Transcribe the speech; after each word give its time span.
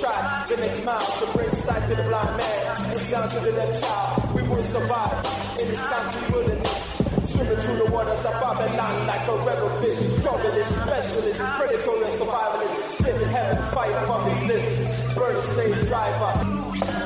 try 0.00 0.44
the 0.48 0.56
next 0.56 0.84
mile 0.84 1.00
to 1.00 1.26
bring 1.36 1.50
sight 1.50 1.88
to 1.88 1.94
the 1.94 2.02
blind 2.04 2.36
man 2.36 2.76
and 2.90 2.96
sound 3.08 3.30
to 3.30 3.40
the 3.40 3.52
deaf 3.52 3.80
child. 3.80 4.34
We 4.34 4.42
will 4.42 4.62
survive 4.62 5.24
in 5.60 5.68
this 5.68 5.86
country 5.86 6.22
wilderness. 6.32 7.32
Swimming 7.32 7.56
through 7.56 7.76
the 7.84 7.90
waters 7.92 8.24
of 8.24 8.32
Babylon 8.32 9.06
like 9.06 9.28
a 9.28 9.36
rebel 9.44 9.70
fish. 9.80 9.98
Journalist, 10.24 10.70
specialist, 10.82 11.40
predatory 11.40 12.04
and 12.04 12.20
survivalist. 12.20 12.98
Spitting 12.98 13.28
heaven 13.28 13.64
fire 13.72 14.06
from 14.06 14.30
his 14.30 14.42
lips. 14.48 15.14
Burn 15.14 15.42
slave 15.42 15.86
driver. 15.86 17.05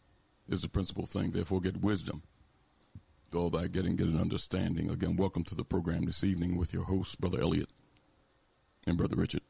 is 0.51 0.61
the 0.61 0.69
principal 0.69 1.05
thing, 1.05 1.31
therefore 1.31 1.61
get 1.61 1.81
wisdom. 1.81 2.23
All 3.33 3.49
that 3.51 3.71
getting, 3.71 3.95
get 3.95 4.07
an 4.07 4.19
understanding. 4.19 4.89
Again, 4.89 5.15
welcome 5.15 5.45
to 5.45 5.55
the 5.55 5.63
program 5.63 6.03
this 6.03 6.23
evening 6.23 6.57
with 6.57 6.73
your 6.73 6.83
host, 6.83 7.21
Brother 7.21 7.39
Elliot 7.39 7.69
and 8.85 8.97
Brother 8.97 9.15
Richard. 9.15 9.41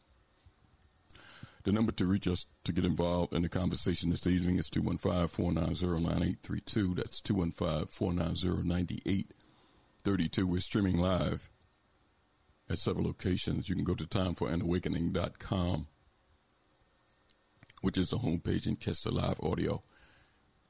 The 1.64 1.72
number 1.72 1.92
to 1.94 2.06
reach 2.06 2.28
us 2.28 2.46
to 2.64 2.74
get 2.74 2.86
involved 2.86 3.34
in 3.34 3.42
the 3.42 3.50
conversation 3.50 4.12
this 4.12 4.28
evening 4.28 4.58
is 4.58 4.70
215 4.70 5.28
490 5.28 5.86
9832. 5.86 6.94
That's 6.94 7.22
215 7.22 7.88
490 7.88 8.62
9832. 8.68 10.48
We're 10.48 10.60
streaming 10.60 10.98
live 10.98 11.50
at 12.70 12.78
several 12.78 13.06
locations. 13.06 13.68
You 13.68 13.76
can 13.76 13.84
go 13.84 13.96
to 13.96 14.06
timeforanawakening.com, 14.06 15.88
which 17.82 17.98
is 17.98 18.10
the 18.10 18.18
homepage, 18.18 18.68
and 18.68 18.80
catch 18.80 19.02
the 19.02 19.12
live 19.12 19.40
audio 19.42 19.82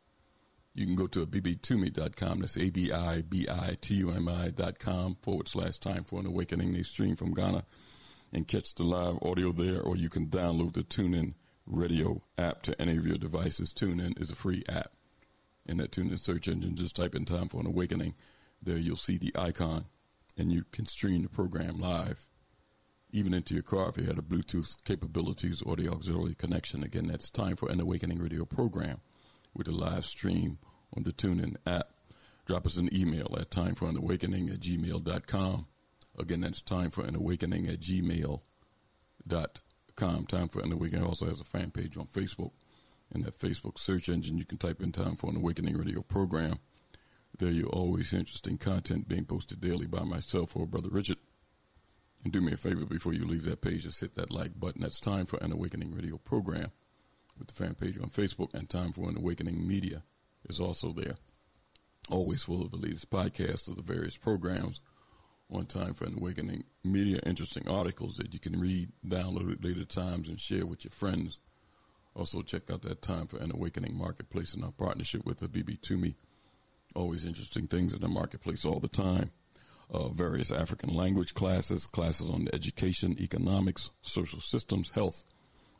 You 0.74 0.86
can 0.86 0.96
go 0.96 1.06
to 1.06 1.24
abibitumi.com. 1.24 2.40
That's 2.40 2.56
A-B-I-B-I-T-U-M-I 2.56 4.50
dot 4.50 4.80
com 4.80 5.16
forward 5.22 5.48
slash 5.48 5.78
time 5.78 6.02
for 6.02 6.18
an 6.18 6.26
awakening. 6.26 6.72
They 6.72 6.82
stream 6.82 7.14
from 7.14 7.32
Ghana 7.32 7.64
and 8.32 8.48
catch 8.48 8.74
the 8.74 8.82
live 8.82 9.18
audio 9.22 9.52
there, 9.52 9.80
or 9.80 9.96
you 9.96 10.08
can 10.08 10.26
download 10.26 10.72
the 10.72 10.82
TuneIn 10.82 11.34
radio 11.66 12.24
app 12.36 12.62
to 12.62 12.74
any 12.82 12.96
of 12.96 13.06
your 13.06 13.18
devices. 13.18 13.72
TuneIn 13.72 14.20
is 14.20 14.32
a 14.32 14.34
free 14.34 14.64
app. 14.68 14.90
In 15.66 15.78
that 15.78 15.92
TuneIn 15.92 16.18
search 16.18 16.48
engine, 16.48 16.76
just 16.76 16.96
type 16.96 17.14
in 17.14 17.24
time 17.24 17.48
for 17.48 17.60
an 17.60 17.66
awakening. 17.66 18.14
There 18.62 18.76
you'll 18.76 18.96
see 18.96 19.16
the 19.16 19.34
icon, 19.36 19.86
and 20.36 20.52
you 20.52 20.64
can 20.72 20.86
stream 20.86 21.22
the 21.22 21.28
program 21.28 21.78
live, 21.78 22.28
even 23.10 23.32
into 23.32 23.54
your 23.54 23.62
car 23.62 23.88
if 23.88 23.96
you 23.96 24.04
had 24.04 24.18
a 24.18 24.22
Bluetooth 24.22 24.82
capabilities 24.84 25.62
or 25.62 25.76
the 25.76 25.90
auxiliary 25.90 26.34
connection. 26.34 26.82
Again, 26.82 27.06
that's 27.06 27.30
time 27.30 27.56
for 27.56 27.70
an 27.70 27.80
awakening 27.80 28.18
radio 28.18 28.44
program 28.44 29.00
with 29.54 29.68
a 29.68 29.72
live 29.72 30.04
stream 30.04 30.58
on 30.96 31.04
the 31.04 31.12
TuneIn 31.12 31.56
app. 31.66 31.88
Drop 32.46 32.66
us 32.66 32.76
an 32.76 32.94
email 32.94 33.34
at 33.38 33.50
timeforanawakening 33.50 34.52
at 34.52 34.60
gmail.com. 34.60 35.66
Again, 36.18 36.40
that's 36.40 36.60
time 36.62 36.90
for 36.90 37.04
an 37.04 37.14
awakening 37.14 37.68
at 37.68 37.80
gmail.com. 37.80 38.46
Time 40.26 40.48
for 40.48 40.60
an 40.60 40.72
awakening 40.72 41.06
also 41.06 41.26
has 41.26 41.40
a 41.40 41.44
fan 41.44 41.70
page 41.70 41.96
on 41.96 42.06
Facebook. 42.06 42.52
In 43.14 43.22
that 43.22 43.38
Facebook 43.38 43.78
search 43.78 44.08
engine, 44.08 44.38
you 44.38 44.44
can 44.44 44.58
type 44.58 44.82
in 44.82 44.90
time 44.90 45.16
for 45.16 45.30
an 45.30 45.36
awakening 45.36 45.76
radio 45.78 46.02
program. 46.02 46.58
There 47.38 47.50
you're 47.50 47.68
always 47.68 48.12
interesting 48.12 48.58
content 48.58 49.08
being 49.08 49.24
posted 49.24 49.60
daily 49.60 49.86
by 49.86 50.02
myself 50.02 50.56
or 50.56 50.66
Brother 50.66 50.88
Richard. 50.90 51.18
And 52.24 52.32
do 52.32 52.40
me 52.40 52.52
a 52.52 52.56
favor 52.56 52.84
before 52.84 53.12
you 53.12 53.24
leave 53.24 53.44
that 53.44 53.60
page, 53.60 53.84
just 53.84 54.00
hit 54.00 54.14
that 54.16 54.32
like 54.32 54.58
button. 54.58 54.82
That's 54.82 54.98
time 54.98 55.26
for 55.26 55.36
an 55.38 55.52
awakening 55.52 55.94
radio 55.94 56.16
program 56.16 56.72
with 57.38 57.48
the 57.48 57.54
fan 57.54 57.74
page 57.74 57.98
on 57.98 58.10
Facebook, 58.10 58.54
and 58.54 58.68
Time 58.68 58.92
for 58.92 59.08
an 59.08 59.16
Awakening 59.16 59.66
Media 59.66 60.02
is 60.48 60.60
also 60.60 60.92
there. 60.92 61.16
Always 62.10 62.42
full 62.42 62.62
of 62.62 62.70
the 62.70 62.76
latest 62.76 63.10
podcasts 63.10 63.68
of 63.68 63.76
the 63.76 63.82
various 63.82 64.16
programs 64.16 64.80
on 65.50 65.66
Time 65.66 65.94
for 65.94 66.04
an 66.04 66.16
Awakening 66.18 66.64
Media, 66.82 67.20
interesting 67.26 67.68
articles 67.68 68.16
that 68.16 68.32
you 68.32 68.40
can 68.40 68.58
read, 68.58 68.90
download 69.06 69.52
at 69.52 69.64
later 69.64 69.84
times, 69.84 70.28
and 70.28 70.40
share 70.40 70.66
with 70.66 70.84
your 70.84 70.92
friends. 70.92 71.38
Also, 72.14 72.42
check 72.42 72.70
out 72.70 72.82
that 72.82 73.02
Time 73.02 73.26
for 73.26 73.38
an 73.38 73.50
Awakening 73.50 73.96
Marketplace 73.96 74.54
in 74.54 74.62
our 74.62 74.70
partnership 74.70 75.24
with 75.24 75.38
the 75.38 75.48
Abibitumi. 75.48 76.14
Always 76.94 77.24
interesting 77.24 77.66
things 77.66 77.92
in 77.92 78.00
the 78.00 78.08
marketplace 78.08 78.64
all 78.64 78.78
the 78.78 78.88
time. 78.88 79.30
Uh, 79.90 80.08
various 80.08 80.50
African 80.50 80.94
language 80.94 81.34
classes, 81.34 81.86
classes 81.86 82.30
on 82.30 82.48
education, 82.52 83.16
economics, 83.20 83.90
social 84.02 84.40
systems, 84.40 84.90
health, 84.92 85.24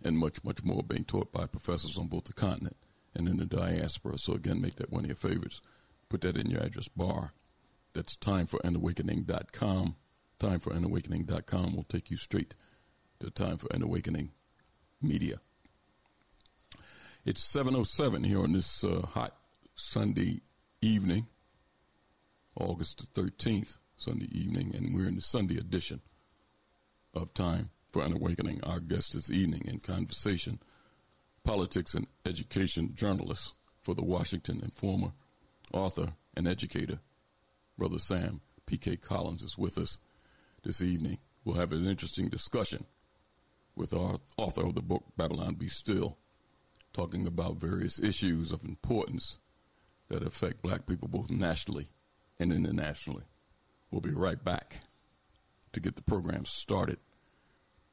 and 0.03 0.19
much, 0.19 0.43
much 0.45 0.63
more 0.65 0.83
being 0.83 1.05
taught 1.05 1.33
by 1.33 1.47
professors 1.47 1.97
on 1.97 2.09
both 2.09 2.25
the 2.25 2.33
continent 2.33 2.77
and 3.15 3.29
in 3.29 3.37
the 3.37 3.47
diaspora. 3.47 4.19
So 4.19 4.35
again, 4.35 4.61
make 4.61 4.77
that 4.77 4.91
one 4.91 5.05
of 5.05 5.09
your 5.09 5.17
favorites. 5.17 5.61
Put 6.09 6.23
that 6.23 6.37
in 6.37 6.51
your 6.51 6.61
address 6.61 6.89
bar. 6.89 7.33
That's 7.95 8.17
timeforanawakening.com. 8.17 9.97
Timeforanawakening.com 10.41 11.77
will 11.77 11.85
take 11.85 12.11
you 12.11 12.17
straight 12.17 12.55
to 13.21 13.31
Time 13.31 13.57
for 13.57 13.69
an 13.71 13.83
Awakening 13.83 14.33
Media. 15.01 15.41
It's 17.27 17.41
7.07 17.57 18.27
here 18.27 18.41
on 18.41 18.53
this 18.53 18.85
uh, 18.85 19.01
hot 19.01 19.35
Sunday 19.75 20.43
evening, 20.83 21.27
August 22.55 23.15
the 23.15 23.23
13th, 23.23 23.79
Sunday 23.97 24.29
evening, 24.31 24.77
and 24.77 24.95
we're 24.95 25.09
in 25.09 25.15
the 25.15 25.23
Sunday 25.23 25.57
edition 25.57 26.03
of 27.15 27.33
Time 27.33 27.71
for 27.91 28.05
an 28.05 28.13
Awakening. 28.13 28.61
Our 28.63 28.79
guest 28.79 29.15
this 29.15 29.31
evening 29.31 29.63
in 29.65 29.79
conversation, 29.79 30.59
politics 31.45 31.95
and 31.95 32.09
education 32.27 32.93
journalist 32.95 33.55
for 33.81 33.95
the 33.95 34.05
Washington 34.05 34.61
Informer, 34.63 35.13
author 35.73 36.13
and 36.37 36.47
educator, 36.47 36.99
Brother 37.79 38.01
Sam 38.01 38.43
P.K. 38.67 38.97
Collins 38.97 39.43
is 39.43 39.57
with 39.57 39.79
us 39.79 39.97
this 40.63 40.83
evening. 40.83 41.17
We'll 41.43 41.57
have 41.57 41.73
an 41.73 41.87
interesting 41.87 42.29
discussion 42.29 42.85
with 43.75 43.95
our 43.95 44.19
author 44.37 44.67
of 44.67 44.75
the 44.75 44.83
book, 44.83 45.05
Babylon 45.17 45.55
Be 45.55 45.69
Still, 45.69 46.19
talking 46.95 47.27
about 47.27 47.57
various 47.57 47.99
issues 47.99 48.53
of 48.53 48.65
importance 48.65 49.39
that 50.09 50.23
affect 50.23 50.63
black 50.63 50.87
people 50.87 51.09
both 51.09 51.31
nationally 51.31 51.89
and 52.39 52.53
internationally. 52.53 53.25
We'll 53.91 54.01
be 54.01 54.13
right 54.13 54.43
back 54.43 54.81
to 55.73 55.81
get 55.81 55.97
the 55.97 56.03
program 56.03 56.47
started 56.47 56.99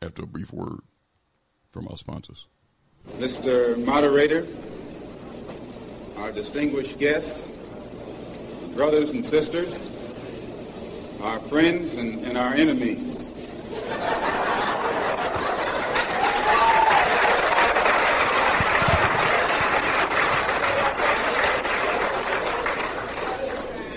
after 0.01 0.23
a 0.23 0.27
brief 0.27 0.53
word 0.53 0.79
from 1.71 1.87
our 1.87 1.97
sponsors. 1.97 2.47
Mr. 3.17 3.83
Moderator, 3.83 4.45
our 6.17 6.31
distinguished 6.31 6.99
guests, 6.99 7.51
brothers 8.75 9.09
and 9.09 9.25
sisters, 9.25 9.89
our 11.21 11.39
friends 11.41 11.95
and, 11.95 12.23
and 12.25 12.37
our 12.37 12.53
enemies. 12.53 13.31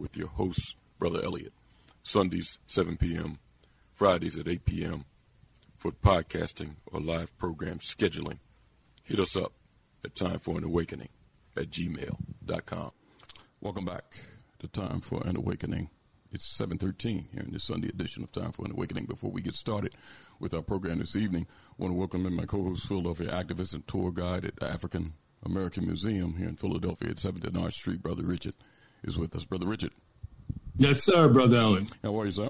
with 0.00 0.16
your 0.16 0.28
host, 0.28 0.76
Brother 0.98 1.22
Elliot. 1.22 1.52
Sundays, 2.02 2.58
7 2.66 2.96
p.m., 2.96 3.38
Fridays 3.94 4.38
at 4.38 4.48
8 4.48 4.64
p.m. 4.64 5.04
for 5.76 5.92
podcasting 5.92 6.76
or 6.86 7.00
live 7.00 7.36
program 7.36 7.78
scheduling. 7.78 8.38
Hit 9.04 9.20
us 9.20 9.36
up 9.36 9.52
at 10.02 10.14
Time 10.14 10.38
for 10.38 10.56
an 10.56 10.64
Awakening 10.64 11.10
at 11.56 11.70
gmail.com. 11.70 12.92
Welcome 13.60 13.84
back 13.84 14.04
to 14.60 14.68
Time 14.68 15.02
for 15.02 15.22
an 15.26 15.36
Awakening. 15.36 15.90
It's 16.32 16.58
7.13 16.58 17.26
here 17.32 17.42
in 17.42 17.52
this 17.52 17.64
Sunday 17.64 17.88
edition 17.88 18.22
of 18.22 18.32
Time 18.32 18.52
for 18.52 18.64
an 18.64 18.72
Awakening. 18.72 19.04
Before 19.04 19.30
we 19.30 19.42
get 19.42 19.54
started 19.54 19.94
with 20.38 20.54
our 20.54 20.62
program 20.62 21.00
this 21.00 21.16
evening, 21.16 21.46
I 21.68 21.74
want 21.76 21.92
to 21.92 21.98
welcome 21.98 22.24
in 22.24 22.34
my 22.34 22.46
co-host, 22.46 22.86
Philadelphia 22.86 23.30
activist 23.30 23.74
and 23.74 23.86
tour 23.86 24.12
guide 24.12 24.46
at 24.46 24.56
the 24.56 24.70
African 24.70 25.12
American 25.44 25.86
Museum 25.86 26.36
here 26.36 26.48
in 26.48 26.56
Philadelphia 26.56 27.10
at 27.10 27.16
7th 27.16 27.44
and 27.44 27.58
Arch 27.58 27.74
Street, 27.74 28.02
Brother 28.02 28.22
Richard 28.22 28.54
is 29.04 29.18
with 29.18 29.34
us. 29.36 29.44
Brother 29.44 29.66
Richard. 29.66 29.92
Yes, 30.76 31.04
sir, 31.04 31.28
Brother 31.28 31.58
Allen. 31.58 31.88
How 32.02 32.18
are 32.18 32.24
you, 32.24 32.30
sir? 32.30 32.48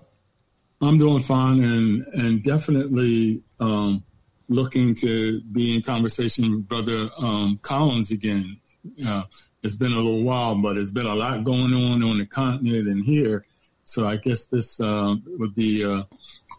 I'm 0.81 0.99
doing 0.99 1.23
fine 1.23 1.63
and, 1.63 2.07
and 2.15 2.43
definitely 2.43 3.43
um, 3.59 4.03
looking 4.49 4.95
to 4.97 5.41
be 5.41 5.75
in 5.75 5.83
conversation 5.83 6.51
with 6.51 6.69
Brother 6.69 7.11
um, 7.19 7.59
Collins 7.63 8.11
again. 8.11 8.59
Uh, 9.07 9.25
it's 9.63 9.77
been 9.77 9.93
a 9.93 9.97
little 9.97 10.23
while, 10.23 10.55
but 10.55 10.79
it's 10.79 10.91
been 10.91 11.07
a 11.07 11.15
lot 11.15 11.45
going 11.45 11.75
on 11.75 12.03
on 12.03 12.19
the 12.19 12.27
continent 12.27 12.89
and 12.89 13.05
here. 13.05 13.45
So 13.85 14.07
I 14.07 14.17
guess 14.17 14.45
this 14.45 14.81
uh, 14.81 15.17
would 15.27 15.55
be 15.55 15.85
uh, 15.85 16.05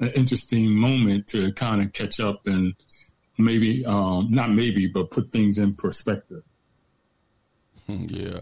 an 0.02 0.10
interesting 0.10 0.70
moment 0.72 1.28
to 1.28 1.52
kind 1.54 1.82
of 1.82 1.94
catch 1.94 2.20
up 2.20 2.46
and 2.46 2.76
maybe, 3.38 3.86
um, 3.86 4.28
not 4.30 4.52
maybe, 4.52 4.88
but 4.88 5.10
put 5.10 5.30
things 5.32 5.58
in 5.58 5.74
perspective. 5.74 6.44
yeah 7.88 8.42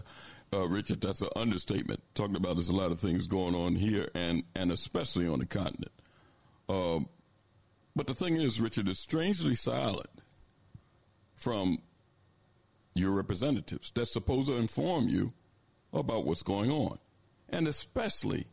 uh, 0.52 0.66
Richard, 0.66 1.00
that's 1.00 1.22
an 1.22 1.28
understatement. 1.36 2.00
Talking 2.14 2.36
about 2.36 2.56
there's 2.56 2.68
a 2.68 2.76
lot 2.76 2.90
of 2.90 3.00
things 3.00 3.26
going 3.26 3.54
on 3.54 3.76
here 3.76 4.08
and, 4.14 4.42
and 4.54 4.72
especially 4.72 5.26
on 5.26 5.38
the 5.38 5.46
continent. 5.46 5.92
Um, 6.68 7.08
but 7.94 8.06
the 8.06 8.14
thing 8.14 8.36
is, 8.36 8.60
Richard, 8.60 8.88
is 8.88 8.98
strangely 8.98 9.54
silent 9.54 10.10
from 11.34 11.78
your 12.94 13.12
representatives 13.12 13.92
that's 13.94 14.12
supposed 14.12 14.48
to 14.48 14.56
inform 14.56 15.08
you 15.08 15.32
about 15.92 16.24
what's 16.24 16.42
going 16.42 16.70
on, 16.70 16.98
and 17.48 17.66
especially 17.66 18.46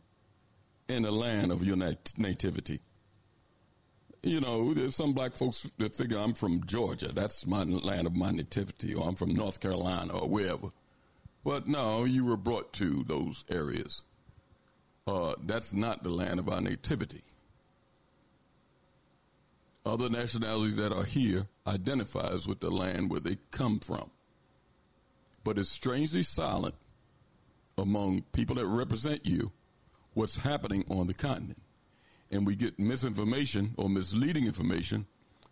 in 0.88 1.02
the 1.02 1.10
land 1.10 1.52
of 1.52 1.62
your 1.62 1.76
nat- 1.76 2.12
nativity. 2.16 2.80
You 4.22 4.40
know, 4.40 4.74
there's 4.74 4.96
some 4.96 5.12
black 5.12 5.32
folks 5.34 5.66
that 5.78 5.94
figure 5.94 6.18
I'm 6.18 6.34
from 6.34 6.64
Georgia, 6.64 7.08
that's 7.12 7.46
my 7.46 7.62
land 7.62 8.06
of 8.06 8.16
my 8.16 8.30
nativity, 8.30 8.94
or 8.94 9.06
I'm 9.06 9.14
from 9.14 9.34
North 9.34 9.60
Carolina, 9.60 10.14
or 10.14 10.28
wherever. 10.28 10.70
Well, 11.44 11.62
no, 11.66 12.04
you 12.04 12.24
were 12.24 12.36
brought 12.36 12.72
to 12.74 13.04
those 13.06 13.44
areas. 13.48 14.02
Uh, 15.06 15.34
that's 15.44 15.72
not 15.72 16.02
the 16.02 16.10
land 16.10 16.38
of 16.38 16.48
our 16.48 16.60
nativity. 16.60 17.22
Other 19.86 20.10
nationalities 20.10 20.74
that 20.74 20.92
are 20.92 21.04
here 21.04 21.46
identifies 21.66 22.46
with 22.46 22.60
the 22.60 22.70
land 22.70 23.10
where 23.10 23.20
they 23.20 23.38
come 23.50 23.80
from. 23.80 24.10
But 25.44 25.56
it's 25.58 25.70
strangely 25.70 26.22
silent 26.22 26.74
among 27.78 28.22
people 28.32 28.56
that 28.56 28.66
represent 28.66 29.24
you 29.24 29.52
what's 30.12 30.36
happening 30.36 30.84
on 30.90 31.06
the 31.06 31.14
continent. 31.14 31.62
And 32.30 32.46
we 32.46 32.56
get 32.56 32.78
misinformation 32.78 33.72
or 33.78 33.88
misleading 33.88 34.46
information 34.46 35.06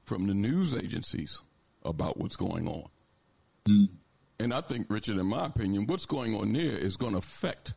from 0.04 0.26
the 0.26 0.34
news 0.34 0.74
agencies 0.74 1.40
about 1.82 2.18
what's 2.18 2.36
going 2.36 2.68
on. 2.68 2.88
Mm. 3.66 3.88
And 4.38 4.52
I 4.52 4.60
think, 4.60 4.86
Richard, 4.90 5.18
in 5.18 5.26
my 5.26 5.46
opinion, 5.46 5.86
what's 5.86 6.06
going 6.06 6.34
on 6.34 6.52
there 6.52 6.76
is 6.76 6.96
going 6.96 7.12
to 7.12 7.18
affect 7.18 7.74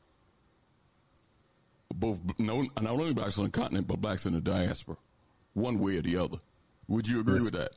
both 1.96 2.20
no, 2.38 2.62
not 2.82 2.94
only 2.94 3.14
blacks 3.14 3.38
on 3.38 3.46
the 3.46 3.52
continent, 3.52 3.88
but 3.88 4.02
blacks 4.02 4.26
in 4.26 4.34
the 4.34 4.42
diaspora, 4.42 4.98
one 5.54 5.80
way 5.80 5.98
or 5.98 6.02
the 6.02 6.18
other. 6.18 6.38
Would 6.88 7.08
you 7.08 7.22
agree 7.22 7.36
yes. 7.36 7.44
with 7.44 7.54
that? 7.54 7.72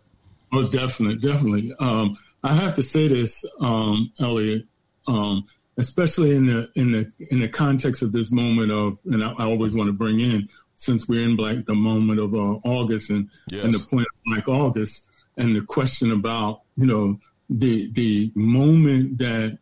Oh, 0.53 0.69
definitely, 0.69 1.17
definitely. 1.17 1.75
Um, 1.79 2.17
I 2.45 2.55
have 2.55 2.75
to 2.75 2.83
say 2.83 3.09
this, 3.09 3.45
um, 3.61 4.13
Elliot, 4.21 4.67
um, 5.09 5.47
especially 5.79 6.35
in 6.37 6.47
the 6.47 6.71
in 6.75 6.93
the 6.93 7.13
in 7.31 7.41
the 7.41 7.49
context 7.49 8.03
of 8.03 8.13
this 8.13 8.31
moment 8.31 8.71
of, 8.71 8.99
and 9.07 9.25
I, 9.25 9.33
I 9.33 9.45
always 9.45 9.75
want 9.75 9.89
to 9.89 9.93
bring 9.93 10.21
in, 10.21 10.49
since 10.77 11.09
we're 11.09 11.25
in 11.25 11.37
like 11.37 11.65
the 11.65 11.75
moment 11.75 12.21
of 12.21 12.35
uh, 12.35 12.59
August 12.65 13.11
and 13.11 13.31
yes. 13.51 13.65
and 13.65 13.73
the 13.73 13.79
point 13.79 14.07
of 14.13 14.23
Black 14.27 14.49
August, 14.49 15.07
and 15.37 15.57
the 15.57 15.63
question 15.63 16.13
about 16.13 16.63
you 16.77 16.87
know 16.87 17.19
the 17.59 17.91
the 17.93 18.33
moment 18.35 19.19
that 19.19 19.59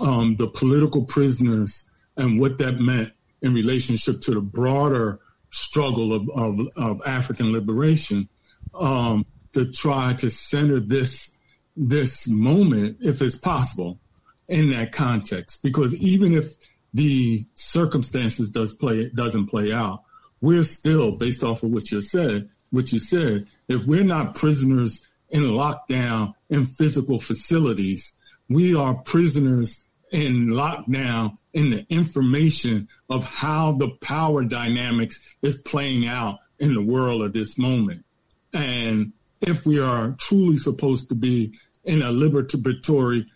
um, 0.00 0.36
the 0.36 0.46
political 0.46 1.04
prisoners 1.04 1.84
and 2.16 2.40
what 2.40 2.58
that 2.58 2.80
meant 2.80 3.12
in 3.40 3.54
relationship 3.54 4.20
to 4.22 4.32
the 4.32 4.40
broader 4.40 5.20
struggle 5.50 6.14
of, 6.14 6.28
of, 6.30 6.68
of 6.76 7.02
African 7.04 7.52
liberation 7.52 8.28
um, 8.74 9.26
to 9.52 9.70
try 9.70 10.14
to 10.14 10.30
center 10.30 10.80
this 10.80 11.30
this 11.74 12.28
moment, 12.28 12.98
if 13.00 13.22
it's 13.22 13.38
possible, 13.38 13.98
in 14.46 14.70
that 14.72 14.92
context. 14.92 15.62
Because 15.62 15.94
even 15.94 16.34
if 16.34 16.54
the 16.92 17.44
circumstances 17.54 18.50
does 18.50 18.74
play 18.74 19.08
doesn't 19.10 19.46
play 19.46 19.72
out, 19.72 20.02
we're 20.40 20.64
still 20.64 21.12
based 21.12 21.42
off 21.42 21.62
of 21.62 21.70
what 21.70 21.90
you 21.90 22.02
said. 22.02 22.48
What 22.70 22.90
you 22.90 23.00
said, 23.00 23.46
if 23.68 23.84
we're 23.84 24.04
not 24.04 24.34
prisoners 24.34 25.06
in 25.32 25.42
lockdown 25.42 26.34
in 26.50 26.66
physical 26.66 27.18
facilities, 27.18 28.12
we 28.48 28.74
are 28.74 28.94
prisoners 28.94 29.82
in 30.12 30.48
lockdown 30.48 31.36
in 31.54 31.70
the 31.70 31.86
information 31.88 32.86
of 33.08 33.24
how 33.24 33.72
the 33.72 33.88
power 34.02 34.44
dynamics 34.44 35.18
is 35.40 35.56
playing 35.58 36.06
out 36.06 36.38
in 36.58 36.74
the 36.74 36.82
world 36.82 37.22
at 37.22 37.32
this 37.32 37.56
moment. 37.58 38.04
And 38.52 39.12
if 39.40 39.64
we 39.64 39.80
are 39.80 40.14
truly 40.18 40.58
supposed 40.58 41.08
to 41.08 41.14
be 41.14 41.58
in 41.84 42.02
a 42.02 42.10
liberatory 42.10 43.26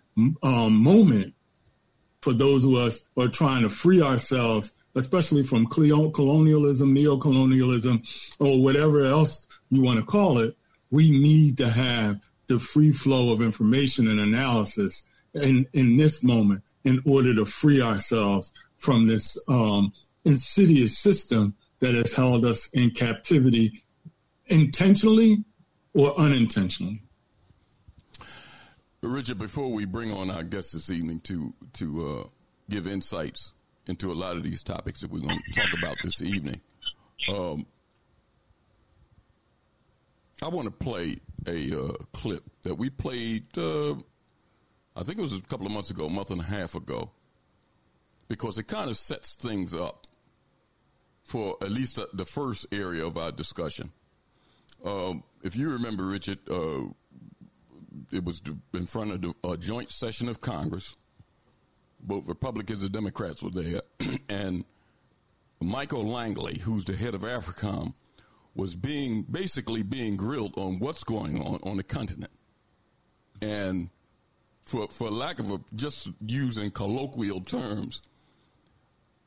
um, 0.43 0.75
moment 0.75 1.35
for 2.21 2.35
those 2.35 2.65
of 2.65 2.75
us 2.75 3.01
who 3.15 3.23
are 3.23 3.29
trying 3.29 3.63
to 3.63 3.71
free 3.71 4.03
ourselves, 4.03 4.73
especially 4.95 5.43
from 5.43 5.67
colonialism, 5.67 6.93
neo-colonialism, 6.93 8.03
or 8.39 8.63
whatever 8.63 9.05
else 9.05 9.47
you 9.71 9.81
want 9.81 9.99
to 9.99 10.05
call 10.05 10.39
it, 10.39 10.57
we 10.91 11.11
need 11.11 11.59
to 11.59 11.69
have 11.69 12.21
the 12.47 12.59
free 12.59 12.93
flow 12.93 13.33
of 13.33 13.43
information 13.43 14.09
and 14.09 14.21
analysis 14.21 15.05
in, 15.35 15.67
in 15.73 15.97
this 15.97 16.23
moment 16.23 16.63
in 16.85 17.03
order 17.05 17.35
to 17.35 17.45
free 17.45 17.83
ourselves 17.83 18.53
from 18.77 19.07
this 19.07 19.37
um, 19.49 19.93
insidious 20.25 20.99
system 20.99 21.55
that 21.81 21.95
has 21.95 22.15
held 22.15 22.45
us 22.45 22.69
in 22.73 22.91
captivity 22.91 23.83
intentionally 24.47 25.45
or 25.95 26.19
unintentionally. 26.19 27.03
Richard, 29.03 29.39
before 29.39 29.71
we 29.71 29.85
bring 29.85 30.11
on 30.11 30.31
our 30.31 30.43
guest 30.43 30.73
this 30.73 30.91
evening 30.91 31.21
to 31.21 31.55
to 31.75 32.09
uh, 32.09 32.29
give 32.69 32.89
insights 32.89 33.53
into 33.87 34.11
a 34.11 34.15
lot 34.15 34.37
of 34.37 34.43
these 34.43 34.65
topics 34.65 35.01
that 35.01 35.13
we're 35.13 35.21
going 35.21 35.41
to 35.41 35.61
talk 35.61 35.79
about 35.79 35.97
this 36.03 36.21
evening, 36.21 36.61
um, 37.29 37.67
I 40.43 40.49
want 40.49 40.67
to 40.67 40.71
play 40.71 41.19
a 41.47 41.79
uh, 41.79 41.93
clip 42.13 42.45
that 42.63 42.75
we 42.75 42.91
played. 42.91 43.47
Uh, 43.57 43.95
I 44.95 45.03
think 45.03 45.19
it 45.19 45.23
was 45.23 45.33
a 45.33 45.41
couple 45.41 45.67
of 45.67 45.73
months 45.73 45.91
ago, 45.91 46.07
a 46.07 46.11
month 46.11 46.31
and 46.31 46.41
a 46.41 46.45
half 46.45 46.75
ago, 46.75 47.11
because 48.29 48.59
it 48.59 48.65
kind 48.65 48.91
of 48.91 48.97
sets 48.97 49.35
things 49.35 49.73
up 49.73 50.07
for 51.23 51.57
at 51.63 51.71
least 51.71 51.99
the 52.13 52.25
first 52.25 52.67
area 52.71 53.05
of 53.05 53.17
our 53.17 53.33
discussion. 53.33 53.91
Um, 54.85 55.25
if 55.43 55.57
you 55.57 55.71
remember, 55.71 56.05
Richard, 56.05 56.39
uh, 56.51 56.85
it 58.13 58.25
was 58.25 58.43
in 58.75 58.87
front 58.87 59.13
of 59.13 59.35
a 59.51 59.57
joint 59.57 59.91
session 59.91 60.29
of 60.29 60.41
Congress. 60.41 60.95
Both 62.01 62.29
Republicans 62.29 62.83
and 62.83 62.93
Democrats 62.93 63.43
were 63.43 63.51
there, 63.51 63.81
and 64.29 64.65
Michael 65.61 66.07
Langley, 66.07 66.59
who's 66.59 66.85
the 66.85 66.95
head 66.95 67.15
of 67.15 67.23
AFRICOM, 67.23 67.95
was 68.57 68.75
being 68.75 69.23
basically 69.23 69.83
being 69.83 70.17
grilled 70.17 70.55
on 70.57 70.79
what's 70.79 71.05
going 71.05 71.41
on 71.41 71.61
on 71.63 71.77
the 71.77 71.83
continent, 71.83 72.33
and 73.43 73.91
for 74.65 74.89
for 74.89 75.11
lack 75.11 75.39
of 75.39 75.51
a, 75.51 75.61
just 75.75 76.09
using 76.27 76.71
colloquial 76.71 77.41
terms, 77.41 78.03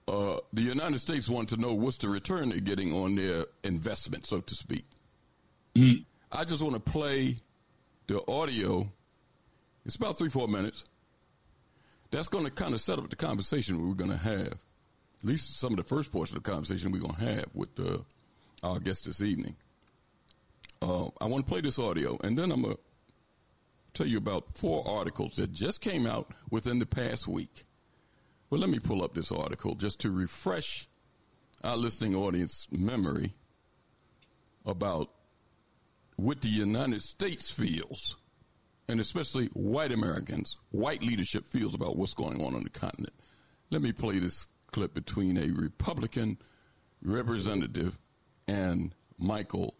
uh, 0.07 0.37
the 0.51 0.63
United 0.63 0.99
States 0.99 1.29
want 1.29 1.49
to 1.49 1.57
know 1.57 1.73
what's 1.73 1.99
the 1.99 2.09
return 2.09 2.49
they're 2.49 2.59
getting 2.59 2.91
on 2.91 3.15
their 3.15 3.45
investment, 3.63 4.25
so 4.25 4.41
to 4.41 4.55
speak. 4.55 4.85
Mm. 5.75 6.05
I 6.31 6.43
just 6.43 6.63
want 6.63 6.73
to 6.73 6.91
play 6.91 7.37
the 8.07 8.21
audio. 8.29 8.91
It's 9.85 9.95
about 9.95 10.17
three 10.17 10.29
four 10.29 10.47
minutes. 10.47 10.85
That's 12.11 12.27
going 12.27 12.45
to 12.45 12.51
kind 12.51 12.73
of 12.73 12.81
set 12.81 12.97
up 12.97 13.07
the 13.11 13.15
conversation 13.15 13.87
we're 13.87 13.93
going 13.93 14.09
to 14.09 14.17
have. 14.17 14.57
At 15.21 15.25
least 15.25 15.59
some 15.59 15.73
of 15.73 15.77
the 15.77 15.83
first 15.83 16.11
portion 16.11 16.37
of 16.37 16.43
the 16.43 16.49
conversation 16.49 16.91
we're 16.91 17.01
going 17.01 17.13
to 17.13 17.25
have 17.25 17.45
with 17.53 17.79
uh, 17.79 17.99
our 18.63 18.79
guest 18.79 19.05
this 19.05 19.21
evening. 19.21 19.55
Uh, 20.81 21.07
I 21.19 21.25
want 21.25 21.45
to 21.45 21.49
play 21.49 21.61
this 21.61 21.79
audio, 21.79 22.17
and 22.23 22.37
then 22.37 22.51
I'm 22.51 22.61
going 22.61 22.75
to 22.75 22.79
tell 23.93 24.07
you 24.07 24.17
about 24.17 24.55
four 24.57 24.87
articles 24.87 25.35
that 25.35 25.51
just 25.51 25.81
came 25.81 26.05
out 26.05 26.31
within 26.49 26.79
the 26.79 26.85
past 26.85 27.27
week. 27.27 27.65
Well, 28.49 28.61
let 28.61 28.69
me 28.69 28.79
pull 28.79 29.03
up 29.03 29.13
this 29.13 29.31
article 29.31 29.75
just 29.75 29.99
to 30.01 30.11
refresh 30.11 30.87
our 31.63 31.77
listening 31.77 32.15
audience 32.15 32.67
memory 32.71 33.33
about 34.65 35.09
what 36.15 36.41
the 36.41 36.49
United 36.49 37.01
States 37.01 37.51
feels, 37.51 38.17
and 38.87 38.99
especially 38.99 39.47
white 39.47 39.91
Americans, 39.91 40.57
white 40.71 41.03
leadership 41.03 41.45
feels 41.45 41.75
about 41.75 41.95
what's 41.95 42.13
going 42.13 42.41
on 42.41 42.55
on 42.55 42.63
the 42.63 42.69
continent. 42.69 43.13
Let 43.69 43.81
me 43.81 43.91
play 43.91 44.19
this 44.19 44.47
clip 44.71 44.93
between 44.93 45.37
a 45.37 45.51
Republican 45.51 46.37
representative 47.01 47.97
and 48.49 48.93
Michael 49.17 49.75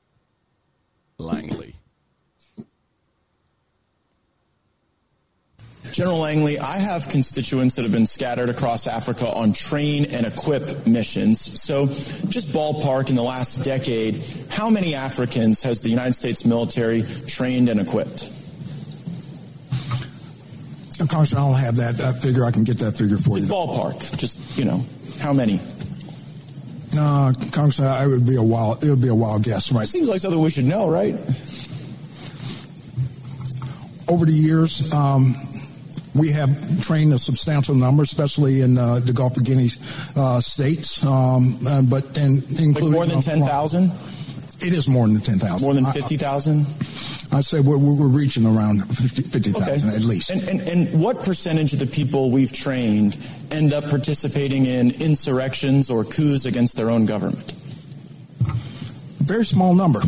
Langley. 1.18 1.76
General 5.92 6.20
Langley, 6.20 6.60
I 6.60 6.78
have 6.78 7.10
constituents 7.10 7.76
that 7.76 7.82
have 7.82 7.92
been 7.92 8.06
scattered 8.06 8.50
across 8.50 8.86
Africa 8.86 9.28
on 9.28 9.54
train 9.54 10.06
and 10.06 10.26
equip 10.26 10.86
missions. 10.86 11.42
So, 11.42 11.88
just 11.88 12.50
ballpark 12.50 13.10
in 13.10 13.16
the 13.16 13.24
last 13.24 13.66
decade, 13.66 14.24
how 14.50 14.70
many 14.70 14.94
Africans 14.94 15.64
has 15.64 15.82
the 15.82 15.90
United 15.90 16.14
States 16.14 16.46
military 16.46 17.04
trained 17.26 17.70
and 17.70 17.80
equipped? 17.80 18.32
Congressman, 21.08 21.42
I'll 21.42 21.54
have 21.54 21.78
that, 21.78 21.98
that 21.98 22.22
figure. 22.22 22.46
I 22.46 22.52
can 22.52 22.66
get 22.66 22.80
that 22.80 22.96
figure 22.98 23.18
for 23.18 23.40
you. 23.40 23.46
Ballpark, 23.46 24.18
just 24.18 24.58
you 24.60 24.66
know, 24.66 24.86
how 25.20 25.34
many? 25.34 25.60
Uh, 26.98 27.34
Congressman, 27.52 28.04
it 28.04 28.08
would 28.08 28.26
be 28.26 28.36
a 28.36 28.44
wild. 28.44 28.84
It 28.84 28.90
would 28.90 29.02
be 29.02 29.10
a 29.10 29.16
wild 29.16 29.44
guess, 29.44 29.72
right? 29.72 29.88
Seems 29.88 30.08
like 30.08 30.20
something 30.22 30.42
we 30.42 30.50
should 30.50 30.66
know, 30.66 30.90
right? 30.90 31.14
Over 34.08 34.26
the 34.26 34.34
years, 34.34 34.92
um, 34.92 35.36
we 36.16 36.32
have 36.32 36.84
trained 36.84 37.14
a 37.14 37.20
substantial 37.20 37.76
number, 37.76 38.02
especially 38.02 38.62
in 38.62 38.78
uh, 38.78 39.00
the 39.00 39.14
Gulf 39.14 39.38
of 39.38 39.44
Guinea 39.44 39.70
uh, 40.16 40.42
states, 40.42 41.06
um, 41.06 41.60
uh, 41.68 41.82
but 41.84 42.18
and 42.18 42.44
including 42.60 42.84
like 42.86 42.92
more 42.92 43.06
than 43.06 43.22
ten 43.22 43.42
thousand. 43.42 43.92
It 44.62 44.74
is 44.74 44.88
more 44.88 45.08
than 45.08 45.20
ten 45.20 45.40
thousand. 45.40 45.66
More 45.66 45.74
than 45.74 45.86
fifty 45.86 46.18
thousand. 46.18 46.66
I'd 47.32 47.46
say 47.46 47.60
we're, 47.60 47.78
we're 47.78 48.08
reaching 48.08 48.46
around 48.46 48.80
50,000 48.88 49.30
50, 49.30 49.54
okay. 49.62 49.96
at 49.96 50.02
least. 50.02 50.32
And, 50.32 50.50
and, 50.50 50.62
and 50.62 51.00
what 51.00 51.24
percentage 51.24 51.74
of 51.74 51.80
the 51.80 51.86
people 51.86 52.32
we've 52.32 52.52
trained 52.52 53.18
end 53.52 53.72
up 53.72 53.88
participating 53.88 54.66
in 54.66 54.90
insurrections 54.90 55.92
or 55.92 56.04
coups 56.04 56.46
against 56.46 56.76
their 56.76 56.90
own 56.90 57.06
government? 57.06 57.52
Very 59.20 59.46
small 59.46 59.76
number. 59.76 60.02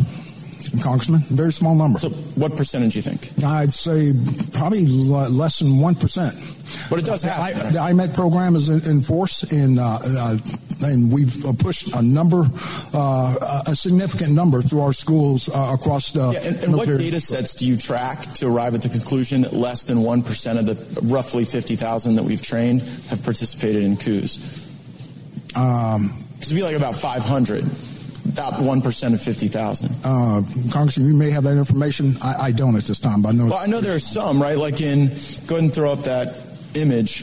Congressman. 0.82 1.20
Very 1.22 1.52
small 1.52 1.74
number. 1.74 1.98
So, 1.98 2.10
what 2.10 2.56
percentage 2.56 2.92
do 2.94 2.98
you 2.98 3.02
think? 3.02 3.44
I'd 3.44 3.72
say 3.72 4.12
probably 4.52 4.84
l- 4.86 5.30
less 5.30 5.58
than 5.58 5.78
one 5.78 5.94
percent. 5.94 6.34
But 6.88 6.98
it 7.00 7.04
does 7.04 7.22
happen. 7.22 7.60
I. 7.66 7.70
The 7.70 7.78
IMET 7.78 8.14
program 8.14 8.56
is 8.56 8.68
in, 8.68 9.02
force, 9.02 9.42
and 9.52 9.78
uh, 9.78 9.98
uh, 10.02 10.38
and 10.80 11.12
we've 11.12 11.44
uh, 11.44 11.52
pushed 11.58 11.94
a 11.94 12.00
number, 12.02 12.46
uh, 12.94 13.62
a 13.66 13.74
significant 13.76 14.32
number 14.32 14.62
through 14.62 14.80
our 14.80 14.92
schools 14.92 15.48
uh, 15.48 15.72
across 15.78 16.12
the. 16.12 16.30
Yeah, 16.30 16.40
and, 16.40 16.56
and 16.64 16.74
what 16.74 16.86
data 16.86 17.20
sets 17.20 17.54
do 17.54 17.66
you 17.66 17.76
track 17.76 18.22
to 18.34 18.46
arrive 18.46 18.74
at 18.74 18.82
the 18.82 18.88
conclusion 18.88 19.42
that 19.42 19.52
less 19.52 19.84
than 19.84 19.98
1% 19.98 20.58
of 20.58 20.66
the 20.66 21.00
roughly 21.02 21.44
50,000 21.44 22.16
that 22.16 22.22
we've 22.22 22.42
trained 22.42 22.80
have 23.08 23.22
participated 23.22 23.82
in 23.82 23.96
coups? 23.96 24.38
Um, 25.54 26.08
Because 26.34 26.52
it'd 26.52 26.56
be 26.56 26.62
like 26.62 26.76
about 26.76 26.94
500, 26.96 27.64
about 28.32 28.54
1% 28.54 29.14
of 29.14 29.20
50,000. 29.22 29.90
uh, 30.04 30.42
Congressman, 30.72 31.06
you 31.06 31.14
may 31.14 31.30
have 31.30 31.44
that 31.44 31.56
information. 31.56 32.16
I, 32.22 32.34
I 32.46 32.50
don't 32.52 32.76
at 32.76 32.84
this 32.84 32.98
time, 32.98 33.22
but 33.22 33.30
I 33.30 33.32
know. 33.32 33.46
Well, 33.46 33.58
I 33.58 33.66
know 33.66 33.80
there 33.80 33.94
are 33.94 34.00
some, 34.00 34.40
right? 34.42 34.56
Like 34.56 34.80
in, 34.80 35.08
go 35.46 35.56
ahead 35.56 35.64
and 35.64 35.74
throw 35.74 35.92
up 35.92 36.04
that 36.04 36.36
image. 36.74 37.22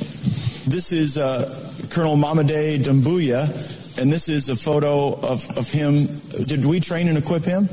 This 0.66 0.92
is 0.92 1.18
uh, 1.18 1.72
Colonel 1.89 2.16
Mamady 2.16 2.82
Doumbouya, 2.84 3.98
and 4.00 4.12
this 4.12 4.30
is 4.30 4.50
a 4.50 4.56
photo 4.56 5.13
of, 5.13 5.58
of 5.58 5.72
him. 5.72 6.06
Did 6.46 6.66
we 6.66 6.80
train 6.80 7.08
and 7.08 7.18
equip 7.18 7.44
him? 7.44 7.68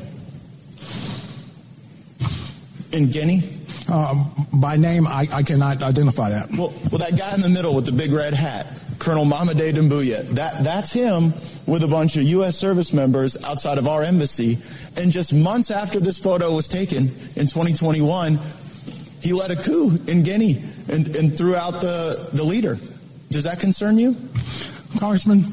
In 2.93 3.11
Guinea? 3.11 3.43
Um, 3.93 4.33
by 4.55 4.77
name, 4.77 5.07
I, 5.07 5.29
I 5.33 5.43
cannot 5.43 5.83
identify 5.83 6.31
that. 6.31 6.51
Well, 6.51 6.73
well, 6.91 6.99
that 6.99 7.17
guy 7.17 7.35
in 7.35 7.41
the 7.41 7.49
middle 7.49 7.75
with 7.75 7.85
the 7.87 7.93
big 7.93 8.11
red 8.13 8.35
hat, 8.35 8.67
Colonel 8.99 9.25
Mamady 9.25 9.73
Doumbouya, 9.73 10.23
that, 10.31 10.65
that's 10.65 10.93
him 10.93 11.35
with 11.67 11.83
a 11.83 11.89
bunch 11.89 12.17
of 12.17 12.23
U.S. 12.23 12.57
service 12.57 12.93
members 12.93 13.43
outside 13.45 13.79
of 13.79 13.87
our 13.89 14.03
embassy. 14.03 14.59
And 14.97 15.11
just 15.11 15.33
months 15.33 15.71
after 15.71 16.01
this 16.01 16.19
photo 16.19 16.53
was 16.55 16.69
taken 16.69 17.09
in 17.37 17.47
2021, 17.47 18.39
he 19.21 19.33
led 19.33 19.51
a 19.51 19.57
coup 19.57 19.99
in 20.07 20.23
Guinea 20.23 20.63
and, 20.89 21.15
and 21.15 21.37
threw 21.37 21.55
out 21.57 21.81
the, 21.81 22.31
the 22.33 22.45
leader. 22.45 22.79
Does 23.31 23.45
that 23.45 23.61
concern 23.61 23.99
you? 23.99 24.17
Congressman, 24.99 25.45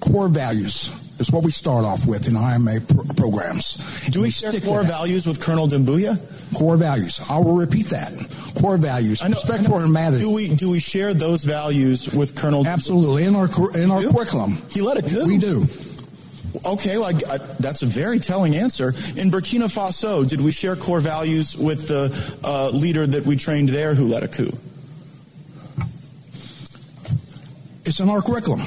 core 0.00 0.28
values 0.28 1.07
is 1.18 1.30
what 1.32 1.42
we 1.42 1.50
start 1.50 1.84
off 1.84 2.06
with 2.06 2.28
in 2.28 2.34
IMET 2.34 2.88
pro- 2.88 3.04
programs. 3.14 3.74
Do 4.10 4.20
we, 4.20 4.26
We 4.28 4.30
share 4.30 4.52
core 4.60 4.84
values 4.84 5.26
with 5.26 5.40
Colonel 5.40 5.66
Doumbouya? 5.68 6.18
Core 6.56 6.76
values. 6.76 7.20
I 7.28 7.38
will 7.38 7.56
repeat 7.56 7.86
that. 7.86 8.12
Core 8.60 8.76
values. 8.76 9.22
Respect 9.24 9.66
for 9.66 9.82
humanity. 9.82 10.22
Do 10.22 10.30
we 10.30 10.48
do 10.54 10.70
we 10.70 10.80
share 10.80 11.14
those 11.14 11.44
values 11.44 12.12
with 12.12 12.34
Colonel? 12.36 12.66
Absolutely. 12.66 13.24
In 13.24 13.34
our 13.34 13.46
in 13.76 13.90
our 13.90 14.02
curriculum. 14.02 14.58
He 14.70 14.80
led 14.80 14.96
a 14.98 15.02
coup. 15.02 15.26
We 15.26 15.38
do. 15.38 15.66
Okay, 16.64 16.96
well, 16.96 17.14
I, 17.14 17.34
I, 17.34 17.38
that's 17.60 17.82
a 17.82 17.86
very 17.86 18.18
telling 18.18 18.56
answer. 18.56 18.88
In 18.88 19.30
Burkina 19.30 19.68
Faso, 19.68 20.26
did 20.26 20.40
we 20.40 20.50
share 20.50 20.76
core 20.76 20.98
values 20.98 21.56
with 21.56 21.88
the 21.88 22.38
uh, 22.42 22.70
leader 22.70 23.06
that 23.06 23.26
we 23.26 23.36
trained 23.36 23.68
there 23.68 23.94
who 23.94 24.08
led 24.08 24.22
a 24.22 24.28
coup? 24.28 24.50
It's 27.84 28.00
in 28.00 28.08
our 28.08 28.22
curriculum. 28.22 28.62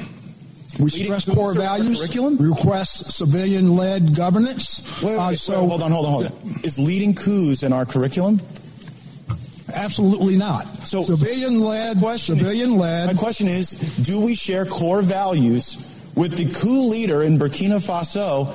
We 0.78 0.90
stress 0.90 1.24
core 1.24 1.50
are 1.50 1.52
in 1.52 1.58
our 1.58 1.78
values. 1.78 1.98
curriculum? 2.00 2.36
We 2.38 2.46
request 2.48 3.12
civilian-led 3.12 4.14
governance. 4.14 4.82
Wait, 5.02 5.10
wait, 5.12 5.16
Uh, 5.18 5.28
wait, 5.28 5.38
so 5.38 5.66
hold 5.66 5.82
on, 5.82 5.90
hold 5.92 6.06
on, 6.06 6.12
hold 6.12 6.26
on. 6.26 6.60
Is 6.64 6.78
leading 6.78 7.14
coups 7.14 7.62
in 7.62 7.72
our 7.72 7.84
curriculum? 7.84 8.40
absolutely 9.74 10.36
not. 10.36 10.86
So- 10.86 11.02
civilian-led, 11.02 11.98
Question- 11.98 12.36
civilian-led. 12.38 13.06
My 13.06 13.14
question 13.14 13.48
is, 13.48 13.70
do 14.02 14.20
we 14.20 14.34
share 14.34 14.66
core 14.66 15.00
values 15.02 15.78
with 16.14 16.36
the 16.36 16.44
coup 16.46 16.88
leader 16.88 17.22
in 17.22 17.38
Burkina 17.38 17.80
Faso 17.80 18.48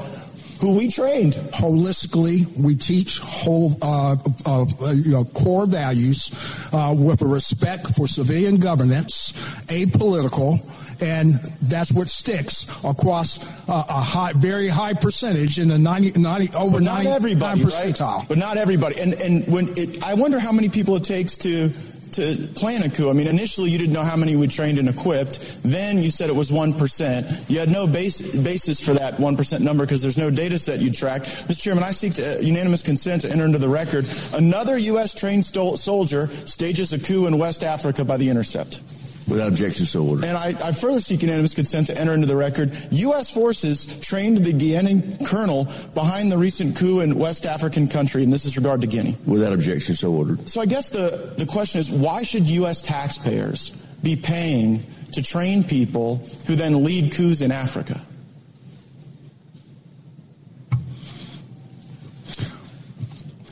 who 0.61 0.73
we 0.73 0.87
trained? 0.89 1.33
holistically, 1.53 2.45
we 2.55 2.75
teach 2.75 3.17
whole, 3.19 3.75
uh, 3.81 4.15
uh, 4.45 4.65
uh, 4.81 4.89
you 4.91 5.11
know, 5.11 5.23
core 5.25 5.65
values 5.65 6.29
uh, 6.71 6.93
with 6.95 7.21
a 7.23 7.25
respect 7.27 7.95
for 7.95 8.07
civilian 8.07 8.57
governance, 8.57 9.33
apolitical, 9.69 10.59
and 11.01 11.35
that's 11.61 11.91
what 11.91 12.09
sticks 12.09 12.65
across 12.83 13.39
uh, 13.69 13.83
a 13.87 14.01
high, 14.01 14.33
very 14.33 14.67
high 14.67 14.93
percentage 14.93 15.59
in 15.59 15.67
the 15.69 15.77
90, 15.77 16.19
90 16.19 16.55
over 16.55 16.71
But 16.77 16.83
not 16.83 17.03
99 17.03 17.15
everybody, 17.15 17.63
right? 17.63 17.71
percentile. 17.71 18.27
But 18.27 18.37
not 18.37 18.57
everybody. 18.57 18.99
And 18.99 19.13
and 19.15 19.47
when 19.47 19.73
it, 19.77 20.03
I 20.03 20.13
wonder 20.15 20.39
how 20.39 20.51
many 20.51 20.69
people 20.69 20.95
it 20.95 21.03
takes 21.03 21.37
to 21.37 21.71
to 22.13 22.37
plan 22.55 22.83
a 22.83 22.89
coup. 22.89 23.09
I 23.09 23.13
mean, 23.13 23.27
initially 23.27 23.69
you 23.69 23.77
didn't 23.77 23.91
know 23.91 24.01
how 24.01 24.15
many 24.15 24.37
we 24.37 24.47
trained 24.47 24.79
and 24.79 24.87
equipped. 24.87 25.61
Then 25.63 26.01
you 26.01 26.09
said 26.09 26.29
it 26.29 26.35
was 26.37 26.51
one 26.53 26.73
percent. 26.73 27.27
You 27.49 27.59
had 27.59 27.69
no 27.69 27.85
base, 27.85 28.33
basis 28.33 28.79
for 28.79 28.93
that 28.93 29.19
one 29.19 29.35
percent 29.35 29.61
number 29.61 29.85
because 29.85 30.01
there's 30.01 30.17
no 30.17 30.29
data 30.29 30.57
set 30.57 30.79
you 30.79 30.89
track. 30.89 31.23
Mr. 31.23 31.61
Chairman, 31.61 31.83
I 31.83 31.91
seek 31.91 32.13
to, 32.15 32.37
uh, 32.37 32.39
unanimous 32.39 32.81
consent 32.81 33.23
to 33.23 33.29
enter 33.29 33.43
into 33.43 33.57
the 33.57 33.67
record. 33.67 34.05
Another 34.33 34.77
U.S. 34.77 35.13
trained 35.13 35.43
stol- 35.43 35.77
soldier 35.77 36.27
stages 36.47 36.93
a 36.93 36.99
coup 36.99 37.27
in 37.27 37.37
West 37.37 37.61
Africa 37.61 38.05
by 38.05 38.15
the 38.15 38.29
Intercept. 38.29 38.79
Without 39.27 39.49
objection, 39.49 39.85
so 39.85 40.07
ordered. 40.07 40.23
And 40.25 40.37
I, 40.37 40.53
I 40.63 40.71
further 40.71 41.01
seek 41.01 41.21
unanimous 41.21 41.53
consent 41.53 41.87
to 41.87 41.99
enter 41.99 42.13
into 42.13 42.27
the 42.27 42.35
record. 42.35 42.71
U.S. 42.91 43.29
forces 43.29 43.99
trained 43.99 44.37
the 44.37 44.53
Guinean 44.53 45.25
colonel 45.25 45.65
behind 45.93 46.31
the 46.31 46.37
recent 46.37 46.77
coup 46.77 47.01
in 47.01 47.19
West 47.19 47.45
African 47.45 47.89
country, 47.89 48.23
and 48.23 48.31
this 48.31 48.45
is 48.45 48.55
regard 48.55 48.81
to 48.81 48.87
Guinea. 48.87 49.17
Without 49.25 49.51
objection, 49.51 49.95
so 49.95 50.13
ordered. 50.13 50.47
So 50.47 50.61
I 50.61 50.65
guess 50.65 50.89
the, 50.89 51.33
the 51.37 51.45
question 51.45 51.81
is, 51.81 51.91
why 51.91 52.23
should 52.23 52.43
U.S. 52.43 52.81
taxpayers 52.81 53.71
be 54.01 54.15
paying 54.15 54.85
to 55.11 55.21
train 55.21 55.65
people 55.65 56.17
who 56.45 56.55
then 56.55 56.85
lead 56.85 57.11
coups 57.11 57.41
in 57.41 57.51
Africa? 57.51 57.99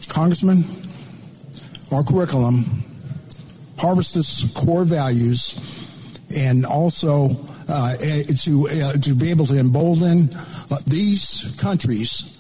Congressman, 0.08 0.64
our 1.92 2.02
curriculum 2.02 2.85
harvests 3.78 4.54
core 4.54 4.86
values 4.86 5.60
and 6.36 6.66
also 6.66 7.32
uh, 7.68 7.96
eh, 8.00 8.24
to 8.24 8.70
uh, 8.70 8.94
to 8.94 9.16
be 9.16 9.30
able 9.30 9.46
to 9.46 9.58
embolden 9.58 10.30
uh, 10.34 10.78
these 10.86 11.56
countries 11.60 12.32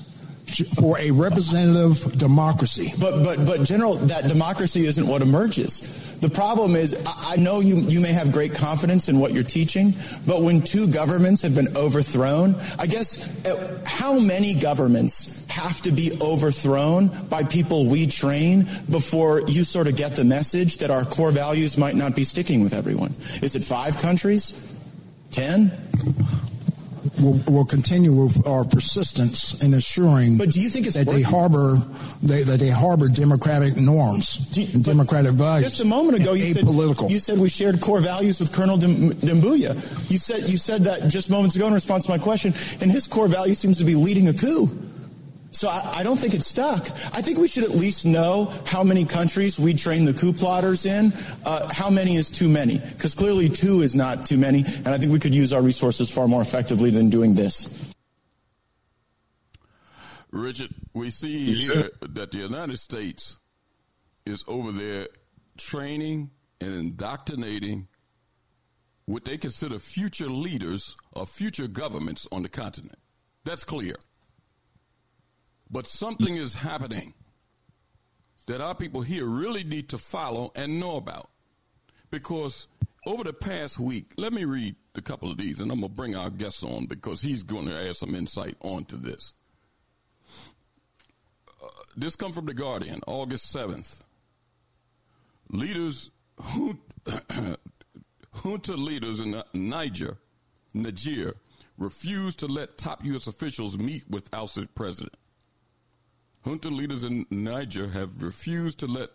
for 0.75 0.99
a 0.99 1.11
representative 1.11 2.17
democracy. 2.17 2.91
But 2.99 3.23
but 3.23 3.45
but 3.45 3.63
General, 3.63 3.95
that 3.95 4.27
democracy 4.27 4.85
isn't 4.85 5.07
what 5.07 5.21
emerges. 5.21 6.03
The 6.19 6.29
problem 6.29 6.75
is, 6.75 6.95
I 7.05 7.35
know 7.37 7.59
you 7.59 7.77
you 7.77 7.99
may 7.99 8.13
have 8.13 8.31
great 8.31 8.53
confidence 8.53 9.09
in 9.09 9.19
what 9.19 9.33
you're 9.33 9.43
teaching, 9.43 9.93
but 10.25 10.41
when 10.43 10.61
two 10.61 10.87
governments 10.87 11.41
have 11.41 11.55
been 11.55 11.75
overthrown, 11.75 12.55
I 12.79 12.87
guess 12.87 13.45
uh, 13.45 13.79
how 13.85 14.19
many 14.19 14.53
governments 14.53 15.44
have 15.55 15.81
to 15.81 15.91
be 15.91 16.11
overthrown 16.21 17.07
by 17.29 17.43
people 17.43 17.85
we 17.87 18.07
train 18.07 18.67
before 18.89 19.41
you 19.47 19.63
sort 19.63 19.87
of 19.87 19.95
get 19.95 20.15
the 20.15 20.23
message 20.23 20.77
that 20.79 20.91
our 20.91 21.05
core 21.05 21.31
values 21.31 21.77
might 21.77 21.95
not 21.95 22.15
be 22.15 22.23
sticking 22.23 22.61
with 22.61 22.73
everyone? 22.73 23.15
Is 23.41 23.55
it 23.55 23.63
five 23.63 23.97
countries? 23.97 24.71
Ten? 25.31 25.71
We'll, 27.21 27.39
we'll 27.47 27.65
continue 27.65 28.11
with 28.11 28.45
our 28.45 28.65
persistence 28.65 29.63
in 29.63 29.73
assuring 29.73 30.37
But 30.37 30.49
do 30.51 30.59
you 30.59 30.69
think 30.69 30.85
it's 30.87 30.95
that 30.95 31.05
they 31.07 31.21
harbor 31.21 31.81
they, 32.21 32.43
that 32.43 32.59
they 32.59 32.69
harbor 32.69 33.07
democratic 33.07 33.77
norms 33.77 34.57
you- 34.57 34.67
and 34.73 34.83
democratic 34.83 35.33
values. 35.33 35.69
Just 35.71 35.81
a 35.81 35.85
moment 35.85 36.19
ago, 36.21 36.33
you 36.33 36.53
said 36.53 36.65
you 37.09 37.19
said 37.19 37.37
we 37.39 37.47
shared 37.47 37.79
core 37.79 38.01
values 38.01 38.39
with 38.39 38.51
Colonel 38.51 38.77
Doumbouya. 38.77 39.75
You 40.11 40.17
said 40.17 40.49
you 40.49 40.57
said 40.57 40.81
that 40.83 41.07
just 41.07 41.29
moments 41.29 41.55
ago 41.55 41.67
in 41.67 41.73
response 41.73 42.05
to 42.05 42.11
my 42.11 42.17
question, 42.17 42.53
and 42.81 42.91
his 42.91 43.07
core 43.07 43.27
value 43.27 43.53
seems 43.53 43.77
to 43.77 43.85
be 43.85 43.95
leading 43.95 44.27
a 44.27 44.33
coup. 44.33 44.67
So 45.55 45.69
I, 45.69 45.99
I 45.99 46.03
don't 46.03 46.17
think 46.17 46.33
it's 46.33 46.47
stuck. 46.47 46.91
I 47.15 47.21
think 47.21 47.37
we 47.37 47.47
should 47.47 47.63
at 47.63 47.71
least 47.71 48.05
know 48.05 48.51
how 48.65 48.83
many 48.83 49.05
countries 49.05 49.57
we 49.57 49.73
train 49.73 50.03
the 50.03 50.13
coup 50.13 50.33
plotters 50.33 50.85
in. 50.85 51.13
Uh, 51.45 51.73
how 51.73 51.89
many 51.89 52.17
is 52.17 52.29
too 52.29 52.49
many? 52.49 52.77
Because 52.77 53.15
clearly 53.15 53.47
two 53.47 53.81
is 53.81 53.95
not 53.95 54.25
too 54.25 54.37
many, 54.37 54.65
and 54.65 54.89
I 54.89 54.97
think 54.97 55.11
we 55.11 55.19
could 55.19 55.33
use 55.33 55.53
our 55.53 55.61
resources 55.61 56.11
far 56.11 56.27
more 56.27 56.41
effectively 56.41 56.89
than 56.89 57.09
doing 57.09 57.35
this. 57.35 57.93
Richard, 60.31 60.73
we 60.93 61.09
see 61.09 61.53
here 61.53 61.91
that 62.01 62.31
the 62.31 62.39
United 62.39 62.77
States 62.77 63.37
is 64.25 64.43
over 64.47 64.73
there 64.73 65.07
training 65.57 66.31
and 66.59 66.73
indoctrinating 66.73 67.87
what 69.05 69.23
they 69.23 69.37
consider 69.37 69.79
future 69.79 70.29
leaders 70.29 70.95
of 71.13 71.29
future 71.29 71.67
governments 71.67 72.27
on 72.33 72.43
the 72.43 72.49
continent. 72.49 72.97
That's 73.45 73.63
clear. 73.63 73.95
But 75.75 75.87
something 75.87 76.37
is 76.37 76.53
happening 76.53 77.13
that 78.47 78.61
our 78.61 78.73
people 78.73 79.01
here 79.01 79.25
really 79.25 79.65
need 79.65 79.89
to 79.89 79.97
follow 79.97 80.53
and 80.55 80.79
know 80.79 80.95
about. 80.95 81.29
Because 82.09 82.69
over 83.05 83.25
the 83.25 83.33
past 83.33 83.77
week, 83.77 84.13
let 84.15 84.31
me 84.31 84.45
read 84.45 84.77
a 84.95 85.01
couple 85.01 85.29
of 85.29 85.37
these 85.37 85.59
and 85.59 85.69
I'm 85.73 85.81
going 85.81 85.91
to 85.91 85.95
bring 85.97 86.15
our 86.15 86.29
guest 86.29 86.63
on 86.63 86.85
because 86.85 87.21
he's 87.21 87.43
going 87.43 87.65
to 87.65 87.77
add 87.77 87.97
some 87.97 88.15
insight 88.15 88.55
onto 88.61 88.95
this. 88.95 89.33
Uh, 91.61 91.67
this 91.97 92.15
come 92.15 92.31
from 92.31 92.45
the 92.45 92.53
Guardian, 92.53 93.01
August 93.05 93.53
7th. 93.53 94.01
Leaders, 95.49 96.09
junta 98.45 98.71
leaders 98.77 99.19
in 99.19 99.43
Niger, 99.53 100.19
Niger, 100.73 101.33
refused 101.77 102.39
to 102.39 102.45
let 102.45 102.77
top 102.77 103.03
U.S. 103.03 103.27
officials 103.27 103.77
meet 103.77 104.09
with 104.09 104.33
ousted 104.33 104.73
president. 104.73 105.11
Junta 106.45 106.69
leaders 106.69 107.03
in 107.03 107.25
Niger 107.31 107.87
have 107.87 108.21
refused 108.21 108.79
to 108.79 108.85
let 108.85 109.09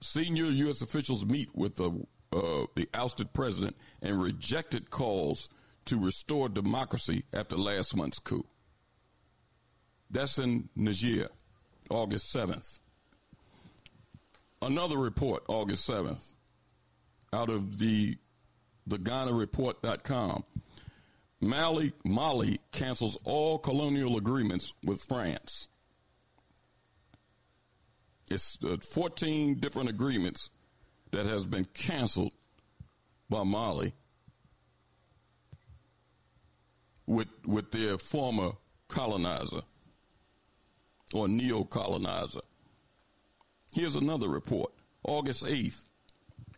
senior 0.00 0.44
U.S. 0.44 0.80
officials 0.80 1.26
meet 1.26 1.48
with 1.54 1.74
the, 1.76 1.90
uh, 2.32 2.66
the 2.76 2.88
ousted 2.94 3.32
president 3.32 3.76
and 4.00 4.22
rejected 4.22 4.88
calls 4.88 5.48
to 5.86 5.98
restore 5.98 6.48
democracy 6.48 7.24
after 7.32 7.56
last 7.56 7.96
month's 7.96 8.20
coup. 8.20 8.46
That's 10.10 10.38
in 10.38 10.68
Niger, 10.76 11.28
August 11.90 12.32
7th. 12.34 12.78
Another 14.60 14.96
report, 14.96 15.42
August 15.48 15.88
7th, 15.90 16.34
out 17.32 17.50
of 17.50 17.78
the 17.78 18.16
the 18.86 18.98
GhanaReport.com. 18.98 20.44
Mali, 21.40 21.92
Mali 22.04 22.60
cancels 22.72 23.16
all 23.24 23.58
colonial 23.58 24.16
agreements 24.16 24.72
with 24.84 25.04
France. 25.04 25.68
It's 28.32 28.58
uh, 28.64 28.76
14 28.80 29.56
different 29.56 29.88
agreements 29.88 30.50
that 31.10 31.26
has 31.26 31.44
been 31.44 31.66
canceled 31.74 32.32
by 33.28 33.44
Mali 33.44 33.92
with 37.06 37.28
with 37.44 37.70
their 37.70 37.98
former 37.98 38.52
colonizer 38.88 39.62
or 41.12 41.28
neo-colonizer. 41.28 42.40
Here's 43.74 43.96
another 43.96 44.28
report. 44.28 44.72
August 45.04 45.44
8th, 45.44 45.82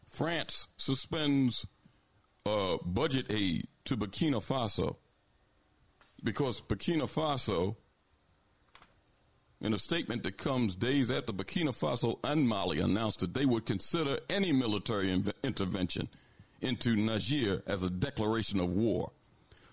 France 0.08 0.68
suspends 0.76 1.66
uh, 2.46 2.76
budget 2.84 3.26
aid 3.30 3.66
to 3.84 3.96
Burkina 3.96 4.37
Faso 4.37 4.96
because 6.22 6.60
Burkina 6.60 7.02
Faso, 7.02 7.76
in 9.64 9.72
a 9.72 9.79
statement 9.79 10.22
that 10.24 10.37
comes 10.37 10.77
days 10.77 11.11
after 11.11 11.33
Burkina 11.33 11.70
Faso 11.70 12.18
and 12.22 12.46
Mali 12.46 12.81
announced 12.81 13.20
that 13.20 13.33
they 13.33 13.46
would 13.46 13.64
consider 13.64 14.18
any 14.29 14.53
military 14.53 15.11
intervention 15.42 16.07
into 16.61 16.94
Niger 16.94 17.62
as 17.66 17.83
a 17.83 17.88
declaration 17.88 18.61
of 18.61 18.68
war. 18.68 19.11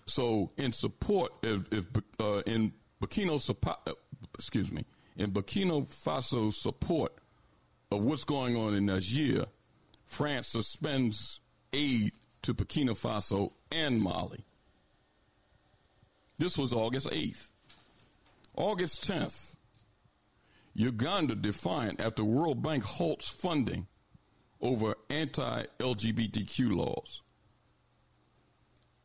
So, 0.06 0.50
in 0.56 0.72
support, 0.72 1.32
if, 1.42 1.68
if 1.70 1.84
uh, 2.18 2.38
in 2.46 2.72
Burkina, 3.02 3.54
uh, 3.66 3.92
excuse 4.34 4.72
me, 4.72 4.86
in 5.18 5.30
Burkina 5.30 5.86
Faso's 5.86 6.56
support 6.56 7.12
of 7.90 8.02
what's 8.02 8.24
going 8.24 8.56
on 8.56 8.74
in 8.74 8.86
Niger, 8.86 9.44
France 10.06 10.48
suspends 10.48 11.40
aid 11.74 12.12
to 12.40 12.54
Burkina 12.54 12.92
Faso 12.98 13.52
and 13.70 14.00
Mali. 14.00 14.42
This 16.38 16.56
was 16.56 16.72
August 16.72 17.10
8th. 17.10 17.52
August 18.56 19.08
10th, 19.08 19.51
Uganda 20.74 21.34
defiant 21.34 22.00
after 22.00 22.24
World 22.24 22.62
Bank 22.62 22.84
halts 22.84 23.28
funding 23.28 23.86
over 24.60 24.94
anti-LGBTQ 25.10 26.76
laws. 26.76 27.22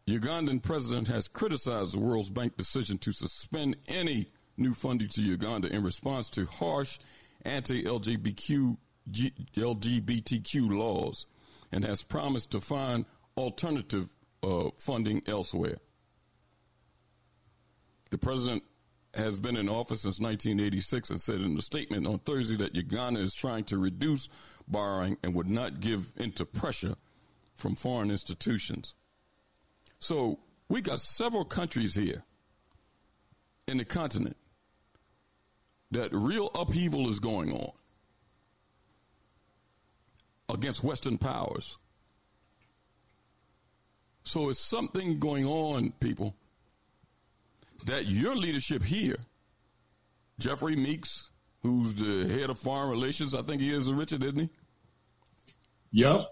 Ugandan 0.08 0.64
president 0.64 1.08
has 1.10 1.28
criticized 1.28 1.94
the 1.94 2.00
World 2.00 2.34
Bank 2.34 2.56
decision 2.56 2.98
to 3.00 3.12
suspend 3.12 3.76
any 3.88 4.28
new 4.56 4.74
funding 4.74 5.10
to 5.10 5.22
Uganda 5.22 5.68
in 5.68 5.84
response 5.84 6.30
to 6.32 6.46
harsh 6.46 7.00
anti-LGBTQ 7.44 8.78
LGBTQ 9.56 10.78
laws 10.78 11.28
and 11.72 11.86
has 11.86 12.04
promised 12.04 12.52
to 12.52 12.60
find 12.60 13.06
alternative 13.38 14.10
uh, 14.44 14.70
funding 14.78 15.22
elsewhere. 15.28 15.78
The 18.12 18.18
president 18.18 18.64
has 19.18 19.40
been 19.40 19.58
in 19.58 19.68
office 19.68 20.02
since 20.02 20.20
1986 20.20 21.10
and 21.10 21.22
said 21.22 21.42
in 21.42 21.58
a 21.58 21.62
statement 21.62 22.08
on 22.08 22.20
Thursday 22.20 22.56
that 22.58 22.76
Uganda 22.76 23.20
is 23.20 23.34
trying 23.34 23.64
to 23.66 23.78
reduce 23.78 24.30
borrowing 24.68 25.18
and 25.24 25.34
would 25.34 25.50
not 25.50 25.80
give 25.80 26.12
into 26.18 26.46
pressure 26.46 26.96
from 27.56 27.76
foreign 27.76 28.12
institutions. 28.12 28.94
So 30.00 30.40
we 30.70 30.82
got 30.82 31.00
several 31.00 31.46
countries 31.46 31.96
here 31.96 32.24
in 33.68 33.78
the 33.78 33.86
continent 33.86 34.38
that 35.92 36.14
real 36.14 36.52
upheaval 36.54 37.10
is 37.10 37.20
going 37.20 37.52
on 37.52 37.72
against 40.50 40.84
Western 40.84 41.18
powers. 41.18 41.78
So 44.24 44.50
it's 44.50 44.60
something 44.60 45.20
going 45.20 45.46
on, 45.46 45.92
people, 46.00 46.36
that 47.88 48.06
your 48.06 48.36
leadership 48.36 48.84
here, 48.84 49.18
Jeffrey 50.40 50.76
Meeks, 50.76 51.30
who's 51.62 51.94
the 51.96 52.32
head 52.32 52.50
of 52.50 52.60
foreign 52.60 52.90
relations, 52.90 53.34
I 53.34 53.42
think 53.42 53.62
he 53.62 53.72
is, 53.72 53.92
Richard, 53.92 54.24
isn't 54.24 54.40
he? 54.40 54.50
Yep. 55.92 56.28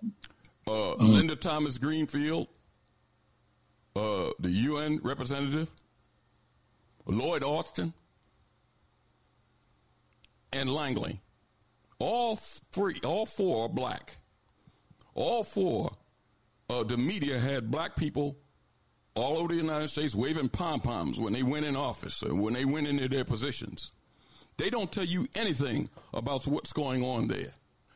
Uh, 0.67 0.91
uh 0.91 0.95
Linda 0.95 1.35
Thomas 1.35 1.77
Greenfield, 1.77 2.47
uh, 3.95 4.29
the 4.39 4.49
UN 4.49 4.99
representative, 5.03 5.69
Lloyd 7.05 7.43
Austin, 7.43 7.93
and 10.53 10.71
Langley. 10.71 11.21
All 11.99 12.35
three, 12.35 12.99
all 13.03 13.25
four 13.25 13.65
are 13.65 13.69
black. 13.69 14.17
All 15.13 15.43
four 15.43 15.91
uh, 16.69 16.83
the 16.83 16.97
media 16.97 17.39
had 17.39 17.69
black 17.69 17.95
people 17.95 18.37
all 19.15 19.37
over 19.37 19.47
the 19.47 19.55
United 19.55 19.87
States 19.89 20.13
waving 20.13 20.49
pom 20.49 20.81
poms 20.81 21.17
when 21.17 21.33
they 21.33 21.43
went 21.43 21.65
in 21.65 21.75
office 21.75 22.21
or 22.21 22.35
when 22.35 22.53
they 22.53 22.65
went 22.65 22.87
into 22.87 23.07
their 23.07 23.23
positions. 23.25 23.91
They 24.57 24.69
don't 24.69 24.91
tell 24.91 25.05
you 25.05 25.27
anything 25.35 25.89
about 26.13 26.45
what's 26.45 26.73
going 26.73 27.03
on 27.03 27.27
there 27.27 27.53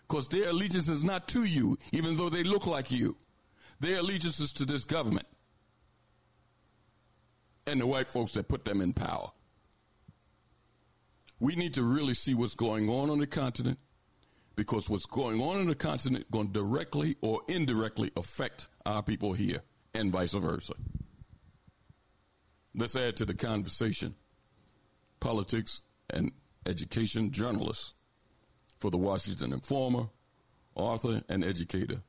because 0.08 0.28
their 0.30 0.50
allegiance 0.50 0.90
is 0.90 1.04
not 1.04 1.28
to 1.30 1.44
you, 1.44 1.78
even 1.92 2.16
though 2.16 2.30
they 2.30 2.44
look 2.44 2.66
like 2.66 2.90
you. 2.92 3.16
Their 3.80 4.00
allegiance 4.00 4.40
is 4.40 4.52
to 4.54 4.66
this 4.66 4.86
government 4.86 5.28
and 7.68 7.80
the 7.80 7.88
white 7.88 8.08
folks 8.08 8.34
that 8.34 8.48
put 8.48 8.66
them 8.66 8.82
in 8.82 8.94
power. 8.94 9.32
We 11.40 11.56
need 11.56 11.76
to 11.76 11.84
really 11.84 12.14
see 12.14 12.34
what's 12.34 12.56
going 12.56 12.90
on 12.90 13.10
on 13.10 13.20
the 13.20 13.28
continent 13.28 13.80
because 14.56 14.90
what's 14.90 15.06
going 15.06 15.40
on 15.40 15.62
in 15.62 15.68
the 15.68 15.76
continent 15.76 16.30
going 16.32 16.48
to 16.48 16.54
directly 16.54 17.16
or 17.22 17.42
indirectly 17.48 18.12
affect 18.18 18.68
our 18.86 19.02
people 19.02 19.32
here 19.32 19.62
and 19.94 20.12
vice 20.12 20.34
versa. 20.34 20.74
Let's 22.76 22.96
add 22.96 23.18
to 23.18 23.26
the 23.26 23.34
conversation 23.34 24.16
politics 25.20 25.82
and 26.10 26.32
education 26.66 27.32
journalist 27.32 27.94
for 28.80 28.92
the 28.92 28.98
Washington 28.98 29.54
Informer, 29.54 30.08
author 30.76 31.22
and 31.30 31.44
educator, 31.44 32.02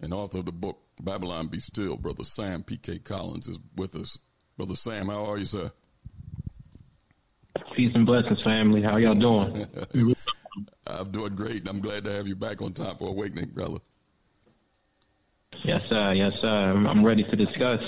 and 0.00 0.12
author 0.12 0.38
of 0.38 0.46
the 0.46 0.52
book 0.52 0.78
Babylon 1.00 1.46
Be 1.46 1.60
Still, 1.60 1.96
Brother 1.96 2.24
Sam 2.24 2.62
P.K. 2.62 2.98
Collins 3.00 3.48
is 3.48 3.58
with 3.76 3.94
us. 3.94 4.18
Brother 4.56 4.76
Sam, 4.76 5.08
how 5.08 5.24
are 5.24 5.38
you, 5.38 5.44
sir? 5.44 5.70
Peace 7.74 7.92
and 7.94 8.04
blessings, 8.04 8.42
family. 8.42 8.82
How 8.82 8.96
y'all 8.96 9.14
doing? 9.14 9.66
I'm 10.86 11.10
doing 11.12 11.34
great. 11.36 11.68
I'm 11.68 11.80
glad 11.80 12.04
to 12.04 12.12
have 12.12 12.26
you 12.26 12.34
back 12.34 12.60
on 12.60 12.72
Time 12.72 12.96
for 12.96 13.08
Awakening, 13.08 13.50
brother. 13.50 13.78
Yes, 15.62 15.82
sir. 15.88 16.12
Yes, 16.14 16.32
sir. 16.40 16.72
I'm 16.72 17.04
ready 17.04 17.22
to 17.24 17.36
discuss 17.36 17.80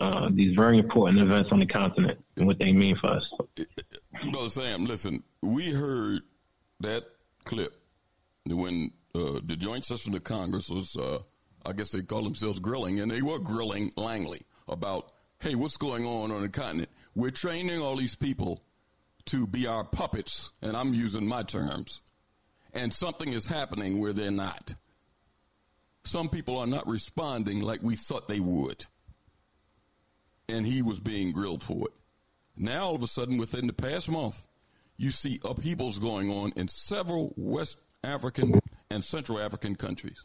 uh, 0.00 0.28
these 0.32 0.54
very 0.54 0.78
important 0.78 1.20
events 1.20 1.50
on 1.52 1.60
the 1.60 1.66
continent 1.66 2.18
and 2.36 2.46
what 2.46 2.58
they 2.58 2.72
mean 2.72 2.96
for 2.96 3.08
us. 3.08 3.28
Brother 4.32 4.50
Sam, 4.50 4.84
listen, 4.84 5.22
we 5.42 5.70
heard 5.72 6.22
that 6.80 7.04
clip 7.44 7.72
when 8.46 8.90
uh, 9.14 9.40
the 9.44 9.56
Joint 9.56 9.84
Session 9.84 10.14
of 10.14 10.24
Congress 10.24 10.68
was, 10.68 10.96
uh, 10.96 11.18
I 11.64 11.72
guess 11.72 11.90
they 11.92 12.02
call 12.02 12.22
themselves 12.22 12.58
grilling, 12.58 13.00
and 13.00 13.10
they 13.10 13.22
were 13.22 13.38
grilling 13.38 13.92
Langley 13.96 14.42
about, 14.68 15.12
hey, 15.38 15.54
what's 15.54 15.76
going 15.76 16.04
on 16.04 16.30
on 16.30 16.42
the 16.42 16.48
continent? 16.48 16.90
We're 17.14 17.30
training 17.30 17.80
all 17.80 17.96
these 17.96 18.16
people 18.16 18.62
to 19.26 19.46
be 19.46 19.66
our 19.66 19.84
puppets, 19.84 20.52
and 20.60 20.76
I'm 20.76 20.92
using 20.92 21.26
my 21.26 21.42
terms, 21.42 22.02
and 22.72 22.92
something 22.92 23.32
is 23.32 23.46
happening 23.46 24.00
where 24.00 24.12
they're 24.12 24.30
not. 24.30 24.74
Some 26.04 26.28
people 26.28 26.58
are 26.58 26.66
not 26.66 26.86
responding 26.86 27.62
like 27.62 27.82
we 27.82 27.96
thought 27.96 28.28
they 28.28 28.40
would. 28.40 28.84
And 30.48 30.66
he 30.66 30.82
was 30.82 31.00
being 31.00 31.32
grilled 31.32 31.62
for 31.62 31.86
it. 31.86 31.92
Now, 32.56 32.86
all 32.86 32.94
of 32.94 33.02
a 33.02 33.06
sudden, 33.06 33.38
within 33.38 33.66
the 33.66 33.72
past 33.72 34.10
month, 34.10 34.46
you 34.96 35.10
see 35.10 35.40
upheavals 35.44 35.98
going 35.98 36.30
on 36.30 36.52
in 36.56 36.68
several 36.68 37.32
West 37.36 37.78
African 38.04 38.60
and 38.90 39.02
Central 39.02 39.40
African 39.40 39.74
countries. 39.74 40.22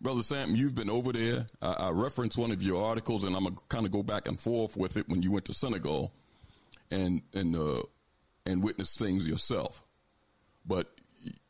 Brother 0.00 0.22
Sam, 0.22 0.56
you've 0.56 0.74
been 0.74 0.88
over 0.88 1.12
there. 1.12 1.46
I, 1.60 1.72
I 1.72 1.90
referenced 1.90 2.38
one 2.38 2.52
of 2.52 2.62
your 2.62 2.82
articles, 2.82 3.24
and 3.24 3.36
I'm 3.36 3.42
going 3.42 3.54
to 3.56 3.62
kind 3.68 3.84
of 3.84 3.92
go 3.92 4.02
back 4.02 4.26
and 4.26 4.40
forth 4.40 4.76
with 4.76 4.96
it 4.96 5.08
when 5.08 5.22
you 5.22 5.30
went 5.30 5.44
to 5.46 5.54
Senegal 5.54 6.12
and 6.90 7.22
and 7.34 7.54
uh, 7.54 7.82
and 8.46 8.62
witness 8.62 8.96
things 8.96 9.28
yourself. 9.28 9.84
But 10.64 10.88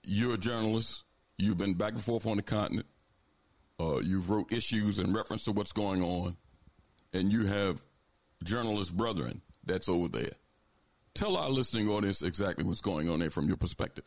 you're 0.02 0.34
a 0.34 0.38
journalist. 0.38 1.04
You've 1.38 1.58
been 1.58 1.74
back 1.74 1.92
and 1.92 2.02
forth 2.02 2.26
on 2.26 2.36
the 2.36 2.42
continent. 2.42 2.86
Uh, 3.78 4.00
you've 4.00 4.28
wrote 4.28 4.52
issues 4.52 4.98
in 4.98 5.14
reference 5.14 5.44
to 5.44 5.52
what's 5.52 5.72
going 5.72 6.02
on, 6.02 6.36
and 7.12 7.32
you 7.32 7.46
have 7.46 7.82
journalist 8.44 8.96
brethren 8.96 9.42
that's 9.64 9.88
over 9.88 10.08
there. 10.08 10.32
Tell 11.14 11.36
our 11.36 11.50
listening 11.50 11.88
audience 11.88 12.22
exactly 12.22 12.64
what's 12.64 12.80
going 12.80 13.08
on 13.08 13.18
there 13.18 13.30
from 13.30 13.48
your 13.48 13.56
perspective. 13.56 14.04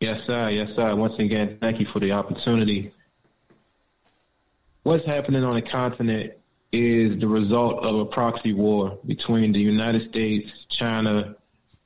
Yes, 0.00 0.20
sir. 0.26 0.50
Yes, 0.50 0.68
sir. 0.76 0.94
Once 0.94 1.14
again, 1.18 1.58
thank 1.60 1.80
you 1.80 1.86
for 1.86 2.00
the 2.00 2.12
opportunity. 2.12 2.92
What's 4.82 5.06
happening 5.06 5.42
on 5.42 5.54
the 5.54 5.62
continent 5.62 6.34
is 6.70 7.18
the 7.18 7.26
result 7.26 7.82
of 7.82 7.96
a 7.96 8.04
proxy 8.04 8.52
war 8.52 8.98
between 9.06 9.52
the 9.52 9.58
United 9.58 10.08
States, 10.10 10.48
China, 10.68 11.36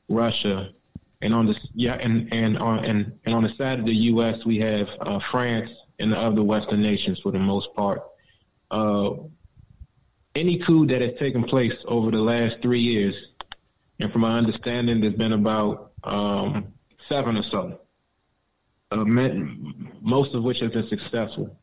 Russia, 0.08 0.70
and 1.22 1.34
on 1.34 1.46
the 1.46 1.54
yeah, 1.74 1.94
and 1.94 2.32
and 2.32 2.58
on 2.58 2.84
and, 2.84 3.18
and 3.24 3.34
on 3.34 3.42
the 3.44 3.54
side 3.56 3.78
of 3.78 3.86
the 3.86 3.94
U.S. 3.94 4.44
we 4.44 4.58
have 4.58 4.88
uh, 5.00 5.20
France 5.30 5.70
and 5.98 6.12
the 6.12 6.18
other 6.18 6.42
Western 6.42 6.82
nations 6.82 7.20
for 7.20 7.30
the 7.30 7.38
most 7.38 7.74
part. 7.74 8.02
Uh, 8.70 9.14
any 10.34 10.58
coup 10.58 10.86
that 10.86 11.00
has 11.02 11.18
taken 11.18 11.42
place 11.44 11.74
over 11.86 12.10
the 12.10 12.20
last 12.20 12.56
three 12.62 12.80
years, 12.80 13.14
and 13.98 14.12
from 14.12 14.22
my 14.22 14.36
understanding, 14.38 15.00
there's 15.00 15.14
been 15.14 15.32
about 15.32 15.92
um, 16.04 16.72
seven 17.08 17.36
or 17.36 17.42
so, 17.42 17.80
uh, 18.92 19.04
most 20.00 20.34
of 20.34 20.42
which 20.42 20.60
have 20.60 20.72
been 20.72 20.88
successful. 20.88 21.56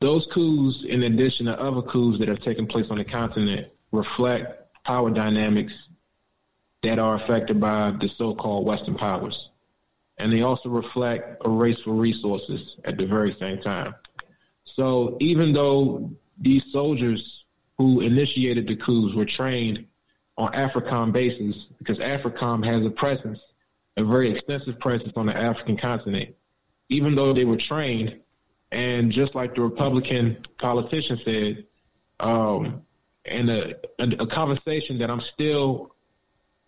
Those 0.00 0.26
coups, 0.32 0.84
in 0.88 1.02
addition 1.02 1.46
to 1.46 1.58
other 1.58 1.82
coups 1.82 2.18
that 2.18 2.28
have 2.28 2.40
taken 2.40 2.66
place 2.66 2.86
on 2.90 2.96
the 2.96 3.04
continent, 3.04 3.68
reflect 3.92 4.84
power 4.84 5.10
dynamics 5.10 5.72
that 6.82 6.98
are 6.98 7.22
affected 7.22 7.60
by 7.60 7.90
the 7.92 8.10
so-called 8.18 8.66
Western 8.66 8.96
powers. 8.96 9.50
And 10.18 10.32
they 10.32 10.42
also 10.42 10.68
reflect 10.68 11.42
a 11.44 11.48
race 11.48 11.78
for 11.84 11.92
resources 11.92 12.60
at 12.84 12.98
the 12.98 13.06
very 13.06 13.36
same 13.40 13.60
time. 13.62 13.94
So 14.76 15.16
even 15.20 15.52
though 15.52 16.10
these 16.38 16.62
soldiers 16.72 17.44
who 17.78 18.00
initiated 18.00 18.68
the 18.68 18.76
coups 18.76 19.14
were 19.14 19.24
trained 19.24 19.86
on 20.36 20.52
AFRICOM 20.52 21.12
bases, 21.12 21.66
because 21.78 21.98
AFRICOM 21.98 22.64
has 22.64 22.84
a 22.84 22.90
presence, 22.90 23.38
a 23.96 24.04
very 24.04 24.30
extensive 24.30 24.78
presence 24.80 25.12
on 25.16 25.26
the 25.26 25.36
African 25.36 25.76
continent, 25.76 26.34
even 26.88 27.14
though 27.14 27.32
they 27.32 27.44
were 27.44 27.56
trained, 27.56 28.20
and 28.72 29.12
just 29.12 29.34
like 29.34 29.54
the 29.54 29.60
Republican 29.60 30.44
politician 30.58 31.20
said, 31.24 31.64
um, 32.20 32.82
and 33.24 33.48
a, 33.48 33.76
a, 33.98 34.08
a 34.20 34.26
conversation 34.26 34.98
that 34.98 35.10
I'm 35.10 35.20
still 35.20 35.93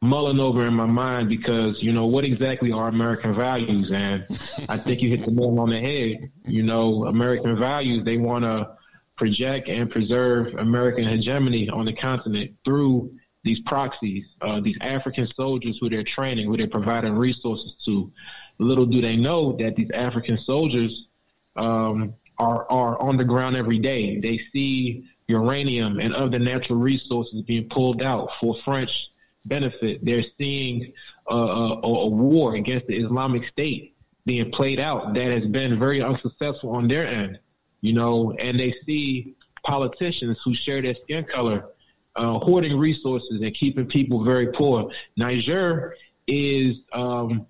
mulling 0.02 0.40
over 0.40 0.66
in 0.66 0.74
my 0.74 0.87
mind 0.87 1.28
because 1.28 1.82
you 1.82 1.92
know 1.92 2.06
what 2.06 2.24
exactly 2.24 2.72
are 2.72 2.88
American 2.88 3.35
values, 3.35 3.90
and 3.92 4.26
I 4.68 4.76
think 4.76 5.02
you 5.02 5.11
hit 5.11 5.24
the 5.24 5.30
nail 5.30 5.59
on 5.59 5.70
the 5.70 5.80
head. 5.80 6.30
You 6.46 6.62
know, 6.62 7.06
American 7.06 7.59
values 7.59 8.04
they 8.04 8.16
want 8.16 8.44
to 8.44 8.76
project 9.16 9.68
and 9.68 9.90
preserve 9.90 10.54
American 10.56 11.06
hegemony 11.06 11.68
on 11.70 11.87
the 11.87 11.92
continent 11.92 12.54
through 12.64 13.14
these 13.44 13.61
proxies, 13.61 14.26
uh, 14.42 14.61
these 14.61 14.76
African 14.80 15.28
soldiers 15.35 15.78
who 15.80 15.88
they're 15.88 16.02
training, 16.02 16.46
who 16.46 16.56
they're 16.56 16.66
providing 16.66 17.14
resources 17.14 17.74
to. 17.87 18.12
Little 18.59 18.87
do 18.87 19.02
they 19.02 19.16
know 19.16 19.52
that 19.59 19.76
these 19.76 19.90
African 19.90 20.38
soldiers 20.44 21.09
um, 21.56 22.14
are 22.38 22.70
are 22.70 23.00
on 23.00 23.16
the 23.16 23.24
ground 23.24 23.56
every 23.56 23.78
day. 23.78 24.18
They 24.18 24.40
see 24.52 25.09
uranium 25.28 25.98
and 25.98 26.14
other 26.14 26.38
natural 26.38 26.78
resources 26.78 27.42
being 27.42 27.68
pulled 27.68 28.02
out 28.02 28.30
for 28.40 28.56
French 28.64 29.05
benefit. 29.48 30.04
They're 30.04 30.24
seeing 30.38 30.92
uh, 31.30 31.35
a, 31.35 31.87
a 31.87 32.06
war 32.09 32.54
against 32.54 32.87
the 32.87 32.96
Islamic 32.96 33.48
State 33.48 33.94
being 34.24 34.50
played 34.50 34.80
out 34.80 35.14
that 35.14 35.30
has 35.30 35.46
been 35.46 35.78
very 35.78 36.02
unsuccessful 36.02 36.70
on 36.70 36.88
their 36.88 37.06
end, 37.06 37.38
you 37.80 37.92
know, 37.92 38.32
and 38.32 38.59
they 38.59 38.74
see 38.85 39.37
politicians 39.64 40.38
who 40.44 40.54
share 40.54 40.82
their 40.82 40.94
skin 41.04 41.24
color 41.24 41.66
uh, 42.16 42.38
hoarding 42.38 42.76
resources 42.78 43.40
and 43.42 43.54
keeping 43.54 43.87
people 43.87 44.24
very 44.24 44.48
poor. 44.48 44.90
Niger 45.16 45.94
is 46.26 46.76
um, 46.92 47.46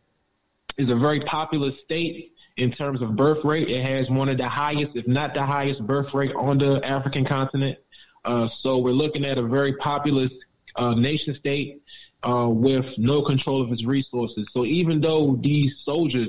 is 0.77 0.91
a 0.91 0.97
very 0.97 1.21
populous 1.21 1.75
state 1.85 2.33
in 2.57 2.73
terms 2.73 3.01
of 3.01 3.17
birth 3.17 3.45
rate. 3.45 3.71
It 3.71 3.87
has 3.87 4.11
one 4.11 4.29
of 4.29 4.39
the 4.39 4.49
highest, 4.49 4.97
if 4.97 5.07
not 5.07 5.35
the 5.35 5.45
highest, 5.45 5.87
birth 5.87 6.13
rate 6.13 6.35
on 6.35 6.59
the 6.59 6.85
African 6.85 7.25
continent. 7.25 7.79
Uh, 8.25 8.49
so 8.63 8.79
we're 8.79 8.91
looking 8.91 9.25
at 9.25 9.39
a 9.39 9.43
very 9.43 9.75
populous 9.77 10.33
uh, 10.75 10.95
nation 10.95 11.35
state 11.39 11.83
uh, 12.23 12.49
with 12.49 12.87
no 12.99 13.23
control 13.23 13.63
of 13.63 13.71
his 13.71 13.85
resources. 13.85 14.47
So 14.53 14.65
even 14.65 15.01
though 15.01 15.37
these 15.41 15.73
soldiers, 15.85 16.29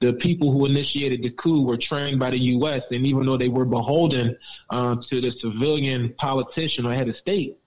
the 0.00 0.12
people 0.14 0.52
who 0.52 0.66
initiated 0.66 1.22
the 1.22 1.30
coup, 1.30 1.62
were 1.62 1.76
trained 1.76 2.18
by 2.18 2.30
the 2.30 2.38
U.S., 2.38 2.82
and 2.90 3.06
even 3.06 3.26
though 3.26 3.36
they 3.36 3.48
were 3.48 3.64
beholden 3.64 4.36
uh, 4.70 4.96
to 5.10 5.20
the 5.20 5.32
civilian 5.40 6.14
politician 6.18 6.86
or 6.86 6.94
head 6.94 7.08
of 7.08 7.16
state, 7.16 7.58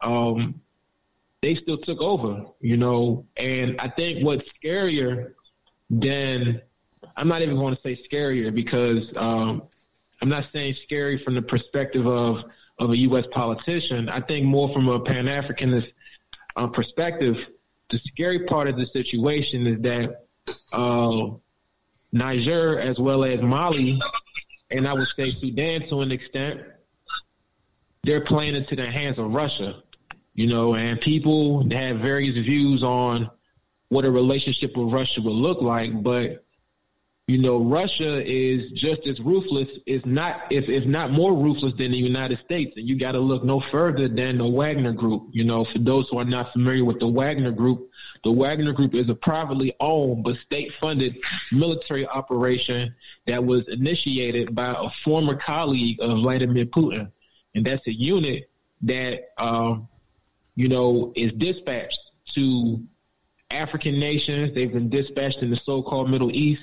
um, 0.00 0.60
they 1.42 1.56
still 1.56 1.78
took 1.78 2.00
over, 2.00 2.44
you 2.60 2.76
know. 2.76 3.26
And 3.36 3.80
I 3.80 3.88
think 3.88 4.24
what's 4.24 4.44
scarier 4.62 5.34
than 5.90 6.60
I'm 7.16 7.28
not 7.28 7.42
even 7.42 7.56
going 7.56 7.74
to 7.74 7.80
say 7.82 8.00
scarier 8.10 8.54
because 8.54 9.04
um, 9.16 9.62
I'm 10.20 10.28
not 10.28 10.46
saying 10.52 10.76
scary 10.84 11.22
from 11.22 11.34
the 11.34 11.42
perspective 11.42 12.06
of 12.06 12.44
of 12.78 12.90
a 12.90 12.96
U.S. 12.96 13.24
politician. 13.32 14.08
I 14.08 14.20
think 14.20 14.44
more 14.46 14.72
from 14.72 14.88
a 14.88 14.98
Pan 14.98 15.26
Africanist 15.26 15.92
uh, 16.56 16.66
perspective, 16.66 17.36
the 17.90 17.98
scary 17.98 18.46
part 18.46 18.68
of 18.68 18.76
the 18.76 18.86
situation 18.86 19.66
is 19.66 19.80
that 19.82 20.26
uh, 20.72 21.30
Niger, 22.12 22.78
as 22.78 22.98
well 22.98 23.24
as 23.24 23.40
Mali, 23.40 24.00
and 24.70 24.88
I 24.88 24.94
would 24.94 25.08
say 25.16 25.34
Sudan 25.40 25.88
to 25.88 26.00
an 26.00 26.12
extent, 26.12 26.62
they're 28.04 28.24
playing 28.24 28.54
into 28.54 28.74
the 28.74 28.86
hands 28.86 29.18
of 29.18 29.32
Russia. 29.32 29.82
You 30.34 30.46
know, 30.46 30.74
and 30.74 30.98
people 31.00 31.68
have 31.72 31.98
various 31.98 32.38
views 32.38 32.82
on 32.82 33.30
what 33.90 34.06
a 34.06 34.10
relationship 34.10 34.74
with 34.76 34.90
Russia 34.90 35.20
would 35.20 35.30
look 35.30 35.60
like, 35.60 36.02
but 36.02 36.41
you 37.32 37.38
know, 37.38 37.64
Russia 37.64 38.22
is 38.22 38.72
just 38.72 39.06
as 39.06 39.18
ruthless, 39.20 39.68
is 39.86 40.04
not 40.04 40.52
if 40.52 40.68
if 40.68 40.84
not 40.84 41.12
more 41.12 41.34
ruthless 41.34 41.72
than 41.78 41.90
the 41.90 41.96
United 41.96 42.38
States. 42.44 42.74
And 42.76 42.86
you 42.86 42.98
got 42.98 43.12
to 43.12 43.20
look 43.20 43.42
no 43.42 43.58
further 43.72 44.06
than 44.06 44.36
the 44.36 44.46
Wagner 44.46 44.92
Group. 44.92 45.28
You 45.32 45.44
know, 45.44 45.64
for 45.64 45.78
those 45.78 46.06
who 46.10 46.18
are 46.18 46.26
not 46.26 46.52
familiar 46.52 46.84
with 46.84 47.00
the 47.00 47.08
Wagner 47.08 47.50
Group, 47.50 47.88
the 48.22 48.30
Wagner 48.30 48.72
Group 48.72 48.94
is 48.94 49.08
a 49.08 49.14
privately 49.14 49.72
owned 49.80 50.24
but 50.24 50.36
state-funded 50.44 51.16
military 51.52 52.06
operation 52.06 52.94
that 53.26 53.42
was 53.42 53.66
initiated 53.68 54.54
by 54.54 54.74
a 54.78 54.90
former 55.02 55.36
colleague 55.36 56.02
of 56.02 56.18
Vladimir 56.18 56.66
Putin, 56.66 57.10
and 57.54 57.64
that's 57.64 57.86
a 57.86 57.94
unit 57.94 58.50
that 58.82 59.30
um, 59.38 59.88
you 60.54 60.68
know 60.68 61.14
is 61.16 61.32
dispatched 61.32 61.98
to 62.34 62.82
African 63.50 63.98
nations. 63.98 64.54
They've 64.54 64.70
been 64.70 64.90
dispatched 64.90 65.38
in 65.38 65.48
the 65.48 65.60
so-called 65.64 66.10
Middle 66.10 66.30
East 66.30 66.60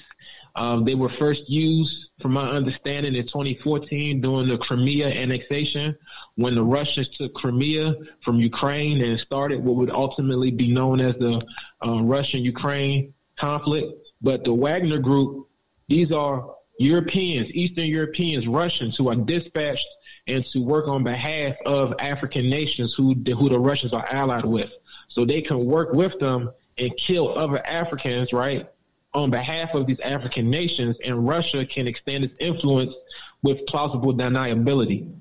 um, 0.56 0.84
they 0.84 0.96
were 0.96 1.10
first 1.20 1.50
used, 1.50 2.08
from 2.22 2.34
my 2.34 2.50
understanding, 2.50 3.16
in 3.16 3.24
2014 3.26 4.22
during 4.22 4.48
the 4.48 4.58
Crimea 4.58 5.08
annexation 5.08 5.96
when 6.36 6.56
the 6.56 6.64
Russians 6.64 7.10
took 7.18 7.34
Crimea 7.34 7.96
from 8.24 8.40
Ukraine 8.40 9.04
and 9.04 9.20
started 9.20 9.64
what 9.64 9.76
would 9.76 9.92
ultimately 9.92 10.52
be 10.52 10.72
known 10.72 11.02
as 11.02 11.16
the 11.16 11.42
uh, 11.86 12.02
Russian-Ukraine 12.02 13.14
conflict. 13.38 13.94
But 14.22 14.44
the 14.44 14.54
Wagner 14.54 15.00
Group, 15.00 15.48
these 15.88 16.12
are 16.12 16.56
Europeans, 16.80 17.50
Eastern 17.54 17.86
Europeans, 17.86 18.48
Russians 18.48 18.96
who 18.96 19.10
are 19.10 19.16
dispatched 19.16 19.86
and 20.28 20.46
to 20.54 20.60
work 20.60 20.88
on 20.88 21.04
behalf 21.04 21.56
of 21.66 21.94
African 22.00 22.50
nations 22.50 22.94
who 22.96 23.14
who 23.14 23.50
the 23.50 23.60
Russians 23.60 23.94
are 23.94 24.08
allied 24.10 24.46
with, 24.46 24.70
so 25.10 25.26
they 25.26 25.42
can 25.42 25.66
work 25.66 25.94
with 25.94 26.18
them 26.20 26.52
and 26.78 26.96
kill 26.98 27.38
other 27.38 27.66
Africans, 27.66 28.32
right? 28.32 28.70
On 29.14 29.32
behalf 29.32 29.74
of 29.74 29.88
these 29.88 30.00
African 30.02 30.50
nations, 30.50 30.96
and 31.04 31.28
Russia 31.28 31.66
can 31.66 31.88
extend 31.88 32.24
its 32.24 32.36
influence 32.40 32.94
with 33.42 33.66
plausible 33.68 34.14
deniability. 34.14 35.12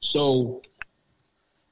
So, 0.00 0.62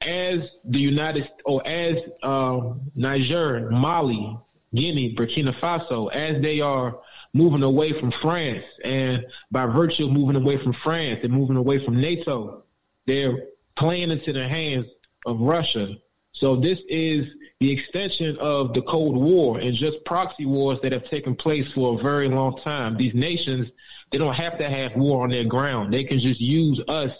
as 0.01 0.39
the 0.65 0.79
United 0.79 1.29
or 1.45 1.65
as 1.65 1.97
uh, 2.21 2.73
Niger, 2.95 3.69
Mali, 3.71 4.37
Guinea, 4.75 5.15
Burkina 5.15 5.57
Faso, 5.59 6.11
as 6.11 6.41
they 6.41 6.59
are 6.59 6.99
moving 7.33 7.63
away 7.63 7.99
from 7.99 8.11
France, 8.21 8.63
and 8.83 9.25
by 9.49 9.65
virtue 9.65 10.05
of 10.05 10.11
moving 10.11 10.35
away 10.35 10.61
from 10.61 10.73
France 10.83 11.21
and 11.23 11.31
moving 11.31 11.55
away 11.55 11.83
from 11.83 11.99
NATO, 11.99 12.63
they're 13.07 13.45
playing 13.75 14.11
into 14.11 14.33
the 14.33 14.47
hands 14.47 14.85
of 15.25 15.39
Russia. 15.39 15.95
So 16.33 16.55
this 16.55 16.79
is 16.89 17.25
the 17.63 17.71
extension 17.71 18.37
of 18.39 18.73
the 18.73 18.81
Cold 18.81 19.15
War 19.15 19.57
and 19.57 19.73
just 19.73 20.03
proxy 20.03 20.45
wars 20.45 20.79
that 20.83 20.91
have 20.91 21.05
taken 21.09 21.33
place 21.33 21.65
for 21.73 21.97
a 21.97 22.03
very 22.03 22.27
long 22.27 22.59
time. 22.61 22.97
These 22.97 23.13
nations, 23.13 23.69
they 24.11 24.17
don't 24.17 24.33
have 24.33 24.57
to 24.57 24.69
have 24.69 24.97
war 24.97 25.23
on 25.23 25.29
their 25.29 25.45
ground. 25.45 25.93
They 25.93 26.03
can 26.03 26.19
just 26.19 26.41
use 26.41 26.81
us 26.89 27.11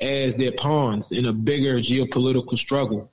as 0.00 0.34
their 0.38 0.52
pawns 0.52 1.04
in 1.10 1.26
a 1.26 1.32
bigger 1.34 1.74
geopolitical 1.74 2.56
struggle. 2.56 3.12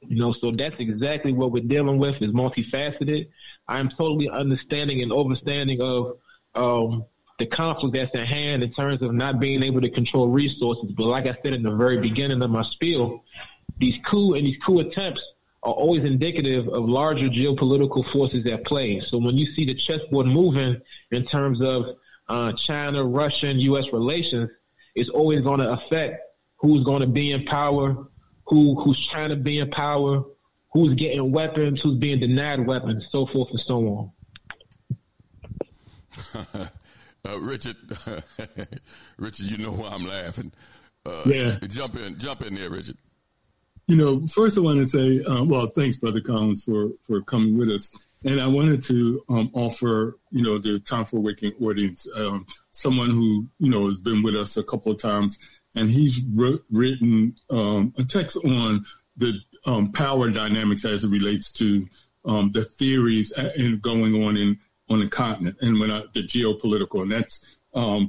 You 0.00 0.16
know, 0.16 0.34
so 0.40 0.50
that's 0.50 0.74
exactly 0.80 1.32
what 1.32 1.52
we're 1.52 1.62
dealing 1.62 1.98
with 1.98 2.20
is 2.20 2.32
multifaceted. 2.32 3.28
I'm 3.68 3.88
totally 3.90 4.28
understanding 4.28 5.02
and 5.02 5.12
overstanding 5.12 5.78
of 5.78 6.18
um, 6.56 7.04
the 7.38 7.46
conflict 7.46 7.94
that's 7.94 8.16
at 8.16 8.26
hand 8.26 8.64
in 8.64 8.72
terms 8.72 9.00
of 9.00 9.14
not 9.14 9.38
being 9.38 9.62
able 9.62 9.80
to 9.80 9.90
control 9.90 10.26
resources. 10.26 10.90
But 10.90 11.06
like 11.06 11.26
I 11.26 11.36
said 11.44 11.54
in 11.54 11.62
the 11.62 11.76
very 11.76 11.98
beginning 11.98 12.42
of 12.42 12.50
my 12.50 12.64
spiel, 12.64 13.22
these 13.78 13.94
coup 14.04 14.34
and 14.34 14.44
these 14.44 14.58
coup 14.66 14.80
attempts 14.80 15.22
are 15.66 15.72
always 15.72 16.04
indicative 16.04 16.68
of 16.68 16.88
larger 16.88 17.28
geopolitical 17.28 18.08
forces 18.12 18.46
at 18.46 18.64
play. 18.64 19.02
So 19.08 19.18
when 19.18 19.36
you 19.36 19.52
see 19.56 19.64
the 19.64 19.74
chessboard 19.74 20.28
moving 20.28 20.80
in 21.10 21.26
terms 21.26 21.60
of 21.60 21.96
uh, 22.28 22.52
China, 22.52 23.04
Russia, 23.04 23.48
and 23.48 23.60
U.S. 23.62 23.86
relations, 23.92 24.48
it's 24.94 25.10
always 25.10 25.42
going 25.42 25.58
to 25.58 25.72
affect 25.72 26.22
who's 26.58 26.84
going 26.84 27.00
to 27.00 27.08
be 27.08 27.32
in 27.32 27.44
power, 27.46 28.06
who 28.46 28.80
who's 28.80 29.08
trying 29.08 29.30
to 29.30 29.36
be 29.36 29.58
in 29.58 29.68
power, 29.72 30.22
who's 30.72 30.94
getting 30.94 31.32
weapons, 31.32 31.80
who's 31.80 31.98
being 31.98 32.20
denied 32.20 32.64
weapons, 32.64 33.04
so 33.10 33.26
forth 33.26 33.50
and 33.50 33.60
so 33.66 34.12
on. 36.36 36.50
uh, 37.28 37.40
Richard, 37.40 37.76
Richard, 39.18 39.46
you 39.46 39.58
know 39.58 39.72
why 39.72 39.88
I'm 39.88 40.06
laughing. 40.06 40.52
Uh, 41.04 41.22
yeah, 41.26 41.58
jump 41.66 41.96
in, 41.96 42.16
jump 42.18 42.42
in 42.42 42.54
there, 42.54 42.70
Richard. 42.70 42.96
You 43.88 43.96
know, 43.96 44.26
first 44.26 44.58
I 44.58 44.62
want 44.62 44.80
to 44.80 44.86
say, 44.86 45.22
uh, 45.22 45.44
well, 45.44 45.68
thanks, 45.68 45.96
Brother 45.96 46.20
Collins, 46.20 46.64
for 46.64 46.90
for 47.06 47.22
coming 47.22 47.56
with 47.56 47.70
us. 47.70 47.90
And 48.24 48.40
I 48.40 48.48
wanted 48.48 48.82
to 48.84 49.22
um, 49.28 49.50
offer, 49.52 50.18
you 50.32 50.42
know, 50.42 50.58
the 50.58 50.80
Time 50.80 51.04
for 51.04 51.20
Waking 51.20 51.52
audience, 51.60 52.08
um, 52.16 52.46
someone 52.72 53.10
who, 53.10 53.46
you 53.60 53.70
know, 53.70 53.86
has 53.86 54.00
been 54.00 54.24
with 54.24 54.34
us 54.34 54.56
a 54.56 54.64
couple 54.64 54.90
of 54.90 54.98
times, 54.98 55.38
and 55.76 55.88
he's 55.88 56.26
written 56.34 57.36
um, 57.50 57.94
a 57.96 58.02
text 58.02 58.36
on 58.38 58.84
the 59.16 59.38
um, 59.66 59.92
power 59.92 60.30
dynamics 60.30 60.84
as 60.84 61.04
it 61.04 61.10
relates 61.10 61.52
to 61.52 61.86
um, 62.24 62.50
the 62.50 62.64
theories 62.64 63.30
and 63.32 63.80
going 63.80 64.24
on 64.24 64.36
in 64.36 64.58
on 64.90 64.98
the 64.98 65.08
continent. 65.08 65.58
And 65.60 65.78
when 65.78 65.92
I, 65.92 66.02
the 66.12 66.26
geopolitical, 66.26 67.02
and 67.02 67.12
that's 67.12 67.44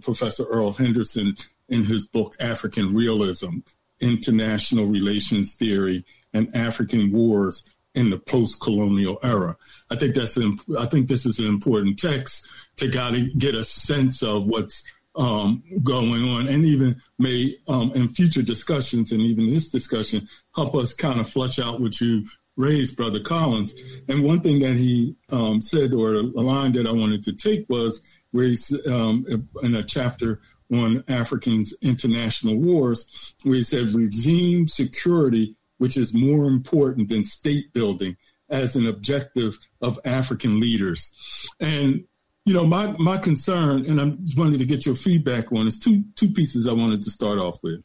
Professor 0.02 0.52
Errol 0.52 0.74
Henderson 0.74 1.36
in 1.70 1.86
his 1.86 2.08
book 2.08 2.36
African 2.40 2.96
Realism, 2.96 3.60
International 4.00 4.86
Relations 4.86 5.56
Theory, 5.56 6.06
and 6.34 6.56
African 6.56 7.12
Wars 7.12 7.64
in 7.96 8.10
the 8.10 8.18
post-colonial 8.18 9.18
era. 9.24 9.58
I 9.90 9.96
think 9.96 10.16
that's 10.16 10.38
an, 10.38 10.58
I 10.78 10.86
think 10.86 11.08
this 11.08 11.26
is 11.26 11.40
an 11.40 11.46
important 11.46 11.98
text 11.98 12.48
to 12.78 12.88
got 12.88 13.12
to 13.12 13.28
get 13.34 13.56
a 13.56 13.64
sense 13.64 14.22
of 14.22 14.46
what's 14.46 14.84
um, 15.16 15.64
going 15.84 16.24
on, 16.24 16.48
and 16.48 16.64
even 16.64 17.02
may 17.18 17.58
um, 17.68 17.92
in 17.96 18.10
future 18.10 18.44
discussions 18.44 19.12
and 19.12 19.22
even 19.22 19.50
this 19.52 19.70
discussion 19.70 20.28
help 20.56 20.76
us 20.76 20.94
kind 20.94 21.20
of 21.20 21.28
flush 21.28 21.58
out 21.58 21.82
what 21.82 22.00
you 22.00 22.26
raised, 22.56 22.96
Brother 22.98 23.20
Collins. 23.20 23.74
And 24.08 24.24
one 24.24 24.42
thing 24.42 24.60
that 24.60 24.76
he 24.76 25.16
um, 25.32 25.62
said, 25.62 25.94
or 25.94 26.14
a 26.14 26.22
line 26.22 26.74
that 26.74 26.86
I 26.86 26.92
wanted 26.92 27.24
to 27.24 27.34
take, 27.34 27.66
was 27.68 28.02
where 28.32 28.46
he's 28.46 28.72
um, 28.88 29.26
in 29.64 29.76
a 29.76 29.84
chapter 29.84 30.42
on 30.72 31.04
Africans' 31.08 31.74
international 31.82 32.56
wars, 32.56 33.34
where 33.44 33.56
he 33.56 33.64
said 33.64 33.94
regime 33.94 34.68
security 34.68 35.56
which 35.78 35.98
is 35.98 36.14
more 36.14 36.46
important 36.46 37.10
than 37.10 37.24
state 37.24 37.74
building 37.74 38.18
as 38.50 38.76
an 38.76 38.88
objective 38.88 39.58
of 39.82 40.00
African 40.06 40.60
leaders. 40.60 41.12
And 41.60 42.06
you 42.46 42.54
know, 42.54 42.66
my 42.66 42.88
my 42.98 43.18
concern, 43.18 43.86
and 43.86 44.00
I'm 44.00 44.26
just 44.26 44.38
wanted 44.38 44.60
to 44.60 44.66
get 44.66 44.86
your 44.86 44.96
feedback 44.96 45.52
on, 45.52 45.68
is 45.68 45.80
two 45.80 46.06
two 46.16 46.30
pieces 46.30 46.66
I 46.66 46.72
wanted 46.72 47.04
to 47.04 47.12
start 47.12 47.40
off 47.40 47.62
with. 47.62 47.84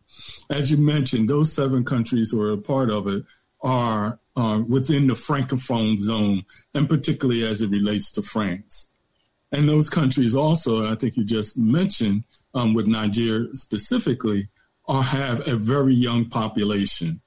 As 0.51 0.71
you 0.71 0.77
mentioned, 0.77 1.29
those 1.29 1.53
seven 1.53 1.85
countries 1.85 2.31
who 2.31 2.41
are 2.41 2.53
a 2.53 2.59
part 2.59 2.91
of 2.91 3.09
it 3.09 3.25
are 3.61 4.21
uh, 4.37 4.63
within 4.67 5.09
the 5.09 5.15
francophone 5.15 5.99
zone, 5.99 6.45
and 6.75 6.89
particularly 6.89 7.45
as 7.45 7.61
it 7.61 7.71
relates 7.71 8.13
to 8.13 8.23
France. 8.23 8.89
And 9.51 9.69
those 9.69 9.91
countries 9.91 10.35
also, 10.35 10.91
I 10.91 10.95
think 10.95 11.17
you 11.17 11.25
just 11.25 11.59
mentioned, 11.59 12.23
um, 12.55 12.75
with 12.75 12.87
Nigeria 12.87 13.49
specifically, 13.55 14.49
are 14.87 15.03
have 15.03 15.47
a 15.47 15.57
very 15.57 15.95
young 15.95 16.29
population. 16.29 17.21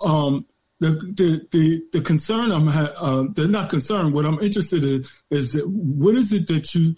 Um, 0.00 0.46
the, 0.80 0.90
the, 0.90 1.46
the, 1.50 1.82
the 1.92 2.00
concern 2.00 2.52
I'm, 2.52 2.68
ha- 2.68 2.94
uh, 2.96 3.24
they're 3.32 3.48
not 3.48 3.70
concerned. 3.70 4.14
What 4.14 4.24
I'm 4.24 4.40
interested 4.40 4.84
in 4.84 5.04
is 5.30 5.52
that 5.52 5.68
what 5.68 6.14
is 6.14 6.32
it 6.32 6.46
that 6.48 6.74
you, 6.74 6.94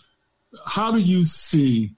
how 0.67 0.93
do 0.93 1.01
you 1.01 1.25
see 1.25 1.95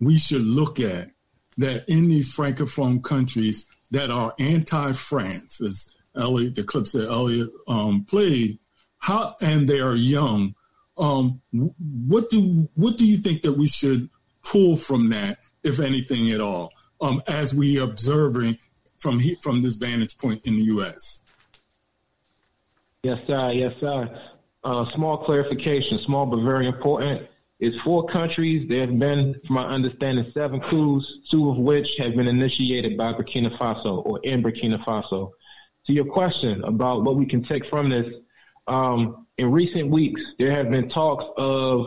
we 0.00 0.18
should 0.18 0.42
look 0.42 0.78
at 0.78 1.10
that 1.56 1.88
in 1.88 2.08
these 2.08 2.34
francophone 2.34 3.02
countries 3.02 3.66
that 3.90 4.10
are 4.10 4.34
anti-France, 4.38 5.60
as 5.60 5.94
Elliot, 6.16 6.54
the 6.54 6.64
clips 6.64 6.92
that 6.92 7.08
Elliot 7.08 7.48
um, 7.68 8.04
played, 8.08 8.58
how 8.98 9.36
and 9.40 9.68
they 9.68 9.80
are 9.80 9.94
young. 9.96 10.54
Um, 10.96 11.40
what 11.52 12.30
do 12.30 12.68
what 12.74 12.96
do 12.96 13.06
you 13.06 13.16
think 13.16 13.42
that 13.42 13.52
we 13.52 13.66
should 13.66 14.08
pull 14.44 14.76
from 14.76 15.10
that, 15.10 15.38
if 15.62 15.80
anything 15.80 16.30
at 16.30 16.40
all, 16.40 16.72
um, 17.00 17.22
as 17.26 17.54
we 17.54 17.78
observing 17.78 18.58
from 18.98 19.18
he, 19.18 19.36
from 19.42 19.62
this 19.62 19.76
vantage 19.76 20.16
point 20.16 20.42
in 20.44 20.56
the 20.56 20.62
U.S. 20.64 21.22
Yes, 23.02 23.18
sir. 23.26 23.50
Yes, 23.52 23.74
sir. 23.80 24.20
Uh, 24.62 24.86
small 24.94 25.18
clarification, 25.24 25.98
small 26.06 26.24
but 26.24 26.42
very 26.42 26.66
important. 26.66 27.28
It's 27.60 27.76
four 27.84 28.06
countries. 28.08 28.68
There 28.68 28.80
have 28.80 28.98
been, 28.98 29.40
from 29.46 29.56
my 29.56 29.66
understanding, 29.66 30.30
seven 30.34 30.60
coups, 30.70 31.06
two 31.30 31.50
of 31.50 31.56
which 31.56 31.88
have 31.98 32.14
been 32.16 32.28
initiated 32.28 32.96
by 32.96 33.12
Burkina 33.12 33.56
Faso 33.58 34.04
or 34.04 34.20
in 34.22 34.42
Burkina 34.42 34.82
Faso. 34.84 35.30
To 35.86 35.92
your 35.92 36.06
question 36.06 36.64
about 36.64 37.04
what 37.04 37.16
we 37.16 37.26
can 37.26 37.44
take 37.44 37.66
from 37.66 37.90
this, 37.90 38.06
um, 38.66 39.26
in 39.36 39.52
recent 39.52 39.90
weeks, 39.90 40.20
there 40.38 40.50
have 40.50 40.70
been 40.70 40.88
talks 40.88 41.24
of 41.36 41.86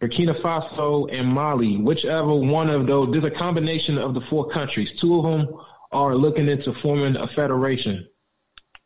Burkina 0.00 0.40
Faso 0.40 1.08
and 1.12 1.26
Mali, 1.28 1.76
whichever 1.76 2.34
one 2.34 2.70
of 2.70 2.86
those, 2.86 3.12
there's 3.12 3.24
a 3.24 3.30
combination 3.30 3.98
of 3.98 4.14
the 4.14 4.20
four 4.30 4.48
countries. 4.50 4.90
Two 5.00 5.18
of 5.18 5.24
them 5.24 5.54
are 5.90 6.14
looking 6.14 6.48
into 6.48 6.72
forming 6.82 7.16
a 7.16 7.26
federation 7.28 8.06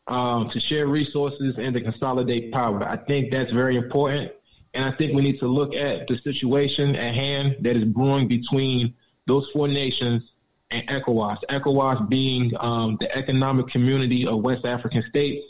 um, 0.07 0.49
to 0.49 0.59
share 0.59 0.87
resources 0.87 1.55
and 1.57 1.75
to 1.75 1.81
consolidate 1.81 2.51
power. 2.51 2.83
I 2.83 2.97
think 2.97 3.31
that's 3.31 3.51
very 3.51 3.75
important. 3.75 4.31
And 4.73 4.83
I 4.83 4.91
think 4.91 5.13
we 5.13 5.21
need 5.21 5.39
to 5.39 5.47
look 5.47 5.75
at 5.75 6.07
the 6.07 6.17
situation 6.23 6.95
at 6.95 7.13
hand 7.13 7.57
that 7.61 7.75
is 7.75 7.83
brewing 7.83 8.27
between 8.27 8.95
those 9.27 9.47
four 9.53 9.67
nations 9.67 10.23
and 10.71 10.87
ECOWAS. 10.87 11.37
ECOWAS 11.49 12.09
being 12.09 12.51
um, 12.59 12.97
the 12.99 13.15
economic 13.15 13.67
community 13.67 14.25
of 14.25 14.41
West 14.41 14.65
African 14.65 15.03
states. 15.09 15.45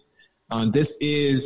Uh, 0.51 0.69
this 0.71 0.87
is, 0.99 1.39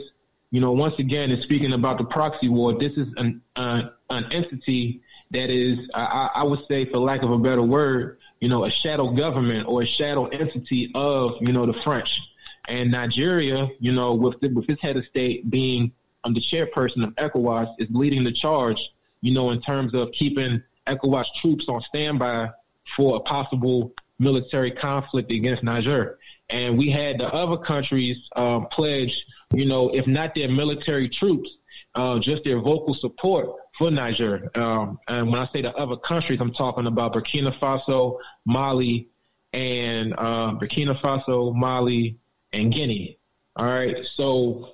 you 0.49 0.59
know, 0.59 0.71
once 0.71 0.95
again, 0.97 1.29
in 1.29 1.39
speaking 1.43 1.73
about 1.73 1.99
the 1.99 2.05
proxy 2.05 2.49
war, 2.49 2.73
this 2.79 2.93
is 2.93 3.07
an, 3.17 3.41
uh, 3.55 3.83
an 4.09 4.25
entity 4.31 5.01
that 5.31 5.49
is, 5.49 5.79
I, 5.93 6.29
I 6.35 6.43
would 6.43 6.61
say, 6.69 6.85
for 6.85 6.99
lack 6.99 7.23
of 7.23 7.31
a 7.31 7.37
better 7.37 7.61
word, 7.61 8.17
you 8.39 8.49
know, 8.49 8.65
a 8.65 8.69
shadow 8.69 9.11
government 9.11 9.67
or 9.67 9.81
a 9.81 9.85
shadow 9.85 10.25
entity 10.27 10.91
of, 10.95 11.33
you 11.41 11.51
know, 11.51 11.65
the 11.65 11.79
French. 11.83 12.21
And 12.69 12.91
Nigeria, 12.91 13.69
you 13.79 13.91
know, 13.91 14.13
with 14.13 14.39
the, 14.39 14.49
with 14.49 14.69
its 14.69 14.81
head 14.81 14.97
of 14.97 15.05
state 15.05 15.49
being 15.49 15.91
um, 16.23 16.33
the 16.33 16.41
chairperson 16.41 17.03
of 17.03 17.15
ECOWAS, 17.15 17.75
is 17.79 17.87
leading 17.91 18.23
the 18.23 18.31
charge, 18.31 18.79
you 19.21 19.33
know, 19.33 19.51
in 19.51 19.61
terms 19.61 19.93
of 19.93 20.11
keeping 20.11 20.61
ECOWAS 20.85 21.25
troops 21.41 21.65
on 21.67 21.81
standby 21.89 22.49
for 22.95 23.17
a 23.17 23.19
possible 23.21 23.93
military 24.19 24.71
conflict 24.71 25.31
against 25.31 25.63
Niger. 25.63 26.19
And 26.49 26.77
we 26.77 26.89
had 26.89 27.19
the 27.19 27.27
other 27.27 27.57
countries 27.57 28.17
um, 28.35 28.67
pledge, 28.67 29.25
you 29.53 29.65
know, 29.65 29.89
if 29.89 30.07
not 30.07 30.35
their 30.35 30.49
military 30.49 31.09
troops, 31.09 31.49
uh, 31.95 32.19
just 32.19 32.43
their 32.43 32.59
vocal 32.59 32.93
support 32.95 33.49
for 33.77 33.91
Niger. 33.91 34.49
Um, 34.55 34.99
and 35.07 35.29
when 35.29 35.39
I 35.39 35.47
say 35.53 35.61
the 35.61 35.75
other 35.75 35.97
countries, 35.97 36.39
I'm 36.41 36.53
talking 36.53 36.87
about 36.87 37.13
Burkina 37.13 37.57
Faso, 37.59 38.17
Mali, 38.45 39.09
and 39.53 40.13
uh, 40.17 40.53
Burkina 40.53 40.99
Faso, 40.99 41.55
Mali, 41.55 42.17
and 42.53 42.73
Guinea. 42.73 43.17
All 43.55 43.65
right. 43.65 43.95
So, 44.15 44.73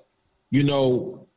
you 0.49 0.63
know, 0.63 1.27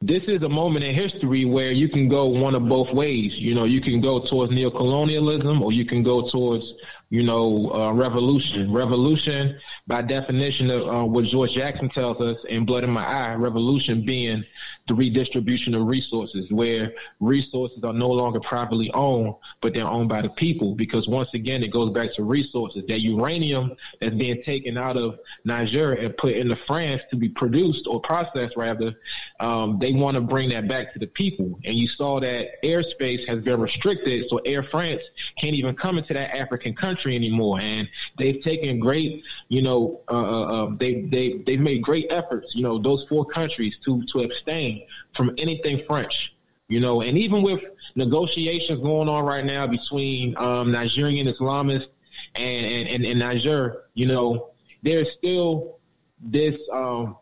this 0.00 0.22
is 0.24 0.42
a 0.42 0.48
moment 0.48 0.84
in 0.84 0.94
history 0.94 1.44
where 1.46 1.72
you 1.72 1.88
can 1.88 2.08
go 2.08 2.26
one 2.26 2.54
of 2.54 2.68
both 2.68 2.92
ways. 2.92 3.32
You 3.36 3.54
know, 3.54 3.64
you 3.64 3.80
can 3.80 4.00
go 4.00 4.20
towards 4.20 4.52
neocolonialism 4.52 5.62
or 5.62 5.72
you 5.72 5.86
can 5.86 6.02
go 6.02 6.28
towards, 6.28 6.64
you 7.08 7.22
know, 7.22 7.72
uh, 7.72 7.92
revolution. 7.92 8.70
Revolution, 8.70 9.58
by 9.86 10.00
definition 10.00 10.70
of 10.70 10.88
uh, 10.88 11.04
what 11.04 11.24
George 11.26 11.52
Jackson 11.54 11.90
tells 11.90 12.20
us 12.20 12.38
in 12.48 12.64
Blood 12.64 12.84
in 12.84 12.90
My 12.90 13.06
Eye, 13.06 13.34
revolution 13.34 14.04
being 14.04 14.42
the 14.86 14.94
redistribution 14.94 15.74
of 15.74 15.86
resources 15.86 16.50
where 16.50 16.92
resources 17.20 17.82
are 17.84 17.92
no 17.92 18.08
longer 18.08 18.40
privately 18.40 18.90
owned, 18.92 19.34
but 19.60 19.74
they're 19.74 19.86
owned 19.86 20.08
by 20.08 20.20
the 20.22 20.28
people. 20.30 20.74
Because 20.74 21.08
once 21.08 21.28
again, 21.34 21.62
it 21.62 21.70
goes 21.70 21.90
back 21.90 22.12
to 22.14 22.22
resources. 22.22 22.82
That 22.88 23.00
uranium 23.00 23.72
that's 24.00 24.14
being 24.14 24.42
taken 24.42 24.76
out 24.76 24.96
of 24.96 25.18
Niger 25.44 25.92
and 25.92 26.16
put 26.16 26.32
into 26.32 26.56
France 26.66 27.02
to 27.10 27.16
be 27.16 27.28
produced 27.28 27.86
or 27.86 28.00
processed 28.00 28.56
rather, 28.56 28.94
um, 29.40 29.78
they 29.78 29.92
want 29.92 30.16
to 30.16 30.20
bring 30.20 30.50
that 30.50 30.68
back 30.68 30.92
to 30.94 30.98
the 30.98 31.06
people. 31.08 31.58
And 31.64 31.74
you 31.74 31.88
saw 31.88 32.20
that 32.20 32.62
airspace 32.62 33.26
has 33.28 33.42
been 33.42 33.60
restricted, 33.60 34.26
so 34.28 34.38
Air 34.38 34.62
France 34.62 35.02
can't 35.36 35.54
even 35.54 35.74
come 35.74 35.98
into 35.98 36.14
that 36.14 36.34
African 36.36 36.74
country 36.74 37.14
anymore. 37.14 37.60
And 37.60 37.88
they've 38.18 38.42
taken 38.42 38.78
great, 38.78 39.24
you 39.48 39.62
know, 39.62 40.00
uh, 40.08 40.14
uh, 40.14 40.44
um, 40.46 40.76
they 40.78 41.02
they 41.02 41.42
they've 41.46 41.60
made 41.60 41.82
great 41.82 42.06
efforts, 42.10 42.54
you 42.54 42.62
know, 42.62 42.78
those 42.78 43.04
four 43.08 43.24
countries 43.24 43.74
to 43.84 44.02
to 44.12 44.20
abstain 44.20 44.86
from 45.16 45.34
anything 45.38 45.82
French, 45.86 46.34
you 46.68 46.80
know, 46.80 47.02
and 47.02 47.18
even 47.18 47.42
with 47.42 47.60
negotiations 47.94 48.80
going 48.80 49.08
on 49.08 49.24
right 49.24 49.44
now 49.44 49.66
between 49.66 50.36
um, 50.36 50.72
Nigerian 50.72 51.26
Islamists 51.26 51.88
and, 52.34 52.66
and, 52.66 52.88
and, 52.88 53.04
and 53.04 53.18
Niger, 53.20 53.84
you 53.94 54.06
know, 54.06 54.50
there's 54.82 55.08
still 55.18 55.78
this 56.20 56.56
um, 56.72 57.16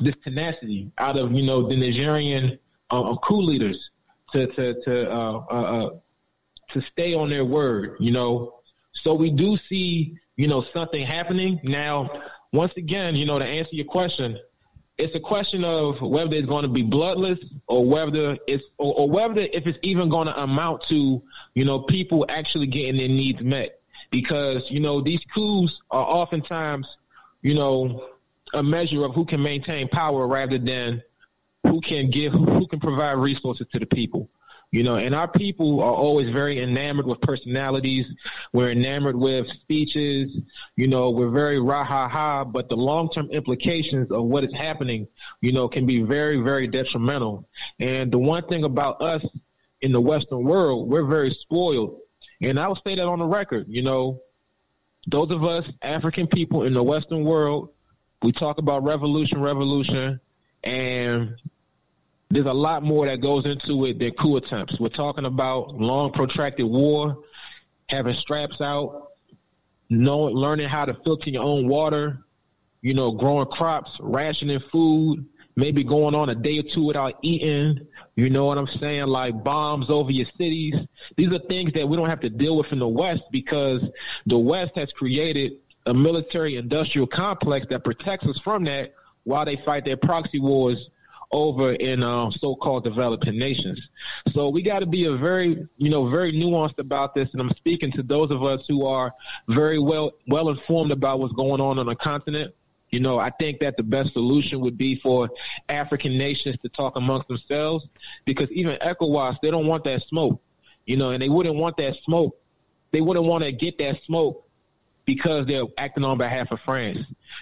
this 0.00 0.14
tenacity 0.22 0.90
out 0.98 1.16
of 1.16 1.32
you 1.32 1.42
know 1.42 1.68
the 1.68 1.76
Nigerian 1.76 2.58
uh, 2.90 3.16
coup 3.16 3.40
leaders 3.40 3.90
to 4.32 4.46
to 4.48 4.82
to 4.82 5.10
uh, 5.10 5.44
uh, 5.50 5.54
uh, 5.54 5.90
to 6.74 6.82
stay 6.92 7.14
on 7.14 7.30
their 7.30 7.44
word. 7.44 7.96
You 7.98 8.12
know, 8.12 8.60
so 8.92 9.14
we 9.14 9.30
do 9.30 9.58
see 9.68 10.18
you 10.36 10.48
know 10.48 10.64
something 10.72 11.04
happening 11.04 11.60
now. 11.62 12.10
Once 12.52 12.72
again, 12.76 13.16
you 13.16 13.26
know, 13.26 13.38
to 13.38 13.44
answer 13.44 13.74
your 13.74 13.86
question, 13.86 14.38
it's 14.96 15.14
a 15.14 15.20
question 15.20 15.64
of 15.64 16.00
whether 16.00 16.36
it's 16.36 16.46
going 16.46 16.62
to 16.62 16.68
be 16.68 16.82
bloodless 16.82 17.38
or 17.66 17.84
whether 17.84 18.36
it's 18.46 18.62
or, 18.78 18.94
or 18.94 19.08
whether 19.08 19.40
if 19.52 19.66
it's 19.66 19.78
even 19.82 20.08
going 20.08 20.26
to 20.26 20.42
amount 20.42 20.82
to 20.88 21.22
you 21.54 21.64
know 21.64 21.80
people 21.80 22.24
actually 22.28 22.66
getting 22.66 22.96
their 22.96 23.08
needs 23.08 23.40
met 23.42 23.80
because 24.10 24.62
you 24.70 24.80
know 24.80 25.00
these 25.00 25.20
coups 25.34 25.72
are 25.90 26.04
oftentimes 26.04 26.86
you 27.42 27.54
know 27.54 28.08
a 28.54 28.62
measure 28.62 29.04
of 29.04 29.14
who 29.14 29.24
can 29.24 29.42
maintain 29.42 29.88
power 29.88 30.28
rather 30.28 30.58
than 30.58 31.02
who 31.66 31.80
can 31.80 32.10
give 32.10 32.32
who 32.32 32.66
can 32.68 32.78
provide 32.78 33.14
resources 33.14 33.66
to 33.72 33.80
the 33.80 33.86
people 33.86 34.28
you 34.74 34.82
know, 34.82 34.96
and 34.96 35.14
our 35.14 35.28
people 35.28 35.80
are 35.80 35.94
always 35.94 36.34
very 36.34 36.60
enamored 36.60 37.06
with 37.06 37.20
personalities. 37.20 38.06
We're 38.52 38.72
enamored 38.72 39.14
with 39.14 39.46
speeches. 39.60 40.36
You 40.74 40.88
know, 40.88 41.10
we're 41.10 41.30
very 41.30 41.60
rah 41.60 41.84
ha 41.84 42.08
ha, 42.08 42.42
but 42.42 42.68
the 42.68 42.76
long 42.76 43.08
term 43.08 43.30
implications 43.30 44.10
of 44.10 44.24
what 44.24 44.42
is 44.42 44.52
happening, 44.52 45.06
you 45.40 45.52
know, 45.52 45.68
can 45.68 45.86
be 45.86 46.02
very, 46.02 46.38
very 46.40 46.66
detrimental. 46.66 47.48
And 47.78 48.10
the 48.10 48.18
one 48.18 48.48
thing 48.48 48.64
about 48.64 49.00
us 49.00 49.24
in 49.80 49.92
the 49.92 50.00
Western 50.00 50.42
world, 50.42 50.90
we're 50.90 51.06
very 51.06 51.30
spoiled. 51.30 52.00
And 52.40 52.58
I 52.58 52.66
will 52.66 52.80
say 52.84 52.96
that 52.96 53.04
on 53.04 53.20
the 53.20 53.26
record, 53.26 53.66
you 53.68 53.82
know, 53.82 54.22
those 55.06 55.30
of 55.30 55.44
us 55.44 55.70
African 55.82 56.26
people 56.26 56.64
in 56.64 56.74
the 56.74 56.82
Western 56.82 57.22
world, 57.22 57.68
we 58.22 58.32
talk 58.32 58.58
about 58.58 58.82
revolution, 58.82 59.40
revolution, 59.40 60.18
and 60.64 61.36
there's 62.34 62.46
a 62.46 62.52
lot 62.52 62.82
more 62.82 63.06
that 63.06 63.20
goes 63.20 63.46
into 63.46 63.86
it 63.86 64.00
than 64.00 64.10
coup 64.10 64.36
attempts. 64.36 64.80
We're 64.80 64.88
talking 64.88 65.24
about 65.24 65.76
long, 65.76 66.10
protracted 66.10 66.66
war, 66.66 67.18
having 67.88 68.16
straps 68.16 68.60
out, 68.60 69.12
knowing, 69.88 70.34
learning 70.34 70.68
how 70.68 70.84
to 70.84 70.94
filter 71.04 71.30
your 71.30 71.44
own 71.44 71.68
water, 71.68 72.24
you 72.80 72.92
know, 72.92 73.12
growing 73.12 73.46
crops, 73.46 73.92
rationing 74.00 74.58
food, 74.72 75.24
maybe 75.54 75.84
going 75.84 76.16
on 76.16 76.28
a 76.28 76.34
day 76.34 76.58
or 76.58 76.64
two 76.64 76.82
without 76.82 77.20
eating. 77.22 77.86
You 78.16 78.30
know 78.30 78.46
what 78.46 78.58
I'm 78.58 78.66
saying? 78.80 79.06
Like 79.06 79.44
bombs 79.44 79.88
over 79.88 80.10
your 80.10 80.26
cities. 80.36 80.74
These 81.16 81.32
are 81.32 81.38
things 81.38 81.72
that 81.74 81.88
we 81.88 81.96
don't 81.96 82.10
have 82.10 82.20
to 82.20 82.30
deal 82.30 82.56
with 82.56 82.72
in 82.72 82.80
the 82.80 82.88
West 82.88 83.22
because 83.30 83.80
the 84.26 84.38
West 84.38 84.72
has 84.74 84.90
created 84.90 85.52
a 85.86 85.94
military 85.94 86.56
industrial 86.56 87.06
complex 87.06 87.66
that 87.70 87.84
protects 87.84 88.26
us 88.26 88.40
from 88.40 88.64
that 88.64 88.94
while 89.22 89.44
they 89.44 89.56
fight 89.64 89.84
their 89.84 89.96
proxy 89.96 90.40
wars 90.40 90.90
over 91.32 91.72
in 91.72 92.02
uh, 92.02 92.30
so-called 92.30 92.84
developing 92.84 93.38
nations. 93.38 93.80
So 94.32 94.48
we 94.48 94.62
got 94.62 94.80
to 94.80 94.86
be 94.86 95.06
a 95.06 95.16
very, 95.16 95.66
you 95.76 95.90
know, 95.90 96.08
very 96.08 96.32
nuanced 96.32 96.78
about 96.78 97.14
this. 97.14 97.28
And 97.32 97.40
I'm 97.40 97.50
speaking 97.50 97.92
to 97.92 98.02
those 98.02 98.30
of 98.30 98.42
us 98.42 98.60
who 98.68 98.86
are 98.86 99.12
very 99.48 99.78
well 99.78 100.12
well 100.28 100.48
informed 100.48 100.92
about 100.92 101.20
what's 101.20 101.34
going 101.34 101.60
on 101.60 101.78
on 101.78 101.86
the 101.86 101.96
continent. 101.96 102.54
You 102.90 103.00
know, 103.00 103.18
I 103.18 103.30
think 103.30 103.58
that 103.60 103.76
the 103.76 103.82
best 103.82 104.12
solution 104.12 104.60
would 104.60 104.78
be 104.78 105.00
for 105.00 105.28
African 105.68 106.16
nations 106.16 106.56
to 106.62 106.68
talk 106.68 106.96
amongst 106.96 107.26
themselves 107.26 107.84
because 108.24 108.48
even 108.52 108.76
ECOWAS, 108.76 109.38
they 109.42 109.50
don't 109.50 109.66
want 109.66 109.82
that 109.84 110.02
smoke, 110.08 110.40
you 110.86 110.96
know, 110.96 111.10
and 111.10 111.20
they 111.20 111.28
wouldn't 111.28 111.56
want 111.56 111.76
that 111.78 111.96
smoke. 112.04 112.38
They 112.92 113.00
wouldn't 113.00 113.26
want 113.26 113.42
to 113.42 113.50
get 113.50 113.78
that 113.78 113.96
smoke 114.06 114.48
because 115.04 115.46
they're 115.46 115.64
acting 115.76 116.04
on 116.04 116.18
behalf 116.18 116.52
of 116.52 116.60
France. 116.64 116.98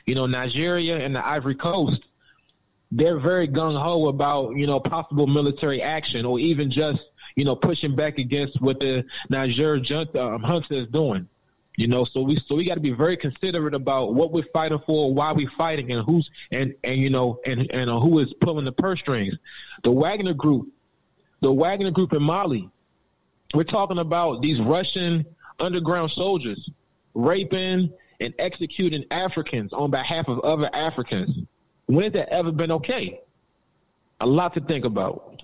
You 0.06 0.14
know, 0.14 0.26
Nigeria 0.26 0.96
and 0.98 1.14
the 1.14 1.24
Ivory 1.24 1.54
Coast, 1.54 2.00
they're 2.92 3.18
very 3.18 3.48
gung 3.48 3.80
ho 3.80 4.06
about 4.08 4.54
you 4.56 4.66
know 4.66 4.78
possible 4.78 5.26
military 5.26 5.82
action 5.82 6.26
or 6.26 6.38
even 6.38 6.70
just 6.70 7.00
you 7.34 7.44
know 7.44 7.56
pushing 7.56 7.96
back 7.96 8.18
against 8.18 8.60
what 8.60 8.78
the 8.80 9.04
Niger 9.30 9.78
junta 9.80 10.22
um, 10.22 10.42
junta 10.42 10.74
is 10.74 10.88
doing. 10.88 11.28
You 11.76 11.88
know, 11.88 12.04
so 12.04 12.20
we 12.20 12.36
so 12.46 12.54
we 12.54 12.64
got 12.64 12.74
to 12.74 12.80
be 12.80 12.90
very 12.90 13.16
considerate 13.16 13.74
about 13.74 14.14
what 14.14 14.30
we're 14.30 14.44
fighting 14.52 14.78
for, 14.86 15.12
why 15.12 15.32
we're 15.32 15.50
fighting, 15.56 15.90
and 15.90 16.04
who's 16.04 16.28
and 16.50 16.74
and 16.84 17.00
you 17.00 17.08
know 17.08 17.40
and 17.46 17.70
and 17.72 17.88
who 17.88 18.18
is 18.18 18.30
pulling 18.42 18.66
the 18.66 18.72
purse 18.72 19.00
strings. 19.00 19.34
The 19.82 19.90
Wagner 19.90 20.34
Group, 20.34 20.68
the 21.40 21.50
Wagner 21.50 21.90
Group 21.90 22.12
in 22.12 22.22
Mali. 22.22 22.68
We're 23.54 23.64
talking 23.64 23.98
about 23.98 24.42
these 24.42 24.60
Russian 24.60 25.24
underground 25.58 26.10
soldiers 26.10 26.70
raping 27.14 27.92
and 28.20 28.34
executing 28.38 29.04
Africans 29.10 29.72
on 29.72 29.90
behalf 29.90 30.28
of 30.28 30.40
other 30.40 30.70
Africans. 30.72 31.46
When 31.92 32.04
has 32.04 32.12
that 32.14 32.30
ever 32.30 32.50
been 32.50 32.72
okay? 32.72 33.20
A 34.22 34.26
lot 34.26 34.54
to 34.54 34.62
think 34.62 34.86
about. 34.86 35.42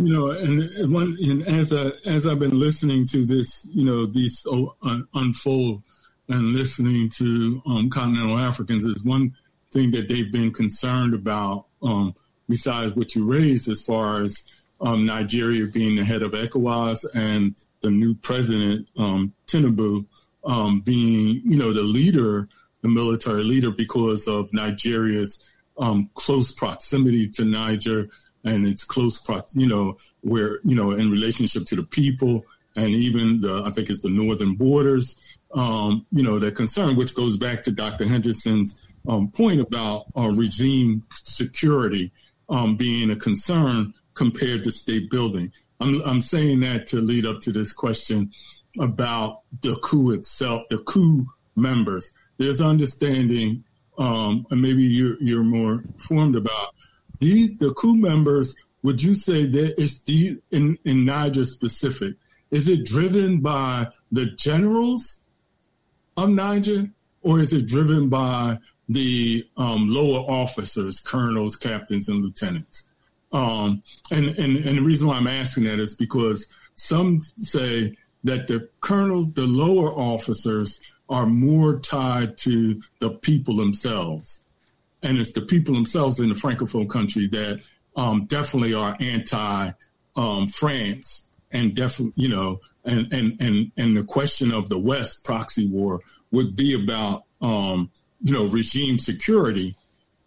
You 0.00 0.12
know, 0.12 0.30
and 0.30 0.92
one 0.92 1.16
and 1.20 1.46
as 1.46 1.72
I, 1.72 1.92
as 2.04 2.26
I've 2.26 2.40
been 2.40 2.58
listening 2.58 3.06
to 3.08 3.24
this, 3.24 3.64
you 3.70 3.84
know, 3.84 4.06
these 4.06 4.44
uh, 4.50 4.98
unfold 5.14 5.84
and 6.28 6.52
listening 6.52 7.10
to 7.10 7.62
um, 7.64 7.90
continental 7.90 8.40
Africans 8.40 8.84
is 8.84 9.04
one 9.04 9.36
thing 9.70 9.92
that 9.92 10.08
they've 10.08 10.32
been 10.32 10.52
concerned 10.52 11.14
about. 11.14 11.66
Um, 11.80 12.16
besides 12.48 12.96
what 12.96 13.14
you 13.14 13.24
raised, 13.24 13.68
as 13.68 13.82
far 13.82 14.20
as 14.20 14.42
um, 14.80 15.06
Nigeria 15.06 15.66
being 15.66 15.94
the 15.94 16.04
head 16.04 16.22
of 16.22 16.32
ECOWAS 16.32 17.04
and 17.14 17.54
the 17.82 17.90
new 17.90 18.14
president 18.16 18.88
um, 18.96 19.32
Tinubu 19.46 20.06
um, 20.44 20.80
being, 20.80 21.40
you 21.44 21.56
know, 21.56 21.72
the 21.72 21.82
leader 21.82 22.48
the 22.82 22.88
military 22.88 23.44
leader 23.44 23.70
because 23.70 24.26
of 24.26 24.52
Nigeria's 24.52 25.48
um, 25.78 26.08
close 26.14 26.52
proximity 26.52 27.28
to 27.28 27.44
Niger 27.44 28.08
and 28.44 28.66
its 28.66 28.84
close, 28.84 29.18
pro- 29.18 29.44
you 29.54 29.66
know, 29.66 29.96
where, 30.20 30.60
you 30.64 30.74
know, 30.74 30.92
in 30.92 31.10
relationship 31.10 31.64
to 31.66 31.76
the 31.76 31.82
people 31.82 32.44
and 32.76 32.90
even 32.90 33.40
the, 33.40 33.62
I 33.64 33.70
think 33.70 33.90
it's 33.90 34.00
the 34.00 34.10
northern 34.10 34.54
borders, 34.54 35.20
um, 35.54 36.06
you 36.10 36.22
know, 36.22 36.38
that 36.38 36.56
concern, 36.56 36.96
which 36.96 37.14
goes 37.14 37.36
back 37.36 37.62
to 37.64 37.70
Dr. 37.70 38.06
Henderson's 38.06 38.80
um, 39.08 39.30
point 39.30 39.60
about 39.60 40.06
uh, 40.16 40.30
regime 40.30 41.04
security 41.12 42.12
um, 42.48 42.76
being 42.76 43.10
a 43.10 43.16
concern 43.16 43.92
compared 44.14 44.64
to 44.64 44.72
state 44.72 45.10
building. 45.10 45.52
I'm, 45.80 46.00
I'm 46.02 46.20
saying 46.22 46.60
that 46.60 46.86
to 46.88 47.00
lead 47.00 47.26
up 47.26 47.40
to 47.42 47.52
this 47.52 47.72
question 47.72 48.32
about 48.80 49.40
the 49.60 49.76
coup 49.76 50.12
itself, 50.12 50.62
the 50.70 50.78
coup 50.78 51.26
members 51.54 52.10
there's 52.38 52.60
understanding, 52.60 53.64
um, 53.98 54.46
and 54.50 54.60
maybe 54.60 54.82
you're, 54.82 55.22
you're 55.22 55.42
more 55.42 55.82
informed 55.82 56.36
about 56.36 56.74
these, 57.18 57.56
the 57.58 57.72
coup 57.74 57.96
members. 57.96 58.54
Would 58.82 59.02
you 59.02 59.14
say 59.14 59.46
that 59.46 59.80
it's 59.80 60.02
the, 60.02 60.38
in, 60.50 60.78
in 60.84 61.04
Niger 61.04 61.44
specific? 61.44 62.14
Is 62.50 62.68
it 62.68 62.84
driven 62.84 63.40
by 63.40 63.88
the 64.10 64.26
generals 64.26 65.20
of 66.16 66.28
Niger 66.28 66.90
or 67.22 67.40
is 67.40 67.52
it 67.52 67.66
driven 67.66 68.08
by 68.08 68.58
the 68.88 69.46
um, 69.56 69.88
lower 69.88 70.20
officers, 70.20 71.00
colonels, 71.00 71.56
captains, 71.56 72.08
and 72.08 72.22
lieutenants? 72.22 72.84
Um, 73.32 73.82
and, 74.10 74.26
and, 74.38 74.56
and 74.56 74.78
the 74.78 74.82
reason 74.82 75.08
why 75.08 75.16
I'm 75.16 75.26
asking 75.26 75.64
that 75.64 75.78
is 75.78 75.94
because 75.94 76.48
some 76.74 77.22
say 77.38 77.96
that 78.24 78.48
the 78.48 78.68
colonels, 78.80 79.32
the 79.32 79.46
lower 79.46 79.92
officers, 79.92 80.80
are 81.12 81.26
more 81.26 81.78
tied 81.78 82.38
to 82.38 82.80
the 82.98 83.10
people 83.10 83.56
themselves. 83.56 84.40
And 85.02 85.18
it's 85.18 85.32
the 85.32 85.42
people 85.42 85.74
themselves 85.74 86.18
in 86.18 86.30
the 86.30 86.34
Francophone 86.34 86.88
countries 86.88 87.30
that 87.30 87.60
um, 87.96 88.24
definitely 88.24 88.72
are 88.72 88.96
anti 88.98 89.72
um, 90.16 90.48
France 90.48 91.26
and 91.50 91.74
definitely, 91.74 92.14
you 92.16 92.28
know, 92.30 92.60
and, 92.84 93.12
and, 93.12 93.40
and, 93.40 93.72
and 93.76 93.96
the 93.96 94.04
question 94.04 94.52
of 94.52 94.70
the 94.70 94.78
West 94.78 95.22
proxy 95.24 95.68
war 95.68 96.00
would 96.30 96.56
be 96.56 96.74
about, 96.74 97.24
um, 97.42 97.90
you 98.22 98.32
know, 98.32 98.46
regime 98.46 98.98
security, 98.98 99.76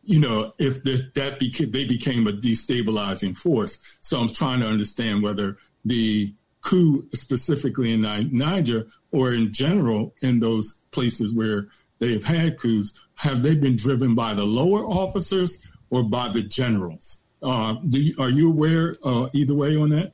you 0.04 0.20
know, 0.20 0.54
if 0.60 0.84
the, 0.84 1.10
that 1.16 1.40
they 1.40 1.86
became 1.86 2.28
a 2.28 2.32
destabilizing 2.32 3.36
force. 3.36 3.80
So 4.02 4.20
I'm 4.20 4.30
trying 4.30 4.60
to 4.60 4.68
understand 4.68 5.24
whether 5.24 5.58
the 5.84 6.32
coup 6.66 7.07
specifically 7.13 7.93
in 7.93 8.01
Niger 8.01 8.88
or 9.11 9.34
in 9.34 9.53
general 9.53 10.13
in 10.22 10.39
those 10.39 10.82
places 10.91 11.34
where 11.34 11.68
they've 11.99 12.24
had 12.24 12.59
coups, 12.59 12.91
have 13.13 13.43
they 13.43 13.55
been 13.55 13.76
driven 13.76 14.16
by 14.16 14.34
the 14.34 14.43
lower 14.43 14.84
officers 14.84 15.59
or 15.91 16.03
by 16.03 16.28
the 16.28 16.41
generals? 16.41 17.20
Uh, 17.41 17.76
you, 17.84 18.16
are 18.20 18.32
you 18.32 18.49
aware 18.49 18.97
uh, 19.03 19.30
either 19.34 19.53
way 19.53 19.78
on 19.78 19.89
that? 19.89 20.13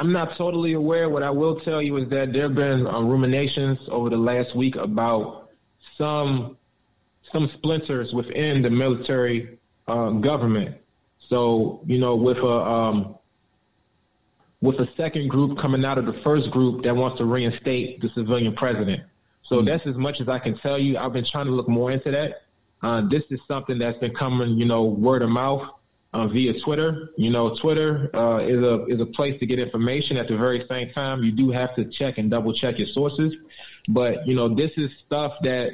I'm 0.00 0.12
not 0.12 0.36
totally 0.36 0.72
aware. 0.72 1.08
What 1.08 1.22
I 1.22 1.30
will 1.30 1.60
tell 1.60 1.80
you 1.80 1.96
is 1.98 2.08
that 2.10 2.32
there 2.32 2.42
have 2.42 2.56
been 2.56 2.84
uh, 2.84 3.00
ruminations 3.00 3.78
over 3.88 4.10
the 4.10 4.16
last 4.16 4.54
week 4.56 4.74
about 4.74 5.50
some 5.96 6.56
some 7.32 7.48
splinters 7.54 8.12
within 8.12 8.62
the 8.62 8.70
military 8.70 9.58
uh, 9.86 10.10
government. 10.10 10.76
So 11.28 11.80
you 11.86 11.98
know, 11.98 12.16
with 12.16 12.38
a 12.38 12.48
um, 12.48 13.14
with 14.64 14.80
a 14.80 14.88
second 14.96 15.28
group 15.28 15.58
coming 15.58 15.84
out 15.84 15.98
of 15.98 16.06
the 16.06 16.18
first 16.24 16.50
group 16.50 16.82
that 16.84 16.96
wants 16.96 17.18
to 17.18 17.26
reinstate 17.26 18.00
the 18.00 18.08
civilian 18.14 18.54
president. 18.54 19.02
So 19.42 19.58
Hmm. 19.58 19.66
that's 19.66 19.86
as 19.86 19.96
much 19.96 20.22
as 20.22 20.28
I 20.28 20.38
can 20.38 20.56
tell 20.56 20.78
you. 20.78 20.96
I've 20.96 21.12
been 21.12 21.26
trying 21.26 21.44
to 21.46 21.52
look 21.52 21.68
more 21.68 21.90
into 21.90 22.10
that. 22.10 22.44
Uh, 22.82 23.02
this 23.02 23.22
is 23.28 23.40
something 23.46 23.78
that's 23.78 23.98
been 23.98 24.14
coming, 24.14 24.58
you 24.58 24.64
know, 24.64 24.84
word 24.84 25.22
of 25.22 25.28
mouth 25.28 25.68
uh, 26.14 26.26
via 26.28 26.58
Twitter. 26.60 27.10
You 27.18 27.28
know, 27.28 27.54
Twitter 27.56 28.10
uh, 28.14 28.38
is 28.38 28.62
a 28.62 28.86
is 28.86 29.00
a 29.00 29.06
place 29.06 29.38
to 29.40 29.46
get 29.46 29.58
information. 29.58 30.16
At 30.16 30.28
the 30.28 30.36
very 30.38 30.64
same 30.70 30.90
time, 30.92 31.22
you 31.22 31.32
do 31.32 31.50
have 31.50 31.74
to 31.76 31.84
check 31.84 32.16
and 32.16 32.30
double 32.30 32.54
check 32.54 32.78
your 32.78 32.88
sources. 32.88 33.34
But 33.88 34.26
you 34.26 34.34
know, 34.34 34.48
this 34.48 34.72
is 34.78 34.90
stuff 35.06 35.32
that 35.42 35.72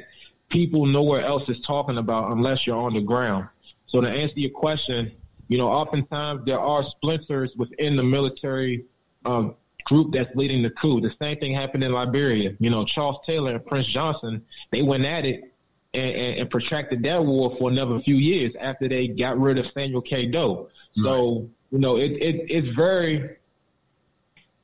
people 0.49 0.85
nowhere 0.85 1.21
else 1.21 1.43
is 1.47 1.59
talking 1.61 1.97
about 1.97 2.31
unless 2.31 2.67
you're 2.67 2.77
on 2.87 2.93
the 2.93 3.01
ground. 3.01 3.47
So 3.87 4.01
to 4.01 4.09
answer 4.09 4.37
your 4.37 4.51
question, 4.51 5.13
you 5.51 5.57
know, 5.57 5.67
oftentimes 5.67 6.45
there 6.45 6.61
are 6.61 6.81
splinters 6.91 7.51
within 7.57 7.97
the 7.97 8.03
military 8.03 8.85
um, 9.25 9.53
group 9.83 10.13
that's 10.13 10.33
leading 10.33 10.61
the 10.61 10.69
coup. 10.69 11.01
The 11.01 11.11
same 11.21 11.39
thing 11.39 11.53
happened 11.53 11.83
in 11.83 11.91
Liberia. 11.91 12.55
You 12.59 12.69
know, 12.69 12.85
Charles 12.85 13.17
Taylor 13.27 13.55
and 13.55 13.65
Prince 13.65 13.87
Johnson, 13.87 14.45
they 14.71 14.81
went 14.81 15.03
at 15.03 15.25
it 15.25 15.53
and, 15.93 16.15
and, 16.15 16.39
and 16.39 16.49
protracted 16.49 17.03
that 17.03 17.25
war 17.25 17.53
for 17.59 17.69
another 17.69 17.99
few 17.99 18.15
years 18.15 18.53
after 18.61 18.87
they 18.87 19.09
got 19.09 19.37
rid 19.37 19.59
of 19.59 19.65
Samuel 19.73 20.01
K. 20.01 20.27
Doe. 20.27 20.69
So, 21.03 21.49
you 21.69 21.79
know, 21.79 21.97
it, 21.97 22.11
it 22.11 22.45
it's 22.49 22.73
very, 22.73 23.35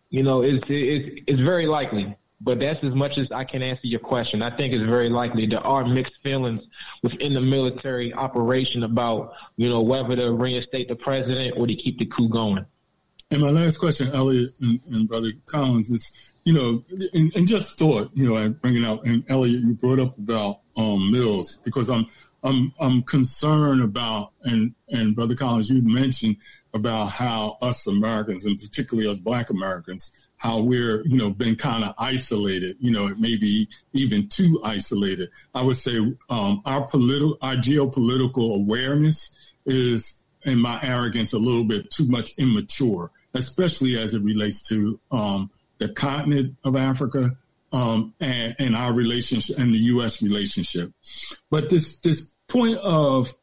you 0.09 0.23
know, 0.23 0.41
it's, 0.41 0.65
it's, 0.69 1.21
it's 1.27 1.41
very 1.41 1.67
likely. 1.67 2.15
But 2.39 2.59
that's 2.59 2.83
as 2.83 2.93
much 2.93 3.17
as 3.17 3.31
I 3.31 3.45
can 3.45 3.63
answer 3.63 3.87
your 3.87 3.99
question. 3.99 4.43
I 4.43 4.55
think 4.55 4.73
it's 4.73 4.85
very 4.85 5.09
likely 5.09 5.47
there 5.47 5.65
are 5.65 5.85
mixed 5.85 6.13
feelings 6.21 6.61
within 7.01 7.33
the 7.33 7.41
military 7.41 8.13
operation 8.13 8.83
about, 8.83 9.33
you 9.55 9.69
know, 9.69 9.81
whether 9.81 10.15
to 10.15 10.31
reinstate 10.31 10.87
the 10.87 10.95
president 10.95 11.57
or 11.57 11.65
to 11.65 11.75
keep 11.75 11.97
the 11.97 12.05
coup 12.05 12.29
going. 12.29 12.65
And 13.31 13.41
my 13.41 13.49
last 13.49 13.77
question, 13.77 14.13
Elliot 14.13 14.51
and, 14.61 14.79
and 14.91 15.07
Brother 15.07 15.33
Collins, 15.47 15.89
is, 15.89 16.11
you 16.45 16.53
know, 16.53 16.85
and, 17.13 17.35
and 17.35 17.47
just 17.47 17.77
thought, 17.77 18.11
you 18.13 18.29
know, 18.29 18.37
and 18.37 18.61
bringing 18.61 18.85
out, 18.85 19.05
and 19.05 19.23
Elliot, 19.27 19.63
you 19.63 19.73
brought 19.73 19.99
up 19.99 20.17
about 20.17 20.61
um, 20.77 21.11
Mills 21.11 21.57
because 21.65 21.89
I'm, 21.89 22.05
I'm, 22.43 22.71
I'm 22.79 23.01
concerned 23.03 23.81
about, 23.81 24.31
and, 24.43 24.75
and 24.89 25.15
Brother 25.15 25.35
Collins, 25.35 25.69
you 25.69 25.81
mentioned 25.81 26.37
about 26.73 27.07
how 27.07 27.57
us 27.61 27.87
Americans, 27.87 28.45
and 28.45 28.57
particularly 28.59 29.09
us 29.09 29.17
Black 29.17 29.49
Americans, 29.49 30.11
how 30.37 30.59
we're, 30.59 31.05
you 31.05 31.17
know, 31.17 31.31
been 31.31 31.55
kind 31.55 31.83
of 31.83 31.93
isolated, 31.97 32.77
you 32.79 32.91
know, 32.91 33.13
maybe 33.17 33.67
even 33.93 34.27
too 34.29 34.59
isolated. 34.63 35.29
I 35.53 35.63
would 35.63 35.77
say 35.77 35.97
um, 36.29 36.61
our 36.65 36.87
political, 36.87 37.37
our 37.41 37.55
geopolitical 37.55 38.55
awareness 38.55 39.35
is, 39.65 40.23
in 40.43 40.59
my 40.59 40.79
arrogance, 40.81 41.33
a 41.33 41.39
little 41.39 41.63
bit 41.63 41.89
too 41.91 42.07
much 42.07 42.31
immature, 42.37 43.11
especially 43.33 43.99
as 43.99 44.13
it 44.13 44.23
relates 44.23 44.61
to 44.69 44.99
um, 45.11 45.49
the 45.79 45.89
continent 45.89 46.55
of 46.63 46.75
Africa 46.75 47.35
um, 47.71 48.13
and, 48.19 48.55
and 48.59 48.75
our 48.75 48.93
relationship 48.93 49.57
and 49.57 49.73
the 49.73 49.79
U.S. 49.79 50.21
relationship. 50.21 50.91
But 51.49 51.69
this 51.69 51.99
this 51.99 52.33
point 52.47 52.77
of 52.77 53.33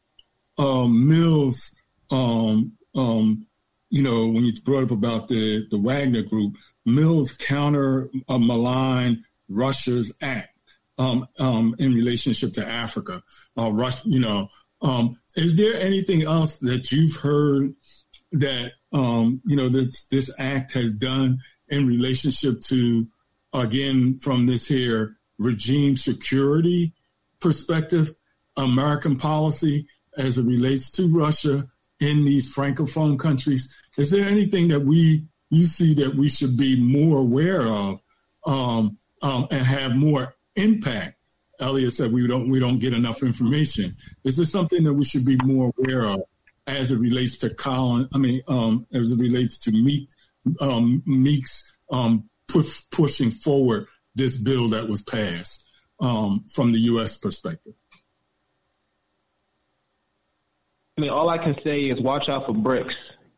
um, 0.57 1.07
Mills, 1.07 1.75
um, 2.09 2.73
um, 2.95 3.45
you 3.89 4.01
know, 4.01 4.27
when 4.27 4.45
you 4.45 4.53
brought 4.61 4.83
up 4.83 4.91
about 4.91 5.27
the 5.27 5.67
the 5.69 5.77
Wagner 5.77 6.23
Group, 6.23 6.57
Mills 6.85 7.33
counter 7.33 8.09
uh, 8.27 8.37
malign 8.37 9.23
Russia's 9.49 10.13
act 10.21 10.57
um, 10.97 11.27
um, 11.39 11.75
in 11.79 11.93
relationship 11.93 12.53
to 12.53 12.67
Africa. 12.67 13.23
Uh, 13.57 13.71
Russia, 13.71 14.03
you 14.05 14.19
know, 14.19 14.49
um, 14.81 15.19
is 15.35 15.57
there 15.57 15.79
anything 15.79 16.23
else 16.23 16.57
that 16.59 16.91
you've 16.91 17.15
heard 17.15 17.73
that 18.31 18.73
um, 18.91 19.41
you 19.45 19.55
know 19.55 19.69
this 19.69 20.05
this 20.07 20.33
act 20.37 20.73
has 20.73 20.91
done 20.93 21.39
in 21.69 21.87
relationship 21.87 22.61
to 22.61 23.07
again 23.53 24.17
from 24.19 24.45
this 24.45 24.67
here 24.67 25.17
regime 25.37 25.97
security 25.97 26.93
perspective, 27.39 28.11
American 28.57 29.17
policy 29.17 29.87
as 30.17 30.37
it 30.37 30.45
relates 30.45 30.89
to 30.91 31.07
Russia 31.07 31.65
in 31.99 32.25
these 32.25 32.53
francophone 32.53 33.19
countries? 33.19 33.73
Is 33.97 34.11
there 34.11 34.25
anything 34.25 34.69
that 34.69 34.81
we 34.81 35.25
you 35.49 35.65
see 35.65 35.93
that 35.95 36.15
we 36.15 36.29
should 36.29 36.57
be 36.57 36.79
more 36.79 37.19
aware 37.19 37.67
of 37.67 37.99
um, 38.45 38.97
um, 39.21 39.47
and 39.51 39.65
have 39.65 39.95
more 39.95 40.35
impact? 40.55 41.17
Elliot 41.59 41.93
said 41.93 42.11
we 42.11 42.27
don't 42.27 42.49
we 42.49 42.59
don't 42.59 42.79
get 42.79 42.93
enough 42.93 43.23
information. 43.23 43.95
Is 44.23 44.37
this 44.37 44.51
something 44.51 44.83
that 44.83 44.93
we 44.93 45.05
should 45.05 45.25
be 45.25 45.37
more 45.43 45.71
aware 45.77 46.05
of 46.05 46.21
as 46.67 46.91
it 46.91 46.99
relates 46.99 47.37
to 47.39 47.49
Colin? 47.49 48.09
I 48.13 48.17
mean, 48.17 48.41
um, 48.47 48.85
as 48.93 49.11
it 49.11 49.19
relates 49.19 49.59
to 49.59 49.71
Meek, 49.71 50.09
um, 50.59 51.01
Meek's 51.05 51.73
um, 51.91 52.29
push, 52.47 52.81
pushing 52.91 53.31
forward 53.31 53.87
this 54.15 54.37
bill 54.37 54.69
that 54.69 54.87
was 54.87 55.01
passed 55.01 55.65
um, 55.99 56.45
from 56.51 56.71
the 56.71 56.79
U.S. 56.79 57.17
perspective. 57.17 57.73
I 60.97 61.01
mean, 61.01 61.09
all 61.09 61.29
I 61.29 61.37
can 61.37 61.55
say 61.63 61.83
is 61.85 61.99
watch 61.99 62.29
out 62.29 62.45
for 62.45 62.53
BRICS. 62.53 62.93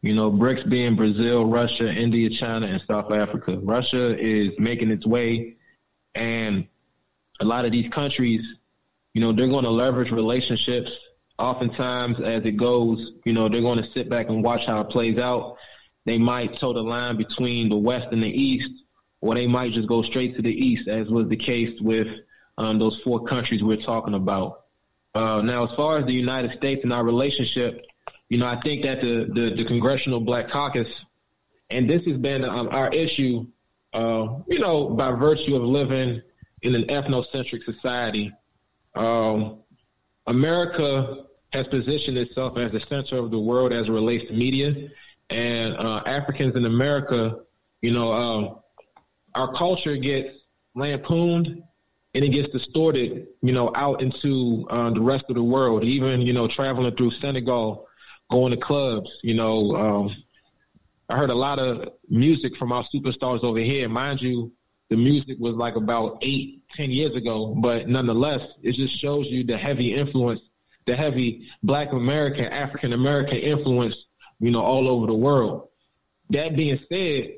You 0.08 0.14
know, 0.14 0.32
BRICS 0.32 0.70
being 0.70 0.96
Brazil, 0.96 1.44
Russia, 1.44 1.94
India, 1.94 2.30
China, 2.30 2.66
and 2.66 2.82
South 2.88 3.12
Africa. 3.12 3.60
Russia 3.62 4.18
is 4.18 4.54
making 4.58 4.90
its 4.90 5.06
way, 5.06 5.58
and 6.16 6.66
a 7.42 7.44
lot 7.44 7.66
of 7.66 7.74
these 7.74 7.92
countries, 7.92 8.40
you 9.14 9.20
know, 9.20 9.34
they're 9.34 9.50
going 9.50 9.66
to 9.66 9.70
leverage 9.70 10.10
relationships. 10.10 10.90
Oftentimes, 11.38 12.22
as 12.24 12.46
it 12.46 12.56
goes, 12.56 13.16
you 13.26 13.34
know, 13.34 13.50
they're 13.50 13.60
going 13.60 13.80
to 13.80 13.92
sit 13.94 14.10
back 14.10 14.30
and 14.30 14.42
watch 14.42 14.66
how 14.66 14.80
it 14.80 14.90
plays 14.90 15.18
out. 15.18 15.58
They 16.06 16.18
might 16.18 16.58
toe 16.58 16.72
the 16.72 16.84
line 16.84 17.18
between 17.18 17.68
the 17.68 17.76
West 17.76 18.08
and 18.14 18.24
the 18.24 18.30
East, 18.30 18.70
or 19.20 19.36
they 19.36 19.46
might 19.46 19.74
just 19.74 19.90
go 19.90 20.04
straight 20.04 20.38
to 20.38 20.42
the 20.42 20.54
East, 20.54 20.88
as 20.88 21.10
was 21.10 21.28
the 21.28 21.36
case 21.36 21.82
with 21.82 22.08
um, 22.58 22.80
those 22.80 22.98
four 23.04 23.26
countries 23.26 23.62
we're 23.62 23.76
talking 23.76 24.14
about. 24.14 24.68
Uh, 25.14 25.42
now, 25.42 25.68
as 25.68 25.76
far 25.76 25.98
as 25.98 26.06
the 26.06 26.14
United 26.14 26.58
States 26.58 26.86
and 26.86 26.94
our 26.94 27.04
relationship, 27.04 27.84
you 28.30 28.38
know, 28.38 28.46
I 28.46 28.60
think 28.62 28.84
that 28.84 29.02
the, 29.02 29.30
the, 29.34 29.56
the 29.56 29.66
Congressional 29.66 30.20
Black 30.20 30.50
Caucus, 30.50 30.88
and 31.70 31.90
this 31.90 32.04
has 32.06 32.18
been 32.18 32.44
um, 32.44 32.70
our 32.72 32.90
issue, 32.90 33.46
uh, 33.94 34.40
you 34.48 34.60
know, 34.60 34.90
by 34.90 35.12
virtue 35.12 35.56
of 35.56 35.64
living 35.64 36.22
in 36.62 36.76
an 36.76 36.84
ethnocentric 36.84 37.64
society. 37.64 38.32
Um, 38.96 39.60
America 40.28 41.26
has 41.54 41.68
positioned 41.68 42.18
itself 42.18 42.58
as 42.58 42.72
the 42.72 42.82
center 42.90 43.18
of 43.18 43.32
the 43.32 43.40
world 43.40 43.72
as 43.72 43.88
it 43.88 43.92
relates 43.92 44.28
to 44.28 44.34
media, 44.34 44.90
and 45.30 45.76
uh, 45.78 46.04
Africans 46.06 46.56
in 46.56 46.66
America, 46.66 47.40
you 47.82 47.92
know, 47.92 48.12
um, 48.12 48.60
our 49.36 49.54
culture 49.54 49.96
gets 49.96 50.30
lampooned 50.76 51.64
and 52.14 52.26
it 52.26 52.30
gets 52.30 52.52
distorted, 52.52 53.28
you 53.42 53.54
know, 53.54 53.72
out 53.76 54.02
into 54.02 54.66
uh, 54.70 54.90
the 54.90 55.02
rest 55.02 55.26
of 55.30 55.36
the 55.36 55.44
world. 55.44 55.84
Even 55.84 56.22
you 56.22 56.34
know, 56.34 56.48
traveling 56.48 56.96
through 56.96 57.12
Senegal, 57.22 57.87
going 58.30 58.52
to 58.52 58.58
clubs, 58.58 59.10
you 59.24 59.34
know. 59.34 59.76
Um, 59.76 60.16
I 61.10 61.18
heard 61.18 61.30
a 61.30 61.36
lot 61.36 61.60
of 61.60 61.90
music 62.10 62.58
from 62.58 62.72
our 62.72 62.86
superstars 62.94 63.44
over 63.44 63.60
here. 63.60 63.88
Mind 63.88 64.22
you, 64.22 64.52
the 64.90 64.98
music 64.98 65.38
was 65.40 65.56
like 65.56 65.76
about 65.76 66.18
eight, 66.22 66.64
ten 66.76 66.92
years 66.92 67.16
ago, 67.16 67.56
but 67.56 67.88
nonetheless, 67.88 68.42
it 68.62 68.74
just 68.74 69.00
shows 69.00 69.28
you 69.28 69.44
the 69.44 69.58
heavy 69.58 69.94
influence, 69.94 70.42
the 70.86 70.96
heavy 70.96 71.48
Black 71.64 71.94
American, 71.94 72.46
African 72.46 72.94
American 72.94 73.38
influence, 73.38 73.96
you 74.40 74.52
know, 74.52 74.62
all 74.62 74.88
over 74.88 75.08
the 75.08 75.14
world. 75.14 75.70
That 76.30 76.56
being 76.56 76.80
said, 76.92 77.38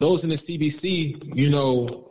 those 0.00 0.22
in 0.22 0.28
the 0.28 0.38
CBC, 0.38 1.36
you 1.36 1.50
know, 1.50 2.10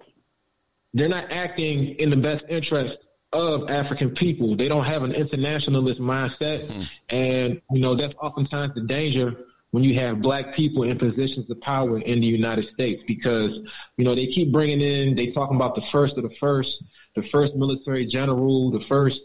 they're 0.93 1.09
not 1.09 1.31
acting 1.31 1.95
in 1.95 2.09
the 2.09 2.17
best 2.17 2.43
interest 2.49 2.97
of 3.33 3.69
African 3.69 4.11
people. 4.11 4.55
They 4.55 4.67
don't 4.67 4.85
have 4.85 5.03
an 5.03 5.13
internationalist 5.13 5.99
mindset, 5.99 6.69
hmm. 6.71 6.83
and 7.09 7.61
you 7.71 7.79
know 7.81 7.95
that's 7.95 8.13
oftentimes 8.21 8.75
the 8.75 8.81
danger 8.81 9.45
when 9.73 9.83
you 9.83 9.95
have 9.95 10.21
black 10.21 10.55
people 10.55 10.83
in 10.83 10.99
positions 10.99 11.49
of 11.49 11.59
power 11.61 11.99
in 11.99 12.21
the 12.21 12.27
United 12.27 12.71
States 12.75 13.01
because, 13.07 13.49
you 13.97 14.05
know, 14.05 14.13
they 14.13 14.27
keep 14.27 14.51
bringing 14.51 14.81
in, 14.81 15.15
they 15.15 15.31
talking 15.31 15.55
about 15.55 15.73
the 15.73 15.81
first 15.91 16.15
of 16.15 16.21
the 16.21 16.35
first, 16.39 16.83
the 17.15 17.23
first 17.31 17.55
military 17.55 18.05
general, 18.05 18.69
the 18.69 18.85
first 18.87 19.19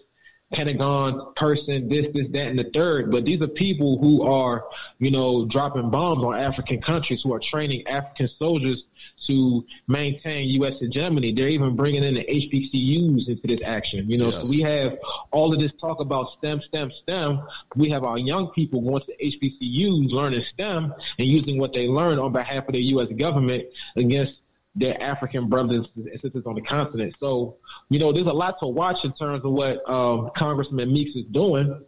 Pentagon 0.51 1.35
person, 1.37 1.91
this, 1.91 2.07
this, 2.15 2.29
that, 2.31 2.47
and 2.47 2.59
the 2.59 2.71
third. 2.73 3.11
But 3.11 3.27
these 3.27 3.43
are 3.43 3.47
people 3.47 3.99
who 3.99 4.23
are, 4.23 4.65
you 4.99 5.11
know, 5.11 5.45
dropping 5.45 5.91
bombs 5.91 6.25
on 6.25 6.35
African 6.35 6.81
countries, 6.81 7.21
who 7.23 7.35
are 7.35 7.41
training 7.41 7.87
African 7.87 8.31
soldiers 8.39 8.83
to 9.29 9.65
maintain 9.87 10.49
U.S. 10.61 10.75
hegemony. 10.81 11.33
They're 11.33 11.49
even 11.49 11.77
bringing 11.77 12.03
in 12.03 12.15
the 12.15 12.25
HBCUs 12.25 13.29
into 13.29 13.47
this 13.47 13.61
action. 13.65 14.11
You 14.11 14.19
know, 14.19 14.31
Yes. 14.31 14.43
so 14.43 14.49
we 14.51 14.61
have 14.63 14.99
all 15.31 15.55
of 15.55 15.61
this 15.61 15.71
talk 15.81 16.01
about 16.01 16.27
STEM, 16.39 16.61
STEM, 16.69 16.91
STEM. 17.03 17.41
We 17.77 17.91
have 17.91 18.03
our 18.05 18.19
young 18.19 18.49
people 18.49 18.81
going 18.81 19.03
to 19.03 19.17
HBCUs 19.25 20.11
learning 20.11 20.45
STEM 20.55 20.93
and 21.19 21.29
using 21.29 21.59
what 21.61 21.73
they 21.73 21.87
learn 21.87 22.19
on 22.19 22.33
behalf 22.33 22.67
of 22.67 22.73
the 22.73 22.83
U.S. 22.95 23.09
government 23.17 23.65
against 23.97 24.33
their 24.75 25.01
African 25.03 25.49
brothers 25.49 25.87
and 25.97 26.09
sisters 26.23 26.45
on 26.47 26.55
the 26.55 26.61
continent. 26.63 27.15
So, 27.21 27.57
you 27.89 27.99
know, 27.99 28.13
there's 28.13 28.27
a 28.27 28.33
lot 28.33 28.59
to 28.61 28.67
watch 28.67 29.05
in 29.05 29.13
terms 29.13 29.45
of 29.45 29.53
what 29.53 29.89
um, 29.89 30.31
Congressman 30.37 30.93
Meeks 30.93 31.17
is 31.17 31.25
doing. 31.31 31.85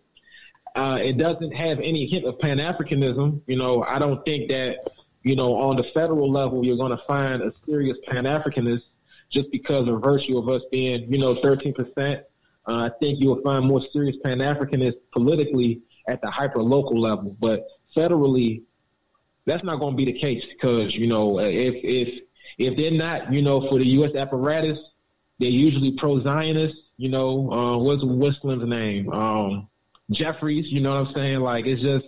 Uh, 0.75 0.99
it 1.03 1.19
doesn't 1.19 1.53
have 1.53 1.79
any 1.81 2.07
hint 2.07 2.25
of 2.25 2.39
Pan 2.39 2.59
Africanism. 2.59 3.41
You 3.47 3.57
know, 3.57 3.83
I 3.85 3.99
don't 3.99 4.25
think 4.25 4.51
that, 4.51 4.77
you 5.23 5.37
know, 5.37 5.55
on 5.55 5.77
the 5.77 5.85
federal 5.95 6.31
level, 6.31 6.65
you're 6.65 6.77
going 6.77 6.97
to 6.97 7.03
find 7.07 7.43
a 7.43 7.53
serious 7.67 7.97
Pan 8.09 8.25
Africanist 8.25 8.83
just 9.31 9.51
because 9.51 9.89
of 9.89 10.03
virtue 10.03 10.39
of 10.39 10.49
us 10.49 10.63
being, 10.73 11.13
you 11.13 11.19
know, 11.19 11.37
13%. 11.37 11.75
Uh, 12.19 12.23
I 12.67 12.91
think 13.01 13.21
you'll 13.21 13.41
find 13.43 13.67
more 13.67 13.83
serious 13.93 14.17
Pan 14.23 14.39
Africanists 14.39 15.01
politically 15.13 15.83
at 16.09 16.21
the 16.21 16.31
hyper 16.31 16.63
local 16.63 17.01
level, 17.01 17.37
but 17.41 17.67
federally, 17.97 18.63
that's 19.47 19.65
not 19.65 19.81
going 19.81 19.93
to 19.93 19.97
be 19.97 20.05
the 20.05 20.19
case 20.19 20.45
because 20.45 20.95
you 20.95 21.07
know 21.07 21.41
if 21.41 21.75
if 21.83 22.23
if 22.59 22.77
they're 22.77 22.91
not, 22.91 23.33
you 23.33 23.43
know, 23.43 23.69
for 23.69 23.79
the 23.79 23.87
U.S. 23.89 24.15
apparatus, 24.15 24.79
they're 25.39 25.49
usually 25.49 25.93
pro 25.93 26.23
Zionist. 26.23 26.77
You 26.97 27.09
know, 27.09 27.51
uh, 27.51 27.79
what's 27.79 28.05
Whistler's 28.05 28.69
name? 28.69 29.11
Um, 29.11 29.69
Jeffries. 30.11 30.67
You 30.69 30.81
know 30.81 30.91
what 30.91 31.09
I'm 31.09 31.15
saying? 31.15 31.41
Like 31.41 31.67
it's 31.67 31.81
just 31.81 32.05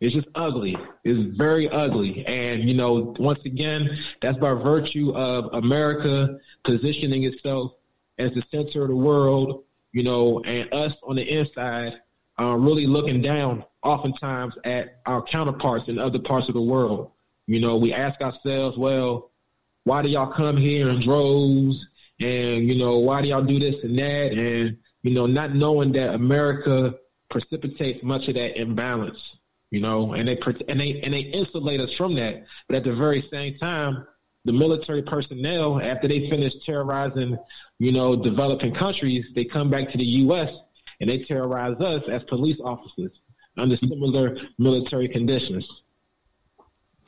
it's 0.00 0.14
just 0.14 0.28
ugly. 0.34 0.76
It's 1.04 1.36
very 1.36 1.68
ugly. 1.68 2.26
And, 2.26 2.66
you 2.66 2.74
know, 2.74 3.14
once 3.18 3.40
again, 3.44 3.98
that's 4.22 4.38
by 4.38 4.54
virtue 4.54 5.12
of 5.14 5.52
America 5.52 6.38
positioning 6.64 7.24
itself 7.24 7.72
as 8.18 8.32
the 8.32 8.42
center 8.50 8.82
of 8.82 8.88
the 8.88 8.96
world, 8.96 9.64
you 9.92 10.02
know, 10.02 10.40
and 10.44 10.72
us 10.72 10.92
on 11.02 11.16
the 11.16 11.22
inside 11.22 12.00
uh, 12.40 12.56
really 12.56 12.86
looking 12.86 13.20
down 13.20 13.64
oftentimes 13.82 14.54
at 14.64 15.00
our 15.04 15.22
counterparts 15.22 15.88
in 15.88 15.98
other 15.98 16.18
parts 16.18 16.48
of 16.48 16.54
the 16.54 16.62
world. 16.62 17.10
You 17.46 17.60
know, 17.60 17.76
we 17.76 17.92
ask 17.92 18.20
ourselves, 18.22 18.78
well, 18.78 19.30
why 19.84 20.00
do 20.00 20.08
y'all 20.08 20.32
come 20.32 20.56
here 20.56 20.88
in 20.88 21.00
droves? 21.00 21.76
And, 22.20 22.66
you 22.66 22.76
know, 22.76 22.98
why 22.98 23.20
do 23.20 23.28
y'all 23.28 23.42
do 23.42 23.58
this 23.58 23.76
and 23.82 23.98
that? 23.98 24.32
And, 24.32 24.78
you 25.02 25.12
know, 25.12 25.26
not 25.26 25.54
knowing 25.54 25.92
that 25.92 26.14
America 26.14 26.94
precipitates 27.28 28.02
much 28.02 28.28
of 28.28 28.34
that 28.34 28.58
imbalance 28.58 29.18
you 29.70 29.80
know, 29.80 30.14
and 30.14 30.26
they 30.26 30.38
and 30.68 30.80
they 30.80 31.00
and 31.02 31.14
they 31.14 31.20
insulate 31.20 31.80
us 31.80 31.92
from 31.94 32.14
that. 32.16 32.44
But 32.68 32.76
at 32.76 32.84
the 32.84 32.94
very 32.94 33.26
same 33.32 33.56
time, 33.58 34.06
the 34.44 34.52
military 34.52 35.02
personnel, 35.02 35.80
after 35.80 36.08
they 36.08 36.28
finish 36.28 36.52
terrorizing, 36.66 37.38
you 37.78 37.92
know, 37.92 38.16
developing 38.16 38.74
countries, 38.74 39.24
they 39.34 39.44
come 39.44 39.70
back 39.70 39.90
to 39.92 39.98
the 39.98 40.06
U.S. 40.06 40.50
and 41.00 41.08
they 41.08 41.24
terrorize 41.24 41.80
us 41.80 42.02
as 42.10 42.22
police 42.24 42.58
officers 42.64 43.12
under 43.56 43.76
similar 43.76 44.36
military 44.58 45.08
conditions. 45.08 45.66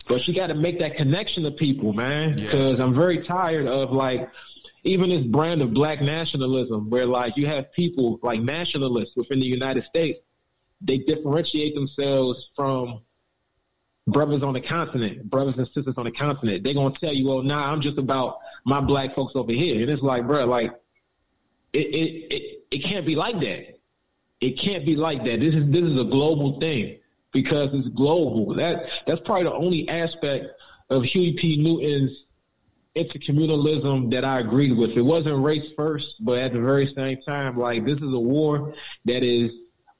But 0.06 0.26
you 0.26 0.34
got 0.34 0.48
to 0.48 0.54
make 0.54 0.80
that 0.80 0.96
connection 0.96 1.44
to 1.44 1.52
people, 1.52 1.92
man, 1.92 2.32
because 2.34 2.70
yes. 2.70 2.80
I'm 2.80 2.94
very 2.94 3.24
tired 3.24 3.66
of 3.66 3.90
like 3.90 4.28
even 4.84 5.10
this 5.10 5.24
brand 5.24 5.62
of 5.62 5.72
black 5.72 6.00
nationalism, 6.00 6.90
where 6.90 7.06
like 7.06 7.36
you 7.36 7.46
have 7.46 7.72
people 7.72 8.18
like 8.22 8.40
nationalists 8.40 9.16
within 9.16 9.40
the 9.40 9.46
United 9.46 9.84
States 9.84 10.18
they 10.82 10.98
differentiate 10.98 11.74
themselves 11.74 12.48
from 12.56 13.00
brothers 14.06 14.42
on 14.42 14.52
the 14.52 14.60
continent, 14.60 15.28
brothers 15.28 15.58
and 15.58 15.68
sisters 15.68 15.94
on 15.96 16.04
the 16.04 16.10
continent. 16.10 16.64
They're 16.64 16.74
gonna 16.74 16.94
tell 17.02 17.12
you, 17.12 17.28
"Well, 17.28 17.42
nah, 17.42 17.70
I'm 17.70 17.80
just 17.80 17.98
about 17.98 18.38
my 18.64 18.80
black 18.80 19.14
folks 19.14 19.32
over 19.36 19.52
here," 19.52 19.80
and 19.80 19.90
it's 19.90 20.02
like, 20.02 20.26
bro, 20.26 20.44
like 20.46 20.72
it 21.72 21.86
it 21.86 22.34
it, 22.34 22.64
it 22.70 22.78
can't 22.84 23.06
be 23.06 23.14
like 23.14 23.40
that. 23.40 23.78
It 24.40 24.58
can't 24.58 24.84
be 24.84 24.96
like 24.96 25.24
that. 25.24 25.40
This 25.40 25.54
is 25.54 25.70
this 25.70 25.84
is 25.84 25.98
a 25.98 26.04
global 26.04 26.58
thing 26.60 26.98
because 27.32 27.70
it's 27.72 27.88
global. 27.88 28.54
That 28.54 28.88
that's 29.06 29.20
probably 29.24 29.44
the 29.44 29.52
only 29.52 29.88
aspect 29.88 30.46
of 30.90 31.04
Huey 31.04 31.34
P. 31.34 31.56
Newton's 31.62 32.10
intercommunalism 32.94 34.10
that 34.10 34.24
I 34.24 34.40
agreed 34.40 34.76
with. 34.76 34.90
It 34.90 35.02
wasn't 35.02 35.42
race 35.42 35.70
first, 35.76 36.16
but 36.20 36.38
at 36.38 36.52
the 36.52 36.60
very 36.60 36.92
same 36.94 37.22
time, 37.22 37.56
like 37.56 37.86
this 37.86 37.96
is 37.96 38.12
a 38.12 38.18
war 38.18 38.74
that 39.06 39.22
is 39.22 39.50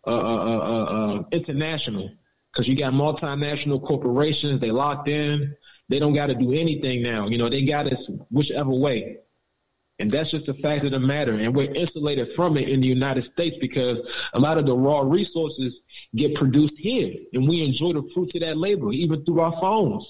uh, 0.07 0.11
uh, 0.11 0.85
uh, 0.85 1.23
international 1.33 2.11
because 2.53 2.69
you 2.69 2.77
got 2.77 2.93
multinational 2.93 3.85
corporations. 3.87 4.61
They 4.61 4.71
locked 4.71 5.09
in. 5.09 5.55
They 5.89 5.99
don't 5.99 6.13
got 6.13 6.27
to 6.27 6.35
do 6.35 6.53
anything 6.53 7.03
now. 7.03 7.29
You 7.29 7.39
know, 7.39 7.49
they 7.49 7.65
got 7.65 7.87
us 7.87 8.01
whichever 8.31 8.71
way. 8.71 9.19
And 9.99 10.11
that's 10.11 10.31
just 10.31 10.47
the 10.47 10.55
fact 10.55 10.85
of 10.85 10.93
the 10.93 10.99
matter. 10.99 11.35
And 11.35 11.55
we're 11.55 11.73
insulated 11.73 12.31
from 12.35 12.57
it 12.57 12.69
in 12.69 12.81
the 12.81 12.89
United 12.89 13.31
States 13.33 13.57
because 13.61 13.99
a 14.33 14.41
lot 14.41 14.59
of 14.59 14.67
the 14.67 14.77
raw 14.77 15.01
resources 15.01 15.75
get 16.15 16.35
produced 16.35 16.75
here. 16.77 17.13
And 17.33 17.49
we 17.49 17.63
enjoy 17.63 17.93
the 17.93 18.09
fruits 18.15 18.35
of 18.35 18.41
that 18.41 18.57
labor, 18.57 18.91
even 18.91 19.25
through 19.25 19.41
our 19.41 19.53
phones. 19.61 20.05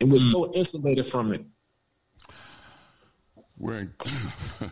And 0.00 0.10
we're 0.10 0.20
mm. 0.20 0.32
so 0.32 0.52
insulated 0.54 1.10
from 1.10 1.32
it. 1.32 1.44
We're 3.58 3.78
in, 3.80 3.94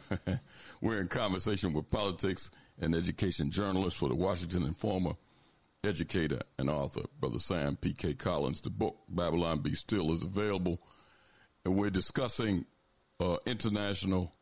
we're 0.81 1.01
in 1.01 1.09
conversation 1.09 1.73
with 1.73 1.91
politics 1.91 2.51
and 2.83 2.95
education 2.95 3.51
journalist 3.51 3.97
for 3.97 4.09
the 4.09 4.15
Washington 4.15 4.65
Informer, 4.65 5.13
educator 5.85 6.41
and 6.59 6.69
author, 6.69 7.03
Brother 7.21 7.39
Sam 7.39 7.77
P.K. 7.77 8.15
Collins. 8.15 8.61
The 8.61 8.71
book, 8.71 8.99
Babylon 9.09 9.61
Be 9.61 9.75
Still, 9.75 10.13
is 10.13 10.23
available. 10.25 10.81
And 11.65 11.77
we're 11.77 11.91
discussing 11.91 12.67
uh, 13.21 13.37
international 13.47 14.35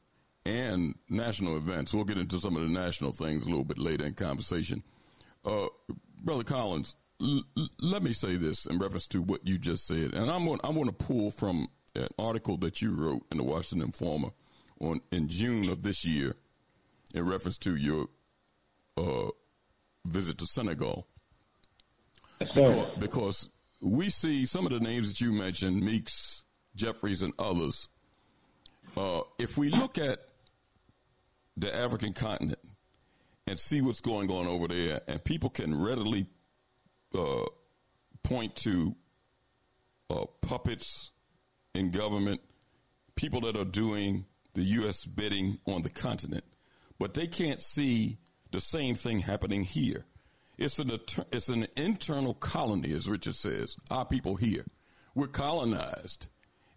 and 0.47 0.95
national 1.11 1.59
events. 1.59 1.93
We'll 1.93 2.05
get 2.05 2.19
into 2.19 2.41
some 2.41 2.57
of 2.57 2.63
the 2.63 2.69
national 2.69 3.13
things 3.13 3.45
a 3.45 3.49
little 3.49 3.65
bit 3.65 3.79
later 3.79 4.07
in 4.07 4.15
conversation. 4.15 4.83
Uh, 5.45 5.67
Brother 6.23 6.45
Collins, 6.45 6.95
l- 7.21 7.45
let 7.79 8.03
me 8.03 8.15
say 8.15 8.37
this 8.37 8.65
in 8.65 8.79
reference 8.79 9.07
to 9.09 9.21
what 9.21 9.47
you 9.47 9.59
just 9.59 9.87
said. 9.87 10.15
And 10.15 10.31
I'm 10.31 10.49
I'm 10.65 10.75
going 10.75 10.87
to 10.87 10.93
pull 10.93 11.31
from 11.31 11.69
an 11.95 12.09
article 12.19 12.57
that 12.59 12.81
you 12.81 12.95
wrote 12.95 13.23
in 13.31 13.37
the 13.37 13.45
Washington 13.45 13.87
Informer 13.87 14.31
on 14.81 15.01
in 15.13 15.29
June 15.29 15.69
of 15.69 15.83
this 15.83 16.07
year 16.07 16.35
in 17.15 17.27
reference 17.27 17.59
to 17.59 17.77
your 17.77 18.07
uh, 19.01 19.31
visit 20.05 20.39
to 20.39 20.47
Senegal. 20.47 21.07
Because, 22.39 22.87
because, 22.99 23.49
we 23.83 24.11
see 24.11 24.47
some 24.47 24.67
of 24.67 24.73
the 24.73 24.81
names 24.81 25.09
that 25.09 25.21
you 25.21 25.33
mentioned, 25.33 25.83
Meeks, 25.83 26.43
Jeffries, 26.75 27.23
and 27.23 27.33
others. 27.39 27.89
Uh, 28.97 29.21
if 29.39 29.57
we 29.57 29.71
look 29.71 29.99
at 29.99 30.21
the 31.57 31.75
African 31.75 32.13
continent 32.13 32.59
and 33.47 33.59
see 33.59 33.81
what's 33.81 34.01
going 34.01 34.31
on 34.31 34.47
over 34.47 34.69
there, 34.69 35.01
and 35.07 35.23
people 35.23 35.51
can 35.51 35.79
readily 35.79 36.27
uh, 37.15 37.45
point 38.23 38.55
to 38.57 38.95
uh, 40.11 40.25
puppets 40.41 41.11
in 41.75 41.91
government, 41.91 42.41
people 43.15 43.41
that 43.43 43.57
are 43.57 43.65
doing 43.65 44.25
the 44.55 44.63
U.S. 44.63 45.05
bidding 45.05 45.59
on 45.67 45.83
the 45.83 45.91
continent, 45.91 46.45
but 46.99 47.15
they 47.15 47.27
can't 47.27 47.61
see 47.61 48.19
the 48.53 48.61
same 48.61 48.95
thing 48.95 49.21
happening 49.21 49.65
here. 49.65 50.05
It's 50.59 50.79
an, 50.79 50.91
it's 51.33 51.49
an 51.49 51.67
internal 51.77 52.35
colony, 52.35 52.93
as 52.93 53.09
Richard 53.09 53.37
says. 53.37 53.77
Our 53.91 54.05
people 54.05 54.37
here. 54.37 54.67
We're 55.15 55.27
colonized. 55.27 56.29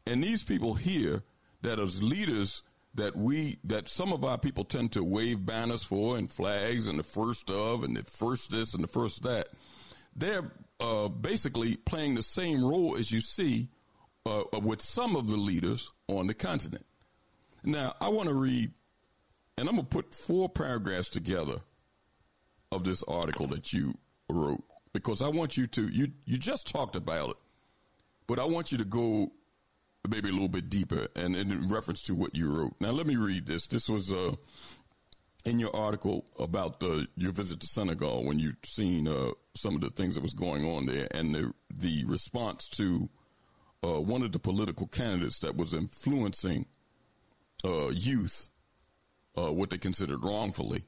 And 0.06 0.24
these 0.24 0.44
people 0.44 0.74
here 0.74 1.24
that 1.62 1.80
as 1.80 2.02
leaders 2.02 2.64
that 2.96 3.16
we, 3.16 3.58
that 3.64 3.90
some 3.90 4.14
of 4.14 4.24
our 4.24 4.38
people 4.38 4.64
tend 4.64 4.92
to 4.92 5.04
wave 5.04 5.46
banners 5.46 5.84
for 5.84 6.18
and 6.18 6.32
flags 6.32 6.88
and 6.88 7.00
the 7.00 7.04
first 7.04 7.50
of 7.50 7.84
and 7.84 7.98
the 7.98 8.04
first 8.04 8.52
this 8.52 8.74
and 8.74 8.84
the 8.84 8.88
first 8.88 9.24
that, 9.24 9.48
they're 10.16 10.52
uh, 10.80 11.08
basically 11.08 11.76
playing 11.76 12.16
the 12.16 12.24
same 12.24 12.64
role 12.64 12.96
as 12.96 13.12
you 13.12 13.20
see 13.20 13.68
uh, 14.26 14.44
with 14.62 14.82
some 14.82 15.16
of 15.16 15.28
the 15.28 15.38
leaders 15.38 15.92
on 16.08 16.28
the 16.28 16.34
continent. 16.34 16.86
Now, 17.64 17.96
I 18.00 18.10
want 18.10 18.30
to 18.30 18.36
read 18.36 18.72
and 19.58 19.70
I'm 19.70 19.78
to 19.78 19.84
put 19.84 20.14
four 20.14 20.50
paragraphs 20.50 21.10
together 21.10 21.58
of 22.72 22.84
this 22.84 23.04
article 23.04 23.48
that 23.48 23.72
you 23.72 23.98
wrote 24.30 24.64
because 24.94 25.22
I 25.22 25.28
want 25.28 25.58
you 25.58 25.68
to, 25.68 25.88
you, 25.88 26.12
you 26.26 26.38
just 26.38 26.68
talked 26.68 26.96
about 26.96 27.32
it, 27.32 27.38
but 28.28 28.40
I 28.40 28.46
want 28.46 28.72
you 28.72 28.78
to 28.80 28.86
go 28.86 29.32
maybe 30.08 30.30
a 30.30 30.34
little 30.34 30.50
bit 30.50 30.70
deeper 30.70 31.08
and, 31.16 31.36
in 31.36 31.68
reference 31.68 32.02
to 32.04 32.16
what 32.16 32.36
you 32.36 32.52
wrote. 32.52 32.76
Now, 32.80 32.92
let 32.92 33.08
me 33.08 33.16
read 33.16 33.48
this. 33.48 33.68
This 33.68 33.90
was, 33.90 34.12
uh, 34.12 34.36
in 35.46 35.60
your 35.60 35.76
article 35.76 36.26
about 36.40 36.80
the, 36.80 37.08
your 37.16 37.32
visit 37.32 37.60
to 37.60 37.68
Senegal 37.68 38.24
when 38.24 38.40
you 38.40 38.54
seen, 38.64 39.08
uh, 39.08 39.32
some 39.56 39.76
of 39.76 39.82
the 39.82 39.90
things 39.90 40.16
that 40.16 40.22
was 40.22 40.34
going 40.34 40.66
on 40.66 40.86
there 40.86 41.08
and 41.12 41.36
the, 41.36 41.54
the 41.70 42.06
response 42.06 42.70
to, 42.70 43.10
uh, 43.84 44.00
one 44.00 44.24
of 44.24 44.32
the 44.32 44.40
political 44.40 44.88
candidates 44.88 45.40
that 45.40 45.56
was 45.56 45.74
influencing, 45.74 46.66
uh, 47.66 47.90
youth 47.90 48.50
uh, 49.38 49.52
what 49.52 49.70
they 49.70 49.78
considered 49.78 50.24
wrongfully, 50.24 50.84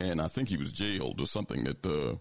and 0.00 0.20
I 0.20 0.28
think 0.28 0.48
he 0.48 0.56
was 0.56 0.72
jailed 0.72 1.20
or 1.20 1.26
something 1.26 1.64
that 1.64 1.86
uh, 1.86 2.16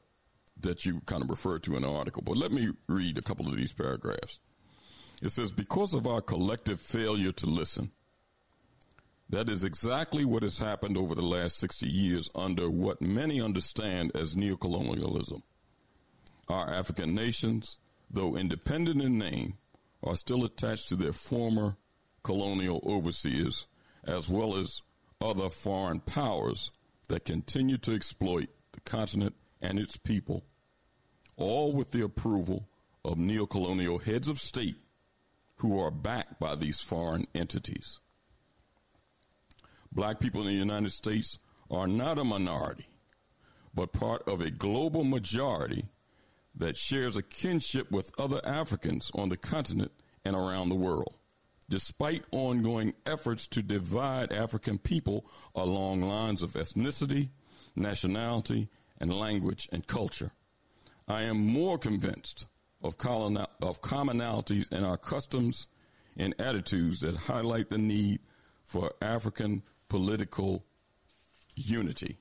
that 0.62 0.86
you 0.86 1.02
kind 1.06 1.24
of 1.24 1.30
referred 1.30 1.64
to 1.64 1.76
in 1.76 1.82
the 1.82 1.92
article. 1.92 2.24
But 2.24 2.38
let 2.38 2.52
me 2.52 2.72
read 2.88 3.18
a 3.18 3.22
couple 3.22 3.48
of 3.48 3.56
these 3.58 3.74
paragraphs. 3.74 4.40
It 5.22 5.30
says, 5.30 5.52
"Because 5.52 5.94
of 5.94 6.08
our 6.08 6.22
collective 6.22 6.80
failure 6.80 7.32
to 7.34 7.46
listen." 7.48 7.92
That 9.30 9.50
is 9.50 9.64
exactly 9.64 10.26
what 10.26 10.44
has 10.44 10.60
happened 10.60 10.96
over 10.96 11.16
the 11.16 11.24
last 11.24 11.58
60 11.58 11.88
years 11.88 12.30
under 12.36 12.70
what 12.70 13.02
many 13.02 13.42
understand 13.42 14.12
as 14.14 14.36
neocolonialism. 14.36 15.42
Our 16.50 16.70
African 16.70 17.16
nations, 17.16 17.78
though 18.12 18.36
independent 18.36 19.02
in 19.02 19.18
name, 19.18 19.58
are 20.04 20.16
still 20.16 20.44
attached 20.44 20.90
to 20.90 20.96
their 20.96 21.14
former 21.14 21.78
colonial 22.22 22.82
overseers, 22.86 23.66
as 24.04 24.30
well 24.30 24.56
as 24.56 24.84
other 25.24 25.50
foreign 25.50 26.02
powers 26.02 26.72
that 27.08 27.26
continue 27.26 27.78
to 27.78 27.96
exploit 27.96 28.50
the 28.74 28.82
continent 28.82 29.36
and 29.62 29.80
its 29.80 29.98
people, 29.98 30.44
all 31.38 31.74
with 31.74 31.92
the 31.92 32.04
approval 32.04 32.68
of 33.06 33.18
neocolonial 33.18 34.02
heads 34.02 34.28
of 34.28 34.40
state 34.40 34.78
who 35.58 35.80
are 35.80 35.92
backed 35.92 36.40
by 36.40 36.56
these 36.56 36.82
foreign 36.82 37.26
entities. 37.34 38.00
Black 39.92 40.20
people 40.20 40.42
in 40.42 40.48
the 40.48 40.54
United 40.54 40.92
States 40.92 41.40
are 41.72 41.88
not 41.88 42.18
a 42.18 42.24
minority, 42.24 42.88
but 43.74 43.94
part 43.94 44.28
of 44.28 44.42
a 44.42 44.52
global 44.52 45.04
majority 45.04 45.86
that 46.56 46.78
shares 46.78 47.16
a 47.16 47.24
kinship 47.24 47.92
with 47.92 48.12
other 48.20 48.42
Africans 48.44 49.12
on 49.16 49.30
the 49.30 49.38
continent 49.38 49.92
and 50.26 50.36
around 50.36 50.70
the 50.70 50.76
world, 50.76 51.18
despite 51.70 52.24
ongoing 52.32 52.94
efforts 53.06 53.48
to 53.48 53.62
divide 53.62 54.32
African 54.32 54.78
people 54.78 55.26
along 55.56 56.02
lines 56.02 56.42
of 56.44 56.54
ethnicity, 56.54 57.30
nationality, 57.76 58.70
and 59.00 59.14
language 59.14 59.70
and 59.72 59.88
culture. 59.88 60.32
I 61.08 61.24
am 61.24 61.38
more 61.38 61.78
convinced 61.78 62.48
of, 62.82 62.96
of 63.62 63.82
commonalities 63.82 64.72
in 64.72 64.84
our 64.84 64.98
customs 64.98 65.68
and 66.18 66.36
attitudes 66.40 67.00
that 67.00 67.16
highlight 67.16 67.70
the 67.70 67.78
need 67.78 68.20
for 68.66 68.92
African 69.02 69.64
political 69.90 70.64
unity. 71.56 72.18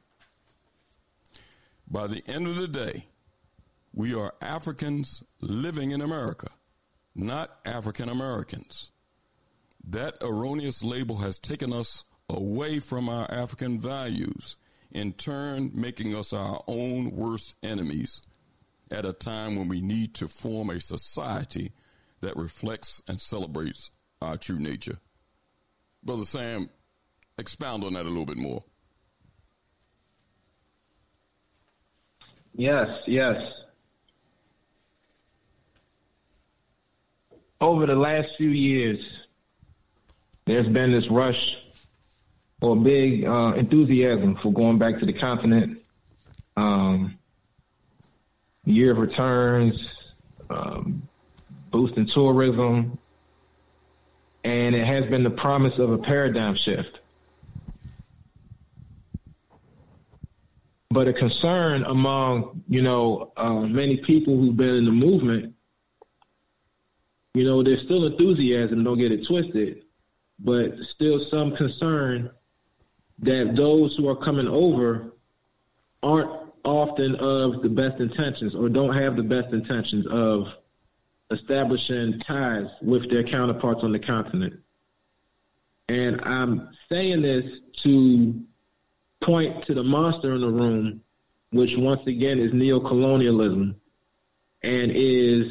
By 1.90 2.06
the 2.06 2.22
end 2.26 2.46
of 2.46 2.56
the 2.56 2.68
day, 2.68 3.06
we 3.92 4.14
are 4.14 4.34
Africans 4.40 5.22
living 5.40 5.90
in 5.90 6.00
America, 6.00 6.48
not 7.14 7.58
African 7.66 8.08
Americans. 8.08 8.91
That 9.84 10.16
erroneous 10.20 10.82
label 10.84 11.18
has 11.18 11.38
taken 11.38 11.72
us 11.72 12.04
away 12.28 12.80
from 12.80 13.08
our 13.08 13.30
African 13.30 13.80
values, 13.80 14.56
in 14.90 15.12
turn 15.12 15.70
making 15.74 16.14
us 16.14 16.32
our 16.32 16.62
own 16.66 17.10
worst 17.10 17.54
enemies 17.62 18.22
at 18.90 19.06
a 19.06 19.12
time 19.12 19.56
when 19.56 19.68
we 19.68 19.80
need 19.80 20.14
to 20.14 20.28
form 20.28 20.70
a 20.70 20.80
society 20.80 21.72
that 22.20 22.36
reflects 22.36 23.02
and 23.08 23.20
celebrates 23.20 23.90
our 24.20 24.36
true 24.36 24.58
nature. 24.58 24.98
Brother 26.04 26.24
Sam, 26.24 26.68
expound 27.38 27.84
on 27.84 27.94
that 27.94 28.06
a 28.06 28.08
little 28.08 28.26
bit 28.26 28.36
more. 28.36 28.62
Yes, 32.54 32.88
yes. 33.06 33.36
Over 37.60 37.86
the 37.86 37.96
last 37.96 38.28
few 38.36 38.50
years, 38.50 38.98
there's 40.44 40.68
been 40.68 40.90
this 40.92 41.08
rush 41.08 41.56
or 42.60 42.76
big 42.76 43.24
uh, 43.24 43.54
enthusiasm 43.56 44.36
for 44.36 44.52
going 44.52 44.78
back 44.78 44.98
to 44.98 45.06
the 45.06 45.12
continent. 45.12 45.78
Um, 46.56 47.18
year 48.64 48.92
of 48.92 48.98
returns, 48.98 49.74
um, 50.50 51.08
boosting 51.70 52.06
tourism, 52.06 52.98
and 54.44 54.74
it 54.74 54.86
has 54.86 55.04
been 55.06 55.22
the 55.22 55.30
promise 55.30 55.78
of 55.78 55.90
a 55.90 55.98
paradigm 55.98 56.54
shift. 56.54 56.98
But 60.90 61.08
a 61.08 61.12
concern 61.12 61.84
among, 61.84 62.62
you 62.68 62.82
know, 62.82 63.32
uh, 63.36 63.60
many 63.60 63.96
people 63.96 64.36
who've 64.36 64.56
been 64.56 64.76
in 64.76 64.84
the 64.84 64.92
movement, 64.92 65.54
you 67.34 67.44
know, 67.44 67.62
there's 67.62 67.82
still 67.82 68.04
enthusiasm, 68.04 68.84
don't 68.84 68.98
get 68.98 69.10
it 69.10 69.26
twisted, 69.26 69.81
but 70.44 70.74
still 70.94 71.24
some 71.30 71.56
concern 71.56 72.30
that 73.20 73.54
those 73.54 73.96
who 73.96 74.08
are 74.08 74.16
coming 74.16 74.48
over 74.48 75.12
aren't 76.02 76.30
often 76.64 77.14
of 77.16 77.62
the 77.62 77.68
best 77.68 78.00
intentions 78.00 78.54
or 78.54 78.68
don't 78.68 78.94
have 78.94 79.16
the 79.16 79.22
best 79.22 79.52
intentions 79.52 80.06
of 80.08 80.48
establishing 81.30 82.20
ties 82.20 82.66
with 82.82 83.08
their 83.10 83.22
counterparts 83.22 83.82
on 83.82 83.92
the 83.92 83.98
continent. 83.98 84.60
And 85.88 86.20
I'm 86.22 86.70
saying 86.90 87.22
this 87.22 87.44
to 87.84 88.40
point 89.22 89.66
to 89.66 89.74
the 89.74 89.82
monster 89.82 90.34
in 90.34 90.40
the 90.40 90.50
room, 90.50 91.02
which 91.50 91.76
once 91.76 92.06
again 92.06 92.38
is 92.38 92.52
neocolonialism 92.52 93.74
and 94.62 94.92
is 94.94 95.46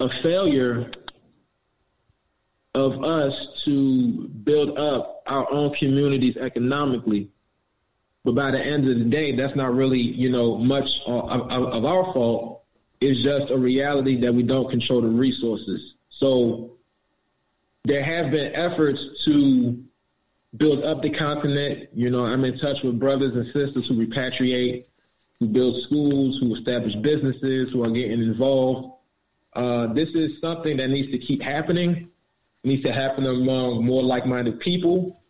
a 0.00 0.08
failure 0.22 0.90
of 2.74 3.04
us 3.04 3.34
to 3.64 4.28
build 4.28 4.78
up 4.78 5.22
our 5.26 5.50
own 5.52 5.74
communities 5.74 6.36
economically. 6.36 7.30
But 8.24 8.34
by 8.34 8.50
the 8.50 8.60
end 8.60 8.88
of 8.88 8.98
the 8.98 9.04
day, 9.04 9.34
that's 9.34 9.56
not 9.56 9.74
really, 9.74 10.00
you 10.00 10.30
know, 10.30 10.56
much 10.56 10.88
of, 11.06 11.50
of, 11.50 11.84
our 11.84 12.12
fault. 12.12 12.64
It's 13.00 13.22
just 13.22 13.50
a 13.50 13.56
reality 13.56 14.20
that 14.20 14.34
we 14.34 14.42
don't 14.42 14.70
control 14.70 15.00
the 15.00 15.08
resources. 15.08 15.94
So 16.10 16.76
there 17.84 18.02
have 18.02 18.30
been 18.30 18.54
efforts 18.54 19.00
to 19.24 19.82
build 20.56 20.84
up 20.84 21.02
the 21.02 21.10
continent. 21.10 21.88
You 21.94 22.10
know, 22.10 22.26
I'm 22.26 22.44
in 22.44 22.58
touch 22.58 22.82
with 22.82 22.98
brothers 22.98 23.34
and 23.34 23.46
sisters 23.46 23.88
who 23.88 24.06
repatriate, 24.06 24.84
who 25.38 25.48
build 25.48 25.82
schools, 25.82 26.38
who 26.38 26.54
establish 26.54 26.94
businesses, 26.96 27.70
who 27.72 27.84
are 27.84 27.90
getting 27.90 28.22
involved. 28.22 28.99
Uh, 29.52 29.92
this 29.92 30.08
is 30.14 30.40
something 30.40 30.76
that 30.76 30.90
needs 30.90 31.10
to 31.10 31.18
keep 31.18 31.42
happening 31.42 32.08
It 32.62 32.68
needs 32.68 32.82
to 32.84 32.92
happen 32.92 33.26
among 33.26 33.84
more 33.84 34.02
like-minded 34.02 34.60
people, 34.60 35.20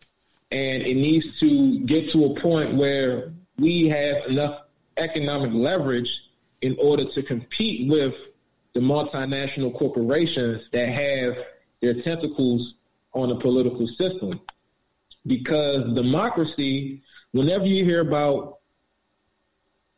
and 0.51 0.83
it 0.83 0.95
needs 0.95 1.25
to 1.39 1.79
get 1.79 2.11
to 2.11 2.25
a 2.25 2.39
point 2.41 2.75
where 2.75 3.31
we 3.57 3.87
have 3.87 4.25
enough 4.27 4.61
economic 4.97 5.51
leverage 5.53 6.09
in 6.61 6.75
order 6.79 7.05
to 7.05 7.23
compete 7.23 7.89
with 7.89 8.13
the 8.73 8.79
multinational 8.79 9.77
corporations 9.77 10.61
that 10.71 10.89
have 10.89 11.35
their 11.81 12.01
tentacles 12.01 12.75
on 13.13 13.29
the 13.29 13.35
political 13.35 13.87
system. 13.97 14.39
Because 15.25 15.93
democracy, 15.95 17.01
whenever 17.31 17.65
you 17.65 17.85
hear 17.85 18.01
about 18.01 18.59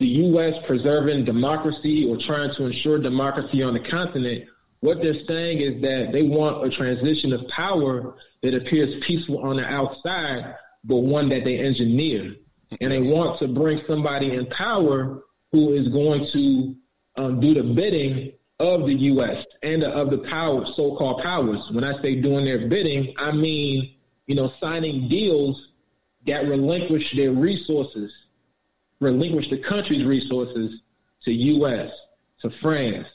the 0.03 0.09
U.S. 0.09 0.53
preserving 0.67 1.23
democracy 1.23 2.05
or 2.05 2.17
trying 2.17 2.53
to 2.55 2.65
ensure 2.65 2.99
democracy 2.99 3.63
on 3.63 3.73
the 3.73 3.79
continent, 3.79 4.43
what 4.81 5.01
they're 5.01 5.23
saying 5.25 5.61
is 5.61 5.81
that 5.81 6.11
they 6.11 6.23
want 6.23 6.65
a 6.65 6.69
transition 6.69 7.31
of 7.31 7.47
power 7.47 8.17
that 8.41 8.53
appears 8.53 9.01
peaceful 9.05 9.39
on 9.39 9.55
the 9.55 9.65
outside, 9.65 10.55
but 10.83 10.97
one 10.97 11.29
that 11.29 11.45
they 11.45 11.57
engineer. 11.57 12.35
And 12.81 12.91
they 12.91 12.99
want 12.99 13.39
to 13.39 13.47
bring 13.47 13.81
somebody 13.87 14.33
in 14.33 14.47
power 14.47 15.23
who 15.53 15.73
is 15.73 15.87
going 15.87 16.27
to 16.33 16.75
um, 17.15 17.39
do 17.39 17.53
the 17.53 17.63
bidding 17.63 18.33
of 18.59 18.85
the 18.85 18.95
U.S. 18.95 19.45
and 19.61 19.85
of 19.85 20.09
the 20.09 20.17
power, 20.17 20.65
so-called 20.75 21.23
powers. 21.23 21.61
When 21.71 21.85
I 21.85 22.01
say 22.01 22.15
doing 22.15 22.43
their 22.43 22.67
bidding, 22.67 23.13
I 23.17 23.31
mean, 23.31 23.95
you 24.27 24.35
know, 24.35 24.51
signing 24.59 25.07
deals 25.07 25.69
that 26.27 26.45
relinquish 26.45 27.15
their 27.15 27.31
resources, 27.31 28.11
relinquish 29.03 29.49
the 29.49 29.57
country's 29.57 30.05
resources 30.05 30.79
to 31.25 31.33
U.S., 31.33 31.91
to 32.41 32.49
France, 32.61 33.07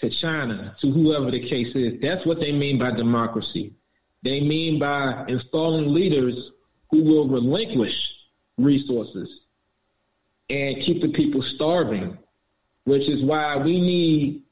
to 0.00 0.10
China, 0.10 0.76
to 0.80 0.90
whoever 0.90 1.30
the 1.30 1.48
case 1.48 1.74
is. 1.74 2.00
That's 2.00 2.24
what 2.26 2.40
they 2.40 2.52
mean 2.52 2.78
by 2.78 2.90
democracy. 2.90 3.74
They 4.22 4.40
mean 4.40 4.78
by 4.78 5.24
installing 5.28 5.92
leaders 5.92 6.50
who 6.90 7.04
will 7.04 7.28
relinquish 7.28 7.94
resources 8.56 9.28
and 10.50 10.82
keep 10.82 11.02
the 11.02 11.08
people 11.08 11.42
starving, 11.42 12.18
which 12.84 13.08
is 13.08 13.22
why 13.22 13.56
we 13.56 13.80
need 13.80 14.42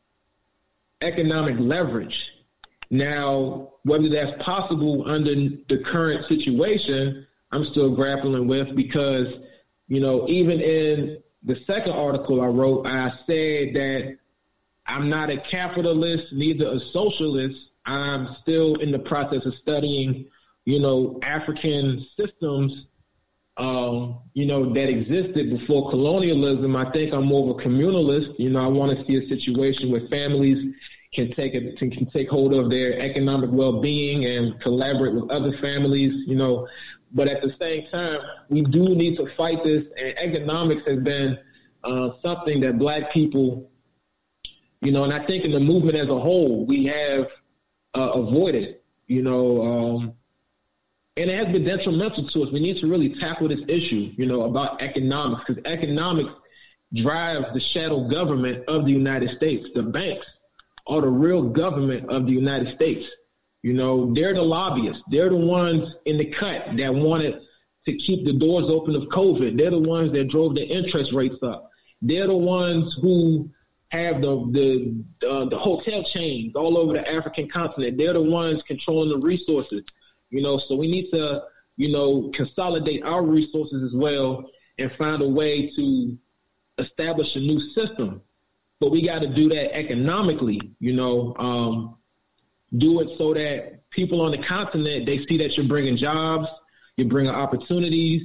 economic 1.01 1.57
leverage. 1.59 2.30
Now, 2.91 3.72
whether 3.85 4.09
that's 4.09 4.43
possible 4.43 5.11
under 5.11 5.35
the 5.35 5.83
current 5.85 6.28
situation, 6.28 7.26
I'm 7.51 7.64
still 7.66 7.95
grappling 7.95 8.47
with 8.47 8.74
because, 8.76 9.26
you 9.89 10.01
know, 10.01 10.26
even 10.28 10.61
in 10.61 11.18
the 11.43 11.57
second 11.66 11.93
article 11.93 12.41
I 12.41 12.47
wrote, 12.47 12.87
I 12.87 13.11
said 13.26 13.74
that 13.74 14.16
I'm 14.87 15.09
not 15.09 15.30
a 15.30 15.39
capitalist, 15.39 16.33
neither 16.33 16.68
a 16.68 16.80
socialist. 16.93 17.57
I'm 17.85 18.37
still 18.43 18.76
in 18.76 18.93
the 18.93 18.99
process 18.99 19.45
of 19.45 19.55
studying, 19.61 20.26
you 20.64 20.80
know, 20.80 21.18
African 21.22 22.07
systems, 22.18 22.87
um, 23.57 24.20
you 24.35 24.47
know, 24.47 24.72
that 24.72 24.89
existed 24.89 25.51
before 25.51 25.91
colonialism. 25.91 26.74
I 26.76 26.91
think 26.91 27.12
I'm 27.12 27.26
more 27.26 27.51
of 27.51 27.59
a 27.59 27.62
communalist. 27.62 28.39
You 28.39 28.51
know, 28.51 28.64
I 28.64 28.68
want 28.68 28.97
to 28.97 29.05
see 29.07 29.16
a 29.16 29.28
situation 29.28 29.91
where 29.91 30.07
families 30.09 30.74
can 31.12 31.33
take 31.33 31.55
a, 31.55 31.72
can 31.76 32.11
take 32.11 32.28
hold 32.28 32.55
of 32.55 32.70
their 32.70 32.99
economic 32.99 33.51
well-being 33.53 34.24
and 34.24 34.59
collaborate 34.61 35.14
with 35.14 35.30
other 35.30 35.57
families. 35.59 36.12
You 36.26 36.37
know, 36.37 36.68
but 37.15 37.29
at 37.29 37.43
the 37.43 37.55
same 37.61 37.89
time, 37.91 38.21
we 38.49 38.63
do 38.63 38.95
need 38.95 39.17
to 39.17 39.27
fight 39.37 39.63
this. 39.65 39.85
And 39.97 40.19
economics 40.19 40.83
has 40.87 41.01
been 41.01 41.39
uh, 41.85 42.11
something 42.23 42.61
that 42.61 42.79
Black 42.79 43.13
people 43.13 43.71
you 44.83 44.91
know, 44.91 45.05
and 45.05 45.13
I 45.13 45.25
think 45.25 45.45
in 45.45 45.53
the 45.53 45.61
movement 45.61 45.97
as 45.97 46.09
a 46.09 46.19
whole, 46.19 46.67
we 46.67 46.87
have 46.87 47.29
uh, 47.95 48.11
avoided, 48.15 48.81
you 49.07 49.23
know, 49.23 49.63
um, 49.63 50.15
and 51.17 51.31
it 51.31 51.37
has 51.37 51.53
been 51.53 51.65
detrimental 51.65 52.29
to 52.29 52.43
us. 52.43 52.53
We 52.53 52.59
need 52.59 52.81
to 52.81 52.89
really 52.89 53.15
tackle 53.21 53.47
this 53.47 53.61
issue, 53.69 54.13
you 54.17 54.27
know, 54.27 54.43
about 54.43 54.83
economics, 54.83 55.45
because 55.47 55.63
economics 55.67 56.31
drives 56.95 57.47
the 57.55 57.61
shadow 57.61 58.09
government 58.09 58.65
of 58.67 58.85
the 58.85 58.91
United 58.91 59.37
States. 59.37 59.69
The 59.75 59.85
banks 59.85 60.27
are 60.89 61.01
the 61.01 61.09
real 61.09 61.45
government 61.45 62.11
of 62.11 62.27
the 62.27 62.33
United 62.33 62.75
States. 62.75 63.07
You 63.63 63.75
know, 63.75 64.13
they're 64.13 64.35
the 64.35 64.43
lobbyists. 64.43 65.03
They're 65.11 65.31
the 65.31 65.37
ones 65.37 65.95
in 66.05 66.19
the 66.19 66.27
cut 66.27 66.77
that 66.77 66.95
wanted 66.95 67.41
to 67.87 67.97
keep 67.97 68.25
the 68.25 68.33
doors 68.33 68.71
open 68.71 68.95
of 68.97 69.05
COVID. 69.05 69.57
They're 69.57 69.71
the 69.71 69.79
ones 69.79 70.13
that 70.13 70.29
drove 70.29 70.55
the 70.55 70.65
interest 70.65 71.13
rates 71.13 71.43
up. 71.43 71.71
They're 72.01 72.27
the 72.27 72.37
ones 72.37 72.97
who 73.01 73.51
have 73.91 74.23
the 74.23 75.05
the 75.21 75.29
uh, 75.29 75.45
the 75.45 75.59
hotel 75.59 76.03
chains 76.03 76.55
all 76.57 76.77
over 76.79 76.95
the 76.95 77.09
African 77.09 77.49
continent. 77.49 77.99
They're 77.99 78.15
the 78.15 78.23
ones 78.23 78.63
controlling 78.67 79.11
the 79.11 79.19
resources. 79.19 79.85
You 80.31 80.43
know, 80.43 80.59
so 80.59 80.75
we 80.75 80.89
need 80.89 81.11
to 81.13 81.43
you 81.77 81.91
know 81.91 82.31
consolidate 82.35 83.05
our 83.05 83.23
resources 83.25 83.83
as 83.85 83.95
well 83.95 84.51
and 84.79 84.91
find 84.93 85.23
a 85.23 85.29
way 85.29 85.71
to 85.77 86.19
establish 86.79 87.37
a 87.37 87.39
new 87.39 87.61
system. 87.75 88.23
But 88.81 88.91
we 88.91 89.03
got 89.03 89.23
to 89.23 89.29
do 89.29 89.49
that 89.51 89.77
economically. 89.77 90.61
You 90.81 90.95
know, 90.95 91.35
um, 91.39 91.97
do 92.77 93.01
it 93.01 93.09
so 93.18 93.35
that 93.35 93.89
people 93.91 94.23
on 94.23 94.31
the 94.31 94.39
continent 94.39 95.07
they 95.07 95.25
see 95.27 95.39
that 95.39 95.57
you're 95.57 95.66
bringing 95.66 95.97
jobs, 95.97 96.49
you're 96.97 97.09
bringing 97.09 97.33
opportunities, 97.33 98.23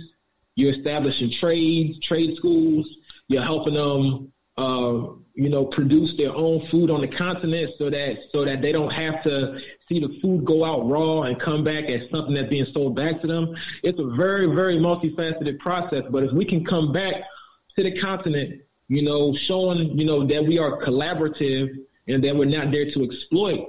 you're 0.55 0.73
establishing 0.73 1.31
trades, 1.31 1.99
trade 1.99 2.35
schools, 2.37 2.87
you're 3.27 3.43
helping 3.43 3.73
them, 3.73 4.31
uh, 4.57 5.13
you 5.33 5.49
know, 5.49 5.65
produce 5.65 6.15
their 6.17 6.33
own 6.33 6.67
food 6.71 6.89
on 6.89 7.01
the 7.01 7.07
continent 7.07 7.71
so 7.77 7.89
that 7.89 8.17
so 8.31 8.45
that 8.45 8.61
they 8.61 8.71
don't 8.71 8.91
have 8.91 9.21
to 9.23 9.59
see 9.87 9.99
the 9.99 10.17
food 10.21 10.45
go 10.45 10.65
out 10.65 10.89
raw 10.89 11.21
and 11.23 11.39
come 11.39 11.63
back 11.63 11.85
as 11.85 12.09
something 12.09 12.33
that's 12.33 12.49
being 12.49 12.65
sold 12.73 12.95
back 12.95 13.21
to 13.21 13.27
them. 13.27 13.55
It's 13.83 13.99
a 13.99 14.15
very 14.15 14.47
very 14.47 14.77
multifaceted 14.77 15.59
process. 15.59 16.03
But 16.09 16.23
if 16.23 16.31
we 16.31 16.45
can 16.45 16.65
come 16.65 16.91
back 16.91 17.15
to 17.75 17.83
the 17.83 17.99
continent, 17.99 18.61
you 18.87 19.03
know, 19.03 19.35
showing 19.35 19.99
you 19.99 20.05
know 20.05 20.25
that 20.25 20.45
we 20.45 20.57
are 20.57 20.81
collaborative 20.81 21.69
and 22.07 22.23
that 22.23 22.35
we're 22.35 22.45
not 22.45 22.71
there 22.71 22.89
to 22.91 23.03
exploit 23.03 23.67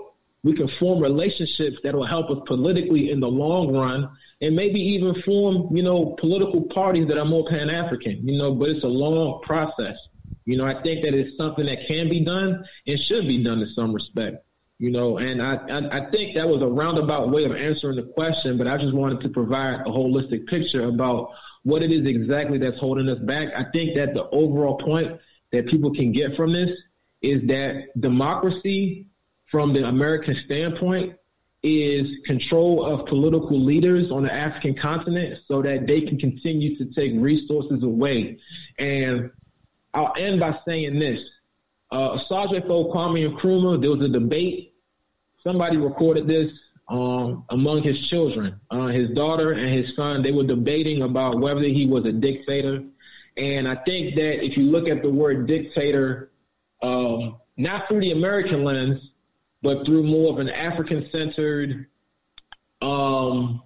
we 0.49 0.57
can 0.57 0.68
form 0.78 0.99
relationships 0.99 1.76
that 1.84 1.94
will 1.94 2.07
help 2.07 2.30
us 2.30 2.38
politically 2.46 3.11
in 3.11 3.20
the 3.20 3.28
long 3.28 3.70
run 3.70 4.09
and 4.40 4.57
maybe 4.57 4.80
even 4.80 5.20
form, 5.22 5.76
you 5.76 5.82
know, 5.82 6.16
political 6.18 6.62
parties 6.62 7.07
that 7.09 7.18
are 7.18 7.26
more 7.26 7.46
Pan 7.51 7.68
African, 7.68 8.26
you 8.26 8.38
know, 8.38 8.55
but 8.55 8.70
it's 8.70 8.82
a 8.82 8.88
long 8.88 9.42
process. 9.42 9.96
You 10.46 10.57
know, 10.57 10.64
I 10.64 10.80
think 10.82 11.05
that 11.05 11.12
it's 11.12 11.36
something 11.36 11.66
that 11.66 11.80
can 11.86 12.09
be 12.09 12.24
done 12.24 12.64
and 12.86 12.99
should 12.99 13.28
be 13.28 13.44
done 13.44 13.61
in 13.61 13.68
some 13.76 13.92
respect. 13.92 14.42
You 14.78 14.90
know, 14.90 15.18
and 15.18 15.42
I, 15.42 15.57
I, 15.57 15.99
I 15.99 16.11
think 16.11 16.36
that 16.36 16.49
was 16.49 16.62
a 16.62 16.66
roundabout 16.66 17.28
way 17.28 17.44
of 17.44 17.55
answering 17.55 17.96
the 17.96 18.11
question, 18.14 18.57
but 18.57 18.66
I 18.66 18.78
just 18.78 18.94
wanted 18.94 19.20
to 19.22 19.28
provide 19.28 19.80
a 19.80 19.90
holistic 19.90 20.46
picture 20.46 20.84
about 20.84 21.28
what 21.62 21.82
it 21.82 21.92
is 21.92 22.07
exactly 22.07 22.57
that's 22.57 22.78
holding 22.78 23.11
us 23.11 23.18
back. 23.18 23.49
I 23.55 23.64
think 23.70 23.96
that 23.96 24.14
the 24.14 24.24
overall 24.30 24.78
point 24.78 25.20
that 25.53 25.68
people 25.68 25.92
can 25.92 26.12
get 26.12 26.36
from 26.36 26.55
this 26.55 26.70
is 27.20 27.46
that 27.49 27.88
democracy 28.01 29.07
from 29.51 29.72
the 29.72 29.86
American 29.86 30.36
standpoint 30.44 31.16
is 31.62 32.07
control 32.24 32.84
of 32.84 33.07
political 33.07 33.59
leaders 33.59 34.11
on 34.12 34.22
the 34.22 34.32
African 34.32 34.74
continent 34.74 35.38
so 35.49 35.61
that 35.62 35.86
they 35.86 36.03
can 36.03 36.18
continue 36.18 36.76
to 36.78 36.86
take 36.94 37.12
resources 37.16 37.82
away. 37.82 38.38
And 38.78 39.30
I'll 39.92 40.12
end 40.16 40.40
by 40.40 40.59
saying 40.66 40.99
this. 40.99 41.18
Uh, 41.90 42.18
Osagyefo 42.18 42.92
Kwame 42.94 43.34
Nkrumah, 43.34 43.80
there 43.80 43.90
was 43.90 44.03
a 44.03 44.09
debate. 44.09 44.74
Somebody 45.42 45.78
recorded 45.78 46.28
this 46.28 46.53
um, 46.88 47.44
among 47.49 47.82
his 47.82 47.99
children. 48.09 48.61
Uh, 48.70 48.88
his 48.88 49.11
daughter 49.11 49.53
and 49.53 49.74
his 49.74 49.96
son, 49.96 50.22
they 50.22 50.32
were 50.32 50.44
debating 50.44 51.03
about 51.03 51.40
whether 51.40 51.62
he 51.62 51.86
was 51.86 52.05
a 52.05 52.12
dictator. 52.12 52.84
And 53.36 53.66
I 53.66 53.76
think 53.76 54.16
that 54.16 54.44
if 54.44 54.57
you 54.57 54.64
look 54.64 54.88
at 54.88 55.03
the 55.03 55.11
word 55.11 55.46
dictator, 55.46 56.30
um, 56.82 57.36
not 57.57 57.88
through 57.88 58.01
the 58.01 58.12
American 58.12 58.64
lens, 58.64 59.01
but 59.62 59.84
through 59.84 60.04
more 60.04 60.32
of 60.32 60.38
an 60.38 60.48
African 60.48 61.09
centered 61.11 61.86
um, 62.80 63.62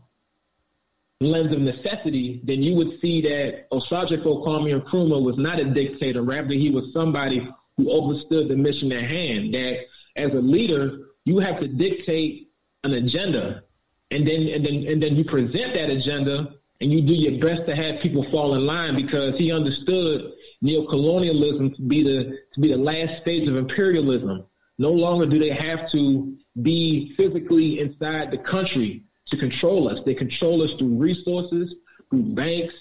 lens 1.21 1.55
of 1.55 1.61
necessity, 1.61 2.41
then 2.45 2.63
you 2.63 2.75
would 2.75 3.01
see 3.01 3.21
that 3.23 3.71
Osagyefo 3.71 4.45
Kwame 4.45 4.81
Nkrumah 4.81 5.23
was 5.23 5.37
not 5.37 5.61
a 5.61 5.65
dictator. 5.65 6.23
Rather, 6.23 6.55
he 6.55 6.71
was 6.71 6.93
somebody 6.93 7.49
who 7.77 7.93
understood 7.93 8.49
the 8.49 8.57
mission 8.57 8.93
at 8.93 9.05
hand. 9.05 9.55
That 9.55 9.81
as 10.17 10.31
a 10.33 10.41
leader, 10.41 11.09
you 11.25 11.39
have 11.39 11.61
to 11.61 11.69
dictate 11.69 12.51
an 12.85 12.95
agenda, 12.95 13.63
and 14.11 14.27
then 14.27 14.49
and 14.49 14.65
then 14.65 14.87
and 14.87 15.03
then 15.03 15.17
you 15.17 15.25
present 15.25 15.75
that 15.75 15.91
agenda, 15.91 16.55
and 16.81 16.93
you 16.93 17.03
do 17.03 17.15
your 17.15 17.41
best 17.41 17.67
to 17.69 17.77
have 17.77 18.03
people 18.03 18.29
fall 18.31 18.55
in 18.55 18.67
line 18.67 18.97
because 18.97 19.37
he 19.39 19.53
understood 19.53 20.33
neocolonialism 20.63 21.77
to 21.77 21.83
be 21.83 22.03
the 22.03 22.39
to 22.55 22.61
be 22.61 22.69
the 22.69 22.77
last 22.77 23.23
stage 23.23 23.49
of 23.49 23.57
imperialism. 23.57 24.45
No 24.83 24.91
longer 24.91 25.27
do 25.27 25.39
they 25.39 25.51
have 25.51 25.89
to 25.93 26.37
be 26.61 27.15
physically 27.17 27.79
inside 27.79 28.33
the 28.33 28.39
country 28.39 29.05
to 29.29 29.37
control 29.37 29.89
us. 29.89 30.01
They 30.05 30.15
control 30.15 30.61
us 30.61 30.73
through 30.77 30.97
resources, 30.97 31.73
through 32.11 32.35
banks, 32.35 32.75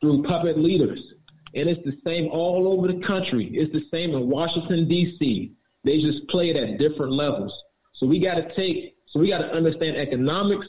through 0.00 0.24
puppet 0.24 0.58
leaders. 0.58 1.00
And 1.54 1.68
it's 1.68 1.84
the 1.84 1.96
same 2.04 2.28
all 2.32 2.66
over 2.66 2.88
the 2.88 3.06
country. 3.06 3.46
It's 3.54 3.72
the 3.72 3.86
same 3.92 4.16
in 4.16 4.28
Washington, 4.28 4.88
D.C. 4.88 5.52
They 5.84 6.00
just 6.00 6.26
play 6.26 6.50
it 6.50 6.56
at 6.56 6.76
different 6.80 7.12
levels. 7.12 7.52
So 7.92 8.04
we 8.04 8.18
got 8.18 8.34
to 8.34 8.52
take, 8.56 8.96
so 9.06 9.20
we 9.20 9.28
got 9.28 9.38
to 9.38 9.52
understand 9.52 9.96
economics. 9.96 10.66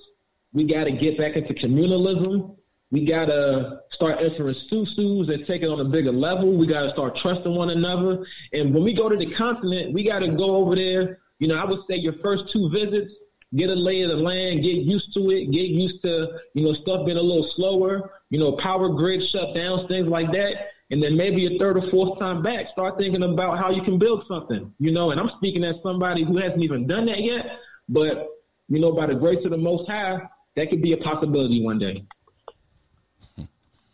We 0.53 0.65
got 0.65 0.83
to 0.83 0.91
get 0.91 1.17
back 1.17 1.35
into 1.35 1.55
communalism. 1.55 2.57
We 2.91 3.05
got 3.05 3.25
to 3.25 3.79
start 3.95 4.21
entering 4.21 4.55
susus 4.69 5.29
and 5.29 5.45
take 5.47 5.63
it 5.63 5.69
on 5.69 5.79
a 5.79 5.85
bigger 5.85 6.11
level. 6.11 6.51
We 6.51 6.67
got 6.67 6.83
to 6.83 6.89
start 6.91 7.17
trusting 7.17 7.53
one 7.53 7.69
another. 7.69 8.25
And 8.53 8.73
when 8.73 8.83
we 8.83 8.93
go 8.93 9.09
to 9.09 9.17
the 9.17 9.33
continent, 9.33 9.93
we 9.93 10.03
got 10.03 10.19
to 10.19 10.27
go 10.27 10.57
over 10.57 10.75
there. 10.75 11.19
You 11.39 11.47
know, 11.47 11.55
I 11.55 11.65
would 11.65 11.79
say 11.89 11.97
your 11.97 12.13
first 12.23 12.51
two 12.51 12.69
visits, 12.69 13.11
get 13.55 13.69
a 13.69 13.75
lay 13.75 14.01
of 14.01 14.09
the 14.09 14.17
land, 14.17 14.63
get 14.63 14.75
used 14.75 15.13
to 15.13 15.31
it, 15.31 15.51
get 15.51 15.67
used 15.67 16.01
to, 16.03 16.39
you 16.53 16.63
know, 16.65 16.73
stuff 16.73 17.05
being 17.05 17.17
a 17.17 17.21
little 17.21 17.49
slower, 17.55 18.11
you 18.29 18.39
know, 18.39 18.53
power 18.53 18.89
grid 18.89 19.21
shutdowns, 19.21 19.87
things 19.87 20.07
like 20.07 20.31
that. 20.33 20.71
And 20.91 21.01
then 21.01 21.17
maybe 21.17 21.45
a 21.47 21.57
third 21.57 21.77
or 21.77 21.89
fourth 21.89 22.19
time 22.19 22.43
back, 22.43 22.67
start 22.71 22.97
thinking 22.97 23.23
about 23.23 23.57
how 23.57 23.71
you 23.71 23.81
can 23.81 23.97
build 23.97 24.25
something, 24.27 24.71
you 24.77 24.91
know, 24.91 25.11
and 25.11 25.19
I'm 25.19 25.31
speaking 25.37 25.63
as 25.63 25.75
somebody 25.81 26.23
who 26.23 26.37
hasn't 26.37 26.63
even 26.63 26.85
done 26.85 27.07
that 27.07 27.23
yet, 27.23 27.59
but, 27.89 28.27
you 28.67 28.79
know, 28.79 28.91
by 28.91 29.07
the 29.07 29.15
grace 29.15 29.43
of 29.45 29.51
the 29.51 29.57
Most 29.57 29.89
High, 29.89 30.21
that 30.55 30.69
could 30.69 30.81
be 30.81 30.93
a 30.93 30.97
possibility 30.97 31.63
one 31.63 31.79
day. 31.79 32.05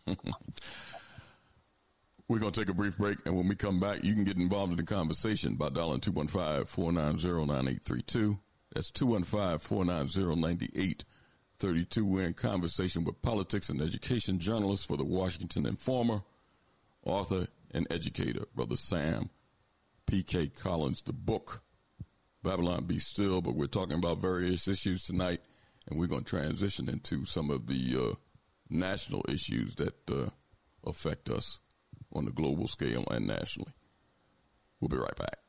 We're 2.28 2.38
going 2.38 2.52
to 2.52 2.60
take 2.60 2.70
a 2.70 2.74
brief 2.74 2.96
break, 2.96 3.18
and 3.26 3.36
when 3.36 3.48
we 3.48 3.54
come 3.54 3.78
back, 3.78 4.02
you 4.04 4.14
can 4.14 4.24
get 4.24 4.36
involved 4.38 4.72
in 4.72 4.78
the 4.78 4.84
conversation 4.84 5.54
by 5.56 5.68
dialing 5.68 6.00
215 6.00 6.64
490 6.66 7.46
9832. 7.46 8.38
That's 8.74 8.90
215 8.90 9.58
490 9.58 10.40
9832. 10.40 12.06
We're 12.06 12.26
in 12.26 12.34
conversation 12.34 13.04
with 13.04 13.20
politics 13.20 13.68
and 13.68 13.82
education 13.82 14.38
journalist 14.38 14.88
for 14.88 14.96
the 14.96 15.04
Washington 15.04 15.66
Informer, 15.66 16.22
author 17.04 17.48
and 17.72 17.86
educator, 17.90 18.44
Brother 18.54 18.76
Sam 18.76 19.28
P.K. 20.06 20.48
Collins. 20.48 21.02
The 21.02 21.12
book, 21.12 21.62
Babylon 22.42 22.84
Be 22.84 22.98
Still, 22.98 23.40
but 23.40 23.54
we're 23.54 23.66
talking 23.66 23.98
about 23.98 24.18
various 24.18 24.68
issues 24.68 25.04
tonight, 25.04 25.40
and 25.88 25.98
we're 25.98 26.06
going 26.06 26.24
to 26.24 26.30
transition 26.30 26.88
into 26.88 27.24
some 27.24 27.50
of 27.50 27.66
the 27.66 27.96
uh, 27.98 28.14
national 28.72 29.24
issues 29.28 29.74
that 29.76 30.10
uh, 30.10 30.30
affect 30.84 31.30
us 31.30 31.58
on 32.12 32.24
the 32.24 32.32
global 32.32 32.66
scale 32.66 33.04
and 33.10 33.26
nationally. 33.26 33.72
We'll 34.80 34.88
be 34.88 34.96
right 34.96 35.16
back. 35.16 35.41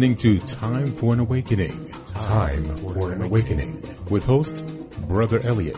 Listening 0.00 0.16
to 0.16 0.46
Time 0.46 0.96
for 0.96 1.12
an 1.12 1.20
Awakening. 1.20 1.92
Time 2.06 2.64
for 2.78 3.12
an 3.12 3.20
Awakening 3.20 3.82
with 4.08 4.24
host 4.24 4.64
Brother 5.06 5.40
Elliot 5.40 5.76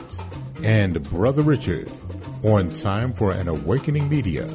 and 0.63 1.03
Brother 1.11 1.43
Richard 1.43 1.91
on 2.45 2.71
Time 2.71 3.13
for 3.15 3.33
an 3.33 3.49
Awakening 3.49 4.09
Media, 4.09 4.47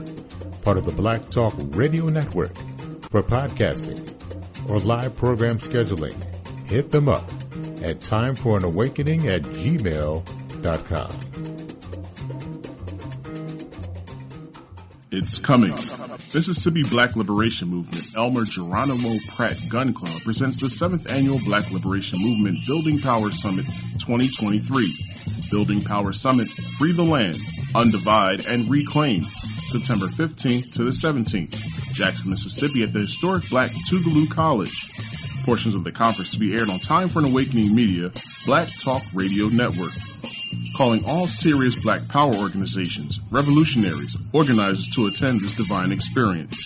part 0.61 0.78
of 0.78 0.86
the 0.86 0.93
Black 0.93 1.30
Talk 1.30 1.53
Radio 1.72 2.05
Network. 2.05 2.55
For 3.09 3.22
podcasting 3.22 4.09
or 4.70 4.80
live 4.80 5.18
program 5.18 5.57
scheduling, 5.57 6.15
hit 6.70 6.91
them 6.91 7.09
up 7.09 7.30
at 7.82 7.99
timeforanawakening 7.99 9.26
at 9.26 9.41
gmail.com. 9.41 11.20
It's 15.11 15.39
coming. 15.39 15.97
Mississippi 16.34 16.84
Black 16.84 17.16
Liberation 17.16 17.70
Movement 17.70 18.06
Elmer 18.16 18.44
Geronimo 18.44 19.18
Pratt 19.30 19.58
Gun 19.70 19.94
Club 19.94 20.22
presents 20.24 20.58
the 20.58 20.68
7th 20.68 21.10
Annual 21.10 21.40
Black 21.46 21.72
Liberation 21.72 22.20
Movement 22.22 22.66
Building 22.66 23.00
Power 23.00 23.32
Summit 23.32 23.66
2023. 24.00 24.94
Building 25.50 25.82
Power 25.82 26.12
Summit, 26.12 26.50
Free 26.78 26.92
the 26.92 27.04
Land, 27.04 27.38
Undivide, 27.74 28.46
and 28.46 28.70
Reclaim, 28.70 29.24
September 29.66 30.08
15th 30.08 30.74
to 30.74 30.84
the 30.84 30.92
17th, 30.92 31.56
Jackson, 31.94 32.30
Mississippi 32.30 32.84
at 32.84 32.92
the 32.92 33.00
historic 33.00 33.50
Black 33.50 33.72
Tougaloo 33.90 34.30
College. 34.30 34.86
Portions 35.46 35.76
of 35.76 35.86
the 35.86 35.92
conference 35.94 36.32
to 36.32 36.40
be 36.40 36.54
aired 36.54 36.70
on 36.70 36.80
Time 36.80 37.08
for 37.08 37.20
an 37.20 37.26
Awakening 37.26 37.74
Media, 37.74 38.12
Black 38.46 38.68
Talk 38.80 39.04
Radio 39.14 39.48
Network 39.48 39.94
calling 40.76 41.06
all 41.06 41.28
serious 41.28 41.76
black 41.76 42.08
power 42.08 42.34
organizations, 42.36 43.20
revolutionaries, 43.32 44.16
organizers 44.34 44.88
to 44.89 45.08
attend 45.08 45.41
this 45.41 45.54
divine 45.54 45.91
experience. 45.91 46.64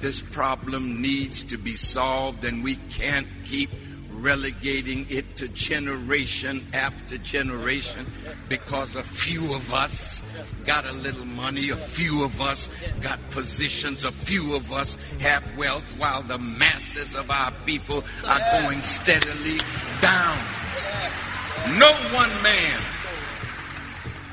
This 0.00 0.22
problem 0.22 1.02
needs 1.02 1.44
to 1.44 1.58
be 1.58 1.74
solved 1.74 2.44
and 2.44 2.64
we 2.64 2.76
can't 2.90 3.28
keep 3.44 3.70
relegating 4.20 5.06
it 5.08 5.36
to 5.36 5.48
generation 5.48 6.66
after 6.72 7.16
generation 7.18 8.06
because 8.48 8.96
a 8.96 9.02
few 9.02 9.54
of 9.54 9.72
us 9.72 10.22
got 10.66 10.84
a 10.84 10.92
little 10.92 11.24
money, 11.24 11.70
a 11.70 11.76
few 11.76 12.22
of 12.22 12.40
us 12.40 12.68
got 13.00 13.18
positions, 13.30 14.04
a 14.04 14.12
few 14.12 14.54
of 14.54 14.72
us 14.72 14.96
have 15.20 15.56
wealth 15.56 15.96
while 15.98 16.22
the 16.22 16.38
masses 16.38 17.14
of 17.14 17.30
our 17.30 17.52
people 17.64 18.04
are 18.26 18.62
going 18.62 18.82
steadily 18.82 19.58
down. 20.00 20.38
No 21.78 21.92
one 22.12 22.30
man 22.42 22.80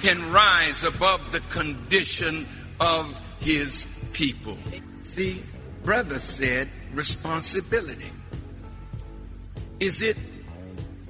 can 0.01 0.31
rise 0.31 0.83
above 0.83 1.31
the 1.31 1.39
condition 1.41 2.47
of 2.79 3.19
his 3.39 3.87
people. 4.11 4.57
See, 5.03 5.41
brother 5.87 6.19
said 6.19 6.67
responsibility. 6.93 8.11
Is 9.79 10.01
it 10.01 10.17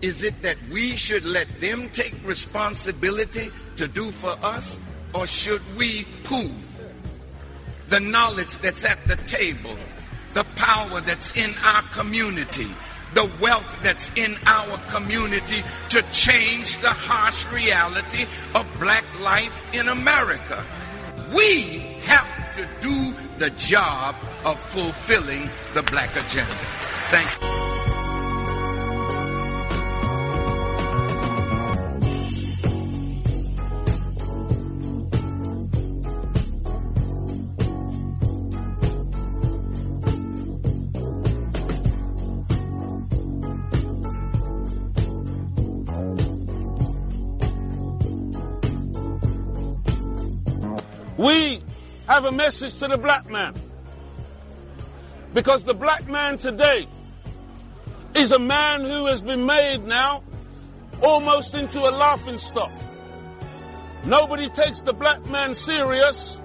is 0.01 0.23
it 0.23 0.39
that 0.43 0.57
we 0.69 0.95
should 0.95 1.25
let 1.25 1.47
them 1.59 1.89
take 1.89 2.13
responsibility 2.23 3.49
to 3.77 3.87
do 3.87 4.11
for 4.11 4.37
us 4.43 4.77
or 5.15 5.25
should 5.25 5.63
we 5.75 6.05
pool 6.23 6.51
the 7.89 7.99
knowledge 7.99 8.55
that's 8.59 8.85
at 8.85 8.99
the 9.07 9.15
table, 9.15 9.75
the 10.35 10.43
power 10.55 11.01
that's 11.01 11.35
in 11.35 11.55
our 11.65 11.81
community, 11.89 12.69
the 13.15 13.27
wealth 13.41 13.79
that's 13.81 14.11
in 14.15 14.35
our 14.45 14.77
community 14.93 15.63
to 15.89 16.03
change 16.11 16.77
the 16.77 16.93
harsh 17.09 17.47
reality 17.51 18.27
of 18.53 18.63
black 18.79 19.05
life 19.21 19.65
in 19.73 19.89
America? 19.89 20.63
We 21.33 21.79
have 22.05 22.55
to 22.55 22.67
do 22.81 23.13
the 23.37 23.49
job 23.51 24.15
of 24.45 24.59
fulfilling 24.59 25.49
the 25.73 25.83
black 25.83 26.15
agenda. 26.15 26.55
Thank 27.09 27.41
you. 27.41 27.66
We 51.27 51.61
have 52.07 52.23
a 52.23 52.31
message 52.31 52.75
to 52.79 52.87
the 52.87 52.97
black 52.97 53.29
man. 53.29 53.53
Because 55.33 55.65
the 55.65 55.73
black 55.73 56.07
man 56.07 56.37
today 56.37 56.87
is 58.15 58.31
a 58.31 58.39
man 58.39 58.85
who 58.85 59.07
has 59.07 59.19
been 59.19 59.45
made 59.45 59.83
now 59.83 60.23
almost 61.03 61.53
into 61.53 61.79
a 61.79 61.91
laughing 61.91 62.37
stock. 62.37 62.71
Nobody 64.05 64.47
takes 64.47 64.79
the 64.79 64.93
black 64.93 65.29
man 65.29 65.53
serious. 65.53 66.39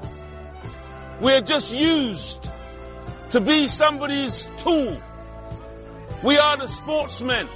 We're 1.20 1.42
just 1.42 1.72
used 1.72 2.50
to 3.30 3.40
be 3.40 3.68
somebody's 3.68 4.50
tool. 4.56 5.00
We 6.24 6.38
are 6.38 6.56
the 6.56 6.66
sportsmen. 6.66 7.46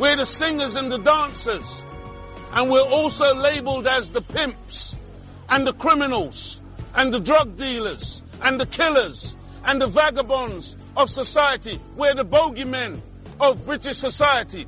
We're 0.00 0.16
the 0.16 0.26
singers 0.26 0.74
and 0.74 0.90
the 0.90 0.98
dancers. 0.98 1.86
And 2.50 2.72
we're 2.72 2.80
also 2.80 3.36
labeled 3.36 3.86
as 3.86 4.10
the 4.10 4.20
pimps 4.20 4.96
and 5.48 5.66
the 5.66 5.72
criminals 5.72 6.60
and 6.94 7.12
the 7.12 7.20
drug 7.20 7.56
dealers 7.56 8.22
and 8.42 8.60
the 8.60 8.66
killers 8.66 9.36
and 9.64 9.80
the 9.80 9.86
vagabonds 9.86 10.76
of 10.96 11.10
society. 11.10 11.78
We're 11.96 12.14
the 12.14 12.24
bogeymen 12.24 13.00
of 13.40 13.64
British 13.66 13.96
society 13.96 14.66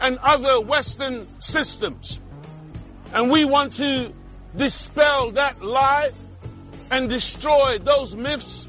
and 0.00 0.18
other 0.18 0.60
Western 0.60 1.26
systems. 1.40 2.20
And 3.12 3.30
we 3.30 3.44
want 3.44 3.74
to 3.74 4.12
dispel 4.56 5.30
that 5.32 5.62
lie 5.62 6.10
and 6.90 7.08
destroy 7.08 7.78
those 7.78 8.14
myths 8.14 8.66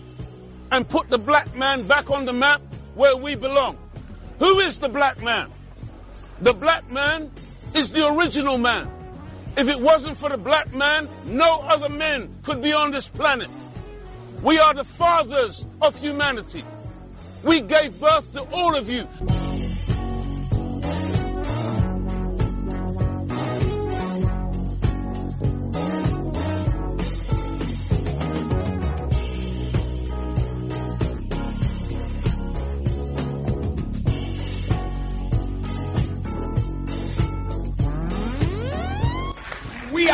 and 0.71 0.87
put 0.87 1.09
the 1.09 1.17
black 1.17 1.55
man 1.55 1.87
back 1.87 2.09
on 2.09 2.25
the 2.25 2.33
map 2.33 2.61
where 2.95 3.15
we 3.15 3.35
belong. 3.35 3.77
Who 4.39 4.59
is 4.59 4.79
the 4.79 4.89
black 4.89 5.21
man? 5.21 5.49
The 6.41 6.53
black 6.53 6.89
man 6.91 7.31
is 7.73 7.91
the 7.91 8.07
original 8.07 8.57
man. 8.57 8.91
If 9.57 9.67
it 9.69 9.79
wasn't 9.79 10.17
for 10.17 10.29
the 10.29 10.37
black 10.37 10.71
man, 10.71 11.09
no 11.25 11.61
other 11.61 11.89
men 11.89 12.29
could 12.43 12.61
be 12.61 12.73
on 12.73 12.91
this 12.91 13.09
planet. 13.09 13.49
We 14.43 14.59
are 14.59 14.75
the 14.75 14.83
fathers 14.83 15.65
of 15.81 15.97
humanity. 15.97 16.63
We 17.43 17.61
gave 17.61 17.99
birth 17.99 18.31
to 18.33 18.43
all 18.53 18.75
of 18.75 18.87
you. 18.87 19.07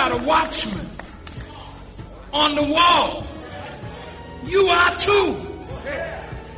We 0.03 0.09
are 0.09 0.19
the 0.19 0.27
watchmen 0.27 0.85
on 2.33 2.55
the 2.55 2.63
wall. 2.63 3.25
You 4.43 4.65
are 4.65 4.97
too. 4.97 5.39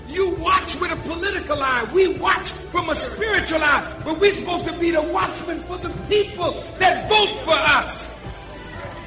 You 0.07 0.31
watch 0.37 0.79
with 0.79 0.91
a 0.91 0.95
political 1.07 1.61
eye. 1.61 1.87
We 1.93 2.07
watch 2.17 2.49
from 2.49 2.89
a 2.89 2.95
spiritual 2.95 3.61
eye. 3.61 4.01
But 4.03 4.19
we're 4.19 4.33
supposed 4.33 4.65
to 4.65 4.73
be 4.79 4.89
the 4.89 5.03
watchmen 5.03 5.59
for 5.59 5.77
the 5.77 5.89
people 6.09 6.53
that 6.79 7.07
vote 7.07 7.39
for 7.43 7.53
us. 7.53 8.09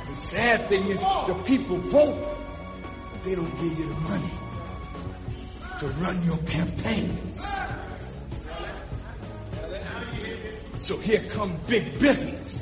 The 0.09 0.15
sad 0.15 0.67
thing 0.67 0.87
is 0.87 1.01
the 1.01 1.35
people 1.45 1.79
vote, 1.79 2.39
but 3.13 3.25
they 3.25 3.35
don't 3.35 3.51
give 3.59 3.77
you 3.77 3.89
the 3.89 4.01
money 4.03 4.31
to 5.81 5.87
run 6.01 6.23
your 6.23 6.39
campaigns. 6.47 7.45
So 10.79 10.97
here 10.99 11.25
come 11.31 11.59
big 11.67 11.99
business. 11.99 12.58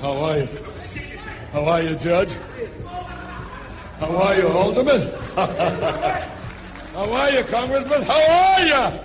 How 0.00 0.12
are 0.12 0.38
you? 0.38 0.48
How 1.52 1.64
are 1.64 1.82
you, 1.82 1.96
Judge? 1.96 2.28
How 3.98 4.14
are 4.14 4.36
you, 4.36 4.48
Alderman? 4.48 5.00
How 5.36 7.12
are 7.12 7.30
you, 7.30 7.42
Congressman? 7.44 8.02
How 8.02 8.14
are 8.14 8.64
you? 8.64 9.00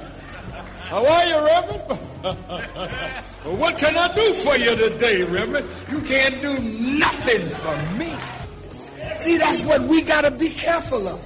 How 0.91 1.05
are 1.05 1.25
you, 1.25 1.35
Reverend? 1.45 1.99
what 3.59 3.77
can 3.77 3.97
I 3.97 4.13
do 4.13 4.33
for 4.33 4.57
you 4.57 4.75
today, 4.75 5.23
Reverend? 5.23 5.65
You 5.89 6.01
can't 6.01 6.41
do 6.41 6.59
nothing 6.59 7.47
for 7.49 7.97
me. 7.97 8.13
See, 9.17 9.37
that's 9.37 9.61
what 9.63 9.81
we 9.83 10.01
got 10.01 10.21
to 10.21 10.31
be 10.31 10.49
careful 10.49 11.07
of. 11.07 11.25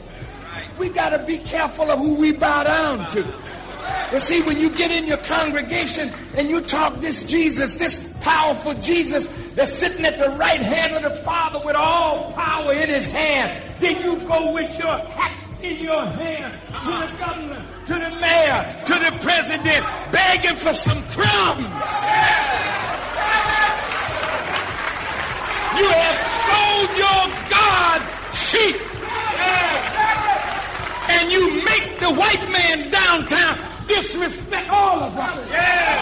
We 0.77 0.89
got 0.89 1.09
to 1.09 1.19
be 1.19 1.39
careful 1.39 1.89
of 1.89 1.97
who 1.97 2.13
we 2.13 2.33
bow 2.33 2.63
down 2.63 3.09
to. 3.11 3.23
You 4.13 4.19
see, 4.19 4.41
when 4.43 4.57
you 4.59 4.69
get 4.69 4.91
in 4.91 5.07
your 5.07 5.17
congregation 5.17 6.11
and 6.35 6.49
you 6.49 6.61
talk 6.61 7.01
this 7.01 7.23
Jesus, 7.23 7.75
this 7.75 7.99
powerful 8.21 8.73
Jesus 8.75 9.27
that's 9.53 9.73
sitting 9.73 10.05
at 10.05 10.17
the 10.17 10.29
right 10.37 10.61
hand 10.61 10.95
of 10.95 11.03
the 11.03 11.21
Father 11.21 11.59
with 11.65 11.75
all 11.75 12.31
power 12.33 12.73
in 12.73 12.87
his 12.87 13.05
hand, 13.07 13.61
then 13.79 14.01
you 14.03 14.25
go 14.27 14.53
with 14.53 14.77
your 14.79 14.97
hat 14.97 15.35
in 15.61 15.83
your 15.83 16.05
hand 16.05 16.53
to 16.83 16.91
the 16.91 17.17
governor, 17.19 17.65
to 17.87 17.93
the 17.93 18.19
mayor, 18.21 18.83
to 18.85 18.93
the 18.93 19.11
president, 19.21 19.85
begging 20.11 20.55
for 20.55 20.73
some 20.73 21.01
crumbs. 21.09 21.65
You 25.75 25.89
have 25.89 26.19
sold 26.45 26.89
your 26.97 27.21
God 27.49 28.01
cheap. 28.33 28.77
And 31.07 31.31
you 31.31 31.63
make 31.63 31.99
the 31.99 32.13
white 32.13 32.49
man 32.51 32.89
downtown 32.89 33.74
disrespect 33.87 34.69
all 34.69 34.99
of 35.03 35.17
us. 35.17 35.51
Yeah. 35.51 36.01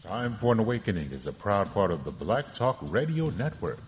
Time 0.00 0.34
for 0.34 0.52
an 0.52 0.58
Awakening 0.58 1.10
is 1.12 1.26
a 1.26 1.32
proud 1.32 1.72
part 1.74 1.90
of 1.90 2.04
the 2.04 2.10
Black 2.10 2.54
Talk 2.54 2.78
Radio 2.82 3.30
Network, 3.30 3.78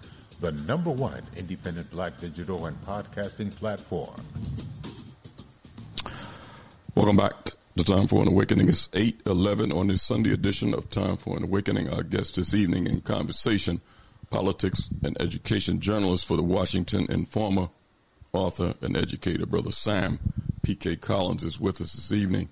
the 0.41 0.53
number 0.53 0.91
one 0.91 1.23
independent 1.37 1.91
black 1.91 2.17
digital 2.19 2.65
and 2.67 2.83
podcasting 2.85 3.55
platform. 3.55 4.15
Welcome 6.95 7.19
back 7.19 7.35
to 7.77 7.85
Time 7.85 8.07
for 8.07 8.23
an 8.23 8.29
Awakening. 8.29 8.71
It's 8.71 8.89
8-11 8.89 9.77
on 9.77 9.89
this 9.89 10.03
Sunday 10.03 10.33
edition 10.33 10.73
of 10.73 10.89
Time 10.89 11.19
for 11.19 11.37
an 11.37 11.45
Awakening. 11.45 11.93
Our 11.93 12.03
guest 12.03 12.37
this 12.37 12.55
evening 12.55 12.87
in 12.87 13.03
conversation, 13.03 13.83
politics 14.31 14.89
and 15.05 15.15
education 15.21 15.79
journalist 15.79 16.27
for 16.27 16.39
the 16.39 16.43
Washington 16.43 17.05
Informer, 17.11 17.69
author 18.33 18.73
and 18.81 18.97
educator, 18.97 19.45
Brother 19.45 19.73
Sam 19.73 20.19
P.K. 20.63 20.97
Collins 20.97 21.45
is 21.45 21.61
with 21.61 21.83
us 21.83 21.93
this 21.93 22.13
evening. 22.13 22.49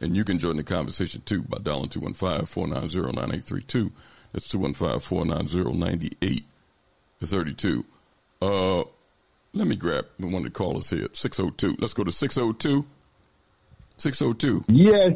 And 0.00 0.16
you 0.16 0.24
can 0.24 0.38
join 0.38 0.56
the 0.56 0.64
conversation 0.64 1.20
too 1.26 1.42
by 1.42 1.58
dialing 1.58 1.90
215-490-9832. 1.90 3.92
That's 4.32 4.48
215-490-9832. 4.48 6.44
Uh, 8.40 8.84
let 9.52 9.66
me 9.68 9.76
grab 9.76 10.06
the 10.18 10.26
one 10.26 10.36
of 10.36 10.44
the 10.44 10.50
callers 10.50 10.90
here. 10.90 11.08
602. 11.12 11.76
Let's 11.78 11.94
go 11.94 12.04
to 12.04 12.12
602. 12.12 12.84
602. 13.98 14.64
Yes. 14.68 15.14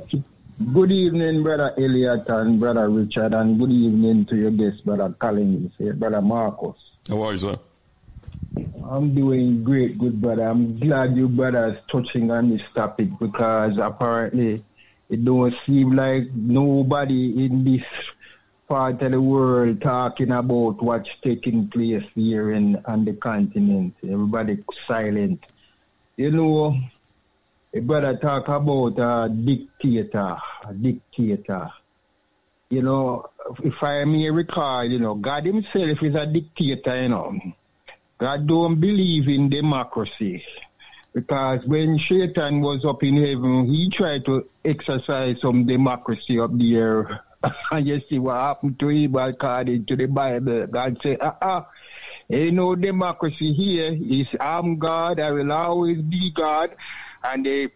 Good 0.73 0.91
evening, 0.91 1.43
Brother 1.43 1.75
Elliott 1.77 2.29
and 2.29 2.59
Brother 2.59 2.89
Richard, 2.89 3.35
and 3.35 3.59
good 3.59 3.71
evening 3.71 4.25
to 4.27 4.37
your 4.37 4.51
guest, 4.51 4.87
Brother 4.87 5.15
Collins, 5.19 5.73
here, 5.77 5.93
Brother 5.93 6.23
Marcus. 6.23 6.77
How 7.09 7.23
are 7.23 7.33
you, 7.33 7.39
sir? 7.39 7.59
I'm 8.91 9.15
doing 9.15 9.65
great, 9.65 9.99
good 9.99 10.21
brother. 10.21 10.45
I'm 10.45 10.79
glad 10.79 11.15
you 11.17 11.29
brothers 11.29 11.77
touching 11.91 12.31
on 12.31 12.49
this 12.49 12.63
topic 12.75 13.09
because 13.19 13.77
apparently 13.79 14.65
it 15.11 15.25
don't 15.25 15.55
seem 15.67 15.95
like 15.95 16.33
nobody 16.35 17.45
in 17.45 17.65
this 17.65 17.85
part 18.69 19.01
of 19.03 19.13
the 19.13 19.21
world 19.21 19.81
talking 19.81 20.31
about 20.31 20.83
what's 20.83 21.09
taking 21.23 21.69
place 21.69 22.05
here 22.15 22.53
in 22.53 22.77
on 22.85 23.05
the 23.05 23.13
continent. 23.15 23.95
Everybody 24.03 24.59
silent. 24.87 25.45
You 26.17 26.31
know, 26.31 26.81
a 27.73 27.81
brother 27.81 28.17
talk 28.17 28.49
about 28.49 28.99
a 28.99 29.29
dictator, 29.29 30.37
a 30.65 30.75
dictator. 30.75 31.71
You 32.69 32.83
know, 32.83 33.31
if 33.63 33.83
I 33.83 34.05
may 34.05 34.31
recall, 34.31 34.85
you 34.85 34.99
know, 34.99 35.15
God 35.15 35.47
himself 35.47 36.03
is 36.03 36.15
a 36.15 36.27
dictator, 36.27 37.03
you 37.03 37.09
know. 37.09 37.39
God 38.19 38.47
don't 38.47 38.81
believe 38.81 39.29
in 39.29 39.49
democracy. 39.51 40.43
Because 41.13 41.65
when 41.67 41.99
Satan 41.99 42.61
was 42.61 42.85
up 42.85 43.03
in 43.03 43.17
heaven, 43.17 43.67
he 43.67 43.89
tried 43.91 44.25
to 44.25 44.49
exercise 44.65 45.41
some 45.41 45.67
democracy 45.67 46.41
up 46.41 46.51
there. 46.53 47.23
And 47.71 47.87
you 47.87 48.01
see 48.09 48.19
what 48.19 48.35
happened 48.35 48.79
to 48.79 48.89
him 48.89 49.15
according 49.15 49.85
to 49.87 49.97
the 49.97 50.07
Bible. 50.07 50.67
God 50.67 50.99
said, 51.03 51.19
uh-uh, 51.21 51.65
ain't 52.31 52.55
no 52.55 52.75
democracy 52.75 53.53
here. 53.53 53.97
It's, 53.99 54.31
I'm 54.41 54.79
God, 54.79 55.21
I 55.21 55.31
will 55.31 55.53
always 55.53 56.01
be 56.03 56.31
God. 56.31 56.75
And 57.25 57.45
they 57.45 57.69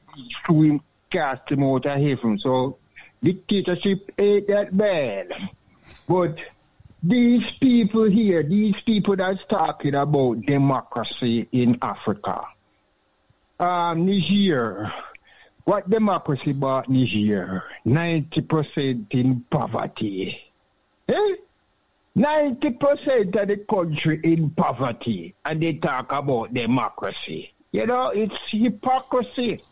threw 0.44 0.62
him, 0.62 0.80
cast 1.10 1.50
him 1.50 1.64
out 1.64 1.86
of 1.86 2.00
heaven. 2.00 2.38
So 2.38 2.78
dictatorship 3.22 4.12
ain't 4.18 4.48
that 4.48 4.76
bad. 4.76 5.32
But 6.08 6.38
these 7.02 7.50
people 7.60 8.04
here, 8.04 8.42
these 8.42 8.78
people 8.84 9.16
that's 9.16 9.40
talking 9.48 9.94
about 9.94 10.42
democracy 10.42 11.48
in 11.50 11.78
Africa, 11.80 12.46
um, 13.58 14.06
Niger, 14.06 14.92
what 15.70 15.88
democracy 15.88 16.52
brought 16.52 16.88
Niger? 16.88 17.62
90% 17.86 19.06
in 19.10 19.44
poverty. 19.48 20.36
Eh? 21.08 21.34
90% 22.16 23.36
of 23.40 23.46
the 23.46 23.56
country 23.70 24.18
in 24.24 24.50
poverty, 24.50 25.32
and 25.44 25.62
they 25.62 25.74
talk 25.74 26.10
about 26.10 26.52
democracy. 26.52 27.52
You 27.70 27.86
know, 27.86 28.08
it's 28.08 28.34
hypocrisy. 28.48 29.62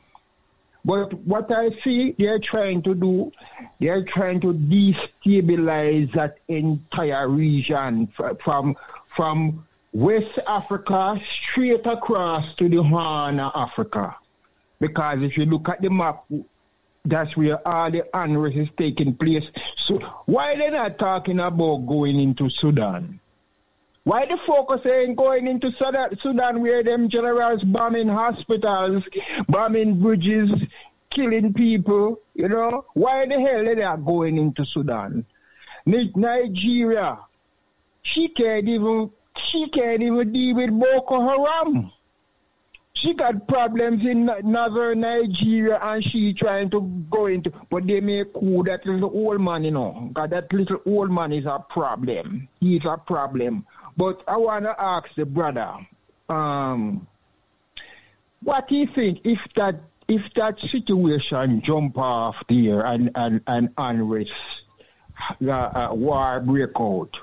But 0.85 1.15
what 1.15 1.51
I 1.51 1.71
see 1.83 2.15
they're 2.17 2.39
trying 2.39 2.83
to 2.83 2.95
do, 2.95 3.33
they're 3.81 4.05
trying 4.05 4.39
to 4.43 4.55
destabilize 4.55 6.13
that 6.15 6.39
entire 6.47 7.29
region 7.29 8.07
from 8.45 8.77
from 9.17 9.67
West 9.93 10.39
Africa 10.47 11.21
straight 11.29 11.87
across 11.87 12.55
to 12.55 12.69
the 12.69 12.85
Horn 12.85 13.41
of 13.41 13.51
Africa. 13.57 14.15
Because 14.81 15.23
if 15.23 15.37
you 15.37 15.45
look 15.47 15.69
at 15.69 15.83
the 15.83 15.91
map, 15.91 16.25
that's 17.05 17.37
where 17.37 17.67
all 17.67 17.91
the 17.91 18.05
unrest 18.15 18.57
is 18.57 18.69
taking 18.77 19.15
place. 19.15 19.45
So 19.87 19.99
why 20.27 20.57
they 20.57 20.71
not 20.71 20.99
talking 20.99 21.41
about 21.41 21.87
going 21.87 22.21
into 22.21 22.51
Sudan? 22.51 23.21
Why 24.05 24.25
the 24.27 24.39
focus 24.47 24.87
ain't 24.87 25.17
going 25.17 25.47
into 25.47 25.71
Sudan, 26.23 26.61
where 26.61 26.83
them 26.83 27.09
generals 27.09 27.63
bombing 27.63 28.09
hospitals, 28.09 29.03
bombing 29.49 30.01
bridges, 30.01 30.51
killing 31.11 31.53
people, 31.53 32.21
you 32.35 32.49
know? 32.49 32.85
Why 32.95 33.27
the 33.27 33.41
hell 33.41 33.61
are 33.69 33.75
they 33.75 33.83
not 33.83 34.05
going 34.05 34.39
into 34.39 34.65
Sudan? 34.65 35.27
Nigeria, 35.87 37.19
she 38.03 38.29
can't 38.29 38.69
even, 38.69 39.11
she 39.37 39.69
can't 39.69 40.03
even 40.03 40.33
deal 40.33 40.57
with 40.57 40.71
Boko 40.71 41.21
Haram. 41.21 41.93
She 43.01 43.15
got 43.15 43.47
problems 43.47 44.05
in 44.05 44.25
northern 44.43 45.01
Nigeria 45.01 45.79
and 45.81 46.03
she 46.03 46.33
trying 46.35 46.69
to 46.71 46.81
go 47.09 47.27
into, 47.27 47.53
but 47.71 47.87
they 47.87 48.01
make 48.01 48.33
cool 48.33 48.65
that 48.65 48.85
little 48.85 49.13
old 49.15 49.41
man, 49.41 49.63
you 49.63 49.71
know, 49.71 50.09
because 50.09 50.31
that 50.31 50.53
little 50.53 50.83
old 50.85 51.13
man 51.13 51.33
is 51.33 51.47
a 51.47 51.65
problem. 51.71 52.49
He's 52.59 52.85
a 52.85 52.97
problem. 52.97 53.67
But 53.97 54.25
I 54.27 54.37
want 54.37 54.65
to 54.65 54.75
ask 54.77 55.15
the 55.15 55.27
brother, 55.27 55.75
um, 56.29 57.07
what 58.43 58.67
do 58.67 58.75
you 58.75 58.89
think 58.89 59.21
if 59.23 59.39
that 59.55 59.77
if 60.09 60.23
that 60.35 60.59
situation 60.59 61.61
jump 61.63 61.99
off 61.99 62.35
there 62.49 62.81
and 62.85 63.11
and 63.15 63.43
and 63.47 63.69
unrest, 63.79 64.33
uh, 65.47 65.51
uh, 65.51 65.89
war 65.93 66.41
break 66.41 66.71
out, 66.81 67.17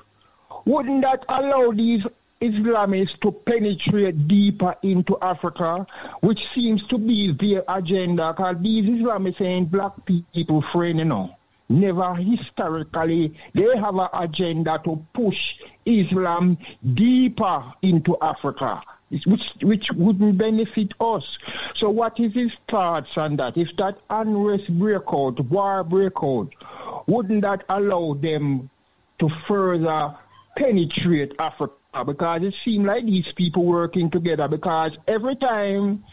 wouldn't 0.64 1.02
that 1.02 1.24
allow 1.28 1.70
these 1.72 2.02
Islamists 2.40 3.18
to 3.20 3.32
penetrate 3.32 4.28
deeper 4.28 4.74
into 4.82 5.18
Africa, 5.20 5.86
which 6.20 6.46
seems 6.54 6.86
to 6.88 6.98
be 6.98 7.32
their 7.32 7.64
agenda? 7.68 8.32
Because 8.32 8.56
these 8.60 8.84
Islamists 8.84 9.40
ain't 9.40 9.70
black 9.70 9.92
people 10.04 10.62
friend, 10.72 10.98
you 10.98 11.04
know. 11.06 11.34
Never 11.68 12.14
historically, 12.14 13.34
they 13.54 13.76
have 13.76 13.96
an 13.96 14.08
agenda 14.12 14.80
to 14.84 15.04
push 15.12 15.54
Islam 15.84 16.58
deeper 16.94 17.72
into 17.82 18.16
Africa, 18.20 18.82
which 19.24 19.50
which 19.62 19.90
wouldn't 19.92 20.38
benefit 20.38 20.92
us. 21.00 21.38
So, 21.74 21.90
what 21.90 22.20
is 22.20 22.34
his 22.34 22.52
thoughts 22.68 23.16
on 23.16 23.36
that? 23.36 23.56
If 23.56 23.76
that 23.78 23.98
unrest 24.10 24.78
break 24.78 25.02
out, 25.12 25.40
war 25.40 25.82
break 25.82 26.22
out, 26.22 26.50
wouldn't 27.08 27.42
that 27.42 27.64
allow 27.68 28.14
them 28.14 28.70
to 29.18 29.28
further 29.48 30.14
penetrate 30.56 31.34
Africa? 31.40 31.74
Because 32.04 32.42
it 32.42 32.54
seems 32.64 32.86
like 32.86 33.04
these 33.04 33.30
people 33.32 33.64
working 33.64 34.10
together. 34.10 34.48
Because 34.48 34.92
every 35.06 35.36
time 35.36 36.04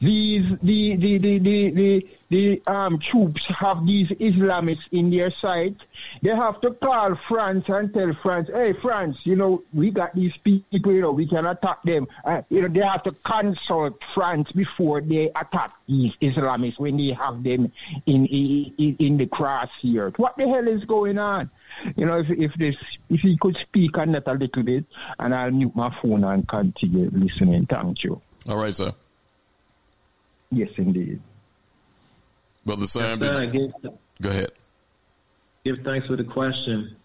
these 0.00 0.44
the 0.62 0.96
the 0.96 1.18
the 1.18 1.38
the, 1.38 1.70
the, 1.70 2.08
the 2.28 2.62
um, 2.66 2.98
troops 2.98 3.46
have 3.58 3.86
these 3.86 4.08
Islamists 4.08 4.84
in 4.92 5.10
their 5.10 5.30
sight, 5.30 5.76
they 6.22 6.34
have 6.34 6.60
to 6.60 6.72
call 6.72 7.14
France 7.28 7.64
and 7.68 7.92
tell 7.94 8.12
France, 8.22 8.50
hey 8.52 8.74
France, 8.74 9.16
you 9.24 9.36
know 9.36 9.62
we 9.72 9.90
got 9.90 10.14
these 10.14 10.36
people, 10.36 10.92
you 10.92 11.00
know 11.00 11.12
we 11.12 11.26
can 11.26 11.46
attack 11.46 11.82
them. 11.82 12.08
Uh, 12.24 12.42
you 12.50 12.60
know 12.60 12.68
they 12.68 12.80
have 12.80 13.04
to 13.04 13.12
consult 13.24 13.98
France 14.14 14.52
before 14.52 15.00
they 15.00 15.30
attack 15.34 15.72
these 15.88 16.12
Islamists 16.20 16.78
when 16.78 16.98
they 16.98 17.12
have 17.12 17.42
them 17.42 17.72
in 18.04 18.26
in, 18.26 18.96
in 18.98 19.16
the 19.16 19.26
crosshairs. 19.26 20.18
What 20.18 20.36
the 20.36 20.46
hell 20.46 20.68
is 20.68 20.84
going 20.84 21.18
on? 21.18 21.50
You 21.96 22.06
know, 22.06 22.18
if 22.18 22.30
if 22.30 22.54
this 22.54 22.74
if 23.10 23.20
he 23.20 23.36
could 23.38 23.56
speak 23.58 23.96
on 23.98 24.12
that 24.12 24.26
a 24.26 24.32
little 24.34 24.62
bit, 24.62 24.84
and 25.18 25.34
I'll 25.34 25.50
mute 25.50 25.74
my 25.76 25.94
phone 26.00 26.24
and 26.24 26.46
continue 26.48 27.10
listening. 27.12 27.66
Thank 27.66 28.02
you. 28.04 28.20
All 28.48 28.56
right, 28.56 28.74
sir. 28.74 28.92
Yes, 30.50 30.70
indeed. 30.76 31.20
Brother 32.64 32.86
Sam, 32.86 33.20
Yes, 33.22 33.36
sir, 33.36 33.46
did 33.46 33.52
give, 33.82 33.92
go 34.22 34.30
ahead. 34.30 34.50
give 35.64 35.78
thanks 35.84 36.06
for 36.06 36.16
the 36.16 36.24
question. 36.24 36.96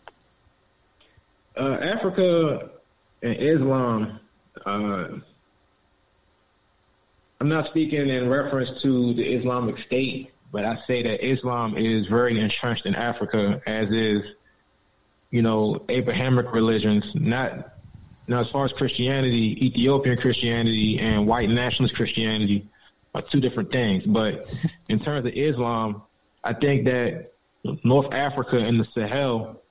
Uh, 1.58 1.78
Africa 1.82 2.70
and 3.22 3.36
Islam, 3.38 4.20
uh, 4.66 5.08
I'm 7.40 7.50
not 7.50 7.68
speaking 7.68 8.10
in 8.10 8.30
reference 8.30 8.82
to 8.84 9.14
the 9.14 9.24
Islamic 9.34 9.78
State, 9.86 10.32
but 10.52 10.64
I 10.66 10.80
say 10.88 11.04
that 11.04 11.26
Islam 11.28 11.76
is 11.78 12.08
very 12.08 12.40
entrenched 12.40 12.86
in 12.86 12.96
Africa, 12.96 13.62
as 13.68 13.90
is, 13.90 14.22
you 15.32 15.42
know, 15.42 15.84
Abrahamic 15.90 16.54
religions. 16.54 17.04
Not 17.16 17.72
now, 18.28 18.42
as 18.42 18.50
far 18.50 18.66
as 18.66 18.72
Christianity, 18.72 19.66
Ethiopian 19.66 20.18
Christianity 20.18 21.00
and 21.00 21.28
white 21.28 21.50
nationalist 21.50 21.96
Christianity 21.96 22.70
are 23.16 23.22
two 23.22 23.42
different 23.42 23.72
things. 23.72 24.06
But 24.06 24.54
in 24.88 25.00
terms 25.00 25.26
of 25.26 25.34
Islam, 25.34 26.04
I 26.44 26.54
think 26.54 26.86
that 26.86 27.34
North 27.84 28.14
Africa 28.14 28.58
and 28.58 28.80
the 28.80 28.88
Sahel, 28.94 29.62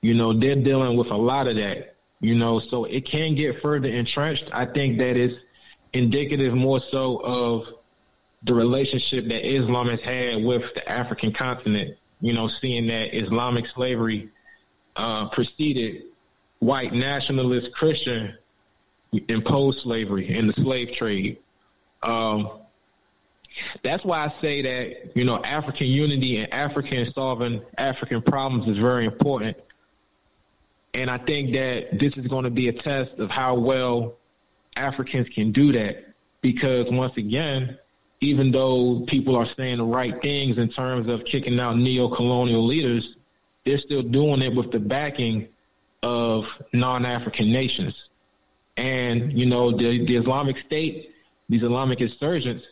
you 0.00 0.14
know, 0.14 0.32
they're 0.32 0.56
dealing 0.56 0.96
with 0.96 1.08
a 1.08 1.16
lot 1.16 1.48
of 1.48 1.56
that, 1.56 1.96
you 2.20 2.34
know, 2.34 2.60
so 2.60 2.84
it 2.84 3.06
can 3.06 3.34
get 3.34 3.60
further 3.60 3.88
entrenched. 3.88 4.48
I 4.52 4.66
think 4.66 4.98
that 4.98 5.16
is 5.16 5.36
indicative 5.92 6.54
more 6.54 6.80
so 6.90 7.18
of 7.18 7.66
the 8.42 8.54
relationship 8.54 9.28
that 9.28 9.46
Islam 9.46 9.88
has 9.88 10.00
had 10.00 10.42
with 10.42 10.62
the 10.74 10.88
African 10.88 11.32
continent, 11.32 11.98
you 12.20 12.32
know, 12.32 12.48
seeing 12.60 12.86
that 12.86 13.14
Islamic 13.14 13.66
slavery 13.74 14.30
uh, 14.96 15.28
preceded 15.28 16.04
white 16.58 16.92
nationalist 16.92 17.72
Christian 17.72 18.34
imposed 19.28 19.80
slavery 19.80 20.36
and 20.36 20.48
the 20.48 20.54
slave 20.54 20.92
trade. 20.92 21.38
Um, 22.02 22.50
that's 23.82 24.04
why 24.04 24.26
I 24.26 24.34
say 24.42 24.62
that, 24.62 25.16
you 25.16 25.24
know, 25.24 25.42
African 25.42 25.86
unity 25.86 26.38
and 26.38 26.52
African 26.52 27.10
solving 27.12 27.62
African 27.78 28.20
problems 28.20 28.70
is 28.70 28.78
very 28.78 29.06
important. 29.06 29.56
And 30.92 31.10
I 31.10 31.18
think 31.18 31.52
that 31.54 31.98
this 31.98 32.14
is 32.16 32.26
going 32.26 32.44
to 32.44 32.50
be 32.50 32.68
a 32.68 32.72
test 32.72 33.12
of 33.18 33.30
how 33.30 33.54
well 33.54 34.14
Africans 34.76 35.28
can 35.28 35.52
do 35.52 35.72
that. 35.72 36.04
Because 36.42 36.86
once 36.90 37.16
again, 37.16 37.78
even 38.20 38.50
though 38.50 39.04
people 39.06 39.36
are 39.36 39.48
saying 39.56 39.78
the 39.78 39.84
right 39.84 40.20
things 40.22 40.58
in 40.58 40.68
terms 40.70 41.10
of 41.12 41.24
kicking 41.24 41.58
out 41.58 41.76
neo-colonial 41.76 42.64
leaders, 42.64 43.15
they're 43.66 43.78
still 43.78 44.02
doing 44.02 44.40
it 44.40 44.54
with 44.54 44.70
the 44.70 44.78
backing 44.78 45.48
of 46.02 46.44
non-African 46.72 47.50
nations. 47.52 47.94
And, 48.76 49.36
you 49.36 49.44
know, 49.44 49.72
the, 49.72 50.06
the 50.06 50.16
Islamic 50.16 50.56
State, 50.58 51.12
these 51.48 51.62
Islamic 51.62 52.00
insurgents, 52.00 52.64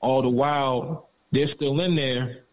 all 0.00 0.22
the 0.22 0.30
while 0.30 1.10
they're 1.30 1.48
still 1.48 1.78
in 1.80 1.94
there 1.94 2.44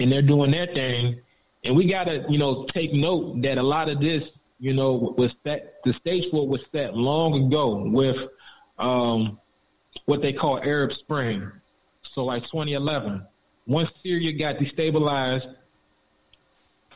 and 0.00 0.10
they're 0.10 0.20
doing 0.20 0.50
their 0.50 0.66
thing. 0.66 1.20
And 1.62 1.76
we 1.76 1.86
got 1.86 2.04
to, 2.04 2.24
you 2.28 2.38
know, 2.38 2.64
take 2.64 2.92
note 2.92 3.40
that 3.42 3.58
a 3.58 3.62
lot 3.62 3.88
of 3.88 4.00
this, 4.00 4.24
you 4.58 4.74
know, 4.74 5.14
was 5.16 5.30
set, 5.44 5.76
the 5.84 5.92
stage 5.94 6.28
for 6.30 6.48
was 6.48 6.60
set 6.72 6.96
long 6.96 7.46
ago 7.46 7.84
with 7.86 8.16
um, 8.78 9.38
what 10.06 10.22
they 10.22 10.32
call 10.32 10.58
Arab 10.58 10.92
Spring. 10.94 11.52
So 12.14 12.24
like 12.24 12.42
2011, 12.44 13.24
once 13.66 13.90
Syria 14.02 14.32
got 14.32 14.56
destabilized, 14.56 15.54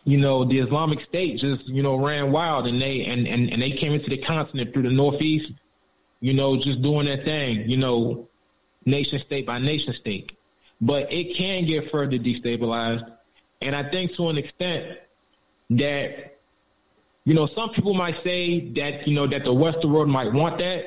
you 0.04 0.18
know, 0.18 0.44
the 0.44 0.58
Islamic 0.60 1.00
State 1.02 1.38
just, 1.38 1.66
you 1.66 1.82
know, 1.82 1.96
ran 1.96 2.30
wild 2.30 2.66
and 2.66 2.80
they, 2.80 3.04
and, 3.06 3.26
and, 3.26 3.50
and 3.50 3.60
they 3.60 3.70
came 3.70 3.92
into 3.92 4.10
the 4.10 4.18
continent 4.18 4.72
through 4.72 4.82
the 4.82 4.90
Northeast, 4.90 5.50
you 6.20 6.34
know, 6.34 6.56
just 6.56 6.82
doing 6.82 7.06
their 7.06 7.24
thing, 7.24 7.68
you 7.68 7.78
know, 7.78 8.28
nation 8.84 9.18
state 9.24 9.46
by 9.46 9.58
nation 9.58 9.94
state. 9.94 10.32
But 10.80 11.12
it 11.12 11.36
can 11.36 11.64
get 11.64 11.90
further 11.90 12.18
destabilized. 12.18 13.10
And 13.62 13.74
I 13.74 13.88
think 13.90 14.14
to 14.16 14.28
an 14.28 14.36
extent 14.36 14.98
that, 15.70 16.38
you 17.24 17.32
know, 17.32 17.48
some 17.54 17.70
people 17.70 17.94
might 17.94 18.22
say 18.22 18.60
that, 18.72 19.08
you 19.08 19.14
know, 19.14 19.26
that 19.26 19.44
the 19.44 19.54
Western 19.54 19.90
world 19.90 20.08
might 20.08 20.32
want 20.32 20.58
that. 20.58 20.84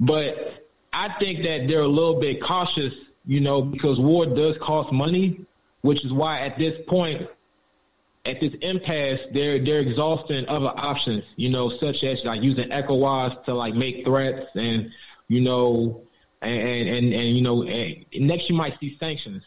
But 0.00 0.64
I 0.92 1.14
think 1.18 1.44
that 1.44 1.68
they're 1.68 1.80
a 1.80 1.88
little 1.88 2.18
bit 2.18 2.42
cautious, 2.42 2.94
you 3.26 3.40
know, 3.40 3.60
because 3.60 4.00
war 4.00 4.24
does 4.24 4.56
cost 4.62 4.92
money, 4.92 5.44
which 5.82 6.02
is 6.06 6.12
why 6.12 6.40
at 6.40 6.58
this 6.58 6.74
point, 6.86 7.28
at 8.26 8.40
this 8.40 8.52
impasse, 8.60 9.20
they're 9.32 9.58
they're 9.58 9.80
exhausting 9.80 10.48
other 10.48 10.72
options, 10.76 11.24
you 11.36 11.48
know, 11.48 11.70
such 11.78 12.02
as 12.02 12.24
like 12.24 12.42
using 12.42 12.68
ECOWAS 12.70 13.44
to 13.44 13.54
like 13.54 13.74
make 13.74 14.04
threats 14.04 14.46
and, 14.54 14.90
you 15.28 15.40
know, 15.40 16.02
and 16.42 16.88
and 16.88 17.12
and 17.12 17.36
you 17.36 17.42
know, 17.42 17.62
and 17.62 18.04
next 18.14 18.50
you 18.50 18.56
might 18.56 18.78
see 18.80 18.96
sanctions. 18.98 19.42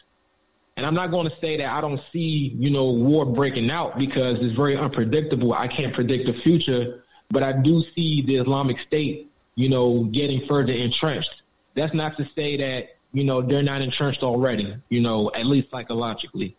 And 0.77 0.85
I'm 0.85 0.93
not 0.95 1.11
going 1.11 1.27
to 1.27 1.35
say 1.41 1.57
that 1.57 1.73
I 1.75 1.81
don't 1.81 1.99
see, 2.13 2.55
you 2.57 2.69
know, 2.69 2.85
war 2.91 3.25
breaking 3.25 3.69
out 3.69 3.97
because 3.97 4.37
it's 4.39 4.55
very 4.55 4.77
unpredictable. 4.77 5.53
I 5.53 5.67
can't 5.67 5.93
predict 5.93 6.27
the 6.27 6.33
future, 6.41 7.03
but 7.29 7.43
I 7.43 7.51
do 7.51 7.83
see 7.95 8.21
the 8.21 8.37
Islamic 8.37 8.77
State, 8.87 9.29
you 9.55 9.67
know, 9.67 10.05
getting 10.05 10.47
further 10.47 10.71
entrenched. 10.71 11.41
That's 11.75 11.93
not 11.93 12.15
to 12.17 12.29
say 12.33 12.55
that, 12.57 12.95
you 13.11 13.25
know, 13.25 13.41
they're 13.41 13.61
not 13.61 13.81
entrenched 13.81 14.23
already, 14.23 14.73
you 14.87 15.01
know, 15.01 15.29
at 15.35 15.45
least 15.45 15.69
psychologically. 15.69 16.55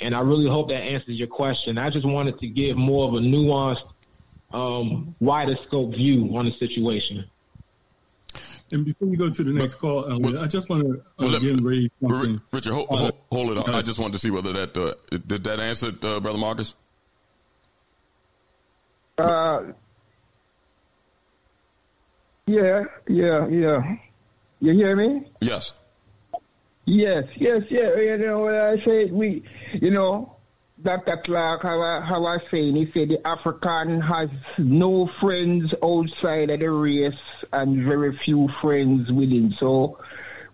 And 0.00 0.14
I 0.14 0.20
really 0.20 0.48
hope 0.48 0.68
that 0.68 0.82
answers 0.82 1.18
your 1.18 1.28
question. 1.28 1.78
I 1.78 1.90
just 1.90 2.06
wanted 2.06 2.38
to 2.40 2.48
give 2.48 2.76
more 2.76 3.08
of 3.08 3.14
a 3.14 3.18
nuanced, 3.18 3.82
um, 4.52 5.14
wider 5.20 5.56
scope 5.66 5.94
view 5.94 6.36
on 6.36 6.44
the 6.46 6.52
situation. 6.52 7.24
And 8.72 8.84
before 8.84 9.08
we 9.08 9.16
go 9.16 9.30
to 9.30 9.44
the 9.44 9.52
next 9.52 9.76
call, 9.76 10.10
Elliott, 10.10 10.42
I 10.42 10.46
just 10.48 10.68
want 10.68 10.82
to 10.82 11.02
uh, 11.24 11.36
again 11.36 11.62
raise 11.64 11.88
something. 12.00 12.40
Richard, 12.50 12.72
hold, 12.72 12.88
Uh, 12.90 12.96
hold, 12.96 13.12
hold 13.30 13.50
it 13.52 13.58
on. 13.68 13.74
I 13.74 13.80
just 13.82 13.98
wanted 13.98 14.14
to 14.14 14.18
see 14.18 14.30
whether 14.30 14.52
that 14.52 14.76
uh, 14.76 14.94
did 15.26 15.44
that 15.44 15.60
answer, 15.60 15.88
uh, 16.02 16.20
brother 16.20 16.38
Marcus. 16.38 16.74
Uh, 19.16 19.60
Yeah, 22.46 22.84
yeah, 23.08 23.46
yeah. 23.48 23.96
You 24.60 24.72
hear 24.72 24.94
me? 24.94 25.26
Yes. 25.40 25.80
Yes, 26.86 27.24
yes, 27.34 27.62
yeah. 27.68 27.96
You 27.96 28.16
know 28.18 28.38
what 28.38 28.54
I 28.54 28.82
say? 28.84 29.06
We, 29.06 29.42
you 29.74 29.90
know, 29.90 30.36
Dr. 30.80 31.16
Clarke 31.16 31.62
how 31.62 31.82
I, 31.82 32.00
how 32.00 32.24
I 32.24 32.38
saying. 32.50 32.76
He 32.76 32.90
said 32.92 33.08
the 33.08 33.26
African 33.26 34.00
has 34.00 34.30
no 34.56 35.10
friends 35.20 35.74
outside 35.82 36.50
of 36.50 36.60
the 36.60 36.70
race 36.70 37.14
and 37.52 37.84
very 37.84 38.16
few 38.18 38.48
friends 38.62 39.10
within. 39.10 39.52
So 39.58 39.98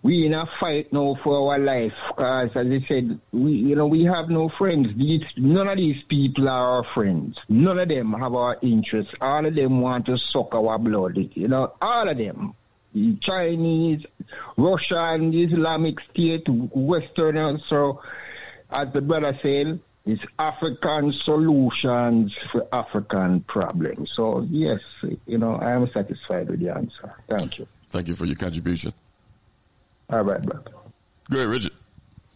we 0.03 0.25
in 0.25 0.33
a 0.33 0.47
fight 0.59 0.91
now 0.91 1.17
for 1.23 1.53
our 1.53 1.59
life. 1.59 1.93
Because 2.17 2.51
as 2.57 2.67
I 2.67 2.87
said, 2.89 3.21
we 3.33 3.53
you 3.53 3.77
know 3.77 3.87
we 3.87 4.05
have 4.05 4.31
no 4.31 4.49
friends. 4.49 4.89
These 4.97 5.23
none 5.37 5.69
of 5.69 5.77
these 5.77 6.03
people 6.05 6.49
are 6.49 6.77
our 6.79 6.85
friends. 6.95 7.37
None 7.51 7.79
of 7.79 7.89
them 7.89 8.15
have 8.15 8.35
our 8.35 8.59
interests. 8.63 9.13
All 9.21 9.45
of 9.45 9.55
them 9.55 9.83
want 9.83 10.07
to 10.07 10.17
suck 10.17 10.55
our 10.55 10.79
blood. 10.79 11.19
You 11.35 11.49
know, 11.49 11.75
all 11.83 12.09
of 12.09 12.17
them. 12.17 12.55
The 12.95 13.17
Chinese, 13.17 14.05
Russian, 14.57 15.33
Islamic 15.35 15.99
State, 16.11 16.47
Westerners. 16.49 17.63
So, 17.69 18.03
as 18.71 18.93
the 18.93 19.01
brother 19.01 19.39
said, 19.43 19.81
it's 20.05 20.23
African 20.39 21.13
solutions 21.13 22.35
for 22.51 22.67
African 22.73 23.41
problems. 23.43 24.11
So, 24.15 24.47
yes, 24.51 24.81
you 25.27 25.39
know, 25.39 25.55
I 25.55 25.73
am 25.73 25.89
satisfied 25.93 26.49
with 26.49 26.61
the 26.61 26.75
answer. 26.75 27.15
Thank 27.29 27.59
you. 27.59 27.67
Thank 27.89 28.09
you 28.09 28.15
for 28.15 28.25
your 28.25 28.37
contribution. 28.37 28.93
All 30.11 30.23
right, 30.23 30.43
brother. 30.43 30.71
Great, 31.31 31.47
Richard. 31.47 31.73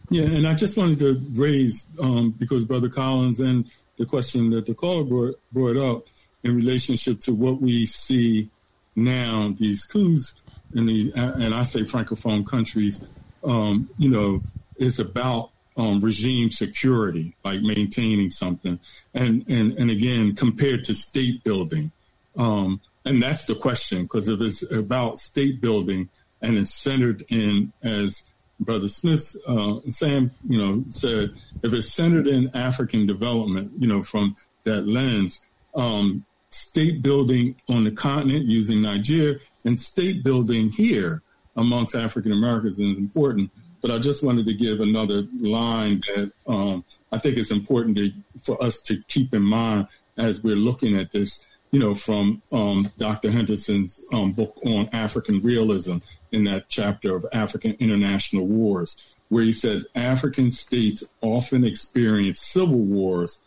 Yeah, 0.09 0.23
and 0.23 0.47
I 0.47 0.53
just 0.53 0.77
wanted 0.77 0.99
to 0.99 1.21
raise, 1.33 1.85
um, 1.99 2.31
because 2.31 2.63
Brother 2.63 2.89
Collins 2.89 3.41
and 3.41 3.69
the 3.97 4.05
question 4.05 4.49
that 4.51 4.65
the 4.65 4.73
caller 4.73 5.03
brought, 5.03 5.39
brought 5.51 5.77
up 5.77 6.05
in 6.43 6.55
relationship 6.55 7.19
to 7.21 7.33
what 7.33 7.61
we 7.61 7.85
see 7.85 8.49
now, 8.95 9.53
these 9.57 9.83
coups 9.83 10.41
in 10.73 10.85
the, 10.85 11.11
and 11.15 11.53
I 11.53 11.63
say 11.63 11.81
francophone 11.81 12.45
countries, 12.45 13.01
um, 13.43 13.89
you 13.97 14.09
know, 14.09 14.41
it's 14.75 14.99
about 14.99 15.51
um, 15.77 15.99
regime 15.99 16.49
security, 16.49 17.35
like 17.43 17.61
maintaining 17.61 18.31
something, 18.31 18.79
and 19.13 19.45
and 19.47 19.73
and 19.73 19.91
again 19.91 20.35
compared 20.35 20.83
to 20.85 20.95
state 20.95 21.43
building, 21.43 21.91
um, 22.35 22.81
and 23.05 23.21
that's 23.21 23.45
the 23.45 23.55
question 23.55 24.03
because 24.03 24.27
if 24.27 24.41
it's 24.41 24.69
about 24.71 25.19
state 25.19 25.61
building 25.61 26.09
and 26.41 26.57
it's 26.57 26.73
centered 26.73 27.23
in 27.29 27.71
as 27.83 28.23
Brother 28.59 28.89
Smith, 28.89 29.35
uh, 29.47 29.75
Sam, 29.89 30.31
you 30.47 30.57
know, 30.57 30.83
said, 30.89 31.33
if 31.61 31.73
it's 31.73 31.93
centered 31.93 32.27
in 32.27 32.55
African 32.55 33.05
development, 33.05 33.71
you 33.77 33.87
know, 33.87 34.01
from 34.01 34.35
that 34.63 34.87
lens, 34.87 35.45
um, 35.75 36.25
state 36.49 37.01
building 37.01 37.55
on 37.69 37.83
the 37.83 37.91
continent 37.91 38.45
using 38.45 38.81
Nigeria 38.81 39.37
and 39.67 39.81
state 39.81 40.23
building 40.23 40.69
here 40.71 41.21
amongst 41.57 41.93
African 41.93 42.31
Americans 42.31 42.79
is 42.79 42.97
important. 42.97 43.51
But 43.81 43.91
I 43.91 43.99
just 43.99 44.23
wanted 44.23 44.45
to 44.45 44.53
give 44.53 44.79
another 44.79 45.27
line 45.39 46.01
that 46.07 46.31
um, 46.47 46.85
I 47.11 47.19
think 47.19 47.37
is 47.37 47.51
important 47.51 47.97
to, 47.97 48.11
for 48.43 48.63
us 48.63 48.81
to 48.83 49.03
keep 49.09 49.33
in 49.33 49.43
mind 49.43 49.87
as 50.17 50.41
we're 50.41 50.55
looking 50.55 50.95
at 50.97 51.11
this, 51.11 51.45
you 51.71 51.79
know, 51.81 51.93
from 51.93 52.41
um, 52.51 52.89
Dr. 52.97 53.29
Henderson's 53.29 53.99
um, 54.13 54.31
book 54.31 54.57
on 54.65 54.89
African 54.93 55.41
realism 55.41 55.97
in 56.31 56.45
that 56.45 56.69
chapter 56.69 57.13
of 57.13 57.25
African 57.33 57.73
international 57.73 58.47
wars, 58.47 58.95
where 59.27 59.43
he 59.43 59.53
said 59.53 59.83
African 59.95 60.49
states 60.49 61.03
often 61.21 61.65
experience 61.65 62.39
civil 62.39 62.79
wars, 62.79 63.39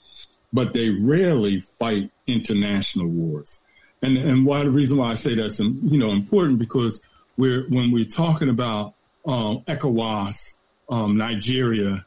but 0.52 0.74
they 0.74 0.90
rarely 0.90 1.60
fight 1.60 2.10
international 2.26 3.06
wars. 3.06 3.60
And 4.02 4.16
and 4.16 4.46
why 4.46 4.64
the 4.64 4.70
reason 4.70 4.96
why 4.96 5.10
I 5.10 5.14
say 5.14 5.34
that's 5.34 5.60
you 5.60 5.98
know 5.98 6.10
important 6.10 6.58
because 6.58 7.00
we're 7.36 7.68
when 7.68 7.92
we're 7.92 8.04
talking 8.04 8.48
about 8.48 8.94
um, 9.26 9.62
ECOWAS, 9.68 10.54
um, 10.88 11.18
Nigeria, 11.18 12.04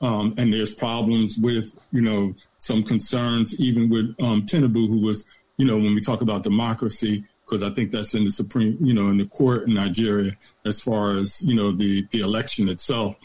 um, 0.00 0.34
and 0.38 0.52
there's 0.52 0.74
problems 0.74 1.36
with 1.38 1.78
you 1.92 2.00
know 2.00 2.34
some 2.58 2.82
concerns 2.82 3.58
even 3.60 3.90
with 3.90 4.14
um, 4.20 4.46
Tinubu, 4.46 4.88
who 4.88 5.00
was 5.00 5.24
you 5.58 5.66
know 5.66 5.76
when 5.76 5.94
we 5.94 6.00
talk 6.00 6.22
about 6.22 6.42
democracy, 6.42 7.24
because 7.44 7.62
I 7.62 7.70
think 7.70 7.90
that's 7.92 8.14
in 8.14 8.24
the 8.24 8.30
supreme 8.30 8.78
you 8.80 8.94
know 8.94 9.10
in 9.10 9.18
the 9.18 9.26
court 9.26 9.68
in 9.68 9.74
Nigeria 9.74 10.32
as 10.64 10.80
far 10.80 11.16
as 11.16 11.42
you 11.42 11.54
know 11.54 11.72
the 11.72 12.06
the 12.10 12.20
election 12.20 12.68
itself. 12.68 13.16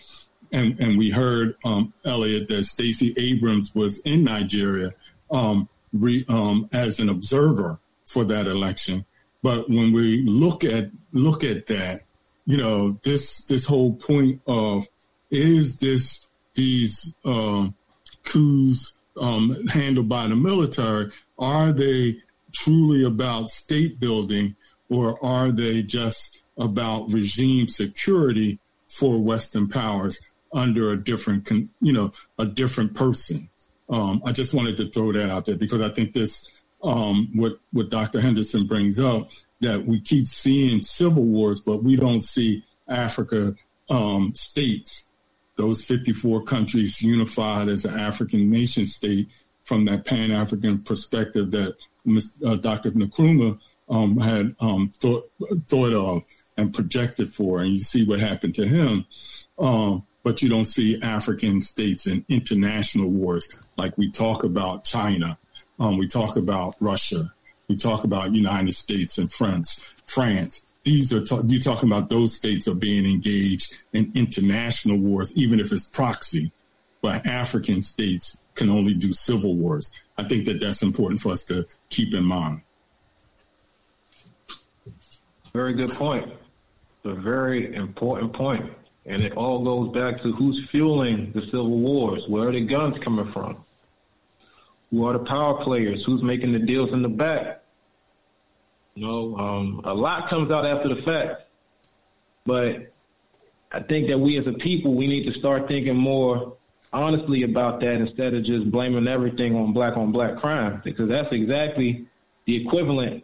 And, 0.51 0.79
and 0.79 0.97
we 0.97 1.11
heard 1.11 1.55
um, 1.63 1.93
Elliott 2.03 2.47
that 2.47 2.63
Stacey 2.63 3.13
Abrams 3.17 3.75
was 3.75 3.99
in 3.99 4.23
Nigeria 4.23 4.95
um, 5.29 5.69
re, 5.93 6.25
um, 6.27 6.67
as 6.73 6.99
an 6.99 7.07
observer 7.07 7.77
for 8.10 8.26
that 8.26 8.48
election. 8.48 9.06
But 9.44 9.69
when 9.69 9.94
we 9.94 10.23
look 10.26 10.64
at 10.64 10.90
look 11.14 11.44
at 11.44 11.68
that, 11.68 12.02
you 12.45 12.57
know, 12.57 12.91
this 13.03 13.45
this 13.45 13.65
whole 13.65 13.94
point 13.94 14.41
of 14.48 14.88
is 15.30 15.77
this 15.77 16.27
these 16.56 17.14
um, 17.23 17.76
coups 18.23 18.94
um, 19.19 19.68
handled 19.68 20.10
by 20.10 20.27
the 20.27 20.36
military 20.36 21.11
are 21.38 21.72
they 21.72 22.18
truly 22.52 23.06
about 23.06 23.49
state 23.49 23.99
building 23.99 24.56
or 24.90 25.23
are 25.23 25.52
they 25.52 25.84
just 25.84 26.41
about 26.57 27.14
regime 27.14 27.68
security 27.68 28.60
for 28.88 29.19
Western 29.19 29.68
powers 29.68 30.19
under 30.52 30.91
a 30.91 31.02
different, 31.02 31.48
you 31.80 31.94
know, 31.94 32.11
a 32.40 32.45
different 32.45 32.95
person? 32.95 33.49
Um, 33.90 34.22
I 34.26 34.31
just 34.31 34.53
wanted 34.53 34.77
to 34.77 34.90
throw 34.90 35.14
that 35.14 35.30
out 35.30 35.45
there 35.45 35.56
because 35.56 35.81
I 35.81 35.90
think 35.90 36.14
this 36.14 36.52
um, 36.84 37.30
what 37.34 37.60
what 37.72 37.89
Dr. 37.89 38.22
Henderson 38.22 38.68
brings 38.68 38.99
up 38.99 39.30
that 39.61 39.85
we 39.85 39.99
keep 39.99 40.27
seeing 40.27 40.81
civil 40.81 41.23
wars, 41.23 41.60
but 41.60 41.84
we 41.84 41.95
don't 41.95 42.22
see 42.22 42.64
Africa 42.88 43.56
um, 43.89 44.34
states, 44.35 45.06
those 45.57 45.84
54 45.84 46.43
countries 46.43 47.01
unified 47.01 47.69
as 47.69 47.85
an 47.85 47.99
African 47.99 48.49
nation 48.49 48.85
state 48.85 49.27
from 49.64 49.85
that 49.85 50.06
Pan 50.06 50.31
African 50.31 50.80
perspective 50.80 51.51
that 51.51 51.76
uh, 52.45 52.56
Dr. 52.56 52.91
Nkrumah 52.91 53.60
um, 53.89 54.18
had 54.18 54.56
um, 54.60 54.89
thought 54.99 55.30
thought 55.68 55.93
of 55.93 56.23
and 56.57 56.73
projected 56.73 57.34
for, 57.34 57.61
and 57.61 57.73
you 57.73 57.80
see 57.80 58.06
what 58.06 58.19
happened 58.19 58.56
to 58.56 58.68
him. 58.68 59.06
Um, 59.57 60.06
but 60.23 60.41
you 60.41 60.49
don't 60.49 60.65
see 60.65 61.01
African 61.01 61.61
states 61.61 62.06
in 62.06 62.26
international 62.30 63.10
wars 63.10 63.57
like 63.77 63.97
we 63.97 64.11
talk 64.11 64.43
about 64.43 64.84
China 64.84 65.38
um, 65.80 65.97
we 65.97 66.07
talk 66.07 66.35
about 66.35 66.76
Russia. 66.80 67.34
We 67.68 67.77
talk 67.77 68.03
about 68.03 68.34
United 68.34 68.73
States 68.73 69.18
and 69.18 69.31
France. 69.31 69.85
France. 70.06 70.65
These 70.84 71.14
are 71.14 71.23
ta- 71.23 71.43
you're 71.45 71.61
talking 71.61 71.89
about 71.89 72.10
those 72.10 72.34
states 72.34 72.68
are 72.68 72.73
being 72.73 73.06
engaged 73.06 73.76
in 73.93 74.11
international 74.15 74.97
wars, 74.97 75.35
even 75.35 75.60
if 75.60 75.72
it's 75.72 75.85
proxy. 75.85 76.51
But 77.01 77.26
African 77.26 77.81
states 77.81 78.41
can 78.56 78.69
only 78.69 78.93
do 78.93 79.14
civil 79.14 79.56
wars. 79.56 79.91
I 80.18 80.23
think 80.23 80.45
that 80.45 80.60
that's 80.60 80.81
important 80.81 81.22
for 81.22 81.31
us 81.31 81.45
to 81.45 81.65
keep 81.89 82.14
in 82.14 82.26
mind. 82.26 82.61
Very 85.53 85.73
good 85.73 85.91
point. 85.91 86.31
A 87.06 87.14
very 87.14 87.73
important 87.73 88.34
point. 88.34 88.72
And 89.06 89.22
it 89.22 89.34
all 89.34 89.64
goes 89.64 89.93
back 89.93 90.22
to 90.23 90.34
who's 90.34 90.68
fueling 90.69 91.31
the 91.34 91.41
civil 91.45 91.80
wars. 91.80 92.27
Where 92.27 92.49
are 92.49 92.51
the 92.51 92.61
guns 92.61 92.97
coming 92.99 93.31
from? 93.31 93.64
Who 94.91 95.05
are 95.05 95.13
the 95.13 95.25
power 95.25 95.63
players? 95.63 96.03
Who's 96.05 96.23
making 96.23 96.51
the 96.51 96.59
deals 96.59 96.91
in 96.91 97.01
the 97.01 97.09
back? 97.09 97.61
You 98.95 99.05
know, 99.05 99.37
um, 99.37 99.81
a 99.83 99.93
lot 99.93 100.29
comes 100.29 100.51
out 100.51 100.65
after 100.65 100.89
the 100.89 101.01
fact, 101.03 101.43
but 102.45 102.91
I 103.71 103.81
think 103.81 104.09
that 104.09 104.19
we 104.19 104.37
as 104.37 104.47
a 104.47 104.53
people 104.53 104.95
we 104.95 105.07
need 105.07 105.27
to 105.27 105.39
start 105.39 105.67
thinking 105.67 105.95
more 105.95 106.57
honestly 106.91 107.43
about 107.43 107.79
that 107.81 107.95
instead 107.95 108.33
of 108.33 108.43
just 108.43 108.71
blaming 108.71 109.07
everything 109.07 109.55
on 109.55 109.73
black 109.73 109.95
on 109.95 110.11
black 110.11 110.37
crime 110.37 110.81
because 110.83 111.07
that's 111.07 111.31
exactly 111.31 112.07
the 112.45 112.55
equivalent. 112.65 113.23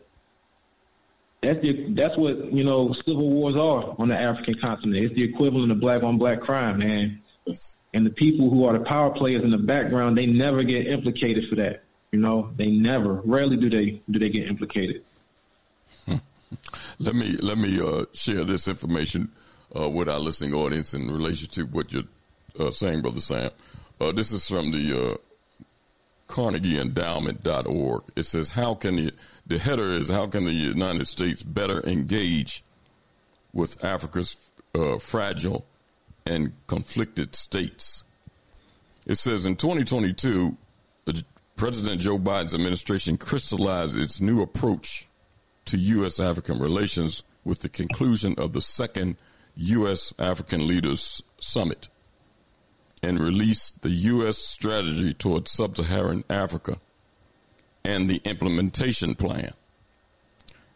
That's 1.42 1.62
the, 1.62 1.94
that's 1.94 2.16
what 2.16 2.54
you 2.54 2.64
know 2.64 2.94
civil 3.06 3.30
wars 3.30 3.56
are 3.56 3.96
on 3.98 4.08
the 4.08 4.18
African 4.18 4.54
continent. 4.56 5.04
It's 5.04 5.16
the 5.16 5.24
equivalent 5.24 5.72
of 5.72 5.80
black 5.80 6.04
on 6.04 6.18
black 6.18 6.42
crime, 6.42 6.78
man 6.78 7.22
and 7.96 8.06
the 8.06 8.10
people 8.10 8.50
who 8.50 8.66
are 8.66 8.78
the 8.78 8.84
power 8.84 9.10
players 9.10 9.42
in 9.42 9.50
the 9.50 9.58
background, 9.58 10.18
they 10.18 10.26
never 10.26 10.64
get 10.64 10.86
implicated 10.86 11.48
for 11.48 11.56
that. 11.56 11.84
You 12.12 12.20
know, 12.20 12.52
they 12.58 12.68
never. 12.68 13.22
Rarely 13.24 13.56
do 13.56 13.70
they 13.70 14.02
do 14.12 14.20
they 14.20 14.30
get 14.30 14.50
implicated. 14.50 15.02
let 17.00 17.16
me 17.16 17.38
let 17.38 17.58
me 17.58 17.80
uh, 17.80 18.04
share 18.12 18.44
this 18.44 18.68
information 18.68 19.32
uh, 19.80 19.90
with 19.90 20.10
our 20.10 20.20
listening 20.20 20.54
audience 20.54 20.94
in 20.94 21.10
relation 21.10 21.48
to 21.52 21.64
what 21.64 21.94
you're 21.94 22.04
uh, 22.60 22.70
saying, 22.70 23.02
Brother 23.02 23.22
Sam. 23.22 23.50
Uh, 24.00 24.12
this 24.12 24.34
is 24.34 24.46
from 24.46 24.72
the 24.72 25.14
uh, 25.14 25.64
CarnegieEndowment.org. 26.28 28.04
It 28.18 28.24
says, 28.24 28.52
"How 28.52 28.76
can 28.76 28.98
the 28.98 29.14
the 29.48 29.58
header 29.58 29.94
is 29.94 30.10
How 30.10 30.28
can 30.28 30.44
the 30.44 30.52
United 30.52 31.08
States 31.08 31.44
better 31.44 31.82
engage 31.88 32.62
with 33.54 33.82
Africa's 33.86 34.36
uh, 34.74 34.98
fragile 34.98 35.66
and 36.26 36.54
conflicted 36.68 37.36
states. 37.36 38.04
It 39.06 39.16
says 39.16 39.46
in 39.46 39.56
2022, 39.56 40.58
President 41.56 42.02
Joe 42.02 42.18
Biden's 42.18 42.54
administration 42.54 43.18
crystallized 43.18 43.96
its 43.98 44.20
new 44.20 44.42
approach 44.42 45.08
to 45.66 45.78
U.S. 45.78 46.20
African 46.20 46.60
relations 46.60 47.24
with 47.44 47.62
the 47.62 47.70
conclusion 47.70 48.36
of 48.38 48.54
the 48.54 48.62
second 48.62 49.18
U.S. 49.56 50.14
African 50.20 50.68
Leaders 50.68 51.24
Summit 51.40 51.90
and 53.02 53.20
released 53.20 53.84
the 53.84 53.90
U.S. 53.90 54.38
strategy 54.38 55.14
towards 55.14 55.52
sub 55.52 55.78
Saharan 55.78 56.24
Africa 56.30 56.78
and 57.84 58.10
the 58.10 58.22
implementation 58.26 59.16
plan. 59.16 59.54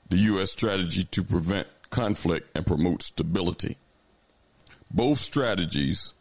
The 0.10 0.18
U.S. 0.18 0.52
strategy 0.52 1.04
to 1.06 1.24
prevent 1.24 1.68
conflict 1.90 2.56
and 2.56 2.66
promote 2.66 3.02
stability. 3.02 3.78
Both 4.92 5.20
strategies 5.20 6.14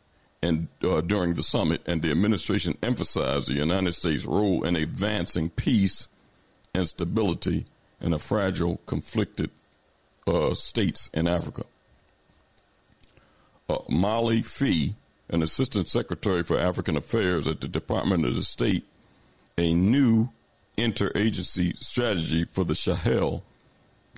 and 0.42 0.68
uh, 0.82 1.00
during 1.00 1.34
the 1.34 1.42
summit 1.42 1.82
and 1.86 2.02
the 2.02 2.10
administration 2.10 2.76
emphasized 2.82 3.48
the 3.48 3.54
United 3.54 3.92
States' 3.92 4.24
role 4.24 4.64
in 4.64 4.76
advancing 4.76 5.50
peace 5.50 6.08
and 6.74 6.86
stability 6.86 7.66
in 8.00 8.12
a 8.12 8.18
fragile, 8.18 8.80
conflicted 8.86 9.50
uh, 10.26 10.54
states 10.54 11.10
in 11.12 11.26
Africa. 11.26 11.64
Uh, 13.68 13.78
Molly 13.88 14.42
Phee, 14.42 14.94
an 15.28 15.42
assistant 15.42 15.88
secretary 15.88 16.42
for 16.42 16.58
African 16.58 16.96
Affairs 16.96 17.46
at 17.46 17.60
the 17.60 17.68
Department 17.68 18.24
of 18.24 18.34
the 18.34 18.44
State, 18.44 18.86
a 19.56 19.74
new 19.74 20.28
interagency 20.76 21.76
strategy 21.82 22.44
for 22.44 22.64
the 22.64 22.74
Sahel 22.74 23.42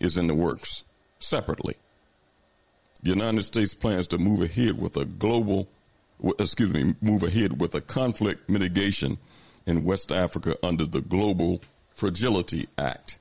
is 0.00 0.16
in 0.18 0.26
the 0.26 0.34
works 0.34 0.84
separately. 1.18 1.76
The 3.02 3.10
United 3.10 3.42
States 3.42 3.74
plans 3.74 4.06
to 4.08 4.18
move 4.18 4.42
ahead 4.42 4.78
with 4.78 4.96
a 4.96 5.04
global, 5.04 5.68
excuse 6.38 6.70
me, 6.70 6.94
move 7.00 7.22
ahead 7.22 7.60
with 7.60 7.74
a 7.74 7.80
conflict 7.80 8.48
mitigation 8.48 9.18
in 9.66 9.84
West 9.84 10.12
Africa 10.12 10.56
under 10.62 10.84
the 10.84 11.00
Global 11.00 11.62
Fragility 11.90 12.68
Act. 12.76 13.18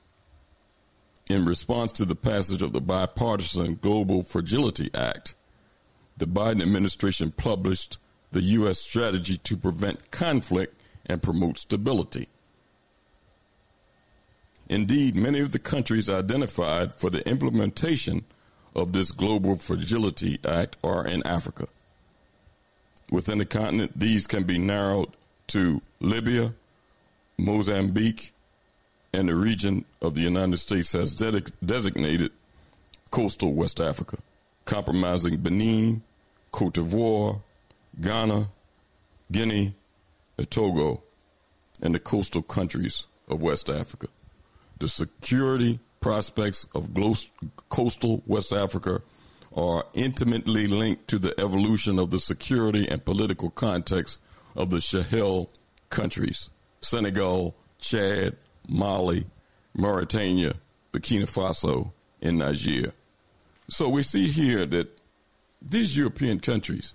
In 1.30 1.46
response 1.46 1.92
to 1.92 2.04
the 2.04 2.16
passage 2.16 2.60
of 2.60 2.72
the 2.72 2.80
bipartisan 2.80 3.76
Global 3.80 4.22
Fragility 4.22 4.90
Act, 4.94 5.34
the 6.16 6.26
Biden 6.26 6.60
administration 6.60 7.30
published 7.30 7.96
the 8.32 8.42
U.S. 8.42 8.78
strategy 8.78 9.38
to 9.38 9.56
prevent 9.56 10.10
conflict 10.10 10.80
and 11.06 11.22
promote 11.22 11.56
stability. 11.56 12.28
Indeed, 14.68 15.16
many 15.16 15.40
of 15.40 15.52
the 15.52 15.58
countries 15.58 16.10
identified 16.10 16.94
for 16.94 17.10
the 17.10 17.26
implementation 17.28 18.24
of 18.74 18.92
this 18.92 19.10
Global 19.10 19.56
Fragility 19.56 20.38
Act 20.44 20.76
are 20.82 21.06
in 21.06 21.26
Africa. 21.26 21.68
Within 23.10 23.38
the 23.38 23.44
continent, 23.44 23.98
these 23.98 24.26
can 24.26 24.44
be 24.44 24.58
narrowed 24.58 25.10
to 25.48 25.82
Libya, 26.00 26.54
Mozambique, 27.38 28.32
and 29.12 29.28
the 29.28 29.34
region 29.34 29.84
of 30.00 30.14
the 30.14 30.20
United 30.20 30.58
States 30.58 30.92
has 30.92 31.14
de- 31.14 31.42
designated 31.64 32.30
coastal 33.10 33.52
West 33.52 33.80
Africa, 33.80 34.18
comprising 34.64 35.38
Benin, 35.38 36.02
Cote 36.52 36.74
d'Ivoire, 36.74 37.40
Ghana, 38.00 38.48
Guinea, 39.32 39.74
and 40.38 40.50
Togo, 40.50 41.02
and 41.82 41.94
the 41.94 41.98
coastal 41.98 42.42
countries 42.42 43.06
of 43.28 43.42
West 43.42 43.68
Africa 43.68 44.06
the 44.80 44.88
security 44.88 45.78
prospects 46.00 46.66
of 46.74 46.90
coastal 47.68 48.22
West 48.26 48.52
Africa 48.52 49.02
are 49.54 49.84
intimately 49.94 50.66
linked 50.66 51.08
to 51.08 51.18
the 51.18 51.38
evolution 51.38 51.98
of 51.98 52.10
the 52.10 52.20
security 52.20 52.88
and 52.88 53.04
political 53.04 53.50
context 53.50 54.20
of 54.56 54.70
the 54.70 54.80
Sahel 54.80 55.50
countries 55.90 56.50
Senegal, 56.80 57.54
Chad, 57.78 58.36
Mali, 58.68 59.26
Mauritania, 59.74 60.54
Burkina 60.92 61.24
Faso, 61.24 61.92
and 62.22 62.38
Niger. 62.38 62.92
So 63.68 63.88
we 63.88 64.02
see 64.02 64.28
here 64.28 64.64
that 64.66 64.98
these 65.60 65.96
European 65.96 66.40
countries, 66.40 66.94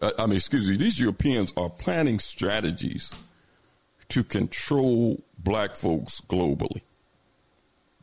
uh, 0.00 0.12
I 0.18 0.26
mean, 0.26 0.36
excuse 0.36 0.68
me, 0.68 0.76
these 0.76 1.00
Europeans 1.00 1.52
are 1.56 1.68
planning 1.68 2.20
strategies 2.20 3.20
to 4.08 4.22
control 4.22 5.20
black 5.38 5.74
folks 5.74 6.20
globally. 6.28 6.82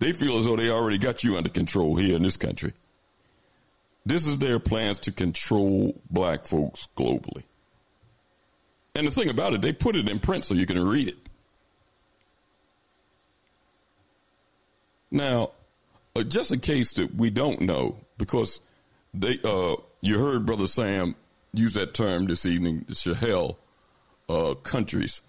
They 0.04 0.12
feel 0.12 0.38
as 0.38 0.44
though 0.44 0.58
they 0.58 0.70
already 0.70 0.98
got 0.98 1.24
you 1.24 1.38
under 1.38 1.50
control 1.50 1.96
here 1.96 2.18
in 2.18 2.24
this 2.24 2.36
country. 2.36 2.74
This 4.06 4.28
is 4.28 4.38
their 4.38 4.60
plans 4.60 5.00
to 5.00 5.14
control 5.14 5.98
black 6.10 6.46
folks 6.46 6.90
globally. 6.98 7.44
And 8.96 9.08
the 9.08 9.12
thing 9.12 9.30
about 9.30 9.54
it, 9.54 9.62
they 9.62 9.72
put 9.72 9.96
it 9.96 10.10
in 10.10 10.20
print 10.20 10.44
so 10.44 10.56
you 10.56 10.66
can 10.66 10.86
read 10.86 11.08
it. 11.08 11.18
Now, 15.10 15.52
uh, 16.18 16.24
just 16.24 16.52
in 16.52 16.60
case 16.60 16.92
that 16.96 17.16
we 17.16 17.30
don't 17.30 17.62
know, 17.62 17.96
because 18.18 18.60
they, 19.14 19.40
uh, 19.46 19.78
you 20.02 20.20
heard 20.20 20.46
Brother 20.46 20.68
Sam 20.68 21.16
use 21.54 21.76
that 21.76 21.94
term 21.94 22.26
this 22.26 22.46
evening, 22.46 22.84
the 22.90 22.96
Sahel 22.96 23.58
uh, 24.28 24.56
countries. 24.64 25.22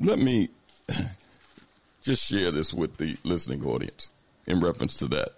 Let 0.00 0.18
me 0.18 0.48
just 2.02 2.24
share 2.24 2.50
this 2.50 2.72
with 2.72 2.96
the 2.96 3.18
listening 3.24 3.62
audience 3.66 4.08
in 4.46 4.60
reference 4.60 4.94
to 4.94 5.08
that. 5.08 5.30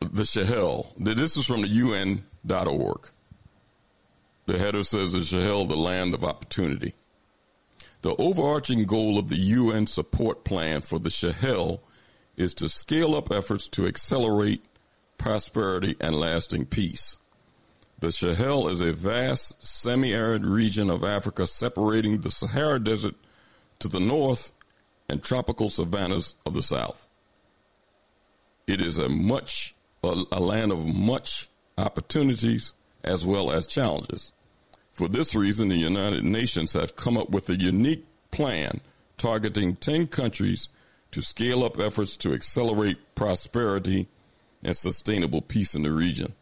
The 0.00 0.26
Sahel. 0.26 0.92
This 0.98 1.36
is 1.36 1.46
from 1.46 1.62
the 1.62 1.68
UN.org. 1.68 3.08
The 4.46 4.58
header 4.58 4.82
says 4.82 5.12
the 5.12 5.24
Sahel, 5.24 5.64
the 5.64 5.76
land 5.76 6.14
of 6.14 6.24
opportunity. 6.24 6.94
The 8.02 8.14
overarching 8.16 8.84
goal 8.84 9.18
of 9.18 9.30
the 9.30 9.38
UN 9.38 9.86
support 9.86 10.44
plan 10.44 10.82
for 10.82 10.98
the 10.98 11.10
Sahel 11.10 11.82
is 12.36 12.52
to 12.54 12.68
scale 12.68 13.14
up 13.14 13.32
efforts 13.32 13.66
to 13.68 13.86
accelerate 13.86 14.62
prosperity 15.16 15.96
and 16.00 16.14
lasting 16.14 16.66
peace. 16.66 17.16
The 18.00 18.12
Sahel 18.12 18.68
is 18.68 18.82
a 18.82 18.92
vast 18.92 19.66
semi-arid 19.66 20.44
region 20.44 20.90
of 20.90 21.02
Africa 21.02 21.46
separating 21.46 22.20
the 22.20 22.30
Sahara 22.30 22.78
Desert 22.78 23.14
to 23.78 23.88
the 23.88 24.00
north 24.00 24.52
and 25.08 25.22
tropical 25.22 25.70
savannas 25.70 26.34
of 26.46 26.54
the 26.54 26.62
South. 26.62 27.08
It 28.66 28.80
is 28.80 28.98
a 28.98 29.08
much 29.08 29.74
a, 30.02 30.22
a 30.32 30.40
land 30.40 30.72
of 30.72 30.84
much 30.84 31.48
opportunities 31.78 32.72
as 33.02 33.24
well 33.24 33.50
as 33.50 33.66
challenges. 33.66 34.32
For 34.92 35.08
this 35.08 35.34
reason, 35.34 35.68
the 35.68 35.76
United 35.76 36.24
Nations 36.24 36.72
have 36.74 36.96
come 36.96 37.16
up 37.18 37.30
with 37.30 37.48
a 37.50 37.56
unique 37.56 38.06
plan 38.30 38.80
targeting 39.16 39.76
10 39.76 40.06
countries 40.08 40.68
to 41.10 41.22
scale 41.22 41.64
up 41.64 41.78
efforts 41.78 42.16
to 42.18 42.32
accelerate 42.32 42.98
prosperity 43.14 44.08
and 44.62 44.76
sustainable 44.76 45.40
peace 45.40 45.74
in 45.74 45.82
the 45.82 45.92
region. 45.92 46.32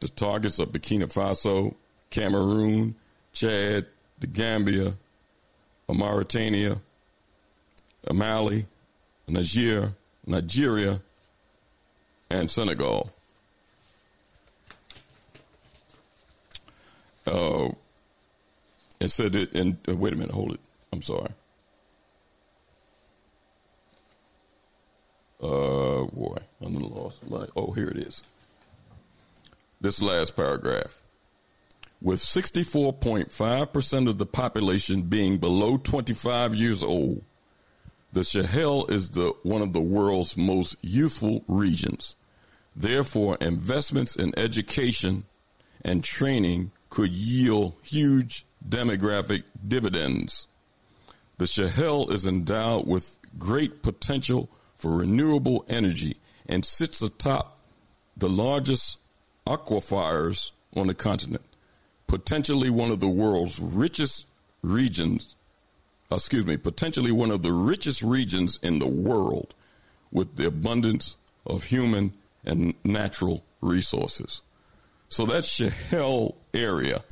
The 0.00 0.08
targets 0.08 0.58
are 0.60 0.66
Burkina 0.66 1.12
Faso, 1.12 1.74
Cameroon, 2.10 2.94
Chad, 3.32 3.86
the 4.18 4.26
Gambia, 4.26 4.94
Mauritania, 5.88 6.80
Mali, 8.12 8.66
Niger, 9.28 9.94
Nigeria, 10.26 11.00
and 12.30 12.50
Senegal. 12.50 13.10
Uh, 17.26 17.70
it 19.00 19.08
said 19.08 19.34
it 19.34 19.52
in, 19.52 19.78
uh, 19.88 19.96
wait 19.96 20.12
a 20.12 20.16
minute, 20.16 20.34
hold 20.34 20.52
it. 20.52 20.60
I'm 20.92 21.02
sorry. 21.02 21.30
Uh, 25.42 26.04
boy, 26.04 26.38
I'm 26.62 26.74
lost. 26.74 27.22
Oh, 27.56 27.72
here 27.72 27.88
it 27.88 27.98
is. 27.98 28.22
This 29.80 30.00
last 30.00 30.36
paragraph. 30.36 31.02
With 32.00 32.20
64.5% 32.20 34.08
of 34.08 34.18
the 34.18 34.26
population 34.26 35.02
being 35.02 35.38
below 35.38 35.76
25 35.78 36.54
years 36.54 36.82
old, 36.82 37.22
the 38.14 38.24
Sahel 38.24 38.86
is 38.86 39.10
the 39.10 39.34
one 39.42 39.60
of 39.60 39.72
the 39.72 39.80
world's 39.80 40.36
most 40.36 40.76
youthful 40.82 41.44
regions. 41.48 42.14
Therefore, 42.76 43.36
investments 43.40 44.14
in 44.14 44.32
education 44.38 45.24
and 45.84 46.02
training 46.02 46.70
could 46.90 47.10
yield 47.10 47.74
huge 47.82 48.46
demographic 48.66 49.42
dividends. 49.66 50.46
The 51.38 51.48
Sahel 51.48 52.08
is 52.10 52.24
endowed 52.24 52.86
with 52.86 53.18
great 53.36 53.82
potential 53.82 54.48
for 54.76 54.96
renewable 54.96 55.64
energy 55.68 56.16
and 56.46 56.64
sits 56.64 57.02
atop 57.02 57.58
the 58.16 58.28
largest 58.28 58.98
aquifers 59.44 60.52
on 60.76 60.86
the 60.86 60.94
continent, 60.94 61.44
potentially 62.06 62.70
one 62.70 62.92
of 62.92 63.00
the 63.00 63.08
world's 63.08 63.58
richest 63.58 64.26
regions 64.62 65.34
excuse 66.16 66.46
me, 66.46 66.56
potentially 66.56 67.12
one 67.12 67.30
of 67.30 67.42
the 67.42 67.52
richest 67.52 68.02
regions 68.02 68.58
in 68.62 68.78
the 68.78 68.86
world 68.86 69.54
with 70.10 70.36
the 70.36 70.46
abundance 70.46 71.16
of 71.46 71.64
human 71.64 72.12
and 72.44 72.74
natural 72.84 73.44
resources. 73.60 74.42
So 75.08 75.26
that 75.26 75.44
Sahel 75.44 76.36
area 76.52 77.04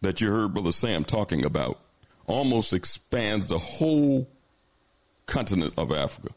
that 0.00 0.20
you 0.20 0.28
heard 0.28 0.54
Brother 0.54 0.72
Sam 0.72 1.04
talking 1.04 1.44
about 1.44 1.78
almost 2.26 2.72
expands 2.72 3.46
the 3.46 3.58
whole 3.58 4.28
continent 5.26 5.74
of 5.76 5.92
Africa. 5.92 6.34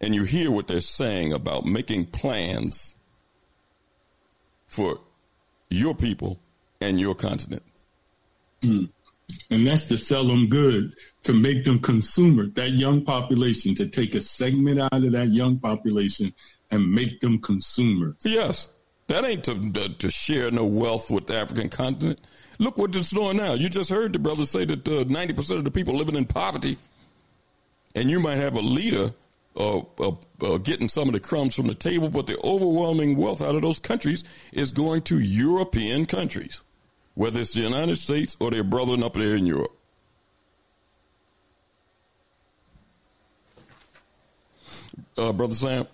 And 0.00 0.14
you 0.14 0.24
hear 0.24 0.50
what 0.50 0.68
they're 0.68 0.80
saying 0.80 1.32
about 1.32 1.64
making 1.64 2.06
plans 2.06 2.96
for 4.66 4.98
your 5.70 5.94
people 5.94 6.40
and 6.80 6.98
your 6.98 7.14
continent. 7.14 7.62
Mm. 8.62 8.90
And 9.52 9.66
that's 9.66 9.84
to 9.88 9.98
sell 9.98 10.24
them 10.24 10.48
goods, 10.48 10.96
to 11.24 11.32
make 11.34 11.64
them 11.64 11.78
consumer, 11.78 12.46
that 12.54 12.70
young 12.70 13.04
population, 13.04 13.74
to 13.74 13.86
take 13.86 14.14
a 14.14 14.20
segment 14.20 14.80
out 14.80 15.04
of 15.04 15.12
that 15.12 15.28
young 15.28 15.58
population 15.58 16.32
and 16.70 16.90
make 16.90 17.20
them 17.20 17.38
consumers. 17.38 18.16
Yes. 18.24 18.68
That 19.08 19.26
ain't 19.26 19.44
to, 19.44 19.88
to 19.98 20.10
share 20.10 20.50
no 20.50 20.64
wealth 20.64 21.10
with 21.10 21.26
the 21.26 21.36
African 21.36 21.68
continent. 21.68 22.20
Look 22.58 22.78
what 22.78 22.96
it's 22.96 23.10
doing 23.10 23.36
now. 23.36 23.52
You 23.52 23.68
just 23.68 23.90
heard 23.90 24.14
the 24.14 24.18
brother 24.18 24.46
say 24.46 24.64
that 24.64 24.88
uh, 24.88 25.04
90% 25.04 25.58
of 25.58 25.64
the 25.64 25.70
people 25.70 25.94
living 25.96 26.16
in 26.16 26.24
poverty, 26.24 26.78
and 27.94 28.08
you 28.08 28.20
might 28.20 28.36
have 28.36 28.54
a 28.54 28.60
leader 28.60 29.12
uh, 29.54 29.80
uh, 29.98 30.12
uh, 30.40 30.56
getting 30.58 30.88
some 30.88 31.08
of 31.08 31.12
the 31.12 31.20
crumbs 31.20 31.54
from 31.54 31.66
the 31.66 31.74
table, 31.74 32.08
but 32.08 32.26
the 32.26 32.38
overwhelming 32.42 33.18
wealth 33.18 33.42
out 33.42 33.54
of 33.54 33.60
those 33.60 33.78
countries 33.78 34.24
is 34.52 34.72
going 34.72 35.02
to 35.02 35.18
European 35.18 36.06
countries, 36.06 36.62
whether 37.14 37.40
it's 37.40 37.52
the 37.52 37.60
United 37.60 37.96
States 37.96 38.36
or 38.40 38.50
their 38.50 38.64
brethren 38.64 39.02
up 39.02 39.14
there 39.14 39.36
in 39.36 39.46
Europe. 39.46 39.76
Uh, 45.16 45.32
Brother 45.32 45.54
Sam? 45.54 45.86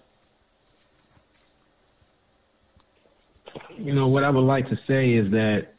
You 3.77 3.93
know, 3.93 4.09
what 4.09 4.24
I 4.24 4.31
would 4.31 4.40
like 4.40 4.69
to 4.69 4.78
say 4.86 5.12
is 5.15 5.31
that 5.32 5.74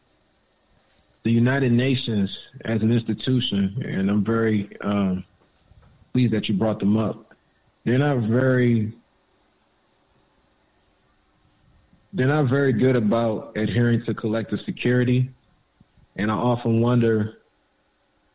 the 1.23 1.31
United 1.31 1.71
Nations 1.71 2.35
as 2.65 2.81
an 2.81 2.91
institution, 2.91 3.83
and 3.85 4.09
I'm 4.09 4.23
very 4.23 4.69
um, 4.81 5.23
pleased 6.13 6.33
that 6.33 6.47
you 6.47 6.55
brought 6.55 6.79
them 6.79 6.97
up, 6.97 7.33
they're 7.83 7.97
not 7.97 8.19
very 8.19 8.93
they're 12.13 12.27
not 12.27 12.45
very 12.45 12.73
good 12.73 12.95
about 12.95 13.53
adhering 13.55 14.03
to 14.05 14.13
collective 14.13 14.59
security. 14.65 15.29
And 16.15 16.31
I 16.31 16.35
often 16.35 16.81
wonder, 16.81 17.39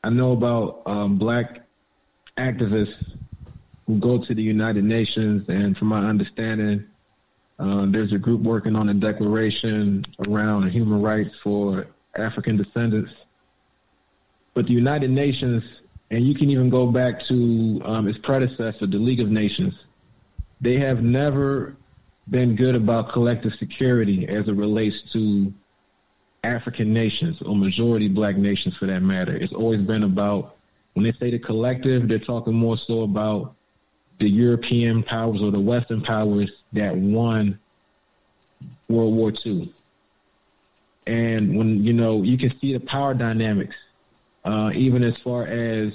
I 0.02 0.10
know 0.10 0.32
about 0.32 0.82
um, 0.86 1.18
black 1.18 1.62
activists 2.38 3.16
who 3.86 3.98
go 3.98 4.24
to 4.24 4.34
the 4.34 4.42
United 4.42 4.84
Nations, 4.84 5.48
and 5.48 5.76
from 5.76 5.88
my 5.88 6.04
understanding, 6.04 6.86
uh, 7.58 7.86
there's 7.88 8.12
a 8.12 8.18
group 8.18 8.40
working 8.40 8.76
on 8.76 8.88
a 8.88 8.94
declaration 8.94 10.04
around 10.26 10.70
human 10.70 11.02
rights 11.02 11.34
for 11.42 11.86
African 12.16 12.56
descendants. 12.56 13.12
But 14.54 14.66
the 14.66 14.72
United 14.72 15.10
Nations, 15.10 15.62
and 16.10 16.26
you 16.26 16.34
can 16.34 16.48
even 16.50 16.70
go 16.70 16.86
back 16.86 17.24
to 17.26 17.82
um, 17.84 18.08
its 18.08 18.18
predecessor, 18.18 18.86
the 18.86 18.98
League 18.98 19.20
of 19.20 19.30
Nations, 19.30 19.84
they 20.60 20.78
have 20.78 21.02
never 21.02 21.76
been 22.28 22.56
good 22.56 22.74
about 22.74 23.12
collective 23.12 23.52
security 23.58 24.26
as 24.28 24.48
it 24.48 24.54
relates 24.54 25.00
to 25.12 25.52
African 26.42 26.92
nations 26.92 27.40
or 27.42 27.56
majority 27.56 28.08
black 28.08 28.36
nations 28.36 28.76
for 28.76 28.86
that 28.86 29.02
matter. 29.02 29.34
It's 29.34 29.52
always 29.52 29.80
been 29.80 30.02
about, 30.02 30.56
when 30.94 31.04
they 31.04 31.12
say 31.12 31.30
the 31.30 31.38
collective, 31.38 32.08
they're 32.08 32.18
talking 32.18 32.54
more 32.54 32.78
so 32.78 33.02
about 33.02 33.54
the 34.18 34.28
European 34.28 35.02
powers 35.02 35.42
or 35.42 35.50
the 35.50 35.60
Western 35.60 36.02
powers 36.02 36.50
that 36.72 36.96
won 36.96 37.58
World 38.88 39.14
War 39.14 39.32
II. 39.44 39.72
And 41.06 41.56
when, 41.56 41.84
you 41.84 41.92
know, 41.92 42.22
you 42.22 42.38
can 42.38 42.58
see 42.60 42.72
the 42.72 42.80
power 42.80 43.12
dynamics, 43.12 43.76
uh, 44.44 44.70
even 44.74 45.02
as 45.02 45.16
far 45.18 45.46
as, 45.46 45.92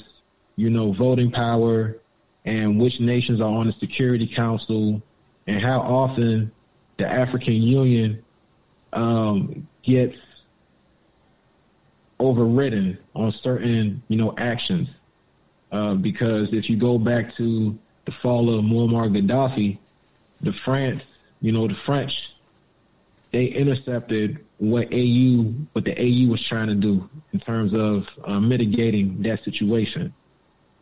you 0.56 0.70
know, 0.70 0.92
voting 0.92 1.32
power 1.32 1.98
and 2.46 2.80
which 2.80 3.00
nations 3.00 3.42
are 3.42 3.52
on 3.52 3.68
the 3.68 3.74
Security 3.74 4.28
Council 4.28 5.02
and 5.50 5.60
how 5.60 5.80
often 5.80 6.52
the 6.98 7.08
African 7.08 7.56
Union 7.56 8.24
um, 8.94 9.68
gets 9.82 10.16
overridden 12.20 13.00
on 13.16 13.32
certain, 13.32 14.04
you 14.10 14.18
know, 14.18 14.36
actions. 14.38 14.90
Uh, 15.72 15.96
because 15.96 16.54
if 16.54 16.70
you 16.70 16.78
go 16.78 17.00
back 17.00 17.36
to 17.38 17.78
the 18.06 18.12
fall 18.12 18.54
of 18.54 18.64
Muammar 18.64 19.10
Gaddafi, 19.10 19.80
the 20.42 20.54
France, 20.54 21.02
you 21.42 21.52
know, 21.52 21.68
the 21.68 21.78
French, 21.84 22.32
they 23.32 23.46
intercepted 23.46 24.46
what 24.60 24.94
AU, 24.94 25.52
what 25.74 25.86
the 25.86 26.00
AU 26.00 26.30
was 26.30 26.46
trying 26.46 26.68
to 26.68 26.76
do 26.76 27.10
in 27.34 27.40
terms 27.40 27.74
of 27.74 28.08
uh, 28.24 28.40
mitigating 28.40 29.24
that 29.24 29.44
situation. 29.44 30.14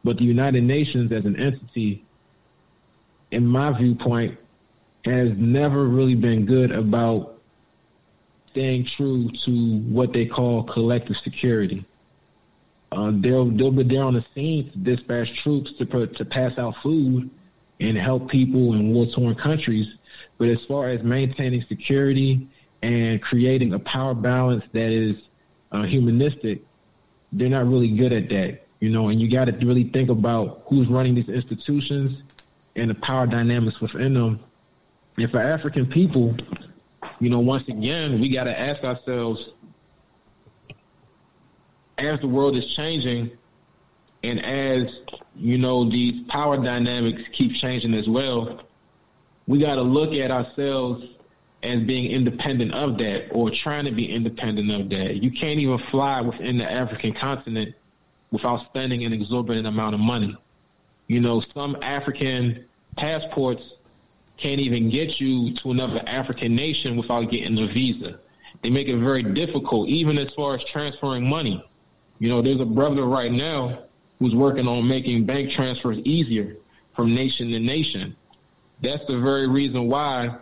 But 0.03 0.17
the 0.17 0.25
United 0.25 0.63
Nations 0.63 1.11
as 1.13 1.23
an 1.23 1.37
entity, 1.37 2.03
in 3.31 3.45
my 3.47 3.71
viewpoint, 3.71 4.37
has 5.07 5.31
never 5.37 5.85
really 5.85 6.15
been 6.15 6.45
good 6.45 6.71
about 6.71 7.39
staying 8.51 8.85
true 8.85 9.29
to 9.45 9.79
what 9.79 10.13
they 10.13 10.25
call 10.25 10.63
collective 10.63 11.15
security. 11.23 11.85
Uh, 12.91 13.11
they'll 13.13 13.45
they'll 13.45 13.71
be 13.71 13.83
there 13.83 14.03
on 14.03 14.13
the 14.13 14.25
scene 14.33 14.71
to 14.71 14.77
dispatch 14.77 15.41
troops 15.41 15.71
to 15.77 15.85
to 16.07 16.25
pass 16.25 16.57
out 16.57 16.75
food 16.81 17.29
and 17.79 17.97
help 17.97 18.29
people 18.29 18.73
in 18.73 18.93
war 18.93 19.05
torn 19.07 19.35
countries. 19.35 19.87
But 20.37 20.49
as 20.49 20.59
far 20.67 20.89
as 20.89 21.03
maintaining 21.03 21.63
security 21.67 22.47
and 22.81 23.21
creating 23.21 23.73
a 23.73 23.79
power 23.79 24.13
balance 24.13 24.63
that 24.71 24.91
is 24.91 25.17
uh, 25.71 25.83
humanistic, 25.83 26.63
they're 27.31 27.49
not 27.49 27.67
really 27.67 27.89
good 27.89 28.13
at 28.13 28.29
that. 28.29 28.67
You 28.79 28.89
know, 28.89 29.09
and 29.09 29.19
you 29.19 29.29
got 29.29 29.45
to 29.45 29.51
really 29.65 29.85
think 29.85 30.09
about 30.09 30.63
who's 30.67 30.87
running 30.87 31.15
these 31.15 31.29
institutions 31.29 32.21
and 32.75 32.89
the 32.89 32.95
power 32.95 33.25
dynamics 33.25 33.81
within 33.81 34.13
them. 34.13 34.39
And 35.17 35.31
for 35.31 35.39
African 35.39 35.87
people, 35.87 36.35
you 37.19 37.29
know, 37.29 37.39
once 37.39 37.67
again, 37.67 38.21
we 38.21 38.29
got 38.29 38.43
to 38.43 38.57
ask 38.57 38.83
ourselves 38.83 39.49
as 41.97 42.19
the 42.19 42.27
world 42.27 42.55
is 42.55 42.65
changing 42.75 43.31
and 44.23 44.43
as, 44.43 44.87
you 45.35 45.57
know, 45.57 45.89
these 45.89 46.23
power 46.27 46.57
dynamics 46.57 47.21
keep 47.31 47.53
changing 47.53 47.93
as 47.93 48.07
well, 48.07 48.61
we 49.47 49.59
got 49.59 49.75
to 49.75 49.81
look 49.81 50.13
at 50.13 50.29
ourselves 50.29 51.03
as 51.63 51.81
being 51.83 52.11
independent 52.11 52.73
of 52.73 52.97
that 52.99 53.29
or 53.31 53.49
trying 53.49 53.85
to 53.85 53.91
be 53.91 54.11
independent 54.11 54.69
of 54.69 54.89
that. 54.89 55.23
You 55.23 55.31
can't 55.31 55.59
even 55.59 55.79
fly 55.89 56.21
within 56.21 56.57
the 56.57 56.71
African 56.71 57.13
continent 57.13 57.73
without 58.29 58.65
spending 58.65 59.03
an 59.03 59.13
exorbitant 59.13 59.65
amount 59.65 59.95
of 59.95 60.01
money. 60.01 60.35
You 61.07 61.21
know, 61.21 61.41
some 61.55 61.77
African 61.81 62.65
passports 62.97 63.63
can't 64.37 64.61
even 64.61 64.89
get 64.89 65.19
you 65.19 65.53
to 65.55 65.71
another 65.71 66.01
African 66.05 66.55
nation 66.55 66.95
without 66.95 67.31
getting 67.31 67.57
a 67.59 67.67
visa. 67.67 68.19
They 68.61 68.69
make 68.69 68.87
it 68.87 68.97
very 68.97 69.23
difficult, 69.23 69.89
even 69.89 70.17
as 70.17 70.31
far 70.35 70.55
as 70.55 70.63
transferring 70.63 71.27
money. 71.27 71.63
You 72.19 72.29
know, 72.29 72.41
there's 72.41 72.59
a 72.59 72.65
brother 72.65 73.05
right 73.05 73.31
now 73.31 73.83
who's 74.19 74.33
working 74.33 74.67
on 74.67 74.87
making 74.87 75.25
bank 75.25 75.51
transfers 75.51 75.97
easier 75.99 76.57
from 76.95 77.13
nation 77.13 77.49
to 77.49 77.59
nation. 77.59 78.15
That's 78.81 79.05
the 79.07 79.19
very 79.19 79.47
reason 79.47 79.87
why 79.87 80.37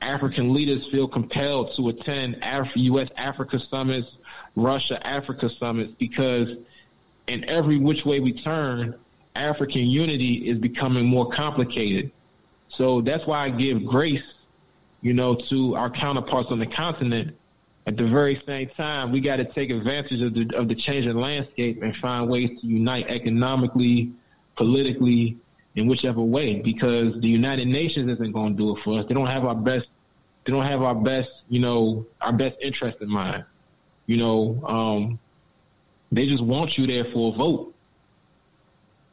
African 0.00 0.52
leaders 0.52 0.86
feel 0.90 1.06
compelled 1.08 1.74
to 1.76 1.88
attend 1.90 2.38
Af- 2.42 2.74
U.S. 2.74 3.08
Africa 3.16 3.60
summits, 3.70 4.08
Russia 4.56 5.04
Africa 5.06 5.50
summits, 5.58 5.92
because 5.98 6.48
in 7.26 7.44
every 7.44 7.78
which 7.78 8.04
way 8.04 8.20
we 8.20 8.32
turn, 8.32 8.94
African 9.36 9.86
unity 9.86 10.48
is 10.48 10.58
becoming 10.58 11.06
more 11.06 11.30
complicated. 11.30 12.10
So 12.76 13.00
that's 13.00 13.26
why 13.26 13.44
I 13.44 13.50
give 13.50 13.84
grace, 13.84 14.22
you 15.00 15.12
know, 15.12 15.34
to 15.50 15.76
our 15.76 15.90
counterparts 15.90 16.50
on 16.50 16.58
the 16.58 16.66
continent. 16.66 17.36
At 17.86 17.96
the 17.96 18.06
very 18.06 18.40
same 18.46 18.68
time, 18.76 19.10
we 19.10 19.20
got 19.20 19.36
to 19.36 19.44
take 19.44 19.70
advantage 19.70 20.22
of 20.22 20.34
the, 20.34 20.56
of 20.56 20.68
the 20.68 20.74
changing 20.74 21.16
landscape 21.16 21.82
and 21.82 21.94
find 21.96 22.30
ways 22.30 22.60
to 22.60 22.66
unite 22.66 23.06
economically, 23.08 24.12
politically, 24.56 25.36
in 25.74 25.86
whichever 25.86 26.20
way, 26.20 26.60
because 26.60 27.20
the 27.20 27.28
United 27.28 27.66
Nations 27.66 28.10
isn't 28.10 28.32
going 28.32 28.56
to 28.56 28.62
do 28.62 28.76
it 28.76 28.82
for 28.84 29.00
us. 29.00 29.06
They 29.08 29.14
don't 29.14 29.26
have 29.26 29.44
our 29.44 29.54
best. 29.54 29.86
They 30.44 30.52
don't 30.52 30.66
have 30.66 30.82
our 30.82 30.94
best, 30.94 31.30
you 31.48 31.60
know, 31.60 32.06
our 32.20 32.32
best 32.32 32.56
interest 32.60 32.98
in 33.00 33.08
mind. 33.08 33.44
You 34.06 34.16
know, 34.18 34.62
um, 34.66 35.18
they 36.10 36.26
just 36.26 36.42
want 36.42 36.76
you 36.76 36.86
there 36.86 37.04
for 37.12 37.32
a 37.32 37.36
vote. 37.36 37.71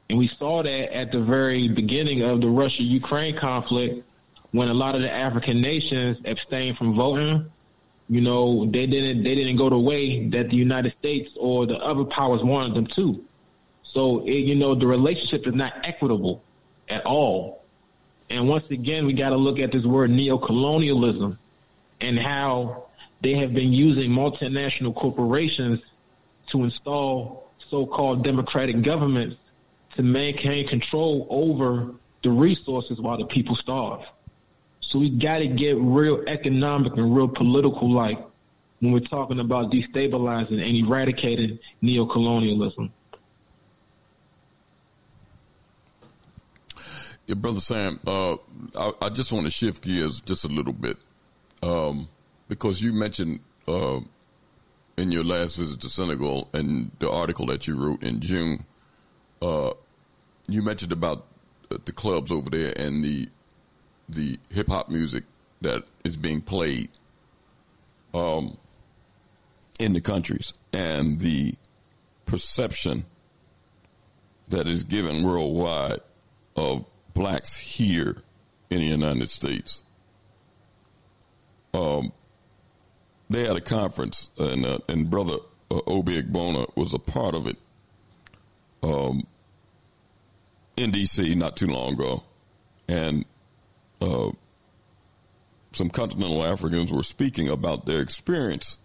And 0.09 0.17
we 0.17 0.29
saw 0.39 0.63
that 0.63 0.95
at 0.95 1.11
the 1.11 1.21
very 1.21 1.67
beginning 1.67 2.23
of 2.23 2.41
the 2.41 2.49
Russia 2.49 2.81
Ukraine 2.81 3.35
conflict 3.35 4.03
when 4.51 4.67
a 4.67 4.73
lot 4.73 4.95
of 4.95 5.01
the 5.01 5.11
African 5.11 5.61
nations 5.61 6.17
abstained 6.25 6.77
from 6.77 6.95
voting. 6.95 7.49
You 8.09 8.21
know, 8.21 8.65
they 8.65 8.87
didn't 8.87 9.23
they 9.23 9.35
didn't 9.35 9.57
go 9.57 9.69
the 9.69 9.77
way 9.77 10.27
that 10.29 10.49
the 10.49 10.55
United 10.55 10.93
States 10.97 11.29
or 11.37 11.67
the 11.67 11.77
other 11.77 12.05
powers 12.05 12.43
wanted 12.43 12.75
them 12.75 12.87
to. 12.95 13.23
So 13.93 14.25
it, 14.25 14.31
you 14.31 14.55
know, 14.55 14.73
the 14.73 14.87
relationship 14.87 15.45
is 15.45 15.53
not 15.53 15.85
equitable 15.87 16.41
at 16.89 17.05
all. 17.05 17.63
And 18.31 18.47
once 18.47 18.65
again, 18.71 19.05
we 19.05 19.13
got 19.13 19.29
to 19.29 19.37
look 19.37 19.59
at 19.59 19.71
this 19.71 19.85
word 19.85 20.09
neocolonialism 20.09 21.37
and 22.01 22.19
how 22.19 22.85
they 23.21 23.35
have 23.35 23.53
been 23.53 23.73
using 23.73 24.09
multinational 24.11 24.95
corporations 24.95 25.81
to 26.51 26.63
install 26.63 27.51
so-called 27.69 28.23
democratic 28.23 28.81
governments 28.81 29.35
to 29.95 30.03
maintain 30.03 30.67
control 30.67 31.27
over 31.29 31.93
the 32.23 32.29
resources 32.31 32.99
while 32.99 33.17
the 33.17 33.25
people 33.25 33.55
starve. 33.55 34.03
So 34.81 34.99
we 34.99 35.09
got 35.09 35.39
to 35.39 35.47
get 35.47 35.77
real 35.77 36.23
economic 36.27 36.93
and 36.97 37.15
real 37.15 37.27
political 37.27 37.91
like 37.91 38.19
when 38.79 38.91
we're 38.91 38.99
talking 38.99 39.39
about 39.39 39.71
destabilizing 39.71 40.65
and 40.65 40.75
eradicating 40.77 41.59
neocolonialism. 41.83 42.89
Yeah, 47.27 47.35
brother 47.35 47.59
Sam, 47.59 47.99
uh, 48.07 48.37
I, 48.75 48.91
I, 49.03 49.09
just 49.09 49.31
want 49.31 49.45
to 49.45 49.51
shift 49.51 49.83
gears 49.83 50.19
just 50.21 50.45
a 50.45 50.47
little 50.47 50.73
bit 50.73 50.97
um, 51.61 52.09
because 52.47 52.81
you 52.81 52.91
mentioned 52.91 53.41
uh, 53.67 53.99
in 54.97 55.11
your 55.11 55.23
last 55.23 55.57
visit 55.57 55.79
to 55.81 55.89
Senegal 55.89 56.49
and 56.53 56.89
the 56.97 57.11
article 57.11 57.45
that 57.45 57.67
you 57.67 57.75
wrote 57.75 58.01
in 58.01 58.19
June, 58.19 58.65
uh, 59.41 59.71
you 60.47 60.61
mentioned 60.61 60.91
about 60.91 61.25
the 61.69 61.91
clubs 61.91 62.31
over 62.31 62.49
there 62.49 62.73
and 62.75 63.03
the 63.03 63.29
the 64.07 64.39
hip 64.49 64.67
hop 64.67 64.89
music 64.89 65.23
that 65.61 65.83
is 66.03 66.17
being 66.17 66.41
played 66.41 66.89
um, 68.13 68.57
in 69.79 69.93
the 69.93 70.01
countries 70.01 70.53
and 70.73 71.19
the 71.19 71.53
perception 72.25 73.05
that 74.47 74.67
is 74.67 74.83
given 74.83 75.23
worldwide 75.23 75.99
of 76.55 76.85
blacks 77.13 77.55
here 77.55 78.17
in 78.69 78.79
the 78.79 78.85
United 78.85 79.29
States. 79.29 79.83
Um, 81.73 82.11
they 83.29 83.45
had 83.45 83.55
a 83.55 83.61
conference, 83.61 84.29
and 84.37 84.65
uh, 84.65 84.79
and 84.87 85.09
brother 85.09 85.37
uh, 85.69 85.81
Obi 85.85 86.21
Egbuna 86.21 86.75
was 86.75 86.93
a 86.93 86.99
part 86.99 87.35
of 87.35 87.45
it. 87.45 87.57
Um, 88.81 89.23
in 90.77 90.91
D.C. 90.91 91.35
not 91.35 91.57
too 91.57 91.67
long 91.67 91.93
ago, 91.93 92.23
and 92.87 93.25
uh, 94.01 94.29
some 95.73 95.89
continental 95.89 96.45
Africans 96.45 96.91
were 96.91 97.03
speaking 97.03 97.49
about 97.49 97.85
their 97.85 98.01
experience 98.01 98.77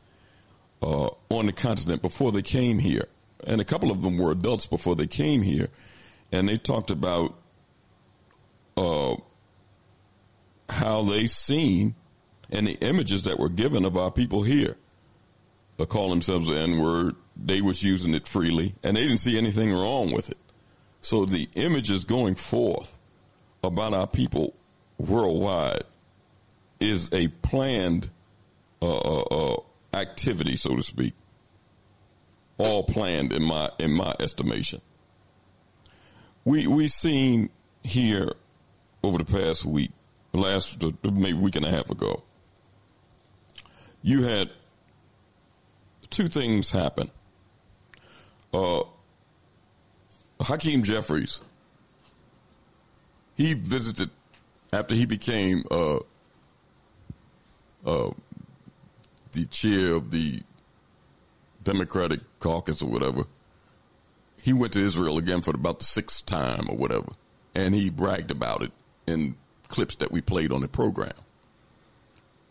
uh, 0.82 1.08
on 1.28 1.46
the 1.46 1.52
continent 1.52 2.02
before 2.02 2.32
they 2.32 2.42
came 2.42 2.78
here, 2.80 3.06
and 3.46 3.60
a 3.60 3.64
couple 3.64 3.90
of 3.90 4.02
them 4.02 4.18
were 4.18 4.32
adults 4.32 4.66
before 4.66 4.96
they 4.96 5.06
came 5.06 5.42
here, 5.42 5.68
and 6.32 6.48
they 6.48 6.58
talked 6.58 6.90
about 6.90 7.36
uh, 8.76 9.14
how 10.68 11.02
they 11.02 11.26
seen 11.26 11.94
and 12.50 12.66
the 12.66 12.74
images 12.80 13.22
that 13.22 13.38
were 13.38 13.48
given 13.48 13.84
of 13.84 13.96
our 13.96 14.10
people 14.10 14.42
here. 14.42 14.76
They 15.76 15.86
call 15.86 16.10
themselves 16.10 16.48
the 16.48 16.58
N 16.58 16.80
word. 16.80 17.16
They 17.36 17.61
was 17.61 17.82
using 17.82 18.15
it 18.15 18.28
freely, 18.28 18.74
and 18.82 18.97
they 18.97 19.02
didn't 19.02 19.19
see 19.19 19.36
anything 19.36 19.73
wrong 19.73 20.12
with 20.12 20.31
it. 20.31 20.39
So 21.01 21.24
the 21.27 21.48
images 21.55 22.05
going 22.05 22.36
forth 22.36 22.98
about 23.62 23.93
our 23.93 24.06
people 24.06 24.55
worldwide 24.98 25.85
is 26.81 27.11
a 27.12 27.28
planned 27.28 28.11
uh, 28.81 28.97
uh, 28.97 29.23
uh, 29.31 29.56
activity, 29.93 30.56
so 30.56 30.77
to 30.77 30.82
speak. 30.82 31.15
All 32.59 32.85
planned 32.85 33.32
in 33.32 33.43
my 33.43 33.70
in 33.78 33.90
my 33.90 34.15
estimation. 34.20 34.81
We 36.44 36.66
we 36.66 36.89
seen 36.89 37.51
here 37.82 38.32
over 39.02 39.19
the 39.19 39.24
past 39.24 39.65
week, 39.65 39.90
last 40.32 40.82
maybe 41.02 41.35
week 41.35 41.56
and 41.56 41.65
a 41.65 41.70
half 41.70 41.90
ago, 41.90 42.23
you 44.02 44.23
had 44.23 44.51
two 46.11 46.28
things 46.28 46.70
happen. 46.70 47.11
Uh, 48.55 48.85
Hakeem 50.40 50.85
Jeffries, 50.85 51.40
he 53.36 53.52
visited 53.52 54.10
after 54.72 54.94
he 54.94 55.06
became 55.06 55.64
uh, 55.72 55.97
uh, 57.85 58.10
the 59.32 59.47
chair 59.47 59.94
of 59.94 60.12
the 60.12 60.40
Democratic 61.64 62.20
caucus 62.39 62.81
or 62.81 62.90
whatever. 62.90 63.24
He 64.40 64.52
went 64.52 64.74
to 64.74 64.81
Israel 64.81 65.18
again 65.18 65.43
for 65.43 65.51
about 65.51 65.81
the 65.81 65.86
sixth 65.86 66.24
time 66.24 66.68
or 66.68 66.76
whatever, 66.76 67.09
and 67.56 67.74
he 67.74 67.90
bragged 67.90 68.31
about 68.31 68.62
it 68.62 68.70
in 69.09 69.35
clips 69.66 69.97
that 69.97 70.12
we 70.12 70.20
played 70.20 70.52
on 70.52 70.60
the 70.60 70.68
program. 70.68 71.14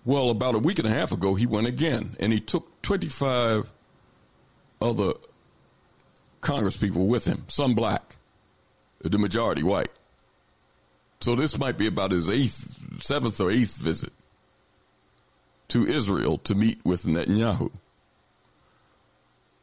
Well, 0.04 0.32
about 0.32 0.56
a 0.56 0.60
week 0.60 0.80
and 0.80 0.88
a 0.88 0.92
half 0.92 1.14
ago, 1.14 1.36
he 1.36 1.46
went 1.46 1.68
again, 1.68 2.18
and 2.20 2.34
he 2.34 2.42
took 2.42 2.82
25 2.82 3.72
other 4.82 5.14
congresspeople 6.44 7.08
with 7.08 7.26
him, 7.26 7.46
some 7.48 7.74
black, 7.74 8.18
the 9.02 9.18
majority 9.18 9.64
white. 9.64 9.90
So 11.22 11.36
this 11.36 11.58
might 11.58 11.78
be 11.78 11.88
about 11.88 12.12
his 12.12 12.30
eighth, 12.30 13.02
seventh 13.02 13.40
or 13.40 13.50
eighth 13.50 13.78
visit 13.78 14.12
to 15.70 15.88
Israel 15.88 16.38
to 16.40 16.54
meet 16.54 16.80
with 16.84 17.06
Netanyahu. 17.06 17.72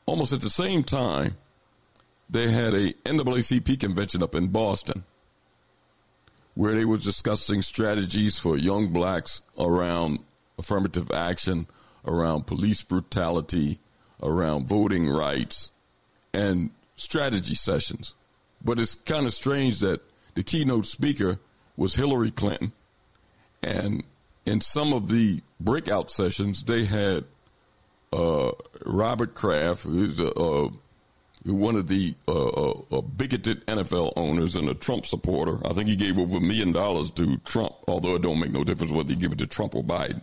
Almost 0.07 0.33
at 0.33 0.41
the 0.41 0.51
same 0.51 0.83
time, 0.83 1.37
they 2.29 2.51
had 2.51 2.75
a 2.75 2.93
NAACP 3.05 3.79
convention 3.79 4.23
up 4.23 4.35
in 4.35 4.49
Boston 4.49 5.05
where 6.55 6.75
they 6.75 6.85
were 6.85 6.99
discussing 6.99 7.63
strategies 7.63 8.39
for 8.39 8.57
young 8.57 8.89
blacks 8.89 9.43
around 9.59 10.19
affirmative 10.59 11.11
action, 11.11 11.67
around 12.05 12.47
police 12.47 12.83
brutality, 12.83 13.79
around 14.23 14.69
voting 14.69 15.09
rights, 15.09 15.71
and 16.33 16.71
strategy 16.97 17.55
sessions. 17.55 18.15
But 18.63 18.79
it's 18.79 18.95
kind 18.95 19.27
of 19.27 19.33
strange 19.33 19.81
that 19.81 20.01
the 20.35 20.43
keynote 20.43 20.87
speaker 20.87 21.39
was 21.77 21.95
Hillary 21.95 22.31
Clinton, 22.31 22.73
and 23.63 24.05
in 24.45 24.61
some 24.61 24.93
of 24.93 25.09
the 25.09 25.41
breakout 25.59 26.11
sessions, 26.11 26.63
they 26.65 26.85
had 26.85 27.25
uh, 28.13 28.53
Robert 28.85 29.35
Kraft, 29.35 29.85
who's 29.85 30.21
a, 30.21 30.31
a 30.37 30.71
one 31.45 31.77
of 31.77 31.89
the 31.89 32.15
uh, 32.29 32.71
uh, 32.71 33.01
bigoted 33.01 33.67
NFL 33.67 34.13
owners 34.17 34.57
and 34.57 34.69
a 34.69 34.75
Trump 34.75 35.07
supporter. 35.07 35.59
I 35.67 35.73
think 35.73 35.89
he 35.89 35.97
gave 35.97 36.19
over 36.19 36.37
a 36.37 36.41
million 36.41 36.73
dollars 36.73 37.11
to 37.13 37.39
Trump, 37.39 37.75
although 37.89 38.15
it 38.15 38.23
don't 38.23 38.41
make 38.41 38.53
no 38.53 38.63
difference 38.63 38.93
whether 38.93 39.11
you 39.11 39.19
give 39.19 39.33
it 39.33 39.39
to 39.39 39.47
Trump 39.47 39.75
or 39.75 39.83
Biden. 39.83 40.21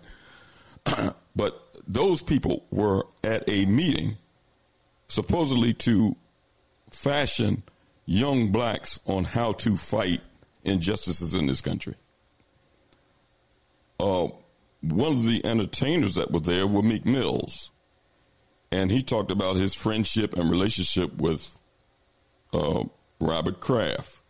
but 1.36 1.68
those 1.88 2.22
people 2.22 2.66
were 2.70 3.06
at 3.24 3.44
a 3.48 3.66
meeting 3.66 4.18
supposedly 5.08 5.74
to 5.74 6.16
fashion 6.92 7.64
young 8.06 8.52
blacks 8.52 9.00
on 9.06 9.24
how 9.24 9.52
to 9.54 9.76
fight 9.76 10.22
injustices 10.64 11.34
in 11.34 11.48
this 11.48 11.62
country. 11.62 11.96
Uh, 14.00 14.28
one 14.82 15.12
of 15.12 15.26
the 15.26 15.46
entertainers 15.46 16.16
that 16.16 16.32
were 16.32 16.40
there 16.40 16.68
were 16.68 16.82
Meek 16.82 17.06
Mills 17.06 17.72
and 18.72 18.92
he 18.92 19.02
talked 19.02 19.32
about 19.32 19.56
his 19.56 19.74
friendship 19.74 20.36
and 20.36 20.50
relationship 20.50 21.16
with 21.18 21.60
uh, 22.54 22.84
Robert 23.20 23.60
Kraft. 23.60 24.22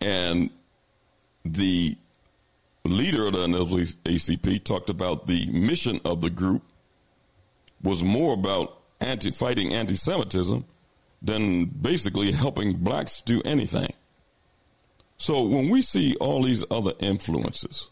And 0.00 0.50
the 1.44 1.96
leader 2.84 3.26
of 3.26 3.34
the 3.34 3.46
NAACP 3.46 4.64
talked 4.64 4.90
about 4.90 5.26
the 5.26 5.46
mission 5.46 6.00
of 6.04 6.20
the 6.20 6.30
group 6.30 6.62
was 7.82 8.02
more 8.02 8.34
about 8.34 8.78
anti 9.00 9.30
fighting 9.30 9.72
anti-Semitism 9.72 10.64
than 11.22 11.64
basically 11.66 12.32
helping 12.32 12.76
blacks 12.76 13.20
do 13.20 13.42
anything. 13.44 13.92
So 15.18 15.42
when 15.42 15.68
we 15.68 15.82
see 15.82 16.16
all 16.16 16.42
these 16.42 16.64
other 16.70 16.92
influences 16.98 17.90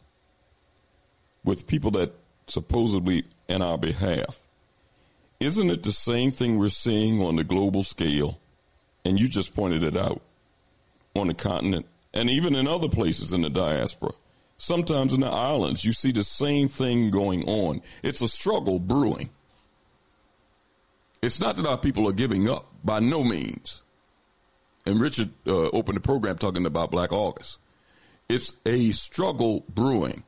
with 1.44 1.66
people 1.66 1.90
that 1.92 2.12
supposedly 2.50 3.24
in 3.48 3.62
our 3.62 3.78
behalf. 3.78 4.40
Isn't 5.40 5.70
it 5.70 5.82
the 5.82 5.92
same 5.92 6.30
thing 6.30 6.58
we're 6.58 6.68
seeing 6.68 7.22
on 7.22 7.36
the 7.36 7.44
global 7.44 7.82
scale? 7.82 8.38
And 9.04 9.18
you 9.18 9.28
just 9.28 9.54
pointed 9.54 9.84
it 9.84 9.96
out 9.96 10.20
on 11.14 11.28
the 11.28 11.34
continent 11.34 11.86
and 12.12 12.28
even 12.28 12.54
in 12.54 12.66
other 12.66 12.88
places 12.88 13.32
in 13.32 13.42
the 13.42 13.50
diaspora. 13.50 14.12
Sometimes 14.58 15.14
in 15.14 15.20
the 15.20 15.28
islands, 15.28 15.84
you 15.84 15.92
see 15.92 16.10
the 16.10 16.24
same 16.24 16.66
thing 16.66 17.10
going 17.10 17.48
on. 17.48 17.80
It's 18.02 18.22
a 18.22 18.28
struggle 18.28 18.80
brewing. 18.80 19.30
It's 21.22 21.40
not 21.40 21.56
that 21.56 21.66
our 21.66 21.78
people 21.78 22.08
are 22.08 22.12
giving 22.12 22.48
up, 22.48 22.66
by 22.84 23.00
no 23.00 23.24
means. 23.24 23.82
And 24.86 25.00
Richard 25.00 25.30
uh, 25.46 25.68
opened 25.70 25.96
the 25.96 26.00
program 26.00 26.38
talking 26.38 26.64
about 26.64 26.90
Black 26.90 27.12
August. 27.12 27.58
It's 28.28 28.54
a 28.64 28.90
struggle 28.92 29.64
brewing 29.68 30.22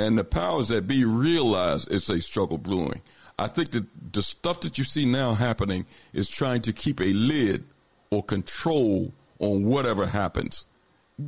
and 0.00 0.16
the 0.16 0.24
powers 0.24 0.68
that 0.68 0.86
be 0.86 1.04
realize 1.04 1.86
it's 1.86 2.08
a 2.08 2.20
struggle 2.22 2.56
brewing. 2.56 3.02
I 3.38 3.48
think 3.48 3.70
that 3.72 3.84
the 4.12 4.22
stuff 4.22 4.60
that 4.60 4.78
you 4.78 4.84
see 4.84 5.04
now 5.04 5.34
happening 5.34 5.84
is 6.14 6.30
trying 6.30 6.62
to 6.62 6.72
keep 6.72 7.00
a 7.00 7.12
lid 7.12 7.64
or 8.10 8.22
control 8.22 9.12
on 9.38 9.64
whatever 9.64 10.06
happens. 10.06 10.64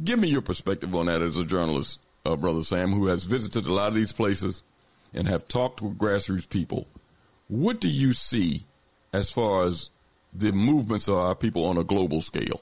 Give 0.05 0.19
me 0.19 0.28
your 0.28 0.40
perspective 0.40 0.94
on 0.94 1.06
that 1.06 1.20
as 1.20 1.36
a 1.36 1.44
journalist, 1.44 2.01
uh, 2.24 2.35
Brother 2.36 2.62
Sam, 2.62 2.93
who 2.93 3.09
has 3.09 3.27
visited 3.27 3.66
a 3.66 3.73
lot 3.73 3.89
of 3.89 3.94
these 3.94 4.12
places 4.12 4.62
and 5.12 5.28
have 5.28 5.48
talked 5.48 5.82
with 5.82 5.98
grassroots 5.98 6.48
people. 6.48 6.86
What 7.48 7.78
do 7.78 7.89
you 7.89 8.14
see 8.14 8.64
as 9.12 9.30
far 9.30 9.64
as 9.64 9.90
the 10.32 10.52
movements 10.52 11.09
of 11.09 11.16
our 11.16 11.34
people 11.34 11.64
on 11.66 11.76
a 11.76 11.84
global 11.84 12.20
scale? 12.20 12.60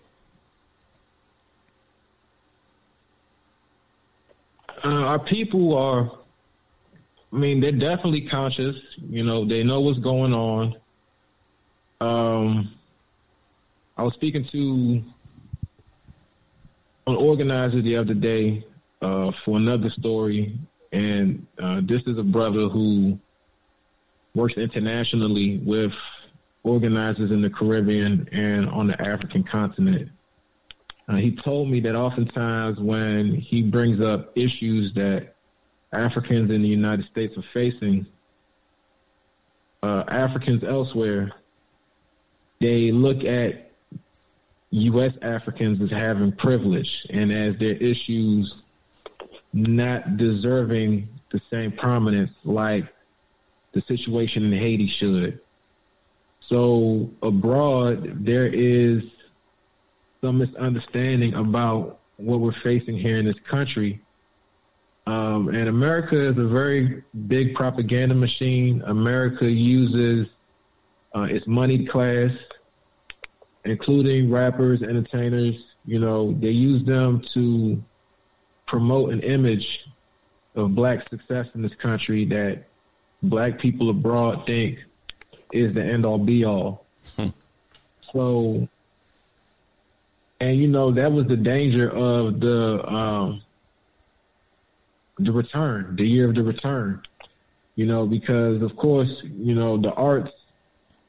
Uh, 4.84 4.88
our 4.88 5.18
people 5.18 5.76
are, 5.76 6.10
I 7.32 7.36
mean, 7.36 7.60
they're 7.60 7.70
definitely 7.70 8.22
conscious. 8.22 8.76
You 8.98 9.24
know, 9.24 9.44
they 9.44 9.62
know 9.62 9.80
what's 9.80 9.98
going 9.98 10.32
on. 10.32 10.76
Um, 12.00 12.74
I 13.96 14.02
was 14.02 14.14
speaking 14.14 14.46
to 14.46 15.04
an 17.06 17.16
organizer 17.16 17.82
the 17.82 17.96
other 17.98 18.14
day 18.14 18.64
uh, 19.02 19.32
for 19.44 19.58
another 19.58 19.90
story, 19.90 20.58
and 20.92 21.46
uh, 21.58 21.82
this 21.84 22.02
is 22.06 22.16
a 22.16 22.22
brother 22.22 22.68
who 22.68 23.18
works 24.34 24.54
internationally 24.54 25.58
with 25.58 25.92
organizers 26.62 27.30
in 27.30 27.40
the 27.40 27.50
Caribbean 27.50 28.28
and 28.32 28.68
on 28.68 28.86
the 28.86 29.00
African 29.00 29.42
continent. 29.42 30.10
Uh, 31.08 31.16
he 31.16 31.34
told 31.34 31.68
me 31.68 31.80
that 31.80 31.96
oftentimes 31.96 32.78
when 32.78 33.34
he 33.34 33.62
brings 33.62 34.00
up 34.00 34.32
issues 34.36 34.92
that 34.94 35.34
Africans 35.92 36.50
in 36.50 36.62
the 36.62 36.68
United 36.68 37.06
States 37.06 37.36
are 37.36 37.44
facing, 37.52 38.06
uh, 39.82 40.04
Africans 40.08 40.62
elsewhere, 40.62 41.32
they 42.60 42.92
look 42.92 43.24
at 43.24 43.72
U.S. 44.70 45.14
Africans 45.22 45.80
as 45.82 45.90
having 45.90 46.30
privilege 46.32 47.06
and 47.10 47.32
as 47.32 47.56
their 47.56 47.74
issues 47.74 48.62
not 49.52 50.16
deserving 50.16 51.08
the 51.32 51.40
same 51.50 51.72
prominence 51.72 52.30
like 52.44 52.86
the 53.72 53.82
situation 53.82 54.44
in 54.44 54.52
Haiti 54.52 54.86
should. 54.86 55.40
So 56.50 57.08
abroad, 57.22 58.24
there 58.24 58.48
is 58.48 59.04
some 60.20 60.38
misunderstanding 60.38 61.34
about 61.34 62.00
what 62.16 62.40
we're 62.40 62.60
facing 62.64 62.98
here 62.98 63.16
in 63.18 63.24
this 63.24 63.38
country. 63.48 64.00
Um, 65.06 65.48
and 65.48 65.68
America 65.68 66.16
is 66.16 66.36
a 66.38 66.46
very 66.46 67.04
big 67.28 67.54
propaganda 67.54 68.16
machine. 68.16 68.82
America 68.84 69.48
uses 69.48 70.26
uh, 71.14 71.22
its 71.22 71.46
money 71.46 71.86
class, 71.86 72.32
including 73.64 74.30
rappers, 74.30 74.82
entertainers. 74.82 75.54
You 75.86 76.00
know, 76.00 76.32
they 76.32 76.50
use 76.50 76.84
them 76.84 77.22
to 77.32 77.82
promote 78.66 79.12
an 79.12 79.20
image 79.20 79.86
of 80.56 80.74
black 80.74 81.08
success 81.10 81.46
in 81.54 81.62
this 81.62 81.74
country 81.76 82.24
that 82.26 82.64
black 83.22 83.60
people 83.60 83.88
abroad 83.88 84.46
think 84.46 84.80
is 85.52 85.74
the 85.74 85.82
end 85.82 86.04
all 86.04 86.18
be 86.18 86.44
all. 86.44 86.84
so 88.12 88.68
and 90.40 90.58
you 90.58 90.68
know 90.68 90.90
that 90.92 91.12
was 91.12 91.26
the 91.26 91.36
danger 91.36 91.88
of 91.88 92.40
the 92.40 92.88
um, 92.88 93.42
the 95.18 95.32
return, 95.32 95.96
the 95.96 96.06
year 96.06 96.28
of 96.28 96.34
the 96.34 96.42
return. 96.42 97.02
You 97.76 97.86
know, 97.86 98.06
because 98.06 98.62
of 98.62 98.74
course, 98.76 99.10
you 99.22 99.54
know 99.54 99.76
the 99.76 99.92
arts 99.92 100.32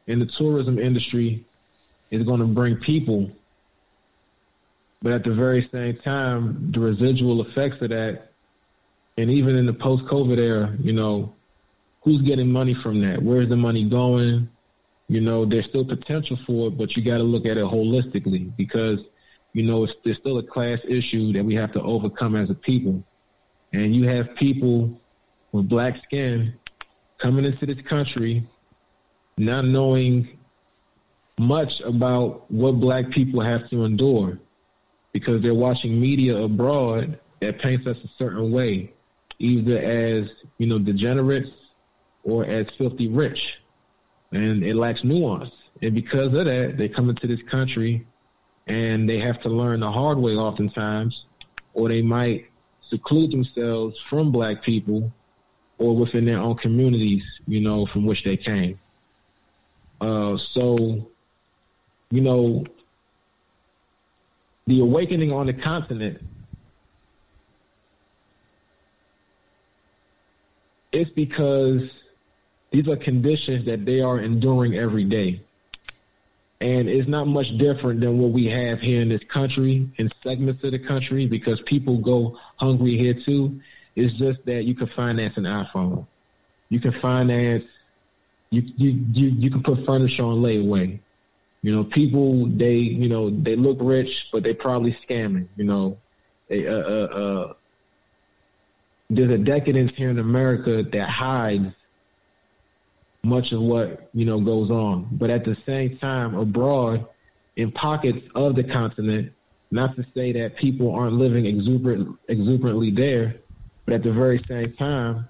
and 0.07 0.21
the 0.21 0.25
tourism 0.25 0.77
industry 0.77 1.45
is 2.11 2.23
going 2.23 2.41
to 2.41 2.45
bring 2.45 2.75
people, 2.75 3.31
but 5.01 5.13
at 5.13 5.23
the 5.23 5.33
very 5.33 5.67
same 5.71 5.97
time, 5.97 6.71
the 6.71 6.79
residual 6.79 7.41
effects 7.41 7.81
of 7.81 7.89
that, 7.89 8.31
and 9.17 9.31
even 9.31 9.55
in 9.55 9.65
the 9.65 9.73
post-COVID 9.73 10.37
era, 10.37 10.75
you 10.79 10.91
know, 10.91 11.33
who's 12.01 12.21
getting 12.21 12.51
money 12.51 12.73
from 12.73 13.01
that? 13.01 13.21
Where's 13.21 13.49
the 13.49 13.57
money 13.57 13.83
going? 13.83 14.49
You 15.07 15.21
know, 15.21 15.45
there's 15.45 15.65
still 15.65 15.85
potential 15.85 16.37
for 16.45 16.67
it, 16.67 16.77
but 16.77 16.95
you 16.95 17.03
got 17.03 17.17
to 17.17 17.23
look 17.23 17.45
at 17.45 17.57
it 17.57 17.65
holistically 17.65 18.55
because 18.55 18.99
you 19.53 19.63
know, 19.63 19.83
it's, 19.83 19.93
there's 20.03 20.17
still 20.17 20.37
a 20.37 20.43
class 20.43 20.79
issue 20.87 21.33
that 21.33 21.43
we 21.43 21.55
have 21.55 21.73
to 21.73 21.81
overcome 21.81 22.35
as 22.35 22.49
a 22.49 22.53
people. 22.53 23.03
And 23.73 23.95
you 23.95 24.07
have 24.07 24.35
people 24.35 25.01
with 25.51 25.67
black 25.67 26.01
skin 26.03 26.55
coming 27.17 27.45
into 27.45 27.65
this 27.65 27.81
country 27.85 28.47
not 29.37 29.65
knowing 29.65 30.39
much 31.37 31.81
about 31.81 32.49
what 32.51 32.73
black 32.73 33.09
people 33.09 33.41
have 33.41 33.69
to 33.69 33.83
endure 33.83 34.39
because 35.13 35.41
they're 35.41 35.53
watching 35.53 35.99
media 35.99 36.37
abroad 36.37 37.19
that 37.39 37.59
paints 37.59 37.87
us 37.87 37.97
a 38.03 38.07
certain 38.17 38.51
way, 38.51 38.93
either 39.39 39.77
as, 39.77 40.29
you 40.57 40.67
know, 40.67 40.79
degenerates 40.79 41.49
or 42.23 42.45
as 42.45 42.67
filthy 42.77 43.07
rich. 43.07 43.55
And 44.31 44.63
it 44.63 44.75
lacks 44.75 45.03
nuance. 45.03 45.51
And 45.81 45.93
because 45.93 46.27
of 46.27 46.45
that, 46.45 46.75
they 46.77 46.87
come 46.87 47.09
into 47.09 47.27
this 47.27 47.41
country 47.43 48.05
and 48.67 49.09
they 49.09 49.19
have 49.19 49.41
to 49.41 49.49
learn 49.49 49.79
the 49.79 49.91
hard 49.91 50.17
way 50.17 50.35
oftentimes, 50.35 51.25
or 51.73 51.89
they 51.89 52.01
might 52.01 52.45
seclude 52.89 53.31
themselves 53.31 53.97
from 54.09 54.31
black 54.31 54.61
people 54.61 55.11
or 55.77 55.95
within 55.95 56.25
their 56.25 56.37
own 56.37 56.55
communities, 56.57 57.23
you 57.47 57.59
know, 57.59 57.85
from 57.87 58.05
which 58.05 58.23
they 58.23 58.37
came. 58.37 58.79
Uh, 59.99 60.37
so, 60.53 61.09
you 62.11 62.21
know, 62.21 62.63
the 64.67 64.79
awakening 64.79 65.31
on 65.31 65.47
the 65.47 65.53
continent 65.53 66.21
it's 70.91 71.09
because 71.11 71.89
these 72.71 72.87
are 72.87 72.95
conditions 72.95 73.65
that 73.65 73.85
they 73.85 74.01
are 74.01 74.19
enduring 74.19 74.77
every 74.77 75.03
day 75.03 75.41
and 76.61 76.87
it's 76.87 77.09
not 77.09 77.27
much 77.27 77.57
different 77.57 77.99
than 78.01 78.19
what 78.19 78.31
we 78.31 78.45
have 78.45 78.79
here 78.79 79.01
in 79.01 79.09
this 79.09 79.23
country 79.23 79.89
in 79.97 80.11
segments 80.23 80.63
of 80.63 80.71
the 80.71 80.79
country 80.79 81.25
because 81.25 81.59
people 81.61 81.97
go 81.97 82.37
hungry 82.57 82.95
here 82.97 83.15
too. 83.15 83.59
It's 83.95 84.13
just 84.13 84.45
that 84.45 84.63
you 84.63 84.75
can 84.75 84.87
finance 84.87 85.35
an 85.37 85.43
iPhone, 85.43 86.05
you 86.69 86.79
can 86.79 86.93
finance, 87.01 87.65
you 88.51 88.61
you 88.77 88.91
you, 89.11 89.27
you 89.29 89.49
can 89.49 89.63
put 89.63 89.85
furniture 89.85 90.23
on 90.23 90.37
layaway. 90.37 90.99
You 91.63 91.75
know, 91.75 91.83
people 91.83 92.45
they 92.45 92.75
you 92.75 93.09
know 93.09 93.31
they 93.31 93.55
look 93.55 93.79
rich, 93.81 94.27
but 94.31 94.43
they 94.43 94.53
probably 94.53 94.95
scamming. 95.07 95.47
You 95.55 95.63
know, 95.63 95.97
they, 96.47 96.67
uh, 96.67 96.73
uh, 96.73 96.73
uh, 96.75 97.53
there's 99.09 99.31
a 99.31 99.37
decadence 99.39 99.93
here 99.95 100.11
in 100.11 100.19
America 100.19 100.83
that 100.83 101.09
hides 101.09 101.73
much 103.23 103.51
of 103.51 103.61
what 103.61 104.09
you 104.13 104.25
know 104.25 104.39
goes 104.39 104.69
on. 104.69 105.07
But 105.11 105.29
at 105.29 105.45
the 105.45 105.55
same 105.65 105.97
time, 105.97 106.35
abroad, 106.35 107.05
in 107.55 107.71
pockets 107.71 108.27
of 108.35 108.55
the 108.55 108.63
continent, 108.63 109.33
not 109.69 109.95
to 109.95 110.05
say 110.13 110.31
that 110.33 110.57
people 110.57 110.93
aren't 110.93 111.13
living 111.13 111.45
exuberant, 111.45 112.17
exuberantly 112.27 112.91
there, 112.91 113.35
but 113.85 113.95
at 113.95 114.03
the 114.03 114.11
very 114.11 114.43
same 114.47 114.73
time, 114.73 115.27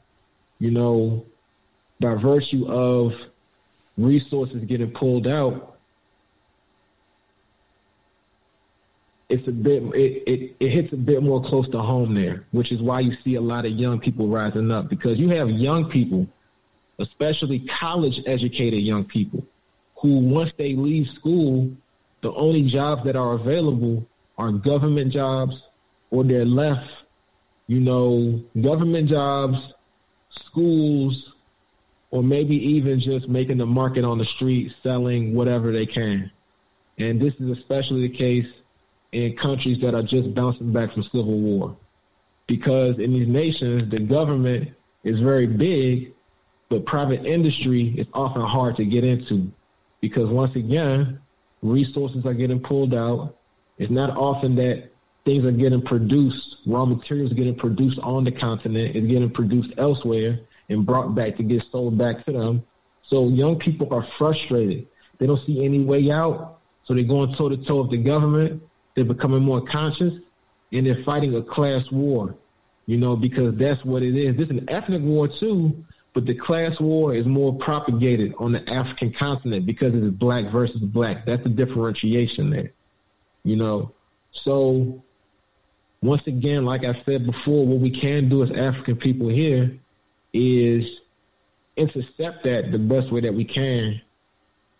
you 0.60 0.72
know, 0.72 1.26
by 2.00 2.16
virtue 2.16 2.68
of 2.68 3.14
resources 3.98 4.64
getting 4.66 4.92
pulled 4.92 5.28
out, 5.28 5.78
it's 9.30 9.48
a 9.48 9.52
bit 9.52 9.84
it, 9.96 10.24
it, 10.28 10.56
it 10.60 10.70
hits 10.70 10.94
a 10.94 10.98
bit 10.98 11.24
more 11.24 11.42
close 11.44 11.70
to 11.70 11.80
home 11.80 12.14
there, 12.14 12.46
which 12.52 12.72
is 12.72 12.82
why 12.82 13.00
you 13.00 13.16
see 13.24 13.36
a 13.36 13.42
lot 13.42 13.66
of 13.66 13.72
young 13.72 14.00
people 14.00 14.28
rising 14.28 14.72
up 14.72 14.90
because 14.90 15.18
you 15.18 15.30
have 15.30 15.50
young 15.50 15.90
people 15.90 16.28
especially 17.02 17.60
college 17.60 18.22
educated 18.26 18.80
young 18.82 19.04
people 19.04 19.46
who 20.02 20.20
once 20.20 20.52
they 20.58 20.76
leave 20.76 21.08
school, 21.10 21.72
the 22.22 22.32
only 22.34 22.64
jobs 22.64 23.04
that 23.06 23.16
are 23.16 23.34
available 23.34 24.06
are 24.38 24.52
government 24.52 25.14
jobs 25.14 25.56
or 26.10 26.24
they're 26.24 26.46
left, 26.46 26.90
you 27.68 27.80
know, 27.80 28.44
government 28.60 29.10
jobs, 29.10 29.58
schools, 30.46 31.34
or 32.10 32.22
maybe 32.24 32.56
even 32.56 33.00
just 33.00 33.30
making 33.30 33.58
the 33.58 33.66
market 33.66 34.04
on 34.04 34.18
the 34.18 34.26
street 34.26 34.74
selling 34.84 35.34
whatever 35.34 35.72
they 35.72 35.86
can. 35.86 36.30
And 36.98 37.22
this 37.22 37.34
is 37.40 37.58
especially 37.58 38.08
the 38.08 38.18
case 38.18 38.48
in 39.12 39.36
countries 39.38 39.82
that 39.82 39.96
are 39.96 40.04
just 40.04 40.34
bouncing 40.34 40.74
back 40.74 40.94
from 40.94 41.04
civil 41.04 41.40
war. 41.40 41.78
Because 42.48 43.00
in 43.00 43.14
these 43.14 43.28
nations, 43.28 43.90
the 43.90 44.00
government 44.00 44.72
is 45.04 45.20
very 45.20 45.48
big 45.48 46.14
but 46.72 46.86
private 46.86 47.26
industry 47.26 47.94
is 47.98 48.08
often 48.14 48.42
hard 48.42 48.78
to 48.78 48.86
get 48.86 49.04
into 49.04 49.52
because 50.00 50.30
once 50.30 50.56
again, 50.56 51.20
resources 51.62 52.26
are 52.26 52.34
getting 52.34 52.62
pulled 52.62 52.96
out. 52.96 53.36
It's 53.78 53.92
not 53.92 54.16
often 54.16 54.56
that 54.56 54.90
things 55.26 55.44
are 55.44 55.52
getting 55.52 55.82
produced, 55.82 56.56
raw 56.66 56.86
materials 56.86 57.34
getting 57.34 57.56
produced 57.56 58.00
on 58.00 58.24
the 58.24 58.32
continent, 58.32 58.96
it's 58.96 59.06
getting 59.06 59.30
produced 59.30 59.74
elsewhere 59.78 60.40
and 60.70 60.86
brought 60.86 61.14
back 61.14 61.36
to 61.38 61.44
get 61.44 61.62
sold 61.74 61.98
back 61.98 62.24
to 62.26 62.32
them. 62.32 62.64
So 63.04 63.28
young 63.28 63.60
people 63.60 63.94
are 63.94 64.08
frustrated. 64.18 64.88
They 65.18 65.28
don't 65.28 65.46
see 65.46 65.66
any 65.66 65.82
way 65.84 66.10
out. 66.10 66.60
So 66.86 66.94
they're 66.94 67.04
going 67.04 67.36
toe 67.36 67.50
to 67.50 67.58
toe 67.58 67.82
with 67.82 67.92
the 67.92 67.98
government. 67.98 68.64
They're 68.96 69.04
becoming 69.04 69.44
more 69.44 69.60
conscious 69.60 70.14
and 70.72 70.88
they're 70.88 71.04
fighting 71.04 71.36
a 71.36 71.42
class 71.42 71.84
war, 71.92 72.34
you 72.86 72.96
know, 72.96 73.18
because 73.18 73.58
that's 73.58 73.84
what 73.84 74.04
it 74.04 74.16
is. 74.16 74.38
This 74.38 74.46
is 74.46 74.52
an 74.52 74.70
ethnic 74.70 75.02
war 75.02 75.28
too, 75.28 75.84
but 76.14 76.26
the 76.26 76.36
class 76.36 76.80
war 76.80 77.14
is 77.14 77.26
more 77.26 77.54
propagated 77.54 78.34
on 78.38 78.52
the 78.52 78.70
African 78.70 79.14
continent 79.14 79.66
because 79.66 79.94
it 79.96 80.04
is 80.04 80.12
black 80.12 80.52
versus 80.52 80.82
black. 80.82 81.26
That's 81.26 81.44
the 81.44 81.50
differentiation 81.50 82.50
there. 82.50 82.72
You 83.44 83.56
know, 83.56 83.94
so 84.32 85.04
once 86.02 86.26
again, 86.28 86.66
like 86.66 86.84
I 86.84 87.02
said 87.06 87.26
before, 87.26 87.66
what 87.66 87.80
we 87.80 87.92
can 87.92 88.28
do 88.28 88.44
as 88.44 88.52
African 88.52 88.98
people 88.98 89.30
here 89.30 89.78
is 90.34 90.86
intercept 91.78 92.44
that 92.44 92.72
the 92.72 92.80
best 92.80 93.12
way 93.12 93.22
that 93.22 93.34
we 93.34 93.46
can, 93.46 94.02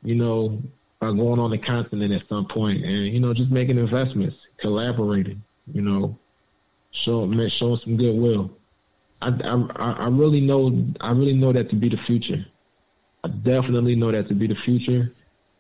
you 0.04 0.16
know, 0.16 0.62
by 1.00 1.12
going 1.12 1.40
on 1.40 1.52
the 1.52 1.58
continent 1.58 2.14
at 2.14 2.28
some 2.28 2.46
point 2.46 2.84
and, 2.84 3.08
you 3.08 3.20
know, 3.20 3.34
just 3.34 3.52
making 3.52 3.78
investments, 3.78 4.36
collaborating, 4.58 5.42
you 5.72 5.82
know, 5.82 6.18
showing, 6.92 7.50
showing 7.50 7.80
some 7.84 7.98
goodwill. 7.98 8.52
I, 9.22 9.30
I, 9.30 9.92
I 10.06 10.08
really 10.08 10.42
know, 10.42 10.86
I 11.00 11.12
really 11.12 11.34
know 11.34 11.54
that 11.54 11.70
to 11.70 11.76
be 11.76 11.90
the 11.90 11.98
future. 11.98 12.46
I 13.24 13.28
definitely 13.28 13.96
know 13.96 14.12
that 14.12 14.28
to 14.30 14.34
be 14.34 14.48
the 14.48 14.56
future. 14.56 15.14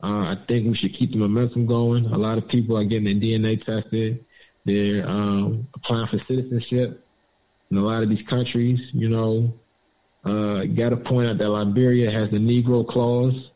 Uh, 0.04 0.36
I 0.36 0.38
think 0.48 0.68
we 0.68 0.76
should 0.76 0.96
keep 0.96 1.12
the 1.12 1.18
momentum 1.18 1.68
going. 1.68 2.06
A 2.08 2.18
lot 2.18 2.38
of 2.40 2.48
people 2.48 2.76
are 2.78 2.84
getting 2.84 3.06
their 3.06 3.40
DNA 3.40 3.64
tested. 3.64 4.26
They're 4.66 5.08
um, 5.08 5.68
applying 5.76 6.08
for 6.08 6.20
citizenship 6.28 7.06
in 7.70 7.78
a 7.78 7.82
lot 7.82 8.02
of 8.02 8.10
these 8.10 8.26
countries. 8.28 8.80
You 8.94 9.10
know, 9.10 9.54
uh, 10.26 10.66
got 10.66 10.90
to 10.90 10.98
point 10.98 11.30
out 11.30 11.38
that 11.38 11.50
Liberia 11.50 12.10
has 12.10 12.32
the 12.32 12.38
Negro 12.38 12.88
clause. 12.88 13.50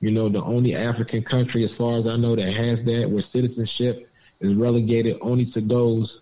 You 0.00 0.10
know, 0.10 0.28
the 0.28 0.42
only 0.42 0.74
African 0.74 1.22
country, 1.22 1.64
as 1.64 1.70
far 1.76 1.98
as 1.98 2.06
I 2.06 2.16
know, 2.16 2.34
that 2.36 2.52
has 2.52 2.84
that, 2.84 3.10
where 3.10 3.24
citizenship 3.32 4.08
is 4.40 4.54
relegated 4.54 5.18
only 5.20 5.46
to 5.52 5.60
those 5.60 6.20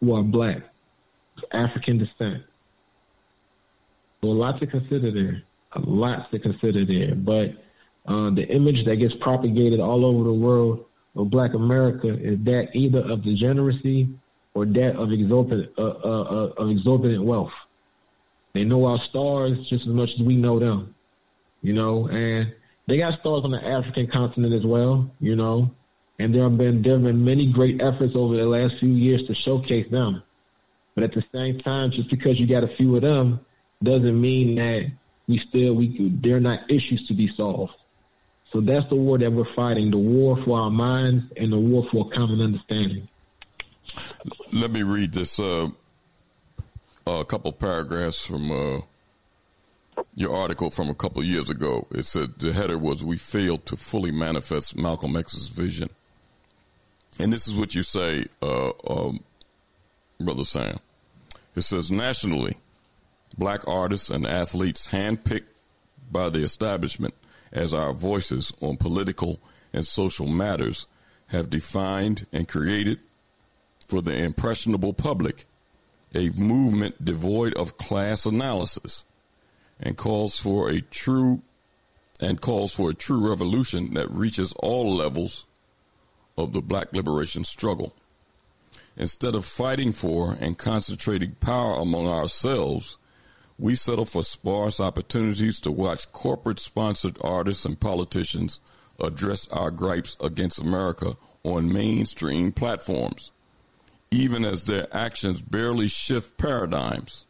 who 0.00 0.14
are 0.14 0.22
black, 0.22 0.62
African 1.52 1.98
descent. 1.98 2.44
A 4.24 4.32
lot 4.32 4.58
to 4.60 4.66
consider 4.66 5.10
there. 5.10 5.42
A 5.72 5.80
lot 5.80 6.30
to 6.30 6.38
consider 6.38 6.84
there. 6.84 7.14
But 7.14 7.54
uh, 8.06 8.30
the 8.30 8.46
image 8.48 8.84
that 8.84 8.96
gets 8.96 9.14
propagated 9.14 9.80
all 9.80 10.04
over 10.04 10.24
the 10.24 10.32
world 10.32 10.84
of 11.16 11.30
Black 11.30 11.54
America 11.54 12.08
is 12.08 12.38
that 12.44 12.74
either 12.74 13.00
of 13.00 13.22
degeneracy 13.22 14.08
or 14.54 14.64
that 14.66 14.96
of 14.96 15.12
exorbitant 15.12 15.70
uh, 15.78 15.82
uh, 15.82 16.22
uh, 16.22 16.52
of 16.56 16.70
exorbitant 16.70 17.24
wealth. 17.24 17.52
They 18.52 18.64
know 18.64 18.86
our 18.86 19.00
stars 19.00 19.68
just 19.68 19.86
as 19.86 19.92
much 19.92 20.14
as 20.14 20.20
we 20.20 20.36
know 20.36 20.58
them, 20.58 20.94
you 21.62 21.72
know, 21.72 22.08
and 22.08 22.54
they 22.86 22.98
got 22.98 23.18
stars 23.18 23.44
on 23.44 23.50
the 23.50 23.64
African 23.64 24.06
continent 24.06 24.54
as 24.54 24.64
well, 24.64 25.10
you 25.20 25.34
know, 25.34 25.70
and 26.18 26.34
there 26.34 26.44
have 26.44 26.56
been 26.56 26.82
there 26.82 26.92
have 26.94 27.02
been 27.02 27.24
many 27.24 27.46
great 27.46 27.82
efforts 27.82 28.14
over 28.14 28.36
the 28.36 28.46
last 28.46 28.78
few 28.78 28.90
years 28.90 29.26
to 29.26 29.34
showcase 29.34 29.90
them. 29.90 30.22
But 30.94 31.04
at 31.04 31.12
the 31.12 31.24
same 31.32 31.58
time, 31.58 31.90
just 31.90 32.08
because 32.08 32.38
you 32.38 32.46
got 32.46 32.62
a 32.62 32.68
few 32.68 32.94
of 32.94 33.02
them 33.02 33.40
doesn't 33.84 34.20
mean 34.20 34.56
that 34.56 34.90
we 35.26 35.38
still 35.38 35.74
we 35.74 36.10
they're 36.20 36.40
not 36.40 36.70
issues 36.70 37.06
to 37.08 37.14
be 37.14 37.30
solved. 37.36 37.74
So 38.52 38.60
that's 38.60 38.88
the 38.88 38.96
war 38.96 39.18
that 39.18 39.32
we're 39.32 39.52
fighting: 39.54 39.90
the 39.90 39.98
war 39.98 40.42
for 40.44 40.58
our 40.58 40.70
minds 40.70 41.24
and 41.36 41.52
the 41.52 41.58
war 41.58 41.86
for 41.90 42.08
common 42.10 42.40
understanding. 42.40 43.08
Let 44.52 44.70
me 44.70 44.82
read 44.82 45.12
this 45.12 45.38
uh, 45.38 45.68
a 47.06 47.24
couple 47.24 47.52
paragraphs 47.52 48.24
from 48.24 48.50
uh, 48.50 48.80
your 50.14 50.36
article 50.36 50.70
from 50.70 50.88
a 50.88 50.94
couple 50.94 51.22
years 51.24 51.50
ago. 51.50 51.86
It 51.90 52.06
said 52.06 52.38
the 52.38 52.52
header 52.52 52.78
was 52.78 53.02
"We 53.02 53.16
failed 53.16 53.66
to 53.66 53.76
fully 53.76 54.12
manifest 54.12 54.76
Malcolm 54.76 55.16
X's 55.16 55.48
vision," 55.48 55.90
and 57.18 57.32
this 57.32 57.48
is 57.48 57.54
what 57.54 57.74
you 57.74 57.82
say, 57.82 58.26
uh, 58.42 58.70
um, 58.88 59.24
brother 60.20 60.44
Sam. 60.44 60.78
It 61.56 61.62
says 61.62 61.90
nationally, 61.90 62.56
black 63.36 63.66
artists 63.66 64.10
and 64.10 64.26
athletes 64.26 64.88
handpicked 64.88 65.46
by 66.10 66.28
the 66.28 66.42
establishment 66.42 67.14
as 67.52 67.72
our 67.74 67.92
voices 67.92 68.52
on 68.60 68.76
political 68.76 69.40
and 69.72 69.86
social 69.86 70.26
matters 70.26 70.86
have 71.28 71.50
defined 71.50 72.26
and 72.32 72.48
created 72.48 72.98
for 73.88 74.00
the 74.00 74.14
impressionable 74.14 74.92
public 74.92 75.46
a 76.14 76.30
movement 76.30 77.04
devoid 77.04 77.54
of 77.54 77.76
class 77.76 78.24
analysis 78.24 79.04
and 79.80 79.96
calls 79.96 80.38
for 80.38 80.70
a 80.70 80.80
true 80.80 81.42
and 82.20 82.40
calls 82.40 82.74
for 82.74 82.90
a 82.90 82.94
true 82.94 83.28
revolution 83.28 83.94
that 83.94 84.10
reaches 84.10 84.52
all 84.60 84.94
levels 84.94 85.44
of 86.38 86.52
the 86.52 86.62
black 86.62 86.92
liberation 86.92 87.42
struggle. 87.44 87.92
Instead 88.96 89.34
of 89.34 89.44
fighting 89.44 89.92
for 89.92 90.36
and 90.40 90.56
concentrating 90.56 91.32
power 91.40 91.74
among 91.80 92.06
ourselves, 92.06 92.96
we 93.58 93.74
settle 93.74 94.04
for 94.04 94.22
sparse 94.22 94.80
opportunities 94.80 95.60
to 95.60 95.70
watch 95.70 96.10
corporate 96.12 96.58
sponsored 96.58 97.16
artists 97.20 97.64
and 97.64 97.78
politicians 97.78 98.60
address 99.00 99.48
our 99.48 99.70
gripes 99.70 100.16
against 100.20 100.58
America 100.58 101.16
on 101.44 101.72
mainstream 101.72 102.50
platforms, 102.50 103.30
even 104.10 104.44
as 104.44 104.66
their 104.66 104.88
actions 104.94 105.42
barely 105.42 105.88
shift 105.88 106.36
paradigms. 106.36 107.26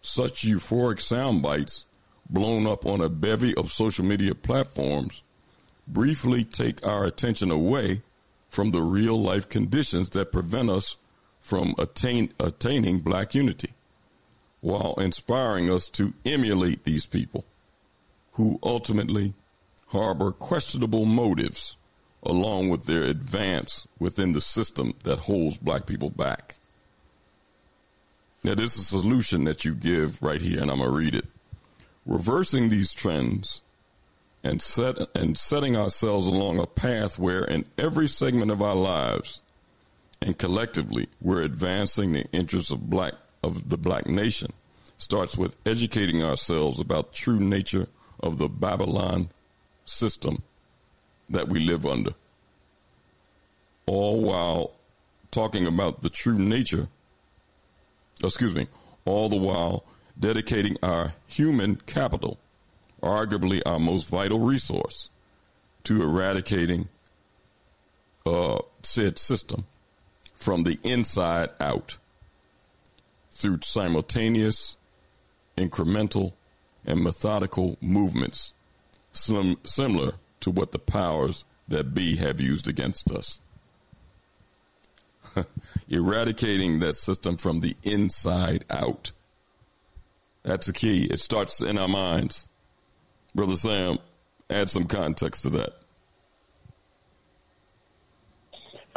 Such 0.00 0.42
euphoric 0.42 1.00
sound 1.00 1.42
bites, 1.42 1.84
blown 2.28 2.66
up 2.66 2.86
on 2.86 3.00
a 3.00 3.08
bevy 3.08 3.54
of 3.56 3.70
social 3.70 4.04
media 4.04 4.34
platforms, 4.34 5.22
briefly 5.86 6.44
take 6.44 6.86
our 6.86 7.04
attention 7.04 7.50
away 7.50 8.02
from 8.48 8.70
the 8.70 8.82
real 8.82 9.20
life 9.20 9.48
conditions 9.48 10.08
that 10.10 10.32
prevent 10.32 10.70
us 10.70 10.96
from 11.40 11.74
attain, 11.78 12.32
attaining 12.38 13.00
black 13.00 13.34
unity 13.34 13.74
while 14.60 14.94
inspiring 14.98 15.70
us 15.70 15.88
to 15.88 16.12
emulate 16.24 16.84
these 16.84 17.06
people 17.06 17.44
who 18.32 18.58
ultimately 18.62 19.34
harbor 19.88 20.30
questionable 20.30 21.04
motives 21.04 21.76
along 22.22 22.68
with 22.68 22.84
their 22.84 23.02
advance 23.02 23.86
within 23.98 24.32
the 24.32 24.40
system 24.40 24.94
that 25.04 25.20
holds 25.20 25.58
black 25.58 25.86
people 25.86 26.10
back. 26.10 26.56
Now, 28.44 28.54
this 28.54 28.76
is 28.76 28.92
a 28.92 28.98
solution 29.00 29.44
that 29.44 29.64
you 29.64 29.74
give 29.74 30.22
right 30.22 30.40
here, 30.40 30.60
and 30.60 30.70
I'm 30.70 30.78
going 30.78 30.90
to 30.90 30.96
read 30.96 31.14
it. 31.14 31.26
Reversing 32.06 32.68
these 32.68 32.92
trends 32.92 33.62
and 34.42 34.62
set 34.62 34.96
and 35.14 35.36
setting 35.36 35.76
ourselves 35.76 36.26
along 36.26 36.58
a 36.58 36.66
path 36.66 37.18
where 37.18 37.44
in 37.44 37.64
every 37.76 38.08
segment 38.08 38.50
of 38.50 38.62
our 38.62 38.74
lives 38.74 39.42
and 40.22 40.38
collectively 40.38 41.08
we're 41.20 41.42
advancing 41.42 42.12
the 42.12 42.24
interests 42.32 42.70
of 42.70 42.88
black 42.88 43.14
of 43.42 43.68
the 43.68 43.78
black 43.78 44.06
nation 44.06 44.52
starts 44.98 45.36
with 45.36 45.56
educating 45.64 46.22
ourselves 46.22 46.78
about 46.78 47.12
true 47.12 47.40
nature 47.40 47.86
of 48.20 48.38
the 48.38 48.48
Babylon 48.48 49.30
system 49.84 50.42
that 51.28 51.48
we 51.48 51.60
live 51.60 51.86
under. 51.86 52.14
All 53.86 54.20
while 54.20 54.72
talking 55.30 55.66
about 55.66 56.02
the 56.02 56.10
true 56.10 56.38
nature, 56.38 56.88
excuse 58.22 58.54
me, 58.54 58.68
all 59.04 59.28
the 59.28 59.36
while 59.36 59.84
dedicating 60.18 60.76
our 60.82 61.14
human 61.26 61.76
capital, 61.76 62.38
arguably 63.02 63.62
our 63.64 63.80
most 63.80 64.08
vital 64.08 64.40
resource, 64.40 65.08
to 65.84 66.02
eradicating 66.02 66.88
uh, 68.26 68.58
said 68.82 69.18
system 69.18 69.64
from 70.34 70.64
the 70.64 70.78
inside 70.82 71.48
out 71.58 71.96
through 73.40 73.60
simultaneous, 73.62 74.76
incremental, 75.56 76.34
and 76.84 77.02
methodical 77.02 77.76
movements 77.80 78.54
sim- 79.12 79.56
similar 79.64 80.14
to 80.40 80.50
what 80.50 80.72
the 80.72 80.78
powers 80.78 81.44
that 81.68 81.94
be 81.94 82.16
have 82.16 82.40
used 82.40 82.68
against 82.68 83.10
us. 83.10 83.40
Eradicating 85.88 86.80
that 86.80 86.96
system 86.96 87.36
from 87.36 87.60
the 87.60 87.76
inside 87.82 88.64
out. 88.70 89.12
That's 90.42 90.66
the 90.66 90.72
key. 90.72 91.04
It 91.04 91.20
starts 91.20 91.60
in 91.60 91.78
our 91.78 91.88
minds. 91.88 92.46
Brother 93.34 93.56
Sam, 93.56 93.98
add 94.48 94.70
some 94.70 94.86
context 94.86 95.42
to 95.42 95.50
that. 95.50 95.79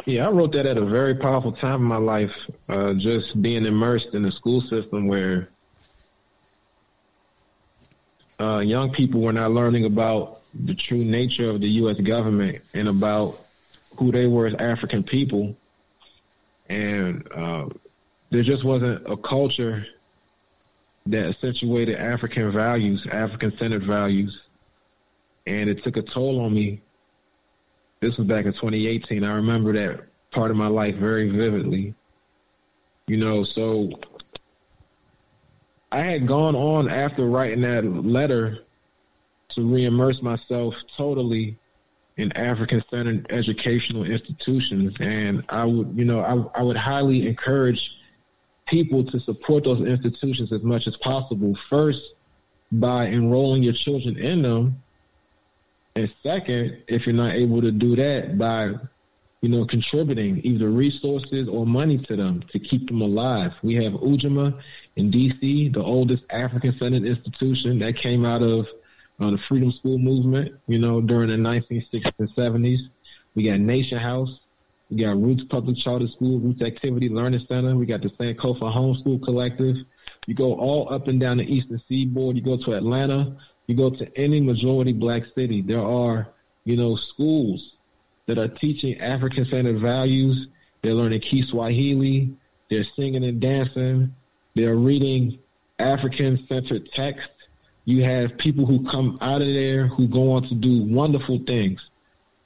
Yeah, 0.06 0.28
I 0.28 0.30
wrote 0.30 0.52
that 0.52 0.66
at 0.66 0.76
a 0.76 0.84
very 0.84 1.14
powerful 1.14 1.52
time 1.52 1.76
in 1.76 1.86
my 1.86 1.96
life, 1.96 2.32
uh, 2.68 2.92
just 2.92 3.40
being 3.40 3.64
immersed 3.64 4.08
in 4.12 4.24
a 4.26 4.32
school 4.32 4.60
system 4.60 5.06
where 5.08 5.48
uh, 8.38 8.58
young 8.58 8.92
people 8.92 9.22
were 9.22 9.32
not 9.32 9.52
learning 9.52 9.86
about 9.86 10.42
the 10.52 10.74
true 10.74 11.02
nature 11.02 11.48
of 11.48 11.62
the 11.62 11.68
U.S. 11.80 11.98
government 12.00 12.62
and 12.74 12.88
about 12.88 13.46
who 13.96 14.12
they 14.12 14.26
were 14.26 14.46
as 14.46 14.54
African 14.58 15.02
people. 15.02 15.56
And 16.68 17.26
uh, 17.32 17.68
there 18.30 18.42
just 18.42 18.62
wasn't 18.62 19.10
a 19.10 19.16
culture 19.16 19.86
that 21.06 21.30
accentuated 21.30 21.96
African 21.96 22.52
values, 22.52 23.06
African 23.10 23.56
centered 23.58 23.84
values. 23.84 24.38
And 25.46 25.70
it 25.70 25.82
took 25.82 25.96
a 25.96 26.02
toll 26.02 26.40
on 26.40 26.52
me 26.52 26.83
this 28.04 28.18
was 28.18 28.26
back 28.26 28.44
in 28.44 28.52
2018. 28.52 29.24
I 29.24 29.36
remember 29.36 29.72
that 29.72 30.04
part 30.30 30.50
of 30.50 30.56
my 30.56 30.66
life 30.66 30.96
very 30.96 31.30
vividly. 31.30 31.94
You 33.06 33.16
know, 33.16 33.44
so 33.44 33.90
I 35.90 36.00
had 36.00 36.26
gone 36.26 36.54
on 36.54 36.90
after 36.90 37.24
writing 37.24 37.62
that 37.62 37.84
letter 37.84 38.58
to 39.50 39.60
reimmerse 39.60 40.22
myself 40.22 40.74
totally 40.96 41.58
in 42.16 42.32
African-centered 42.32 43.26
educational 43.30 44.04
institutions, 44.04 44.94
and 45.00 45.44
I 45.48 45.64
would, 45.64 45.96
you 45.96 46.04
know, 46.04 46.20
I, 46.20 46.60
I 46.60 46.62
would 46.62 46.76
highly 46.76 47.26
encourage 47.26 47.90
people 48.66 49.04
to 49.04 49.20
support 49.20 49.64
those 49.64 49.80
institutions 49.86 50.52
as 50.52 50.62
much 50.62 50.86
as 50.86 50.96
possible. 50.98 51.56
First, 51.68 52.00
by 52.70 53.06
enrolling 53.06 53.62
your 53.62 53.72
children 53.72 54.16
in 54.16 54.42
them, 54.42 54.82
and 55.96 56.12
second, 56.22 56.82
if 56.88 57.06
you're 57.06 57.14
not 57.14 57.34
able 57.34 57.60
to 57.62 57.70
do 57.70 57.96
that, 57.96 58.36
by 58.36 58.74
you 59.44 59.50
know, 59.50 59.66
contributing 59.66 60.40
either 60.42 60.70
resources 60.70 61.50
or 61.50 61.66
money 61.66 61.98
to 61.98 62.16
them 62.16 62.42
to 62.50 62.58
keep 62.58 62.88
them 62.88 63.02
alive. 63.02 63.52
We 63.62 63.74
have 63.74 63.92
Ujima 63.92 64.58
in 64.96 65.10
D.C., 65.10 65.68
the 65.68 65.82
oldest 65.82 66.22
African-centered 66.30 67.04
institution 67.04 67.78
that 67.80 67.94
came 67.98 68.24
out 68.24 68.42
of 68.42 68.66
uh, 69.20 69.32
the 69.32 69.38
Freedom 69.46 69.70
School 69.70 69.98
movement, 69.98 70.58
you 70.66 70.78
know, 70.78 71.02
during 71.02 71.28
the 71.28 71.36
1960s 71.36 72.10
and 72.18 72.30
70s. 72.34 72.88
We 73.34 73.42
got 73.42 73.60
Nation 73.60 73.98
House. 73.98 74.30
We 74.88 74.96
got 74.96 75.20
Roots 75.20 75.44
Public 75.50 75.76
Charter 75.76 76.08
School, 76.08 76.40
Roots 76.40 76.62
Activity 76.62 77.10
Learning 77.10 77.44
Center. 77.46 77.76
We 77.76 77.84
got 77.84 78.00
the 78.00 78.08
Sankofa 78.08 78.74
Homeschool 78.74 79.22
Collective. 79.22 79.76
You 80.26 80.34
go 80.34 80.54
all 80.54 80.90
up 80.90 81.06
and 81.06 81.20
down 81.20 81.36
the 81.36 81.44
Eastern 81.44 81.82
Seaboard. 81.86 82.36
You 82.36 82.42
go 82.42 82.56
to 82.64 82.72
Atlanta. 82.72 83.36
You 83.66 83.74
go 83.74 83.90
to 83.90 84.18
any 84.18 84.40
majority 84.40 84.92
black 84.92 85.22
city. 85.34 85.62
There 85.62 85.84
are, 85.84 86.28
you 86.64 86.76
know, 86.76 86.96
schools 86.96 87.72
that 88.26 88.38
are 88.38 88.48
teaching 88.48 89.00
African 89.00 89.46
centered 89.46 89.80
values. 89.80 90.48
They're 90.82 90.94
learning 90.94 91.20
Kiswahili. 91.20 92.36
They're 92.70 92.84
singing 92.96 93.24
and 93.24 93.40
dancing. 93.40 94.14
They're 94.54 94.76
reading 94.76 95.38
African 95.78 96.46
centered 96.48 96.90
text. 96.92 97.28
You 97.84 98.04
have 98.04 98.38
people 98.38 98.66
who 98.66 98.88
come 98.90 99.18
out 99.20 99.42
of 99.42 99.48
there 99.48 99.86
who 99.86 100.08
go 100.08 100.32
on 100.32 100.48
to 100.48 100.54
do 100.54 100.82
wonderful 100.84 101.40
things, 101.46 101.80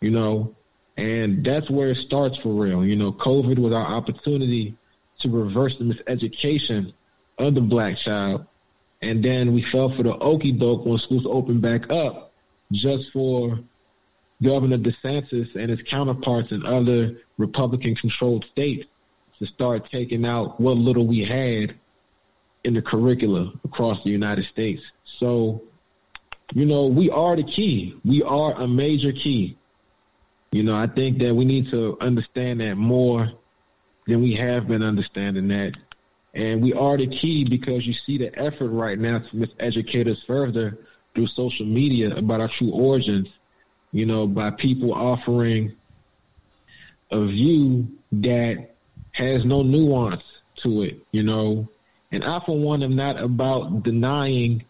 you 0.01 0.11
know, 0.11 0.57
and 0.97 1.45
that's 1.45 1.71
where 1.71 1.91
it 1.91 1.99
starts 1.99 2.39
for 2.39 2.49
real. 2.49 2.85
You 2.85 2.97
know, 2.97 3.13
COVID 3.13 3.59
was 3.59 3.73
our 3.73 3.87
opportunity 3.87 4.77
to 5.21 5.29
reverse 5.29 5.79
the 5.79 5.85
miseducation 5.85 6.93
of 7.39 7.55
the 7.55 7.61
black 7.61 7.99
child. 7.99 8.47
And 9.01 9.25
then 9.25 9.53
we 9.53 9.63
fell 9.63 9.95
for 9.95 10.03
the 10.03 10.17
okey 10.17 10.53
doke 10.53 10.85
when 10.85 10.99
schools 10.99 11.27
opened 11.27 11.63
back 11.63 11.91
up 11.91 12.33
just 12.73 13.13
for 13.13 13.61
Governor 14.43 14.79
DeSantis 14.79 15.55
and 15.55 15.71
his 15.71 15.83
counterparts 15.83 16.53
in 16.53 16.65
other 16.65 17.21
Republican 17.39 17.95
controlled 17.95 18.45
states 18.51 18.87
to 19.39 19.47
start 19.47 19.91
taking 19.91 20.27
out 20.27 20.61
what 20.61 20.77
little 20.77 21.07
we 21.07 21.25
had 21.25 21.75
in 22.65 22.75
the 22.75 22.83
curricula 22.83 23.53
across 23.65 24.03
the 24.05 24.11
United 24.11 24.45
States. 24.47 24.83
So, 25.19 25.63
you 26.53 26.67
know, 26.67 26.87
we 26.87 27.11
are 27.11 27.37
the 27.37 27.45
key. 27.45 27.97
We 28.05 28.23
are 28.23 28.53
a 28.53 28.67
major 28.67 29.13
key. 29.13 29.57
You 30.51 30.63
know, 30.63 30.75
I 30.75 30.87
think 30.87 31.19
that 31.19 31.35
we 31.35 31.45
need 31.45 31.71
to 31.71 31.97
understand 32.01 32.61
that 32.61 32.77
more 32.77 33.31
than 34.07 34.23
we 34.23 34.35
have 34.35 34.67
been 34.67 34.83
understanding 34.83 35.49
that. 35.49 35.75
And 36.35 36.63
we 36.63 36.73
are 36.73 36.97
the 36.97 37.07
key 37.07 37.45
because 37.45 37.87
you 37.87 37.95
see 37.95 38.19
the 38.19 38.37
effort 38.39 38.69
right 38.69 38.99
now 38.99 39.19
to 39.19 39.37
miseducate 39.37 40.09
us 40.11 40.23
further 40.27 40.79
through 41.15 41.27
social 41.29 41.67
media 41.67 42.15
about 42.15 42.41
our 42.41 42.49
true 42.49 42.71
origins 42.71 43.29
you 43.93 44.07
know, 44.07 44.27
by 44.27 44.51
people 44.51 44.93
offering 44.93 45.75
a 47.11 47.25
view 47.27 47.89
that 48.13 48.75
has 49.13 49.45
no 49.45 49.63
nuance 49.63 50.23
to 50.57 50.83
it, 50.83 51.07
you 51.11 51.23
know. 51.23 51.69
And 52.13 52.25
I, 52.25 52.41
for 52.45 52.59
one, 52.59 52.83
am 52.83 52.97
not 52.97 53.21
about 53.21 53.83
denying 53.83 54.65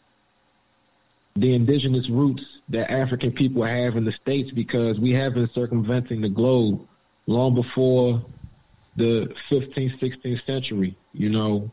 the 1.34 1.54
indigenous 1.54 2.08
roots 2.08 2.42
that 2.68 2.90
African 2.90 3.32
people 3.32 3.64
have 3.64 3.96
in 3.96 4.04
the 4.04 4.12
States 4.12 4.50
because 4.50 4.98
we 4.98 5.12
have 5.12 5.34
been 5.34 5.48
circumventing 5.54 6.20
the 6.20 6.28
globe 6.28 6.86
long 7.26 7.54
before 7.54 8.24
the 8.98 9.34
15th, 9.50 9.98
16th 10.00 10.44
century, 10.44 10.96
you 11.12 11.30
know. 11.30 11.70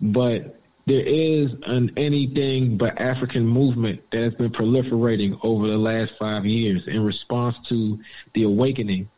But 0.00 0.60
there 0.86 1.04
is 1.04 1.52
an 1.66 1.92
anything 1.96 2.76
but 2.76 3.00
African 3.00 3.46
movement 3.46 4.02
that 4.10 4.22
has 4.22 4.34
been 4.34 4.50
proliferating 4.50 5.38
over 5.42 5.66
the 5.66 5.78
last 5.78 6.12
five 6.18 6.44
years 6.44 6.86
in 6.86 7.02
response 7.02 7.56
to 7.68 7.98
the 8.34 8.42
awakening 8.42 9.08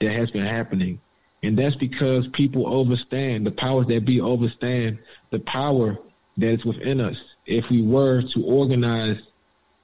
that 0.00 0.12
has 0.12 0.30
been 0.30 0.46
happening. 0.46 1.00
And 1.42 1.58
that's 1.58 1.76
because 1.76 2.28
people 2.28 2.66
overstand, 2.66 3.46
the 3.46 3.50
powers 3.50 3.86
that 3.88 4.04
be 4.04 4.20
overstand 4.20 4.98
the 5.30 5.38
power 5.40 5.98
that 6.36 6.48
is 6.48 6.64
within 6.64 7.00
us 7.00 7.16
if 7.46 7.68
we 7.70 7.82
were 7.82 8.22
to 8.22 8.44
organize 8.44 9.18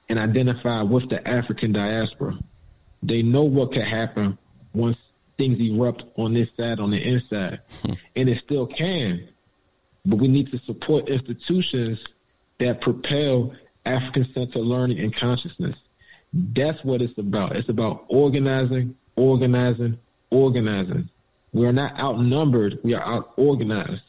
and 0.09 0.19
identify 0.19 0.81
with 0.81 1.09
the 1.09 1.25
African 1.27 1.71
diaspora. 1.71 2.37
They 3.01 3.21
know 3.21 3.43
what 3.43 3.73
could 3.73 3.83
happen 3.83 4.37
once 4.73 4.97
things 5.37 5.59
erupt 5.59 6.03
on 6.17 6.33
this 6.33 6.49
side, 6.57 6.79
on 6.79 6.91
the 6.91 7.01
inside. 7.01 7.59
Hmm. 7.85 7.93
and 8.15 8.29
it 8.29 8.41
still 8.43 8.67
can 8.67 9.27
but 10.05 10.17
we 10.17 10.27
need 10.27 10.51
to 10.51 10.59
support 10.59 11.07
institutions 11.09 11.99
that 12.59 12.81
propel 12.81 13.53
African 13.85 14.27
centered 14.33 14.61
learning 14.61 14.99
and 14.99 15.15
consciousness. 15.15 15.75
That's 16.33 16.83
what 16.83 17.01
it's 17.01 17.17
about. 17.17 17.55
It's 17.55 17.69
about 17.69 18.05
organizing, 18.07 18.95
organizing, 19.15 19.99
organizing. 20.29 21.09
We 21.53 21.65
are 21.65 21.73
not 21.73 21.99
outnumbered, 21.99 22.79
we 22.83 22.95
are 22.95 23.03
out 23.03 23.33
organized, 23.37 24.01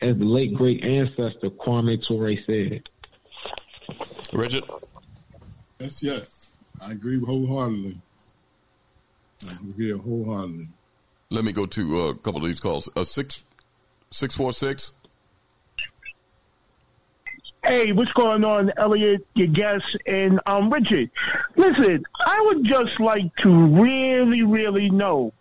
as 0.00 0.16
the 0.16 0.24
late 0.24 0.54
great 0.54 0.84
ancestor 0.84 1.50
Kwame 1.50 2.02
Ture 2.02 2.36
said. 2.46 2.88
Richard? 4.32 4.64
Yes, 5.78 6.02
yes. 6.02 6.52
I 6.80 6.92
agree 6.92 7.20
wholeheartedly. 7.20 7.98
I 9.46 9.52
agree 9.52 9.90
wholeheartedly. 9.92 10.68
Let 11.30 11.44
me 11.44 11.52
go 11.52 11.66
to 11.66 12.00
uh, 12.00 12.04
a 12.08 12.14
couple 12.14 12.42
of 12.42 12.48
these 12.48 12.60
calls. 12.60 12.88
Uh, 12.96 13.04
six 13.04 13.44
six 14.10 14.34
four 14.34 14.52
six 14.52 14.92
Hey, 17.64 17.92
what's 17.92 18.12
going 18.12 18.44
on, 18.44 18.72
Elliott, 18.76 19.26
your 19.34 19.48
guest, 19.48 19.96
and 20.06 20.40
um, 20.46 20.70
Richard? 20.70 21.10
Listen, 21.56 22.02
I 22.18 22.40
would 22.46 22.64
just 22.64 22.98
like 23.00 23.34
to 23.36 23.50
really, 23.50 24.42
really 24.42 24.88
know, 24.88 25.32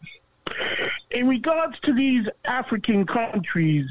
in 1.12 1.28
regards 1.28 1.80
to 1.82 1.94
these 1.94 2.28
African 2.44 3.06
countries 3.06 3.90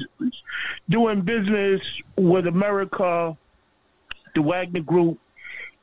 doing 0.89 1.21
business 1.21 1.81
with 2.15 2.47
America, 2.47 3.35
the 4.35 4.41
Wagner 4.41 4.81
Group, 4.81 5.17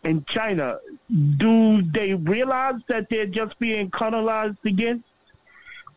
and 0.04 0.24
China, 0.26 0.78
do 1.10 1.82
they 1.82 2.14
realize 2.14 2.80
that 2.88 3.08
they're 3.10 3.26
just 3.26 3.58
being 3.58 3.90
colonized 3.90 4.58
again? 4.64 5.04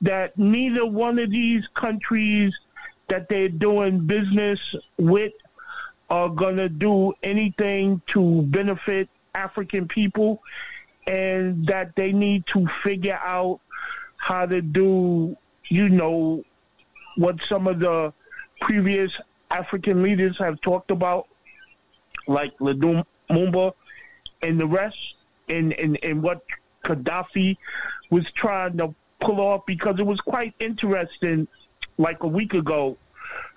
That 0.01 0.37
neither 0.37 0.85
one 0.85 1.17
of 1.19 1.31
these 1.31 1.63
countries 1.73 2.53
that 3.07 3.29
they're 3.29 3.49
doing 3.49 4.05
business 4.05 4.59
with 4.97 5.33
are 6.09 6.29
going 6.29 6.57
to 6.57 6.69
do 6.69 7.13
anything 7.23 8.01
to 8.07 8.41
benefit 8.43 9.09
African 9.33 9.87
people 9.87 10.41
and 11.05 11.65
that 11.67 11.95
they 11.95 12.11
need 12.11 12.45
to 12.47 12.67
figure 12.83 13.19
out 13.23 13.59
how 14.17 14.45
to 14.45 14.61
do, 14.61 15.37
you 15.69 15.89
know, 15.89 16.43
what 17.15 17.39
some 17.47 17.67
of 17.67 17.79
the 17.79 18.13
previous 18.61 19.11
African 19.49 20.03
leaders 20.03 20.37
have 20.37 20.59
talked 20.61 20.91
about, 20.91 21.27
like 22.27 22.57
Lumumba 22.59 23.73
and 24.41 24.59
the 24.59 24.67
rest, 24.67 25.15
and, 25.49 25.73
and, 25.73 25.97
and 26.03 26.21
what 26.21 26.41
Gaddafi 26.83 27.57
was 28.09 28.29
trying 28.31 28.77
to 28.77 28.93
pull 29.19 29.41
off 29.41 29.65
because 29.65 29.99
it 29.99 30.05
was 30.05 30.19
quite 30.19 30.53
interesting. 30.59 31.47
Like 31.97 32.23
a 32.23 32.27
week 32.27 32.53
ago, 32.53 32.97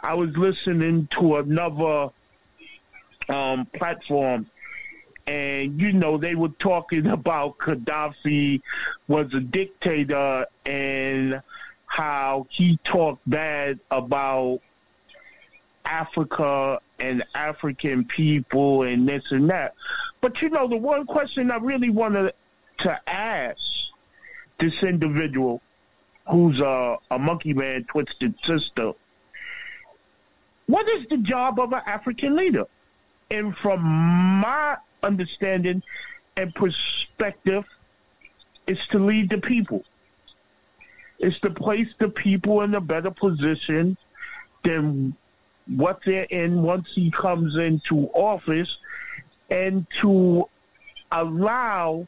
I 0.03 0.15
was 0.15 0.37
listening 0.37 1.09
to 1.19 1.37
another 1.37 2.11
um, 3.29 3.67
platform, 3.67 4.47
and 5.27 5.81
you 5.81 5.93
know 5.93 6.17
they 6.17 6.35
were 6.35 6.49
talking 6.49 7.07
about 7.19 7.59
Gaddafi 7.59 8.61
was 9.09 9.33
a 9.35 9.41
dictator 9.41 10.47
and 10.65 11.43
how 11.87 12.47
he 12.51 12.79
talked 12.85 13.29
bad 13.29 13.81
about 13.91 14.61
Africa 15.85 16.81
and 16.99 17.25
African 17.35 18.05
people 18.05 18.83
and 18.85 19.09
this 19.09 19.25
and 19.31 19.51
that. 19.51 19.75
But 20.21 20.41
you 20.43 20.51
know, 20.51 20.69
the 20.69 20.77
one 20.77 21.07
question 21.07 21.51
I 21.51 21.57
really 21.57 21.91
wanted 21.91 22.35
to 22.79 23.01
ask 23.11 23.61
this 24.59 24.83
individual, 24.83 25.63
who's 26.31 26.61
a, 26.61 26.99
a 27.11 27.19
monkey 27.19 27.55
man 27.55 27.85
twisted 27.85 28.35
sister, 28.45 28.93
what 30.67 30.89
is 30.89 31.07
the 31.09 31.17
job 31.19 31.59
of 31.59 31.73
an 31.73 31.83
African 31.87 32.37
leader? 32.37 32.67
And 33.31 33.57
from 33.57 33.81
my 33.83 34.77
understanding 35.03 35.83
and 36.37 36.55
perspective, 36.55 37.65
it's 38.67 38.87
to 38.89 38.99
lead 38.99 39.31
the 39.31 39.39
people. 39.39 39.83
It's 41.19 41.39
to 41.41 41.51
place 41.51 41.89
the 41.99 42.09
people 42.09 42.63
in 42.63 42.75
a 42.75 42.81
better 42.81 43.11
position 43.11 43.97
than 44.65 45.17
what 45.67 46.01
they're 46.05 46.25
in 46.25 46.63
once 46.63 46.89
he 46.95 47.11
comes 47.11 47.57
into 47.57 48.09
office 48.15 48.77
and 49.51 49.87
to 50.01 50.49
allow 51.11 52.07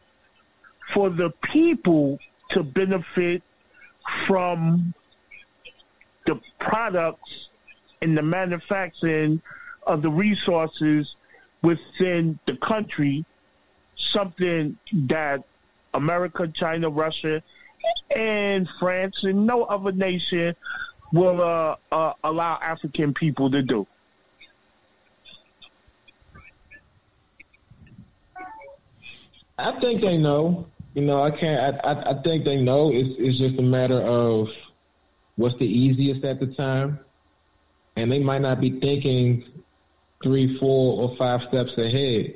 for 0.93 1.11
the 1.11 1.31
people 1.31 2.19
to 2.51 2.63
benefit 2.63 3.43
from 4.27 4.95
the 6.27 6.41
products 6.59 7.49
and 8.01 8.17
the 8.17 8.23
manufacturing 8.23 9.41
of 9.87 10.03
the 10.03 10.11
resources 10.11 11.15
within 11.63 12.39
the 12.47 12.57
country, 12.57 13.25
something 13.97 14.77
that 14.93 15.43
America, 15.95 16.49
China, 16.49 16.91
Russia, 16.91 17.43
and 18.15 18.69
France 18.79 19.23
and 19.23 19.47
no 19.47 19.65
other 19.65 19.93
nation 19.93 20.55
will 21.13 21.41
uh, 21.41 21.77
uh, 21.91 22.13
allow 22.25 22.59
African 22.63 23.15
people 23.15 23.51
to 23.51 23.63
do. 23.63 23.87
I 29.59 29.81
think 29.81 30.01
they 30.01 30.17
know. 30.17 30.67
You 30.95 31.03
know, 31.03 31.23
I 31.23 31.31
can't. 31.31 31.81
I, 31.85 31.93
I, 31.93 32.11
I 32.11 32.23
think 32.23 32.45
they 32.45 32.57
know. 32.57 32.91
It's 32.93 33.15
it's 33.19 33.39
just 33.39 33.59
a 33.59 33.63
matter 33.63 34.01
of 34.01 34.49
what's 35.37 35.59
the 35.59 35.67
easiest 35.67 36.25
at 36.25 36.41
the 36.41 36.47
time, 36.49 37.01
and 37.97 38.13
they 38.13 38.19
might 38.19 38.43
not 38.43 38.61
be 38.61 38.79
thinking 38.79 39.45
three, 40.23 40.59
four, 40.59 41.03
or 41.03 41.17
five 41.17 41.43
steps 41.49 41.73
ahead. 41.79 42.35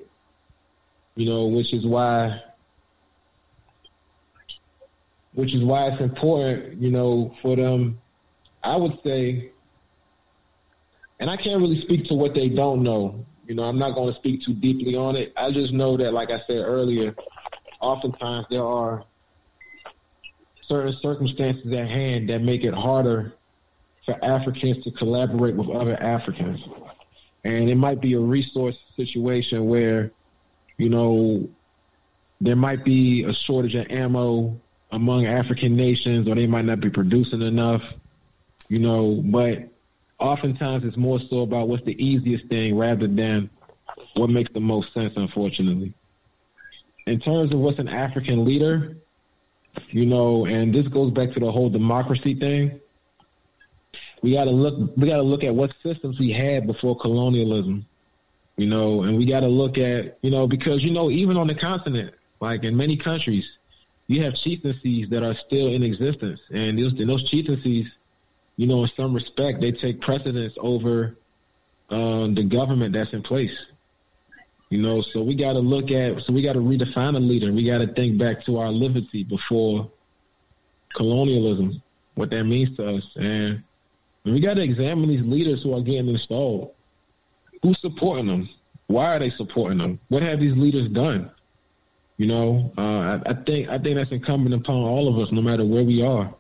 You 1.16 1.26
know, 1.26 1.46
which 1.46 1.72
is 1.72 1.84
why, 1.84 2.40
which 5.32 5.54
is 5.54 5.62
why 5.62 5.88
it's 5.88 6.00
important. 6.00 6.80
You 6.80 6.90
know, 6.90 7.34
for 7.42 7.56
them, 7.56 8.00
I 8.62 8.76
would 8.76 8.98
say, 9.04 9.52
and 11.20 11.28
I 11.28 11.36
can't 11.36 11.60
really 11.60 11.80
speak 11.82 12.06
to 12.06 12.14
what 12.14 12.34
they 12.34 12.48
don't 12.48 12.82
know. 12.82 13.25
You 13.46 13.54
know, 13.54 13.64
I'm 13.64 13.78
not 13.78 13.94
going 13.94 14.12
to 14.12 14.18
speak 14.18 14.42
too 14.44 14.54
deeply 14.54 14.96
on 14.96 15.14
it. 15.14 15.32
I 15.36 15.52
just 15.52 15.72
know 15.72 15.96
that, 15.96 16.12
like 16.12 16.30
I 16.30 16.40
said 16.48 16.58
earlier, 16.58 17.14
oftentimes 17.80 18.46
there 18.50 18.64
are 18.64 19.04
certain 20.66 20.96
circumstances 21.00 21.72
at 21.72 21.88
hand 21.88 22.28
that 22.28 22.42
make 22.42 22.64
it 22.64 22.74
harder 22.74 23.34
for 24.04 24.18
Africans 24.24 24.82
to 24.84 24.90
collaborate 24.90 25.54
with 25.54 25.68
other 25.70 26.00
Africans. 26.02 26.60
And 27.44 27.70
it 27.70 27.76
might 27.76 28.00
be 28.00 28.14
a 28.14 28.20
resource 28.20 28.76
situation 28.96 29.66
where, 29.66 30.10
you 30.76 30.88
know, 30.88 31.48
there 32.40 32.56
might 32.56 32.84
be 32.84 33.22
a 33.22 33.32
shortage 33.32 33.76
of 33.76 33.86
ammo 33.90 34.60
among 34.90 35.26
African 35.26 35.76
nations 35.76 36.28
or 36.28 36.34
they 36.34 36.48
might 36.48 36.64
not 36.64 36.80
be 36.80 36.90
producing 36.90 37.42
enough, 37.42 37.82
you 38.68 38.80
know, 38.80 39.22
but 39.24 39.68
oftentimes 40.18 40.84
it's 40.84 40.96
more 40.96 41.20
so 41.30 41.40
about 41.40 41.68
what's 41.68 41.84
the 41.84 42.04
easiest 42.04 42.46
thing 42.46 42.76
rather 42.76 43.06
than 43.06 43.50
what 44.14 44.30
makes 44.30 44.52
the 44.52 44.60
most 44.60 44.92
sense, 44.94 45.12
unfortunately. 45.16 45.92
In 47.06 47.20
terms 47.20 47.54
of 47.54 47.60
what's 47.60 47.78
an 47.78 47.88
African 47.88 48.44
leader, 48.44 48.96
you 49.90 50.06
know, 50.06 50.46
and 50.46 50.74
this 50.74 50.88
goes 50.88 51.12
back 51.12 51.32
to 51.32 51.40
the 51.40 51.50
whole 51.50 51.68
democracy 51.68 52.34
thing. 52.34 52.80
We 54.22 54.32
got 54.32 54.44
to 54.44 54.50
look. 54.50 54.96
We 54.96 55.06
got 55.06 55.16
to 55.16 55.22
look 55.22 55.44
at 55.44 55.54
what 55.54 55.72
systems 55.82 56.18
we 56.18 56.32
had 56.32 56.66
before 56.66 56.98
colonialism, 56.98 57.86
you 58.56 58.66
know, 58.66 59.02
and 59.02 59.16
we 59.18 59.26
got 59.26 59.40
to 59.40 59.48
look 59.48 59.78
at, 59.78 60.18
you 60.22 60.30
know, 60.30 60.46
because 60.46 60.82
you 60.82 60.90
know, 60.90 61.10
even 61.10 61.36
on 61.36 61.46
the 61.46 61.54
continent, 61.54 62.14
like 62.40 62.64
in 62.64 62.76
many 62.76 62.96
countries, 62.96 63.44
you 64.08 64.22
have 64.22 64.34
chieftaincies 64.34 65.10
that 65.10 65.22
are 65.22 65.36
still 65.46 65.68
in 65.68 65.82
existence, 65.82 66.40
and 66.50 66.78
those, 66.78 66.92
and 66.98 67.08
those 67.08 67.28
chieftaincies 67.28 67.86
you 68.56 68.66
know, 68.66 68.82
in 68.84 68.90
some 68.96 69.14
respect, 69.14 69.60
they 69.60 69.72
take 69.72 70.00
precedence 70.00 70.54
over 70.58 71.16
um, 71.90 72.34
the 72.34 72.42
government 72.42 72.94
that's 72.94 73.12
in 73.12 73.22
place. 73.22 73.56
You 74.70 74.82
know, 74.82 75.00
so 75.00 75.22
we 75.22 75.36
got 75.36 75.52
to 75.52 75.60
look 75.60 75.90
at, 75.90 76.20
so 76.24 76.32
we 76.32 76.42
got 76.42 76.54
to 76.54 76.58
redefine 76.58 77.14
a 77.16 77.20
leader. 77.20 77.52
We 77.52 77.64
got 77.64 77.78
to 77.78 77.86
think 77.86 78.18
back 78.18 78.44
to 78.46 78.58
our 78.58 78.72
liberty 78.72 79.22
before 79.22 79.90
colonialism, 80.96 81.82
what 82.14 82.30
that 82.30 82.44
means 82.44 82.76
to 82.76 82.96
us, 82.96 83.04
and 83.16 83.62
we 84.24 84.40
got 84.40 84.54
to 84.54 84.62
examine 84.62 85.08
these 85.08 85.24
leaders 85.24 85.62
who 85.62 85.72
are 85.74 85.82
getting 85.82 86.08
installed. 86.08 86.74
Who's 87.62 87.80
supporting 87.80 88.26
them? 88.26 88.48
Why 88.88 89.14
are 89.14 89.18
they 89.18 89.30
supporting 89.30 89.78
them? 89.78 90.00
What 90.08 90.22
have 90.22 90.40
these 90.40 90.56
leaders 90.56 90.88
done? 90.88 91.30
You 92.16 92.26
know, 92.26 92.72
uh, 92.78 93.20
I, 93.26 93.30
I 93.30 93.34
think 93.34 93.68
I 93.68 93.78
think 93.78 93.96
that's 93.96 94.10
incumbent 94.10 94.54
upon 94.54 94.76
all 94.76 95.06
of 95.08 95.18
us, 95.18 95.30
no 95.32 95.42
matter 95.42 95.64
where 95.64 95.84
we 95.84 96.02
are. 96.02 96.34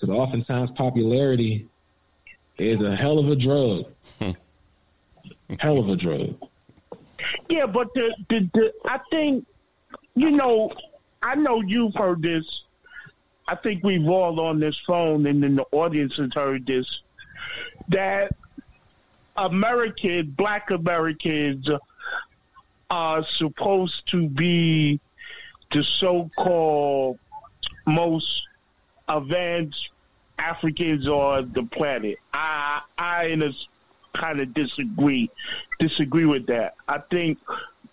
Because 0.00 0.16
oftentimes 0.16 0.70
popularity 0.72 1.68
is 2.58 2.80
a 2.80 2.96
hell 2.96 3.18
of 3.18 3.28
a 3.28 3.36
drug. 3.36 3.84
hell 5.58 5.78
of 5.78 5.88
a 5.88 5.96
drug. 5.96 6.34
Yeah, 7.48 7.66
but 7.66 7.92
the, 7.94 8.14
the, 8.28 8.50
the 8.54 8.72
I 8.86 8.98
think 9.10 9.46
you 10.14 10.30
know, 10.30 10.72
I 11.22 11.34
know 11.34 11.60
you've 11.60 11.94
heard 11.94 12.22
this. 12.22 12.44
I 13.46 13.54
think 13.56 13.82
we've 13.84 14.08
all 14.08 14.40
on 14.40 14.60
this 14.60 14.78
phone 14.86 15.26
and 15.26 15.42
then 15.42 15.56
the 15.56 15.66
audience 15.72 16.16
has 16.16 16.32
heard 16.34 16.66
this. 16.66 16.86
That 17.88 18.36
American, 19.36 20.30
black 20.30 20.70
Americans 20.70 21.68
are 22.90 23.24
supposed 23.36 24.08
to 24.08 24.28
be 24.28 25.00
the 25.72 25.82
so 25.82 26.30
called 26.36 27.18
most 27.86 28.42
advanced 29.08 29.89
Africans 30.40 31.06
on 31.06 31.52
the 31.52 31.62
planet. 31.64 32.18
I 32.32 32.80
I 32.98 33.24
in 33.26 33.42
a 33.42 33.52
kind 34.14 34.40
of 34.40 34.52
disagree 34.54 35.30
disagree 35.78 36.24
with 36.24 36.46
that. 36.46 36.74
I 36.88 36.98
think 36.98 37.38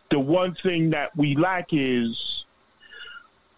the 0.09 0.19
one 0.19 0.55
thing 0.55 0.91
that 0.91 1.15
we 1.15 1.35
lack 1.35 1.67
is 1.71 2.45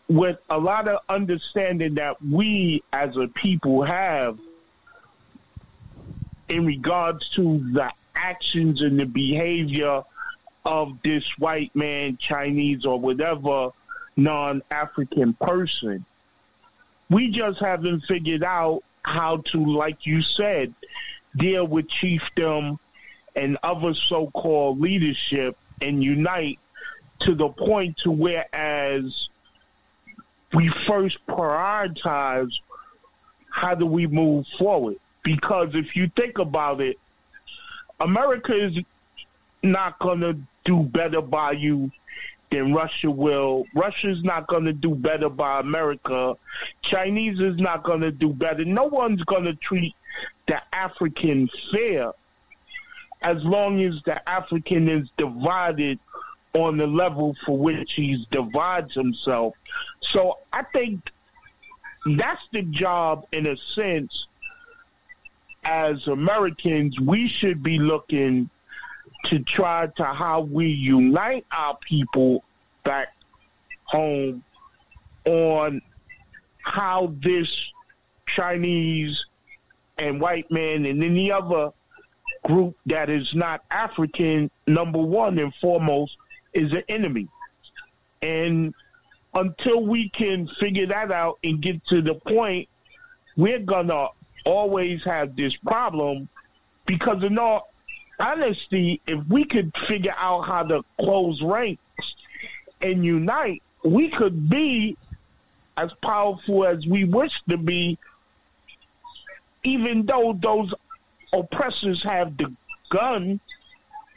with 0.07 0.39
a 0.49 0.57
lot 0.57 0.89
of 0.89 0.99
understanding 1.07 1.93
that 1.95 2.21
we 2.21 2.83
as 2.91 3.15
a 3.15 3.27
people 3.27 3.83
have 3.83 4.39
in 6.49 6.65
regards 6.65 7.29
to 7.29 7.59
the 7.71 7.91
actions 8.15 8.81
and 8.81 8.99
the 8.99 9.05
behavior 9.05 10.03
of 10.65 10.97
this 11.03 11.23
white 11.37 11.73
man, 11.75 12.17
Chinese 12.17 12.85
or 12.85 12.99
whatever 12.99 13.69
non-African 14.17 15.33
person 15.33 16.03
we 17.09 17.29
just 17.29 17.59
haven't 17.59 18.01
figured 18.01 18.43
out 18.43 18.83
how 19.03 19.37
to, 19.37 19.65
like 19.65 20.05
you 20.05 20.21
said, 20.21 20.73
deal 21.35 21.65
with 21.65 21.87
chiefdom 21.87 22.77
and 23.35 23.57
other 23.63 23.93
so-called 23.93 24.79
leadership 24.79 25.57
and 25.81 26.03
unite 26.03 26.59
to 27.19 27.35
the 27.35 27.49
point 27.49 27.97
to 27.97 28.11
where 28.11 28.53
as 28.53 29.29
we 30.53 30.69
first 30.87 31.17
prioritize 31.27 32.51
how 33.49 33.75
do 33.75 33.85
we 33.85 34.07
move 34.07 34.45
forward. 34.57 34.97
Because 35.23 35.69
if 35.73 35.95
you 35.95 36.09
think 36.15 36.39
about 36.39 36.81
it, 36.81 36.97
America 37.99 38.53
is 38.53 38.79
not 39.61 39.99
going 39.99 40.21
to 40.21 40.37
do 40.63 40.83
better 40.83 41.21
by 41.21 41.51
you 41.51 41.91
then 42.51 42.73
Russia 42.73 43.11
will. 43.11 43.65
Russia's 43.75 44.23
not 44.23 44.47
going 44.47 44.65
to 44.65 44.73
do 44.73 44.95
better 44.95 45.29
by 45.29 45.59
America. 45.59 46.35
Chinese 46.81 47.39
is 47.39 47.57
not 47.57 47.83
going 47.83 48.01
to 48.01 48.11
do 48.11 48.29
better. 48.29 48.65
No 48.65 48.85
one's 48.85 49.23
going 49.23 49.45
to 49.45 49.53
treat 49.53 49.95
the 50.47 50.61
African 50.73 51.49
fair 51.71 52.11
as 53.21 53.43
long 53.43 53.81
as 53.81 53.95
the 54.05 54.27
African 54.29 54.87
is 54.87 55.07
divided 55.17 55.99
on 56.53 56.77
the 56.77 56.87
level 56.87 57.35
for 57.45 57.57
which 57.57 57.93
he 57.93 58.25
divides 58.31 58.93
himself. 58.93 59.53
So 60.01 60.39
I 60.51 60.63
think 60.63 61.11
that's 62.05 62.41
the 62.51 62.63
job, 62.63 63.27
in 63.31 63.45
a 63.45 63.57
sense, 63.75 64.25
as 65.63 66.07
Americans, 66.07 66.99
we 66.99 67.27
should 67.27 67.61
be 67.61 67.77
looking 67.77 68.49
to 69.25 69.39
try 69.39 69.87
to 69.97 70.03
how 70.03 70.41
we 70.41 70.67
unite 70.67 71.45
our 71.51 71.77
people 71.77 72.43
back 72.83 73.09
home 73.85 74.43
on 75.25 75.81
how 76.61 77.13
this 77.21 77.49
Chinese 78.25 79.25
and 79.97 80.21
white 80.21 80.49
man 80.49 80.85
and 80.85 81.03
any 81.03 81.31
other 81.31 81.71
group 82.43 82.75
that 82.85 83.09
is 83.09 83.33
not 83.33 83.63
African, 83.71 84.49
number 84.67 84.99
one 84.99 85.37
and 85.39 85.53
foremost, 85.55 86.15
is 86.53 86.71
an 86.71 86.83
enemy. 86.87 87.27
And 88.21 88.73
until 89.33 89.85
we 89.85 90.09
can 90.09 90.47
figure 90.59 90.87
that 90.87 91.11
out 91.11 91.39
and 91.43 91.61
get 91.61 91.85
to 91.87 92.01
the 92.01 92.15
point, 92.15 92.69
we're 93.35 93.59
gonna 93.59 94.07
always 94.45 95.03
have 95.03 95.35
this 95.35 95.55
problem 95.57 96.29
because 96.85 97.23
in 97.23 97.37
all 97.37 97.71
honesty, 98.19 99.01
if 99.07 99.25
we 99.27 99.45
could 99.45 99.75
figure 99.87 100.15
out 100.17 100.41
how 100.41 100.63
to 100.63 100.83
close 100.99 101.41
ranks 101.41 101.81
and 102.81 103.05
unite, 103.05 103.63
we 103.83 104.09
could 104.09 104.49
be 104.49 104.97
as 105.77 105.91
powerful 106.01 106.65
as 106.65 106.85
we 106.85 107.05
wish 107.05 107.41
to 107.47 107.57
be, 107.57 107.97
even 109.63 110.05
though 110.05 110.37
those 110.39 110.73
oppressors 111.31 112.03
have 112.03 112.35
the 112.37 112.53
gun 112.89 113.39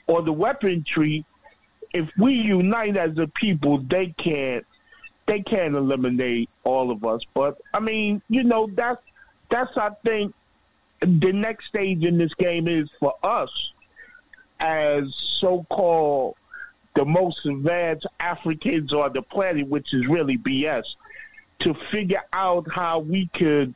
or 0.07 0.23
the 0.23 0.33
weaponry, 0.33 1.24
if 1.93 2.09
we 2.19 2.35
unite 2.35 2.97
as 2.97 3.16
a 3.19 3.29
people, 3.29 3.79
they 3.79 4.09
can't 4.09 4.66
they 5.27 5.41
can't 5.41 5.77
eliminate 5.77 6.51
all 6.65 6.91
of 6.91 7.05
us. 7.05 7.23
But 7.33 7.59
I 7.73 7.79
mean, 7.79 8.23
you 8.29 8.43
know, 8.43 8.69
that's 8.74 9.01
that's 9.51 9.77
I 9.77 9.91
think 10.05 10.35
the 11.01 11.33
next 11.33 11.66
stage 11.66 12.05
in 12.05 12.19
this 12.19 12.35
game 12.35 12.66
is 12.66 12.89
for 12.99 13.15
us 13.23 13.72
as 14.63 15.13
so 15.17 15.67
called 15.69 16.37
the 16.95 17.05
most 17.05 17.45
advanced 17.45 18.07
Africans 18.21 18.93
on 18.93 19.13
the 19.13 19.23
planet, 19.23 19.69
which 19.69 19.93
is 19.93 20.07
really 20.07 20.39
BS, 20.39 20.85
to 21.59 21.75
figure 21.91 22.23
out 22.33 22.71
how 22.71 23.01
we 23.01 23.27
could 23.35 23.75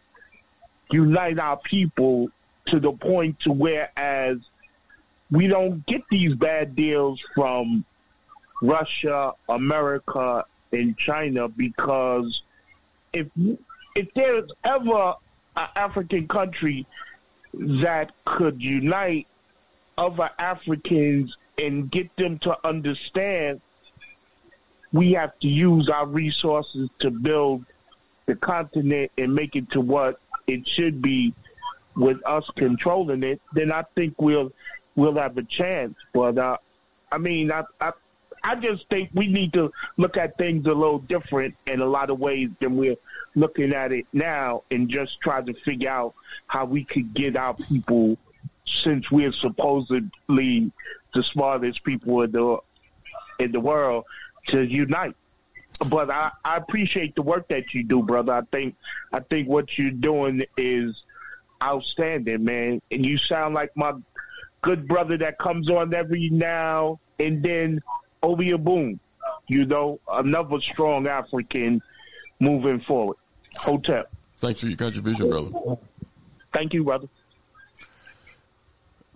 unite 0.90 1.38
our 1.38 1.56
people 1.56 2.30
to 2.66 2.78
the 2.78 2.92
point 2.92 3.40
to 3.40 3.52
where 3.52 3.90
as 3.96 4.38
we 5.30 5.48
don't 5.48 5.84
get 5.86 6.02
these 6.10 6.34
bad 6.34 6.76
deals 6.76 7.20
from 7.34 7.84
Russia, 8.62 9.32
America, 9.48 10.44
and 10.72 10.96
China 10.96 11.48
because 11.48 12.42
if 13.12 13.26
if 13.94 14.12
there's 14.14 14.50
ever 14.64 15.14
an 15.56 15.68
African 15.74 16.28
country 16.28 16.86
that 17.54 18.12
could 18.24 18.62
unite 18.62 19.26
other 19.98 20.30
Africans 20.38 21.36
and 21.58 21.90
get 21.90 22.14
them 22.16 22.38
to 22.40 22.56
understand 22.66 23.60
we 24.92 25.12
have 25.12 25.38
to 25.40 25.48
use 25.48 25.88
our 25.88 26.06
resources 26.06 26.88
to 27.00 27.10
build 27.10 27.64
the 28.26 28.34
continent 28.34 29.10
and 29.18 29.34
make 29.34 29.56
it 29.56 29.70
to 29.70 29.80
what 29.80 30.18
it 30.46 30.66
should 30.66 31.02
be 31.02 31.34
with 31.96 32.18
us 32.26 32.44
controlling 32.56 33.22
it, 33.22 33.40
then 33.52 33.72
I 33.72 33.82
think 33.94 34.20
we'll 34.20 34.52
we'll 34.94 35.16
have 35.16 35.36
a 35.38 35.42
chance. 35.42 35.96
But 36.12 36.38
uh, 36.38 36.58
I 37.10 37.18
mean, 37.18 37.50
I, 37.50 37.64
I 37.80 37.92
I 38.44 38.54
just 38.56 38.88
think 38.88 39.10
we 39.14 39.26
need 39.26 39.52
to 39.54 39.72
look 39.96 40.16
at 40.16 40.38
things 40.38 40.66
a 40.66 40.74
little 40.74 40.98
different 40.98 41.54
in 41.66 41.80
a 41.80 41.86
lot 41.86 42.10
of 42.10 42.18
ways 42.18 42.50
than 42.60 42.76
we're 42.76 42.96
looking 43.34 43.72
at 43.72 43.92
it 43.92 44.06
now, 44.12 44.62
and 44.70 44.88
just 44.88 45.20
try 45.20 45.40
to 45.40 45.52
figure 45.64 45.90
out 45.90 46.14
how 46.46 46.64
we 46.64 46.84
could 46.84 47.12
get 47.12 47.36
our 47.36 47.54
people, 47.54 48.16
since 48.82 49.10
we're 49.10 49.32
supposedly 49.32 50.70
the 51.14 51.22
smartest 51.22 51.84
people 51.84 52.22
in 52.22 52.32
the 52.32 52.58
in 53.38 53.52
the 53.52 53.60
world, 53.60 54.04
to 54.48 54.64
unite. 54.64 55.14
But 55.90 56.10
I, 56.10 56.30
I 56.44 56.56
appreciate 56.56 57.14
the 57.14 57.22
work 57.22 57.48
that 57.48 57.74
you 57.74 57.84
do, 57.84 58.02
brother. 58.02 58.32
I 58.32 58.42
think 58.50 58.76
I 59.12 59.20
think 59.20 59.48
what 59.48 59.76
you're 59.76 59.90
doing 59.90 60.44
is 60.56 61.02
outstanding, 61.62 62.44
man. 62.44 62.80
And 62.90 63.04
you 63.04 63.18
sound 63.18 63.54
like 63.54 63.76
my 63.76 63.92
good 64.62 64.88
brother 64.88 65.16
that 65.18 65.38
comes 65.38 65.70
on 65.70 65.94
every 65.94 66.30
now 66.30 66.98
and 67.18 67.42
then 67.42 67.82
Obia 68.22 68.62
Boom. 68.62 69.00
You 69.48 69.66
know, 69.66 70.00
another 70.10 70.60
strong 70.60 71.06
African 71.06 71.82
moving 72.40 72.80
forward. 72.80 73.16
Hotel. 73.56 74.04
Thanks 74.38 74.60
for 74.60 74.66
your 74.66 74.76
contribution, 74.76 75.30
brother. 75.30 75.50
Thank 76.52 76.74
you, 76.74 76.84
brother. 76.84 77.06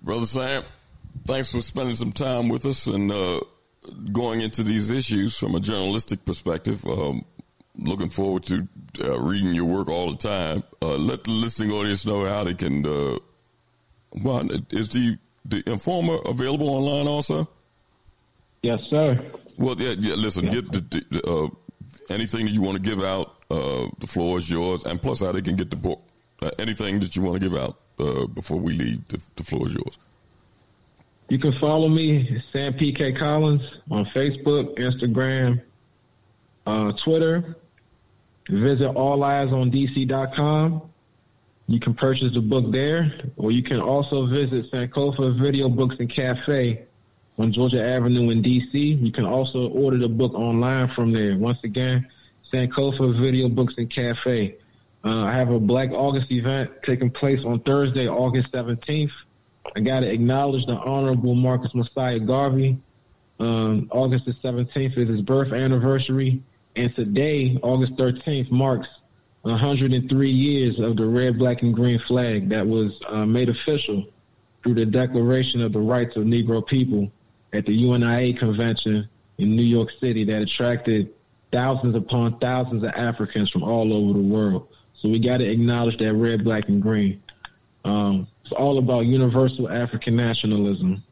Brother 0.03 0.27
Sam, 0.27 0.63
thanks 1.27 1.53
for 1.53 1.61
spending 1.61 1.95
some 1.95 2.13
time 2.13 2.49
with 2.49 2.65
us 2.65 2.87
and 2.87 3.13
uh, 3.13 3.41
going 4.13 4.41
into 4.41 4.63
these 4.63 4.91
issues 4.91 5.37
from 5.37 5.55
a 5.55 5.61
journalistic 5.61 6.25
perspective. 6.25 6.85
Um, 6.87 7.25
looking 7.77 8.09
forward 8.09 8.45
to 8.45 8.67
uh, 9.03 9.21
reading 9.21 9.55
your 9.55 9.67
work 9.67 9.89
all 9.89 10.11
the 10.11 10.17
time. 10.17 10.63
Uh, 10.81 10.97
let 10.97 11.25
the 11.25 11.31
listening 11.31 11.71
audience 11.71 12.07
know 12.07 12.27
how 12.27 12.45
they 12.45 12.55
can. 12.55 12.87
Uh, 12.87 13.19
well, 14.23 14.49
is 14.71 14.89
the 14.89 15.19
the 15.45 15.63
informer 15.71 16.19
available 16.25 16.71
online 16.71 17.07
also? 17.07 17.49
Yes, 18.63 18.81
sir. 18.89 19.33
Well, 19.59 19.77
yeah, 19.79 19.95
yeah. 19.99 20.15
Listen, 20.15 20.47
yeah. 20.47 20.53
get 20.53 20.73
the, 20.73 21.05
the 21.11 21.31
uh, 21.31 21.49
anything 22.09 22.47
that 22.47 22.53
you 22.53 22.63
want 22.63 22.83
to 22.83 22.83
give 22.83 23.03
out. 23.03 23.37
Uh, 23.51 23.89
the 23.99 24.07
floor 24.07 24.39
is 24.39 24.49
yours, 24.49 24.85
and 24.85 25.03
plus 25.03 25.21
how 25.21 25.33
they 25.33 25.43
can 25.43 25.57
get 25.57 25.71
the 25.71 25.77
book. 25.77 26.01
Uh, 26.41 26.51
anything 26.59 27.01
that 27.01 27.17
you 27.17 27.23
want 27.23 27.41
to 27.41 27.49
give 27.49 27.59
out 27.59 27.77
uh, 28.01 28.27
before 28.27 28.59
we 28.59 28.73
leave, 28.73 29.07
the, 29.09 29.21
the, 29.37 29.45
floor 29.45 29.67
is 29.67 29.75
yours. 29.75 29.99
You 31.29 31.39
can 31.39 31.53
follow 31.61 31.89
me, 31.89 32.43
Sam 32.53 32.73
PK 32.75 33.17
Collins, 33.19 33.63
on 33.91 34.05
Facebook, 34.07 34.77
Instagram, 34.77 35.61
uh, 36.67 36.93
Twitter. 36.93 37.57
Visit 38.49 38.89
alleyesondc.com. 38.89 40.83
You 41.69 41.79
can 41.79 41.95
purchase 41.95 42.35
the 42.35 42.41
book 42.41 42.73
there, 42.73 43.15
or 43.37 43.53
you 43.53 43.63
can 43.63 43.81
also 43.81 44.27
visit 44.27 44.71
Sankofa 44.73 45.39
Video 45.39 45.69
Books 45.69 45.95
and 46.01 46.13
Cafe 46.13 46.85
on 47.39 47.53
Georgia 47.53 47.85
Avenue 47.85 48.31
in 48.31 48.43
DC. 48.43 49.01
You 49.01 49.13
can 49.13 49.25
also 49.25 49.69
order 49.69 49.97
the 49.97 50.09
book 50.09 50.35
online 50.35 50.89
from 50.95 51.13
there. 51.13 51.37
Once 51.37 51.59
again, 51.63 52.09
Sankofa 52.53 53.21
Video 53.21 53.49
Books 53.49 53.75
and 53.79 53.89
Cafe. 53.89 54.57
Uh, 55.03 55.25
I 55.25 55.33
have 55.33 55.51
a 55.51 55.59
Black 55.59 55.91
August 55.93 56.31
event 56.31 56.71
taking 56.85 57.11
place 57.11 57.45
on 57.45 57.61
Thursday, 57.61 58.07
August 58.09 58.53
17th. 58.53 59.11
I 59.75 59.81
got 59.81 60.01
to 60.01 60.11
acknowledge 60.11 60.67
the 60.67 60.75
Honorable 60.75 61.35
Marcus 61.35 61.75
Messiah 61.75 62.19
Garvey. 62.19 62.79
Um, 63.39 63.89
August 63.91 64.27
the 64.27 64.33
17th 64.33 64.99
is 64.99 65.09
his 65.09 65.23
birth 65.23 65.53
anniversary. 65.53 66.43
And 66.77 66.95
today, 66.95 67.59
August 67.63 67.95
13th, 67.97 68.51
marks 68.51 68.89
103 69.43 70.31
years 70.31 70.79
of 70.79 70.97
the 70.97 71.07
red, 71.07 71.39
black, 71.39 71.63
and 71.63 71.75
green 71.75 71.99
flag 72.01 72.51
that 72.51 72.67
was 72.67 72.93
uh, 73.09 73.25
made 73.25 73.49
official 73.49 74.07
through 74.63 74.75
the 74.75 74.85
Declaration 74.85 75.63
of 75.63 75.73
the 75.73 75.81
Rights 75.81 76.17
of 76.17 76.25
Negro 76.25 76.67
People 76.67 77.11
at 77.55 77.65
the 77.65 77.73
UNIA 77.73 78.39
convention 78.39 79.09
in 79.39 79.57
New 79.57 79.63
York 79.63 79.89
City 79.99 80.25
that 80.25 80.43
attracted 80.43 81.15
thousands 81.51 81.97
upon 81.97 82.39
thousands 82.39 82.85
of 82.85 82.91
Africans 82.91 83.51
from 83.51 83.63
all 83.63 83.93
over 83.93 84.13
the 84.13 84.25
world. 84.25 84.69
So 85.01 85.09
we 85.09 85.19
got 85.19 85.39
to 85.39 85.51
acknowledge 85.51 85.99
that 85.99 86.13
red, 86.15 86.45
black, 86.45 86.69
and 86.69 86.83
green. 86.83 87.23
Um, 87.85 88.29
it's 88.45 88.53
all 88.53 88.79
about 88.79 89.07
universal 89.07 89.71
African 89.71 90.17
nationalism. 90.17 91.03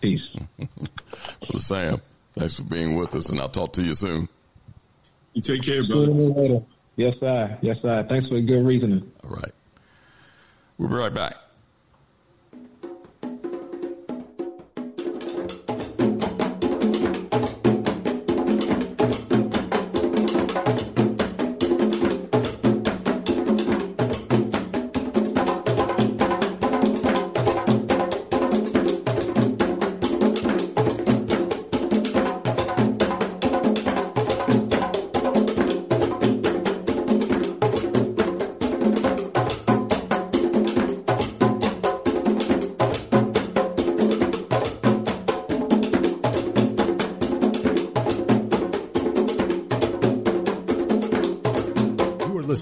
Peace. 0.00 0.22
well, 0.58 1.58
Sam, 1.58 2.00
thanks 2.36 2.56
for 2.56 2.62
being 2.62 2.94
with 2.94 3.14
us, 3.14 3.28
and 3.28 3.40
I'll 3.40 3.48
talk 3.48 3.74
to 3.74 3.82
you 3.82 3.94
soon. 3.94 4.28
You 5.34 5.42
take 5.42 5.62
care, 5.62 5.86
brother. 5.86 6.62
Yes, 6.96 7.14
sir. 7.18 7.58
Yes, 7.60 7.76
sir. 7.82 8.06
Thanks 8.08 8.28
for 8.28 8.34
the 8.34 8.42
good 8.42 8.64
reasoning. 8.64 9.10
All 9.24 9.30
right. 9.30 9.52
We'll 10.78 10.88
be 10.88 10.94
right 10.94 11.12
back. 11.12 11.36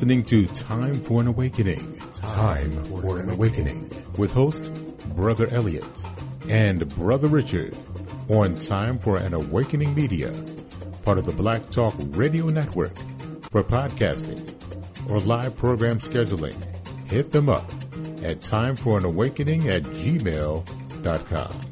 Listening 0.02 0.24
to 0.24 0.46
Time 0.48 1.00
for 1.02 1.20
an 1.20 1.28
Awakening. 1.28 1.96
Time 2.16 2.84
for 2.86 3.20
an 3.20 3.30
Awakening 3.30 3.88
with 4.16 4.32
host 4.32 4.74
Brother 5.14 5.46
Elliott 5.52 6.02
and 6.48 6.92
Brother 6.96 7.28
Richard 7.28 7.76
on 8.28 8.58
Time 8.58 8.98
for 8.98 9.18
an 9.18 9.32
Awakening 9.32 9.94
Media, 9.94 10.32
part 11.04 11.18
of 11.18 11.24
the 11.24 11.32
Black 11.32 11.70
Talk 11.70 11.94
Radio 11.98 12.46
Network. 12.46 12.96
For 13.52 13.62
podcasting 13.62 14.52
or 15.08 15.20
live 15.20 15.54
program 15.54 16.00
scheduling, 16.00 16.56
hit 17.08 17.30
them 17.30 17.48
up 17.48 17.70
at 18.24 18.40
timeforanawakening 18.40 19.66
at 19.66 19.84
gmail.com. 19.84 21.71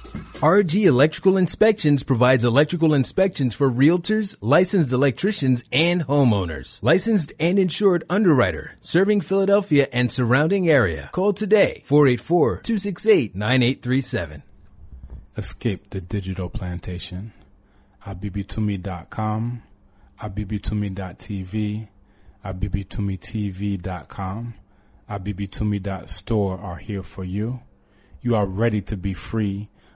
RG 0.11 0.85
Electrical 0.85 1.37
Inspections 1.37 2.03
provides 2.03 2.43
electrical 2.43 2.93
inspections 2.93 3.53
for 3.53 3.71
realtors, 3.71 4.35
licensed 4.41 4.91
electricians, 4.91 5.63
and 5.71 6.05
homeowners. 6.05 6.79
Licensed 6.81 7.31
and 7.39 7.57
insured 7.57 8.03
underwriter, 8.09 8.75
serving 8.81 9.21
Philadelphia 9.21 9.87
and 9.93 10.11
surrounding 10.11 10.69
area. 10.69 11.09
Call 11.13 11.31
today, 11.31 11.83
484-268-9837. 11.87 14.41
Escape 15.37 15.91
the 15.91 16.01
digital 16.01 16.49
plantation. 16.49 17.31
abibitumi.com, 18.05 19.63
abibitumi.tv, 20.21 21.87
abibitumitv.com, 22.43 24.53
abibitumi.store 25.09 26.57
are 26.57 26.77
here 26.77 27.03
for 27.03 27.23
you. 27.23 27.61
You 28.21 28.35
are 28.35 28.45
ready 28.45 28.81
to 28.81 28.97
be 28.97 29.13
free 29.13 29.69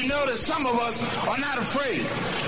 You 0.00 0.08
know 0.08 0.24
that 0.26 0.38
some 0.38 0.66
of 0.66 0.78
us 0.78 1.02
are 1.28 1.38
not 1.38 1.58
afraid. 1.58 2.00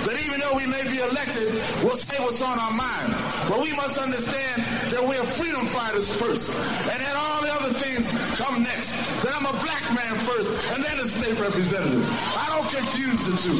That 0.05 0.19
even 0.25 0.39
though 0.39 0.55
we 0.55 0.65
may 0.65 0.83
be 0.89 0.97
elected, 0.97 1.53
we'll 1.83 1.97
say 1.97 2.17
what's 2.17 2.41
on 2.41 2.57
our 2.57 2.71
mind. 2.71 3.13
But 3.47 3.61
we 3.61 3.73
must 3.73 3.99
understand 3.99 4.63
that 4.89 5.05
we're 5.05 5.23
freedom 5.23 5.67
fighters 5.67 6.13
first. 6.15 6.49
And 6.89 6.99
that 7.01 7.15
all 7.15 7.41
the 7.41 7.53
other 7.53 7.73
things 7.73 8.09
come 8.37 8.63
next. 8.63 8.93
That 9.21 9.35
I'm 9.35 9.45
a 9.45 9.53
black 9.61 9.85
man 9.93 10.15
first 10.25 10.49
and 10.73 10.83
then 10.83 10.99
a 10.99 11.05
state 11.05 11.39
representative. 11.39 12.05
I 12.33 12.49
don't 12.49 12.69
confuse 12.73 13.21
the 13.27 13.37
two. 13.37 13.59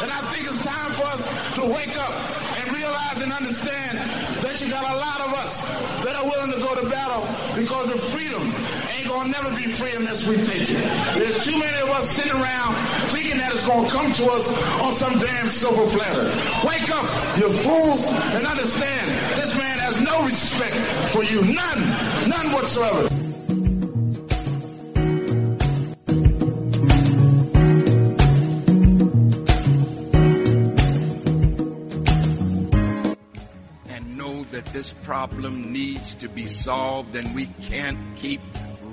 And 0.00 0.10
I 0.10 0.20
think 0.32 0.48
it's 0.48 0.64
time 0.64 0.92
for 0.92 1.04
us 1.04 1.28
to 1.56 1.66
wake 1.66 1.96
up 1.98 2.14
and 2.56 2.72
realize 2.72 3.20
and 3.20 3.32
understand 3.32 3.98
that 4.40 4.60
you 4.60 4.70
got 4.70 4.88
a 4.88 4.96
lot 4.96 5.20
of 5.20 5.34
us 5.34 5.60
that 6.04 6.16
are 6.16 6.24
willing 6.24 6.52
to 6.52 6.58
go 6.58 6.74
to 6.80 6.88
battle 6.88 7.28
because 7.56 7.90
of 7.90 8.00
freedom 8.08 8.42
ain't 9.14 9.32
gonna 9.32 9.48
never 9.48 9.56
be 9.56 9.70
free 9.70 9.94
unless 9.94 10.26
we 10.26 10.36
take 10.36 10.68
it. 10.68 11.14
There's 11.14 11.44
too 11.44 11.58
many 11.58 11.80
of 11.82 11.90
us 11.90 12.08
sitting 12.08 12.32
around 12.32 12.74
thinking 13.12 13.38
that 13.38 13.52
it's 13.52 13.66
gonna 13.66 13.88
come 13.88 14.12
to 14.14 14.26
us 14.32 14.48
on 14.80 14.92
some 14.92 15.18
damn 15.18 15.48
silver 15.48 15.86
platter. 15.96 16.24
Wake 16.66 16.90
up, 16.90 17.04
you 17.38 17.50
fools, 17.62 18.04
and 18.34 18.46
understand 18.46 19.10
this 19.36 19.56
man 19.56 19.78
has 19.78 20.00
no 20.00 20.24
respect 20.24 20.76
for 21.12 21.22
you. 21.22 21.42
None. 21.42 22.28
None 22.28 22.52
whatsoever. 22.52 23.08
and 33.88 34.18
know 34.18 34.44
that 34.44 34.66
this 34.66 34.92
problem 35.04 35.72
needs 35.72 36.14
to 36.14 36.28
be 36.28 36.46
solved 36.46 37.14
and 37.14 37.32
we 37.34 37.46
can't 37.60 37.98
keep 38.16 38.40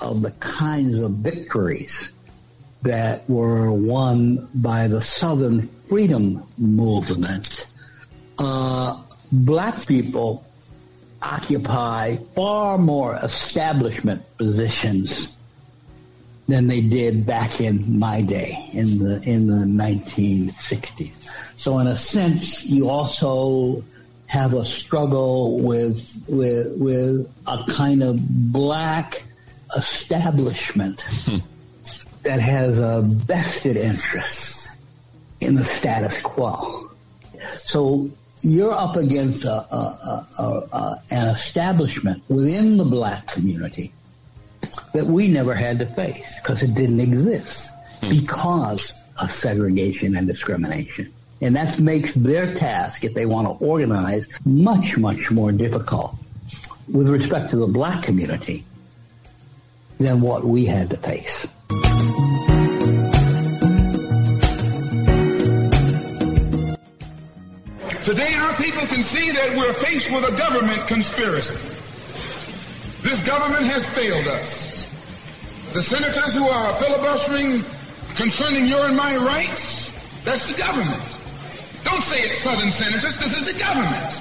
Of 0.00 0.22
the 0.22 0.30
kinds 0.32 0.98
of 0.98 1.12
victories 1.12 2.10
that 2.82 3.28
were 3.28 3.72
won 3.72 4.48
by 4.54 4.88
the 4.88 5.00
Southern 5.00 5.68
Freedom 5.88 6.46
Movement, 6.58 7.66
uh, 8.38 9.00
black 9.32 9.86
people 9.86 10.44
occupy 11.22 12.16
far 12.34 12.78
more 12.78 13.16
establishment 13.16 14.22
positions 14.36 15.32
than 16.48 16.68
they 16.68 16.80
did 16.80 17.26
back 17.26 17.60
in 17.60 17.98
my 17.98 18.22
day 18.22 18.68
in 18.72 18.98
the 18.98 19.20
in 19.22 19.46
the 19.48 19.64
1960s. 19.66 21.28
So 21.56 21.78
in 21.80 21.88
a 21.88 21.96
sense, 21.96 22.64
you 22.64 22.88
also 22.88 23.82
have 24.26 24.54
a 24.54 24.64
struggle 24.64 25.58
with 25.58 26.22
with 26.28 26.78
with 26.78 27.28
a 27.46 27.64
kind 27.68 28.02
of 28.02 28.18
black 28.52 29.25
establishment 29.76 31.00
hmm. 31.24 31.38
that 32.22 32.40
has 32.40 32.78
a 32.78 33.02
vested 33.02 33.76
interest 33.76 34.78
in 35.40 35.54
the 35.54 35.64
status 35.64 36.20
quo. 36.20 36.90
So 37.54 38.10
you're 38.42 38.72
up 38.72 38.96
against 38.96 39.44
a, 39.44 39.52
a, 39.52 40.26
a, 40.38 41.02
an 41.10 41.28
establishment 41.28 42.22
within 42.28 42.76
the 42.76 42.84
black 42.84 43.26
community 43.26 43.92
that 44.92 45.06
we 45.06 45.28
never 45.28 45.54
had 45.54 45.78
to 45.78 45.86
face 45.86 46.40
because 46.40 46.62
it 46.62 46.74
didn't 46.74 47.00
exist 47.00 47.70
hmm. 48.00 48.10
because 48.10 49.04
of 49.20 49.30
segregation 49.32 50.16
and 50.16 50.26
discrimination. 50.26 51.12
And 51.40 51.54
that 51.56 51.78
makes 51.78 52.14
their 52.14 52.54
task, 52.54 53.04
if 53.04 53.12
they 53.12 53.26
want 53.26 53.46
to 53.46 53.64
organize, 53.64 54.26
much, 54.46 54.96
much 54.96 55.30
more 55.30 55.52
difficult 55.52 56.14
with 56.90 57.08
respect 57.08 57.50
to 57.50 57.56
the 57.56 57.66
black 57.66 58.02
community 58.02 58.64
than 59.98 60.20
what 60.20 60.44
we 60.44 60.66
had 60.66 60.90
to 60.90 60.96
face. 60.96 61.46
Today 68.04 68.34
our 68.34 68.54
people 68.54 68.86
can 68.86 69.02
see 69.02 69.32
that 69.32 69.56
we're 69.56 69.72
faced 69.72 70.10
with 70.12 70.22
a 70.24 70.36
government 70.36 70.86
conspiracy. 70.86 71.58
This 73.02 73.20
government 73.22 73.66
has 73.66 73.88
failed 73.90 74.28
us. 74.28 74.88
The 75.72 75.82
senators 75.82 76.34
who 76.34 76.48
are 76.48 76.74
filibustering 76.74 77.64
concerning 78.14 78.66
your 78.66 78.86
and 78.86 78.96
my 78.96 79.16
rights, 79.16 79.92
that's 80.24 80.48
the 80.48 80.56
government. 80.56 81.02
Don't 81.82 82.02
say 82.02 82.20
it's 82.20 82.42
Southern 82.42 82.70
senators, 82.70 83.18
this 83.18 83.36
is 83.36 83.52
the 83.52 83.58
government. 83.58 84.20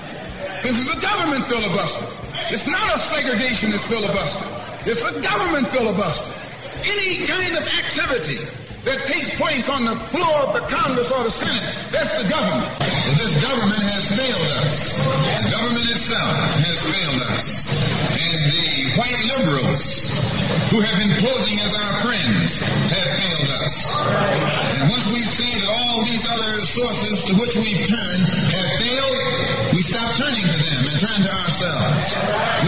This 0.63 0.79
is 0.79 0.89
a 0.89 0.99
government 0.99 1.45
filibuster. 1.45 2.07
It's 2.49 2.65
not 2.65 2.95
a 2.95 2.97
segregationist 2.97 3.85
filibuster. 3.85 4.64
It's 4.85 5.01
a 5.01 5.19
government 5.19 5.67
filibuster. 5.69 6.29
Any 6.85 7.25
kind 7.25 7.57
of 7.57 7.65
activity 7.65 8.37
that 8.85 9.01
takes 9.09 9.33
place 9.33 9.67
on 9.67 9.85
the 9.85 9.97
floor 10.13 10.45
of 10.45 10.53
the 10.53 10.61
Congress 10.69 11.11
or 11.11 11.23
the 11.25 11.33
Senate, 11.33 11.73
that's 11.89 12.13
the 12.21 12.29
government. 12.29 12.69
This 13.17 13.33
government 13.41 13.81
has 13.81 14.13
failed 14.13 14.51
us. 14.61 15.01
The 15.01 15.49
government 15.57 15.89
itself 15.89 16.37
has 16.69 16.85
failed 16.85 17.21
us. 17.33 17.65
And 18.13 18.37
the 18.53 18.93
white 19.01 19.21
liberals 19.25 20.05
who 20.69 20.85
have 20.85 20.97
been 21.01 21.17
posing 21.17 21.57
as 21.65 21.73
our 21.73 21.93
friends 22.05 22.61
have 22.61 23.09
failed 23.25 23.49
us. 23.65 23.89
And 24.77 24.89
once 24.93 25.09
we 25.09 25.25
see 25.25 25.49
that 25.65 25.69
all 25.81 26.05
these 26.05 26.29
other 26.29 26.61
sources 26.61 27.25
to 27.25 27.33
which 27.41 27.57
we've 27.57 27.89
turned 27.89 28.29
have 28.53 28.69
failed, 28.77 29.17
we 29.73 29.81
stop 29.81 30.13
turning 30.13 30.45
to 30.45 30.57
them 30.61 30.93
and 30.93 30.97
turn 31.01 31.19
to 31.25 31.31
ourselves. 31.41 32.05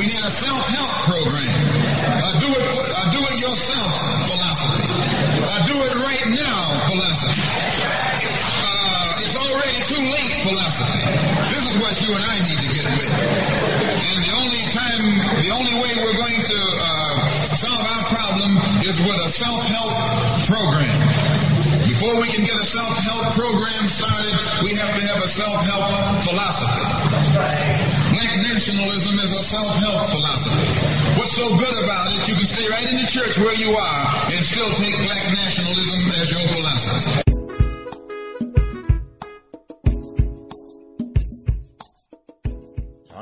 We 0.01 0.09
need 0.09 0.25
a 0.25 0.33
self-help 0.33 0.91
program. 1.13 1.46
Philosophy. 10.47 11.03
This 11.51 11.63
is 11.67 11.75
what 11.83 11.91
you 11.99 12.15
and 12.15 12.23
I 12.23 12.39
need 12.39 12.59
to 12.63 12.69
get 12.71 12.87
with. 12.95 13.11
And 13.11 14.15
the 14.23 14.31
only 14.39 14.63
time, 14.71 15.03
the 15.43 15.51
only 15.51 15.75
way 15.75 15.91
we're 15.99 16.15
going 16.15 16.39
to 16.39 16.59
uh, 16.71 17.19
solve 17.51 17.83
our 17.83 18.03
problem 18.07 18.55
is 18.87 18.95
with 19.03 19.19
a 19.19 19.27
self-help 19.27 19.91
program. 20.47 20.95
Before 21.83 22.15
we 22.15 22.31
can 22.31 22.47
get 22.47 22.55
a 22.55 22.63
self-help 22.63 23.35
program 23.35 23.83
started, 23.91 24.39
we 24.63 24.71
have 24.79 24.95
to 24.95 25.03
have 25.03 25.19
a 25.19 25.27
self-help 25.27 26.23
philosophy. 26.23 26.85
Black 28.15 28.31
nationalism 28.39 29.19
is 29.19 29.33
a 29.35 29.43
self-help 29.43 30.15
philosophy. 30.15 30.71
What's 31.19 31.35
so 31.35 31.57
good 31.57 31.83
about 31.83 32.15
it, 32.15 32.23
you 32.27 32.35
can 32.35 32.45
stay 32.45 32.69
right 32.69 32.87
in 32.87 32.95
the 32.95 33.07
church 33.07 33.37
where 33.37 33.55
you 33.55 33.75
are 33.75 34.31
and 34.31 34.39
still 34.43 34.71
take 34.71 34.95
black 35.03 35.27
nationalism 35.27 35.99
as 36.15 36.31
your 36.31 36.47
philosophy. 36.47 37.26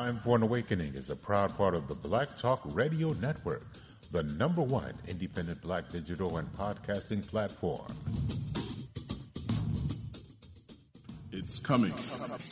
Time 0.05 0.19
for 0.19 0.35
an 0.35 0.43
Awakening 0.43 0.93
is 0.93 1.09
a 1.09 1.15
proud 1.15 1.57
part 1.57 1.73
of 1.73 1.87
the 1.87 1.95
Black 1.95 2.37
Talk 2.37 2.61
Radio 2.75 3.13
Network, 3.13 3.65
the 4.11 4.21
number 4.21 4.61
one 4.61 4.93
independent 5.07 5.59
black 5.63 5.89
digital 5.89 6.37
and 6.37 6.47
podcasting 6.53 7.27
platform. 7.27 7.91
It's 11.31 11.57
coming. 11.57 11.91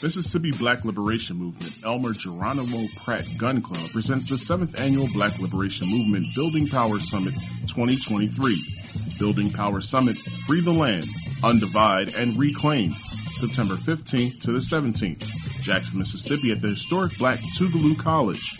Mississippi 0.01 0.49
Black 0.49 0.83
Liberation 0.83 1.37
Movement, 1.37 1.73
Elmer 1.85 2.13
Geronimo 2.13 2.87
Pratt 2.97 3.27
Gun 3.37 3.61
Club 3.61 3.87
presents 3.91 4.27
the 4.27 4.39
seventh 4.39 4.79
annual 4.79 5.07
Black 5.13 5.37
Liberation 5.37 5.87
Movement 5.87 6.33
Building 6.33 6.67
Power 6.67 6.99
Summit 7.01 7.35
2023. 7.67 8.79
Building 9.19 9.51
Power 9.51 9.79
Summit, 9.79 10.17
Free 10.47 10.61
the 10.61 10.73
Land, 10.73 11.05
Undivide, 11.43 12.15
and 12.15 12.37
Reclaim, 12.37 12.93
September 13.33 13.75
15th 13.75 14.41
to 14.41 14.51
the 14.51 14.59
17th, 14.59 15.27
Jackson, 15.61 15.99
Mississippi 15.99 16.51
at 16.51 16.61
the 16.61 16.69
historic 16.69 17.17
Black 17.17 17.39
Tougaloo 17.57 17.99
College. 17.99 18.59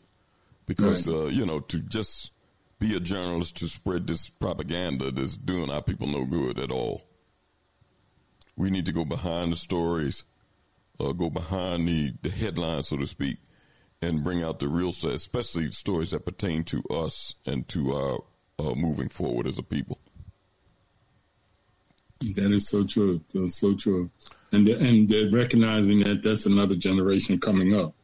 because 0.67 1.09
Right. 1.09 1.17
uh, 1.17 1.27
you 1.27 1.45
know 1.45 1.59
to 1.59 1.81
just 1.81 2.31
be 2.79 2.95
a 2.95 3.01
journalist 3.01 3.57
to 3.59 3.69
spread 3.69 4.07
this 4.07 4.29
propaganda 4.29 5.11
that's 5.11 5.37
doing 5.37 5.71
our 5.71 5.83
people 5.83 6.07
no 6.07 6.25
good 6.25 6.59
at 6.59 6.71
all. 6.71 7.03
We 8.57 8.71
need 8.71 8.87
to 8.87 8.93
go 8.93 9.05
behind 9.05 9.53
the 9.53 9.57
stories, 9.57 10.25
uh, 11.01 11.13
go 11.13 11.31
behind 11.31 11.89
the 11.89 12.15
the 12.23 12.31
headlines, 12.31 12.89
so 12.89 12.97
to 12.97 13.07
speak, 13.07 13.39
and 14.03 14.25
bring 14.25 14.43
out 14.43 14.61
the 14.61 14.69
real 14.69 14.93
stuff, 14.93 15.15
especially 15.15 15.71
stories 15.71 16.11
that 16.13 16.25
pertain 16.25 16.65
to 16.65 16.83
us 16.91 17.35
and 17.47 17.69
to 17.69 17.95
our 17.95 18.19
uh, 18.59 18.75
moving 18.75 19.09
forward 19.09 19.47
as 19.47 19.59
a 19.59 19.63
people. 19.63 19.99
That 22.21 22.53
is 22.53 22.69
so 22.69 22.85
true. 22.85 23.21
That's 23.33 23.57
so 23.57 23.75
true. 23.77 24.11
And 24.51 24.67
the, 24.67 24.79
and 24.79 25.09
they're 25.09 25.31
recognizing 25.31 26.01
that 26.01 26.23
that's 26.23 26.47
another 26.47 26.75
generation 26.75 27.39
coming 27.39 27.75
up, 27.79 27.95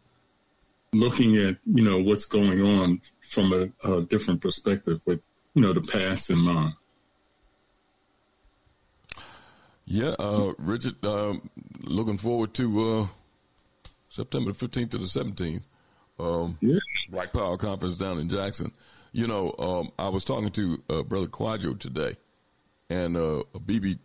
looking 0.95 1.37
at 1.37 1.57
you 1.67 1.85
know 1.85 1.99
what's 1.99 2.25
going 2.25 2.63
on 2.63 3.01
from 3.29 3.53
a, 3.53 3.91
a 3.91 4.03
different 4.03 4.41
perspective 4.41 5.01
with 5.07 5.21
you 5.55 5.63
know 5.63 5.73
the 5.73 5.81
past 5.81 6.31
in 6.31 6.39
mind. 6.39 6.75
Yeah, 9.87 10.15
uh, 10.19 10.53
Richard, 10.59 11.05
um, 11.05 11.51
looking 11.83 12.17
forward 12.17 12.55
to 12.55 12.91
uh, 12.91 13.07
September 14.09 14.53
the 14.53 14.67
15th 14.67 14.91
to 14.93 14.99
the 14.99 15.05
17th. 15.05 15.67
Um, 16.19 16.57
yeah. 16.63 16.79
Black 17.11 17.33
Power 17.33 17.59
Conference 17.59 17.97
down 17.97 18.19
in 18.19 18.29
Jackson. 18.29 18.73
You 19.13 19.27
know, 19.27 19.55
um, 19.59 19.91
I 19.99 20.09
was 20.09 20.25
talking 20.25 20.51
to 20.51 20.83
uh, 20.89 21.03
Brother 21.03 21.27
Kwadwo 21.27 21.79
today, 21.79 22.17
and 22.89 23.17
uh, 23.17 23.43
BB 23.59 23.99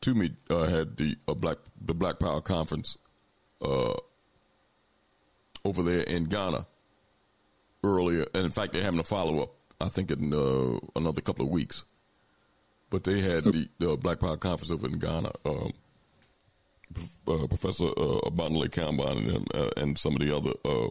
Toomey 0.00 0.32
uh, 0.50 0.66
had 0.66 0.96
the 0.96 1.16
uh, 1.26 1.34
Black 1.34 1.58
the 1.84 1.94
Black 1.94 2.18
Power 2.18 2.40
Conference 2.40 2.96
uh, 3.62 3.94
over 5.66 5.82
there 5.82 6.02
in 6.02 6.24
Ghana 6.24 6.66
earlier, 7.82 8.26
and 8.34 8.44
in 8.44 8.50
fact, 8.50 8.72
they're 8.72 8.82
having 8.82 9.00
a 9.00 9.04
follow 9.04 9.42
up. 9.42 9.50
I 9.80 9.88
think 9.88 10.10
in 10.10 10.32
uh, 10.32 10.78
another 10.94 11.20
couple 11.20 11.44
of 11.44 11.50
weeks. 11.50 11.84
But 12.88 13.04
they 13.04 13.20
had 13.20 13.44
the, 13.44 13.68
the 13.78 13.96
Black 13.96 14.20
Power 14.20 14.36
Conference 14.36 14.70
over 14.70 14.86
in 14.86 14.98
Ghana. 14.98 15.32
Um, 15.44 15.72
uh, 17.26 17.46
Professor 17.48 17.86
uh, 17.86 18.20
Obadele 18.30 18.68
Kambon 18.68 19.34
and, 19.34 19.54
uh, 19.54 19.70
and 19.76 19.98
some 19.98 20.14
of 20.14 20.20
the 20.20 20.34
other 20.34 20.52
uh, 20.64 20.88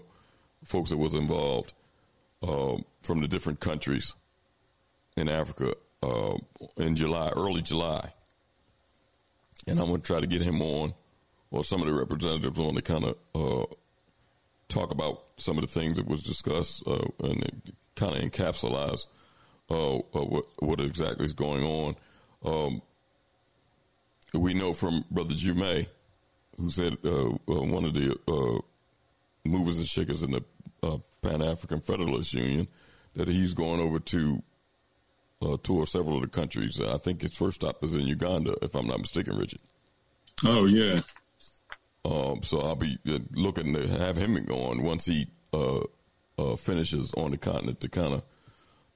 folks 0.64 0.90
that 0.90 0.98
was 0.98 1.14
involved 1.14 1.74
uh, 2.44 2.76
from 3.02 3.22
the 3.22 3.28
different 3.28 3.60
countries 3.62 4.14
in 5.16 5.30
Africa 5.30 5.74
uh, 6.04 6.38
in 6.78 6.96
July, 6.96 7.32
early 7.36 7.62
July. 7.62 8.12
And 9.68 9.80
I'm 9.80 9.88
going 9.88 10.02
to 10.02 10.06
try 10.06 10.20
to 10.20 10.28
get 10.28 10.42
him 10.42 10.62
on, 10.62 10.94
or 11.50 11.64
some 11.64 11.82
of 11.82 11.88
the 11.88 11.94
representatives 11.94 12.60
on 12.60 12.76
to 12.76 12.82
kind 12.82 13.06
of 13.06 13.16
uh, 13.34 13.66
talk 14.70 14.92
about 14.92 15.24
some 15.38 15.58
of 15.58 15.62
the 15.62 15.68
things 15.68 15.96
that 15.96 16.08
was 16.08 16.24
discussed 16.24 16.84
uh, 16.88 17.06
and 17.24 17.74
kind 17.96 18.16
of 18.16 18.24
encapsulate 18.24 19.06
uh, 19.70 19.98
what, 20.12 20.46
what 20.60 20.80
exactly 20.82 21.26
is 21.26 21.34
going 21.34 21.64
on. 21.64 21.96
Um, 22.44 22.82
we 24.34 24.54
know 24.54 24.74
from 24.74 25.06
Brother 25.10 25.34
Jume, 25.34 25.88
who 26.58 26.70
said 26.70 26.98
uh, 27.04 27.30
uh, 27.30 27.36
one 27.46 27.86
of 27.86 27.94
the 27.94 28.18
uh, 28.28 28.60
movers 29.48 29.78
and 29.78 29.88
shakers 29.88 30.24
in 30.24 30.32
the 30.32 30.44
uh, 30.84 30.98
Pan 31.22 31.42
African 31.42 31.80
Federalist 31.80 32.34
Union, 32.34 32.68
that 33.16 33.28
he's 33.28 33.54
going 33.54 33.80
over 33.80 34.00
to 34.00 34.44
uh, 35.42 35.58
tour 35.64 35.86
several 35.86 36.18
of 36.18 36.22
the 36.22 36.28
countries. 36.28 36.80
I 36.82 36.98
think 36.98 37.22
his 37.22 37.36
first 37.36 37.62
stop 37.62 37.84
is 37.84 37.96
in 37.96 38.02
Uganda, 38.08 38.56
if 38.62 38.76
I'm 38.76 38.88
not 38.88 39.00
mistaken, 39.00 39.38
Richard. 39.38 39.62
Oh 40.44 40.66
yeah. 40.66 41.02
Um, 42.06 42.44
so 42.44 42.62
I'll 42.62 42.76
be 42.76 42.98
uh, 43.10 43.20
looking 43.34 43.74
to 43.74 43.88
have 43.88 44.16
him 44.16 44.38
on 44.50 44.84
once 44.84 45.06
he 45.06 45.28
finishes 46.58 47.14
on 47.16 47.32
the 47.32 47.38
continent 47.38 47.82
to 47.82 47.90
kind 47.90 48.22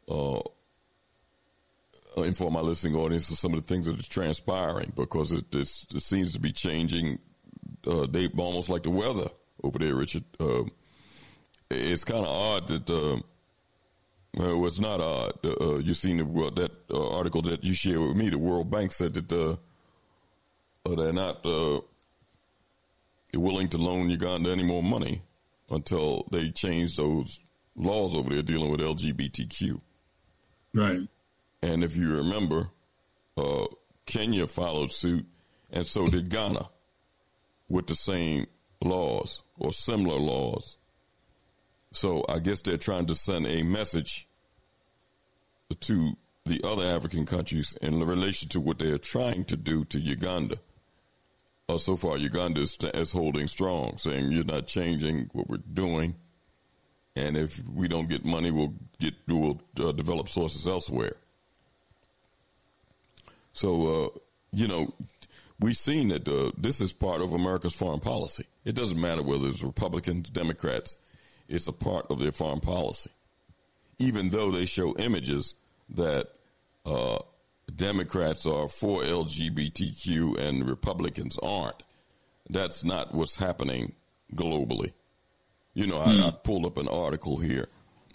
of 0.07 0.45
uh, 2.17 2.23
inform 2.23 2.53
my 2.53 2.61
listening 2.61 2.95
audience 2.95 3.29
of 3.29 3.37
some 3.37 3.53
of 3.53 3.61
the 3.61 3.67
things 3.67 3.87
that 3.87 3.99
are 3.99 4.09
transpiring 4.09 4.91
because 4.95 5.31
it, 5.31 5.53
it 5.53 5.67
seems 5.67 6.33
to 6.33 6.39
be 6.39 6.51
changing. 6.51 7.19
Uh, 7.87 8.05
they 8.07 8.27
almost 8.37 8.69
like 8.69 8.83
the 8.83 8.89
weather 8.89 9.29
over 9.63 9.79
there, 9.79 9.95
Richard. 9.95 10.23
Uh, 10.39 10.63
it's 11.69 12.03
kind 12.03 12.25
of 12.25 12.27
odd 12.27 12.67
that. 12.67 12.89
Uh, 12.89 13.19
well, 14.37 14.67
it's 14.67 14.79
not 14.79 15.01
odd. 15.01 15.33
Uh, 15.43 15.77
you 15.77 15.93
seen 15.93 16.17
the, 16.17 16.51
that 16.55 16.71
uh, 16.91 17.15
article 17.15 17.41
that 17.41 17.63
you 17.63 17.73
shared 17.73 17.99
with 17.99 18.15
me. 18.15 18.29
The 18.29 18.37
World 18.37 18.69
Bank 18.69 18.91
said 18.91 19.15
that 19.15 19.33
uh, 19.33 19.55
they're 20.95 21.13
not 21.13 21.43
willing 23.33 23.69
to 23.69 23.77
loan 23.77 24.09
Uganda 24.09 24.49
any 24.49 24.63
more 24.63 24.83
money 24.83 25.21
until 25.69 26.27
they 26.31 26.49
change 26.49 26.95
those 26.95 27.39
laws 27.75 28.15
over 28.15 28.29
there 28.29 28.41
dealing 28.41 28.71
with 28.71 28.79
LGBTQ. 28.79 29.79
Right. 30.73 31.07
And 31.61 31.83
if 31.83 31.95
you 31.95 32.15
remember, 32.17 32.69
uh, 33.37 33.65
Kenya 34.05 34.47
followed 34.47 34.91
suit, 34.91 35.25
and 35.71 35.85
so 35.85 36.05
did 36.05 36.29
Ghana 36.29 36.69
with 37.67 37.87
the 37.87 37.95
same 37.95 38.47
laws 38.81 39.43
or 39.57 39.71
similar 39.71 40.17
laws. 40.17 40.77
So 41.91 42.25
I 42.27 42.39
guess 42.39 42.61
they're 42.61 42.77
trying 42.77 43.07
to 43.07 43.15
send 43.15 43.45
a 43.47 43.63
message 43.63 44.27
to 45.79 46.13
the 46.45 46.61
other 46.63 46.83
African 46.83 47.25
countries 47.25 47.75
in 47.81 48.03
relation 48.03 48.49
to 48.49 48.59
what 48.59 48.79
they 48.79 48.91
are 48.91 48.97
trying 48.97 49.45
to 49.45 49.55
do 49.55 49.85
to 49.85 49.99
Uganda. 49.99 50.57
Uh, 51.69 51.77
so 51.77 51.95
far, 51.95 52.17
Uganda 52.17 52.61
is, 52.61 52.75
is, 52.95 53.11
holding 53.11 53.47
strong, 53.47 53.95
saying 53.99 54.31
you're 54.31 54.43
not 54.43 54.65
changing 54.65 55.29
what 55.33 55.47
we're 55.47 55.57
doing, 55.57 56.15
and 57.15 57.37
if 57.37 57.61
we 57.63 57.87
don't 57.87 58.09
get 58.09 58.25
money, 58.25 58.49
we'll 58.49 58.73
get 58.99 59.13
we'll 59.27 59.61
uh, 59.79 59.91
develop 59.91 60.27
sources 60.27 60.67
elsewhere. 60.67 61.13
So, 63.53 63.69
uh, 63.87 64.19
you 64.51 64.67
know, 64.67 64.91
we've 65.59 65.77
seen 65.77 66.07
that 66.07 66.27
uh, 66.27 66.51
this 66.57 66.81
is 66.81 66.91
part 66.91 67.21
of 67.21 67.33
America's 67.33 67.75
foreign 67.75 67.99
policy. 67.99 68.47
It 68.65 68.73
doesn't 68.73 68.99
matter 68.99 69.21
whether 69.21 69.47
it's 69.47 69.61
Republicans, 69.61 70.31
Democrats, 70.31 70.95
it's 71.47 71.67
a 71.67 71.73
part 71.73 72.07
of 72.09 72.17
their 72.17 72.31
foreign 72.31 72.61
policy. 72.61 73.11
Even 73.99 74.29
though 74.29 74.49
they 74.49 74.65
show 74.65 74.95
images 74.95 75.53
that 75.89 76.29
uh, 76.83 77.19
Democrats 77.69 78.45
are 78.45 78.67
for 78.67 79.03
LGBTQ 79.03 80.37
and 80.39 80.67
Republicans 80.67 81.37
aren't, 81.41 81.83
that's 82.49 82.83
not 82.83 83.13
what's 83.13 83.35
happening 83.35 83.93
globally. 84.35 84.93
You 85.73 85.87
know, 85.87 85.99
I, 85.99 86.27
I 86.27 86.31
pulled 86.31 86.65
up 86.65 86.77
an 86.77 86.87
article 86.87 87.37
here 87.37 87.67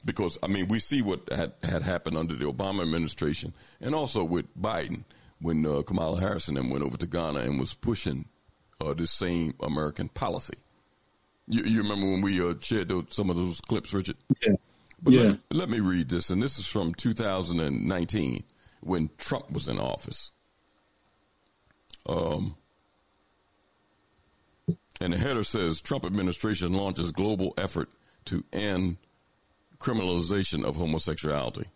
because 0.05 0.39
I 0.43 0.49
mean 0.49 0.69
we 0.69 0.81
see 0.81 1.03
what 1.03 1.33
had, 1.33 1.53
had 1.63 1.83
happened 1.83 2.17
under 2.17 2.35
the 2.35 2.45
Obama 2.45 2.83
administration 2.83 3.55
and 3.81 3.95
also 3.95 4.25
with 4.25 4.47
Biden 4.61 5.05
when 5.41 5.65
uh, 5.65 5.83
Kamala 5.83 6.21
Harris 6.21 6.49
and 6.49 6.71
went 6.71 6.85
over 6.85 6.97
to 6.97 7.07
Ghana 7.07 7.41
and 7.41 7.59
was 7.59 7.75
pushing 7.75 8.27
uh, 8.81 8.95
this 8.95 9.11
same 9.11 9.55
American 9.63 10.09
policy. 10.09 10.57
You, 11.47 11.65
you 11.65 11.83
remember 11.83 12.07
when 12.07 12.23
we 12.23 12.41
uh, 12.41 12.55
shared 12.61 12.89
those, 12.89 13.07
some 13.11 13.31
of 13.31 13.37
those 13.37 13.61
clips, 13.61 13.93
Richard? 13.93 14.17
Yeah. 14.43 14.55
But 15.03 15.13
yeah. 15.13 15.23
Let, 15.23 15.39
let, 15.51 15.69
me 15.69 15.81
read 15.81 16.09
this, 16.09 16.31
and 16.31 16.43
this 16.43 16.59
is 16.59 16.67
from 16.67 16.95
2019 16.95 18.43
when 18.85 19.11
Trump 19.19 19.51
was 19.53 19.69
in 19.69 19.79
office. 19.79 20.31
Um, 22.07 22.57
and 25.01 25.13
the 25.13 25.19
header 25.19 25.45
says 25.45 25.83
Trump 25.83 26.05
administration 26.05 26.73
launches 26.73 27.11
global 27.11 27.55
effort 27.59 27.89
to 28.27 28.45
end 28.53 28.99
criminalization 29.79 30.65
of 30.65 30.77
homosexuality. 30.77 31.67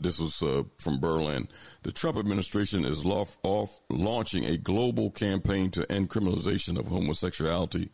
This 0.00 0.18
was 0.18 0.42
uh, 0.42 0.62
from 0.78 1.00
Berlin. 1.00 1.48
The 1.82 1.92
Trump 1.92 2.16
administration 2.16 2.84
is 2.84 3.04
off, 3.04 3.38
off 3.42 3.78
launching 3.90 4.44
a 4.44 4.56
global 4.56 5.10
campaign 5.10 5.70
to 5.72 5.90
end 5.90 6.10
criminalization 6.10 6.78
of 6.78 6.86
homosexuality 6.86 7.90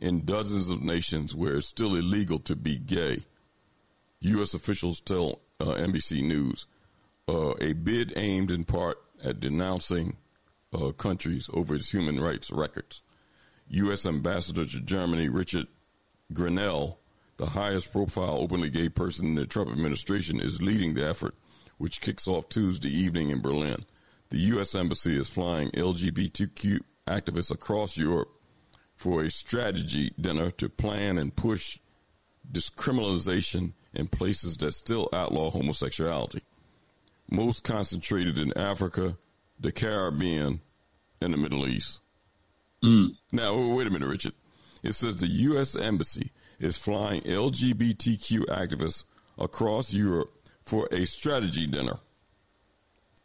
in 0.00 0.24
dozens 0.24 0.70
of 0.70 0.82
nations 0.82 1.34
where 1.34 1.56
it's 1.56 1.66
still 1.66 1.94
illegal 1.94 2.38
to 2.40 2.56
be 2.56 2.78
gay. 2.78 3.24
U.S. 4.20 4.54
officials 4.54 5.00
tell 5.00 5.40
uh, 5.60 5.64
NBC 5.64 6.24
News 6.24 6.66
uh, 7.32 7.54
a 7.60 7.72
bid 7.72 8.12
aimed 8.16 8.50
in 8.50 8.64
part 8.64 8.98
at 9.24 9.40
denouncing 9.40 10.16
uh, 10.72 10.90
countries 10.92 11.48
over 11.52 11.74
its 11.74 11.90
human 11.90 12.20
rights 12.20 12.50
records. 12.50 13.02
U.S. 13.68 14.04
Ambassador 14.04 14.66
to 14.66 14.80
Germany 14.80 15.28
Richard 15.28 15.66
Grenell, 16.32 16.98
the 17.38 17.46
highest 17.46 17.90
profile 17.90 18.36
openly 18.38 18.68
gay 18.68 18.88
person 18.90 19.26
in 19.26 19.34
the 19.34 19.46
Trump 19.46 19.70
administration, 19.70 20.40
is 20.40 20.60
leading 20.60 20.94
the 20.94 21.08
effort 21.08 21.34
which 21.78 22.00
kicks 22.00 22.28
off 22.28 22.48
Tuesday 22.48 22.90
evening 22.90 23.30
in 23.30 23.40
Berlin. 23.40 23.84
The 24.28 24.38
U.S. 24.38 24.74
Embassy 24.74 25.18
is 25.18 25.28
flying 25.28 25.70
LGBTQ 25.70 26.80
activists 27.06 27.50
across 27.50 27.96
Europe 27.96 28.28
for 28.94 29.22
a 29.22 29.30
strategy 29.30 30.12
dinner 30.20 30.50
to 30.52 30.68
plan 30.68 31.18
and 31.18 31.34
push 31.34 31.78
discriminalization 32.50 33.72
in 33.94 34.06
places 34.06 34.56
that 34.58 34.72
still 34.72 35.08
outlaw 35.12 35.50
homosexuality. 35.50 36.42
Most 37.32 37.64
concentrated 37.64 38.36
in 38.36 38.56
Africa, 38.58 39.16
the 39.58 39.72
Caribbean, 39.72 40.60
and 41.18 41.32
the 41.32 41.38
Middle 41.38 41.66
East. 41.66 42.00
Mm. 42.84 43.16
Now, 43.32 43.56
wait 43.74 43.86
a 43.86 43.90
minute, 43.90 44.06
Richard. 44.06 44.34
It 44.82 44.92
says 44.92 45.16
the 45.16 45.26
U.S. 45.26 45.74
Embassy 45.74 46.30
is 46.58 46.76
flying 46.76 47.22
LGBTQ 47.22 48.44
activists 48.48 49.04
across 49.38 49.94
Europe 49.94 50.30
for 50.60 50.86
a 50.92 51.06
strategy 51.06 51.66
dinner 51.66 51.98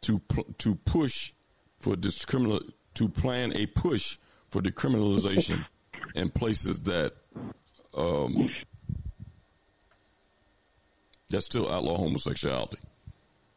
to 0.00 0.22
to 0.56 0.74
push 0.74 1.32
for 1.78 1.94
discriminal 1.94 2.60
to 2.94 3.10
plan 3.10 3.52
a 3.52 3.66
push 3.66 4.16
for 4.48 4.62
decriminalization 4.62 5.66
in 6.14 6.30
places 6.30 6.80
that 6.84 7.12
um, 7.94 8.48
that 11.28 11.42
still 11.42 11.70
outlaw 11.70 11.98
homosexuality 11.98 12.78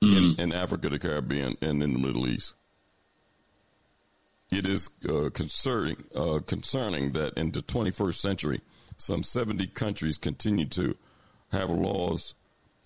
mm. 0.04 0.38
in, 0.38 0.40
in, 0.40 0.52
Africa, 0.52 0.90
the 0.90 1.00
Caribbean, 1.00 1.56
and 1.62 1.82
in 1.82 1.94
the 1.94 2.00
Middle 2.00 2.28
East. 2.28 2.56
It 4.52 4.68
is 4.68 4.90
uh, 5.08 5.30
concerning 5.34 6.04
uh, 6.14 6.40
concerning 6.46 7.14
that 7.14 7.34
in 7.38 7.52
the 7.52 7.62
21st 7.62 8.16
century, 8.16 8.62
some 8.98 9.24
70 9.24 9.68
countries 9.68 10.18
continue 10.18 10.66
to 10.66 10.98
have 11.52 11.70
laws 11.70 12.34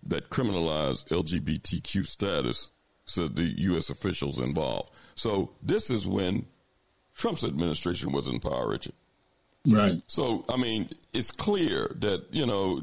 that 0.04 0.30
criminalize 0.30 1.06
LGBTQ 1.08 2.06
status, 2.06 2.70
said 3.06 3.36
the 3.36 3.44
U.S. 3.62 3.90
officials 3.90 4.40
involved. 4.40 4.92
So 5.16 5.52
this 5.64 5.90
is 5.90 6.06
when 6.06 6.46
Trump's 7.16 7.44
administration 7.44 8.12
was 8.12 8.28
in 8.28 8.40
power, 8.40 8.70
Richard. 8.70 8.94
Right. 9.66 10.02
So, 10.08 10.46
I 10.48 10.58
mean, 10.58 10.90
it's 11.14 11.32
clear 11.32 11.92
that, 12.00 12.26
you 12.32 12.46
know, 12.46 12.82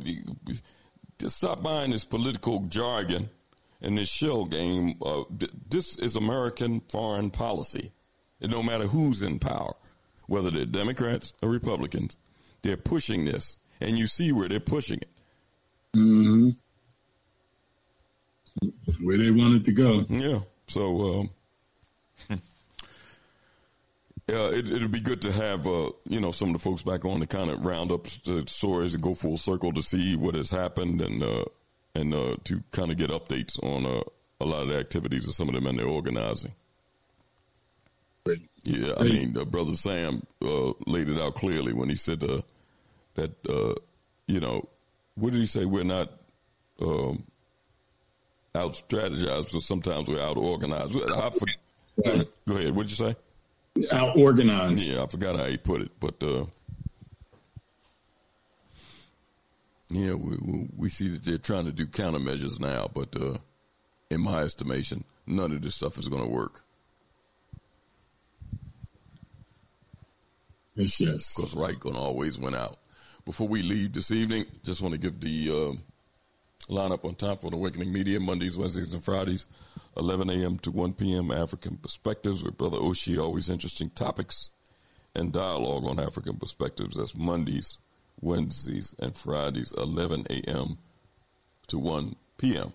to 1.18 1.30
stop 1.30 1.62
buying 1.62 1.92
this 1.92 2.04
political 2.04 2.60
jargon 2.62 3.30
and 3.82 3.98
this 3.98 4.08
shell 4.08 4.44
game. 4.44 4.94
Uh, 5.04 5.24
this 5.68 5.98
is 5.98 6.16
American 6.16 6.80
foreign 6.88 7.30
policy. 7.30 7.92
And 8.40 8.50
no 8.50 8.62
matter 8.62 8.86
who's 8.86 9.22
in 9.22 9.38
power, 9.38 9.74
whether 10.26 10.50
they're 10.50 10.64
Democrats 10.64 11.32
or 11.42 11.48
Republicans, 11.48 12.16
they're 12.62 12.76
pushing 12.76 13.24
this. 13.24 13.56
And 13.80 13.98
you 13.98 14.06
see 14.06 14.32
where 14.32 14.48
they're 14.48 14.60
pushing 14.60 14.98
it. 14.98 15.08
Mm-hmm 15.96 16.50
where 19.00 19.18
they 19.18 19.30
wanted 19.30 19.64
to 19.64 19.72
go. 19.72 20.04
Yeah. 20.08 20.40
So, 20.66 21.20
um, 21.20 21.30
yeah, 24.28 24.48
it, 24.48 24.70
it'd 24.70 24.90
be 24.90 25.00
good 25.00 25.22
to 25.22 25.32
have, 25.32 25.66
uh, 25.66 25.90
you 26.08 26.20
know, 26.20 26.32
some 26.32 26.48
of 26.48 26.54
the 26.54 26.58
folks 26.58 26.82
back 26.82 27.04
on 27.04 27.20
to 27.20 27.26
kind 27.26 27.50
of 27.50 27.64
round 27.64 27.92
up 27.92 28.06
the 28.24 28.44
stories 28.46 28.94
and 28.94 29.02
go 29.02 29.14
full 29.14 29.36
circle 29.36 29.72
to 29.72 29.82
see 29.82 30.16
what 30.16 30.34
has 30.34 30.50
happened 30.50 31.00
and, 31.00 31.22
uh, 31.22 31.44
and, 31.94 32.14
uh, 32.14 32.36
to 32.44 32.62
kind 32.72 32.90
of 32.90 32.96
get 32.96 33.10
updates 33.10 33.62
on, 33.62 33.86
uh, 33.86 34.02
a 34.40 34.44
lot 34.44 34.62
of 34.62 34.68
the 34.68 34.76
activities 34.76 35.26
of 35.26 35.34
some 35.34 35.48
of 35.48 35.54
them 35.54 35.66
and 35.66 35.78
their 35.78 35.86
organizing. 35.86 36.52
Great. 38.24 38.42
Yeah, 38.64 38.94
I 38.98 39.02
mean, 39.04 39.36
uh, 39.36 39.44
Brother 39.44 39.76
Sam 39.76 40.22
uh, 40.44 40.72
laid 40.86 41.08
it 41.08 41.20
out 41.20 41.34
clearly 41.34 41.72
when 41.72 41.88
he 41.88 41.96
said 41.96 42.22
uh, 42.22 42.42
that 43.14 43.34
uh, 43.48 43.74
you 44.26 44.40
know, 44.40 44.68
what 45.14 45.32
did 45.32 45.40
he 45.40 45.46
say? 45.46 45.64
We're 45.64 45.84
not 45.84 46.12
um, 46.80 47.24
out 48.54 48.74
strategized, 48.88 49.48
so 49.48 49.58
sometimes 49.60 50.08
we're 50.08 50.22
out 50.22 50.36
organized. 50.36 50.96
I 50.96 51.30
for, 51.30 51.46
go 52.46 52.56
ahead. 52.56 52.74
What 52.76 52.86
did 52.86 52.98
you 52.98 53.06
say? 53.06 53.16
Out 53.90 54.16
organized. 54.16 54.86
Yeah, 54.86 55.02
I 55.02 55.06
forgot 55.06 55.36
how 55.36 55.46
he 55.46 55.56
put 55.56 55.82
it, 55.82 55.90
but 55.98 56.22
uh, 56.22 56.44
yeah, 59.92 60.14
we, 60.14 60.36
we, 60.42 60.68
we 60.76 60.88
see 60.88 61.08
that 61.08 61.24
they're 61.24 61.38
trying 61.38 61.66
to 61.66 61.72
do 61.72 61.86
countermeasures 61.86 62.58
now, 62.58 62.88
but 62.92 63.14
uh, 63.20 63.38
in 64.10 64.20
my 64.20 64.40
estimation, 64.40 65.04
none 65.26 65.52
of 65.52 65.62
this 65.62 65.74
stuff 65.74 65.98
is 65.98 66.08
going 66.08 66.22
to 66.22 66.30
work. 66.30 66.62
Yes, 70.74 71.00
yes. 71.00 71.34
Because 71.34 71.54
right 71.54 71.78
going 71.78 71.94
to 71.94 72.00
always 72.00 72.38
win 72.38 72.54
out. 72.54 72.78
Before 73.24 73.46
we 73.46 73.62
leave 73.62 73.92
this 73.92 74.10
evening, 74.10 74.46
just 74.64 74.80
want 74.80 74.92
to 74.92 74.98
give 74.98 75.20
the 75.20 75.50
uh, 75.50 76.72
lineup 76.72 77.04
on 77.04 77.14
time 77.14 77.36
for 77.36 77.50
the 77.50 77.56
Awakening 77.56 77.92
Media 77.92 78.18
Mondays, 78.18 78.56
Wednesdays, 78.56 78.92
and 78.92 79.04
Fridays, 79.04 79.46
11 79.96 80.30
a.m. 80.30 80.58
to 80.58 80.70
1 80.70 80.94
p.m. 80.94 81.30
African 81.30 81.76
Perspectives 81.76 82.42
with 82.42 82.56
Brother 82.56 82.78
Oshi. 82.78 83.22
Always 83.22 83.48
interesting 83.48 83.90
topics 83.90 84.50
and 85.14 85.32
dialogue 85.32 85.84
on 85.84 86.00
African 86.00 86.36
perspectives. 86.36 86.96
That's 86.96 87.14
Mondays, 87.14 87.78
Wednesdays, 88.22 88.94
and 88.98 89.16
Fridays, 89.16 89.72
11 89.76 90.26
a.m. 90.30 90.78
to 91.66 91.78
1 91.78 92.16
p.m. 92.38 92.72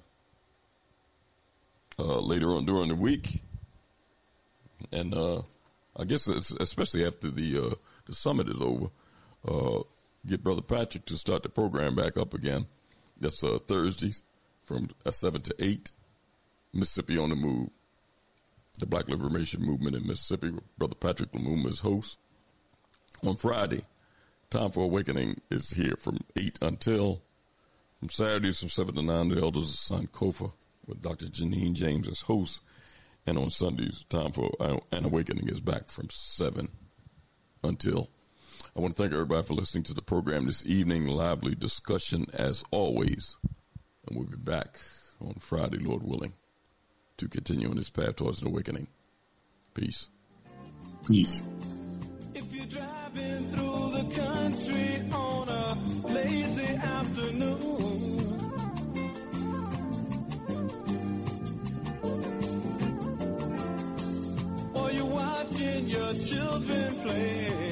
Uh, 1.98 2.20
later 2.20 2.52
on 2.52 2.66
during 2.66 2.90
the 2.90 2.96
week, 2.96 3.42
and 4.92 5.16
uh, 5.16 5.42
I 5.98 6.04
guess 6.04 6.28
especially 6.28 7.08
after 7.08 7.32
the 7.32 7.58
uh, 7.58 7.76
the 8.06 8.14
summit 8.14 8.50
is 8.50 8.62
over, 8.62 8.88
uh, 9.48 9.82
get 10.28 10.44
Brother 10.44 10.62
Patrick 10.62 11.06
to 11.06 11.18
start 11.18 11.42
the 11.42 11.50
program 11.50 11.96
back 11.96 12.18
up 12.18 12.36
again. 12.36 12.68
That's 13.20 13.44
uh, 13.44 13.58
Thursdays 13.58 14.22
from 14.64 14.90
uh, 15.06 15.12
seven 15.12 15.42
to 15.42 15.56
eight. 15.58 15.92
Mississippi 16.74 17.18
on 17.18 17.30
the 17.30 17.36
Move, 17.36 17.70
the 18.80 18.86
Black 18.86 19.10
Liberation 19.10 19.64
Movement 19.64 19.96
in 19.96 20.06
Mississippi. 20.06 20.52
Brother 20.78 20.96
Patrick 20.96 21.32
Lumumba 21.32 21.70
is 21.70 21.80
host. 21.80 22.18
On 23.26 23.36
Friday, 23.36 23.82
Time 24.50 24.72
for 24.72 24.86
Awakening 24.86 25.42
is 25.52 25.72
here 25.72 25.96
from 25.98 26.20
eight 26.38 26.58
until 26.62 27.22
from 28.00 28.10
Saturdays 28.10 28.60
from 28.60 28.70
seven 28.70 28.96
to 28.96 29.02
nine. 29.02 29.28
The 29.28 29.42
Elders 29.42 29.70
of 29.92 30.00
Sankofa 30.00 30.54
with 30.86 31.02
Dr. 31.02 31.26
Janine 31.26 31.74
James 31.74 32.08
as 32.08 32.22
host. 32.22 32.62
And 33.26 33.38
on 33.38 33.50
Sundays, 33.50 34.06
Time 34.08 34.32
for 34.32 34.50
an 34.62 35.04
Awakening 35.06 35.50
is 35.50 35.60
back 35.60 35.90
from 35.90 36.08
7 36.10 36.70
until. 37.62 38.10
I 38.74 38.80
want 38.80 38.96
to 38.96 39.02
thank 39.02 39.12
everybody 39.12 39.46
for 39.46 39.54
listening 39.54 39.84
to 39.84 39.94
the 39.94 40.02
program 40.02 40.46
this 40.46 40.66
evening. 40.66 41.08
Lively 41.08 41.54
discussion 41.54 42.28
as 42.34 42.64
always. 42.72 43.36
And 44.08 44.18
we'll 44.18 44.28
be 44.28 44.38
back 44.38 44.80
on 45.20 45.34
Friday, 45.42 45.80
Lord 45.80 46.04
willing, 46.04 46.32
to 47.18 47.28
continue 47.28 47.70
on 47.70 47.76
this 47.76 47.90
path 47.90 48.16
towards 48.16 48.42
an 48.42 48.48
awakening. 48.48 48.88
Peace. 49.74 50.08
Peace. 51.06 51.46
The 53.98 54.04
country 54.04 55.02
on 55.12 55.50
a 55.50 55.78
lazy 56.08 56.68
afternoon, 56.76 58.40
or 64.76 64.92
you're 64.92 65.06
watching 65.06 65.88
your 65.88 66.14
children 66.14 66.96
playing 67.02 67.67